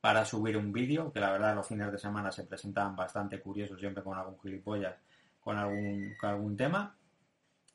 para 0.00 0.24
subir 0.24 0.56
un 0.56 0.72
vídeo, 0.72 1.12
que 1.12 1.20
la 1.20 1.30
verdad 1.30 1.54
los 1.54 1.68
fines 1.68 1.92
de 1.92 1.98
semana 1.98 2.32
se 2.32 2.44
presentan 2.44 2.96
bastante 2.96 3.40
curiosos, 3.40 3.78
siempre 3.78 4.02
con 4.02 4.18
algún 4.18 4.40
gilipollas, 4.40 4.96
con 5.40 5.56
algún, 5.56 6.14
con 6.20 6.30
algún 6.30 6.56
tema. 6.56 6.96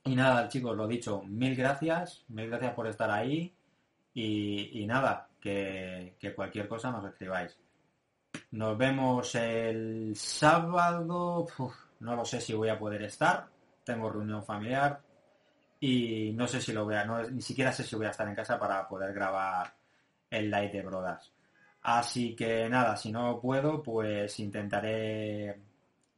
Y 0.04 0.16
nada, 0.16 0.50
chicos, 0.50 0.76
lo 0.76 0.86
dicho, 0.86 1.22
mil 1.24 1.56
gracias, 1.56 2.26
mil 2.28 2.50
gracias 2.50 2.74
por 2.74 2.88
estar 2.88 3.10
ahí. 3.10 3.54
Y, 4.14 4.86
nada, 4.86 5.30
que, 5.40 6.18
que 6.20 6.36
cualquier 6.36 6.68
cosa 6.68 6.92
nos 6.92 7.06
escribáis. 7.06 7.58
Nos 8.52 8.78
vemos 8.78 9.34
el 9.36 10.14
sábado. 10.14 11.48
No 12.02 12.16
lo 12.16 12.26
sé 12.26 12.42
si 12.42 12.54
voy 12.54 12.70
a 12.70 12.78
poder 12.78 13.04
estar. 13.04 13.48
Tengo 13.84 14.10
reunión 14.10 14.44
familiar. 14.44 15.02
Y 15.80 16.32
no 16.34 16.48
sé 16.48 16.60
si 16.62 16.74
lo 16.74 16.86
voy 16.86 16.96
a. 16.96 17.06
ni 17.06 17.42
siquiera 17.42 17.72
sé 17.72 17.84
si 17.84 17.96
voy 17.96 18.06
a 18.06 18.12
estar 18.12 18.28
en 18.28 18.36
casa 18.36 18.60
para 18.60 18.88
poder 18.88 19.14
grabar 19.14 19.74
el 20.30 20.52
live 20.52 20.70
de 20.70 20.82
Brodas. 20.82 21.32
Así 21.84 22.36
que 22.36 22.70
nada, 22.70 22.96
si 22.96 23.12
no 23.12 23.40
puedo, 23.40 23.82
pues 23.82 24.40
intentaré. 24.40 25.60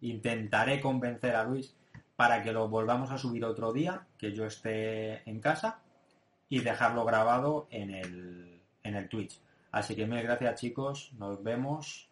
Intentaré 0.02 0.82
convencer 0.82 1.36
a 1.36 1.44
Luis 1.44 1.74
para 2.16 2.42
que 2.44 2.52
lo 2.52 2.68
volvamos 2.68 3.12
a 3.12 3.18
subir 3.18 3.46
otro 3.46 3.72
día, 3.72 4.06
que 4.18 4.34
yo 4.34 4.46
esté 4.46 5.28
en 5.30 5.40
casa 5.40 5.80
y 6.50 6.60
dejarlo 6.60 7.06
grabado 7.06 7.68
en 7.72 7.92
el, 7.92 8.62
en 8.84 8.96
el 8.96 9.10
Twitch. 9.10 9.40
Así 9.72 9.96
que 9.96 10.06
mil 10.06 10.22
gracias 10.22 10.60
chicos, 10.60 11.12
nos 11.18 11.42
vemos. 11.42 12.10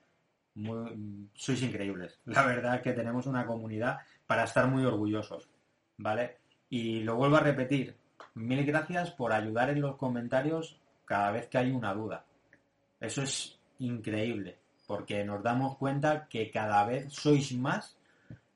Sois 1.34 1.62
increíbles. 1.62 2.20
La 2.26 2.46
verdad 2.46 2.82
que 2.82 2.94
tenemos 2.94 3.26
una 3.26 3.46
comunidad 3.46 4.00
para 4.26 4.44
estar 4.44 4.68
muy 4.68 4.86
orgullosos. 4.86 5.50
¿Vale? 5.98 6.38
Y 6.70 7.02
lo 7.02 7.16
vuelvo 7.16 7.38
a 7.38 7.42
repetir. 7.42 7.96
Mil 8.36 8.66
gracias 8.66 9.12
por 9.12 9.34
ayudar 9.34 9.70
en 9.70 9.82
los 9.82 9.98
comentarios 9.98 10.80
cada 11.06 11.32
vez 11.32 11.48
que 11.48 11.58
hay 11.58 11.72
una 11.72 11.94
duda. 11.94 12.26
Eso 13.00 13.22
es 13.24 13.60
increíble. 13.80 14.58
Porque 14.88 15.24
nos 15.24 15.44
damos 15.44 15.78
cuenta 15.78 16.28
que 16.28 16.50
cada 16.50 16.86
vez 16.86 17.14
sois 17.14 17.54
más 17.54 17.98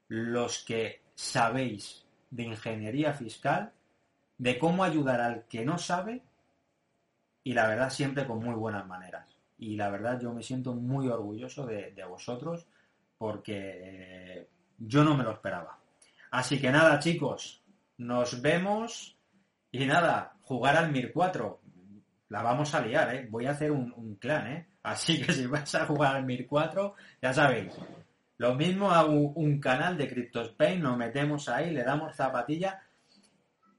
los 0.07 0.63
que 0.63 1.01
sabéis 1.13 2.05
de 2.29 2.43
ingeniería 2.43 3.13
fiscal, 3.13 3.71
de 4.37 4.59
cómo 4.59 4.83
ayudar 4.83 5.21
al 5.21 5.43
que 5.45 5.63
no 5.63 5.77
sabe 5.77 6.21
y 7.43 7.53
la 7.53 7.67
verdad 7.67 7.89
siempre 7.89 8.27
con 8.27 8.43
muy 8.43 8.55
buenas 8.55 8.85
maneras. 8.85 9.34
Y 9.57 9.75
la 9.75 9.89
verdad 9.89 10.19
yo 10.19 10.33
me 10.33 10.43
siento 10.43 10.73
muy 10.73 11.07
orgulloso 11.07 11.65
de, 11.65 11.93
vosotros 12.07 12.67
porque 13.17 13.53
eh, 13.57 14.49
yo 14.77 15.03
no 15.03 15.15
me 15.15 15.23
lo 15.23 15.31
esperaba. 15.31 15.79
Así 16.31 16.59
que 16.59 16.71
nada 16.71 16.99
chicos, 16.99 17.63
nos 17.97 18.41
vemos 18.41 19.17
y 19.71 19.85
nada, 19.85 20.35
jugar 20.41 20.77
al 20.77 20.91
Mir 20.91 21.11
4. 21.13 21.61
La 22.29 22.41
vamos 22.41 22.73
a 22.73 22.81
liar, 22.81 23.15
¿eh? 23.15 23.27
Voy 23.29 23.45
a 23.45 23.51
hacer 23.51 23.71
un, 23.71 24.17
clan, 24.19 24.47
¿eh? 24.47 24.67
Así 24.83 25.21
que 25.21 25.31
si 25.33 25.47
vais 25.47 25.73
a 25.75 25.85
jugar 25.85 26.15
al 26.15 26.25
Mir 26.25 26.47
4, 26.47 26.95
ya 27.21 27.33
sabéis. 27.33 27.73
Lo 28.37 28.55
mismo 28.55 28.91
hago 28.91 29.13
un 29.13 29.59
canal 29.59 29.97
de 29.97 30.09
CryptoSpain, 30.09 30.81
nos 30.81 30.97
metemos 30.97 31.47
ahí, 31.47 31.71
le 31.71 31.83
damos 31.83 32.15
zapatilla. 32.15 32.81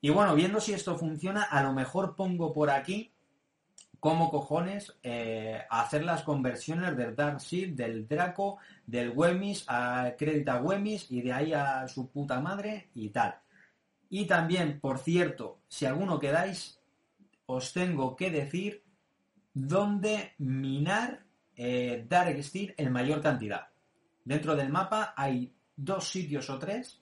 Y 0.01 0.11
bueno, 0.11 0.35
viendo 0.35 0.61
si 0.61 0.73
esto 0.73 0.97
funciona, 0.97 1.45
a 1.45 1.63
lo 1.63 1.73
mejor 1.73 2.15
pongo 2.17 2.53
por 2.53 2.71
aquí 2.71 3.13
cómo 4.01 4.31
cojones 4.31 4.97
eh, 5.03 5.63
hacer 5.71 6.05
las 6.05 6.23
conversiones 6.23 6.97
del 6.97 7.15
Dark 7.15 7.41
del 7.51 8.07
Draco, 8.07 8.59
del 8.87 9.11
Wemis 9.11 9.65
a 9.69 10.15
Crédita 10.19 10.61
Wemis 10.61 11.11
y 11.11 11.23
de 11.23 11.33
ahí 11.33 11.53
a 11.53 11.87
su 11.89 12.11
puta 12.11 12.41
madre 12.41 12.89
y 12.95 13.11
tal. 13.11 13.37
Y 14.09 14.27
también, 14.27 14.81
por 14.81 14.99
cierto, 14.99 15.59
si 15.69 15.87
alguno 15.87 16.19
quedáis, 16.19 16.81
os 17.47 17.73
tengo 17.73 18.15
que 18.15 18.31
decir 18.31 18.85
dónde 19.53 20.35
minar 20.39 21.25
eh, 21.57 22.07
en 22.09 22.93
mayor 22.93 23.21
cantidad. 23.21 23.69
Dentro 24.25 24.55
del 24.55 24.69
mapa 24.69 25.15
hay 25.17 25.55
dos 25.77 26.09
sitios 26.09 26.51
o 26.51 26.59
tres 26.59 27.01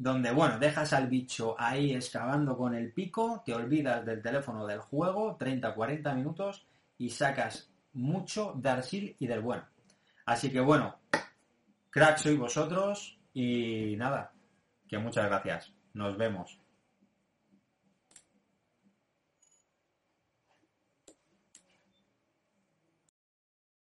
donde, 0.00 0.30
bueno, 0.30 0.58
dejas 0.58 0.94
al 0.94 1.08
bicho 1.08 1.54
ahí 1.58 1.92
excavando 1.92 2.56
con 2.56 2.74
el 2.74 2.90
pico, 2.90 3.42
te 3.44 3.52
olvidas 3.54 4.02
del 4.06 4.22
teléfono 4.22 4.66
del 4.66 4.80
juego, 4.80 5.36
30-40 5.38 6.14
minutos, 6.14 6.66
y 6.96 7.10
sacas 7.10 7.70
mucho 7.92 8.54
de 8.56 8.70
Arsil 8.70 9.16
y 9.18 9.26
del 9.26 9.42
bueno. 9.42 9.62
Así 10.24 10.50
que 10.50 10.60
bueno, 10.60 10.96
crack 11.90 12.16
sois 12.16 12.38
vosotros 12.38 13.18
y 13.34 13.94
nada, 13.98 14.32
que 14.88 14.96
muchas 14.96 15.26
gracias. 15.26 15.70
Nos 15.92 16.16
vemos. 16.16 16.59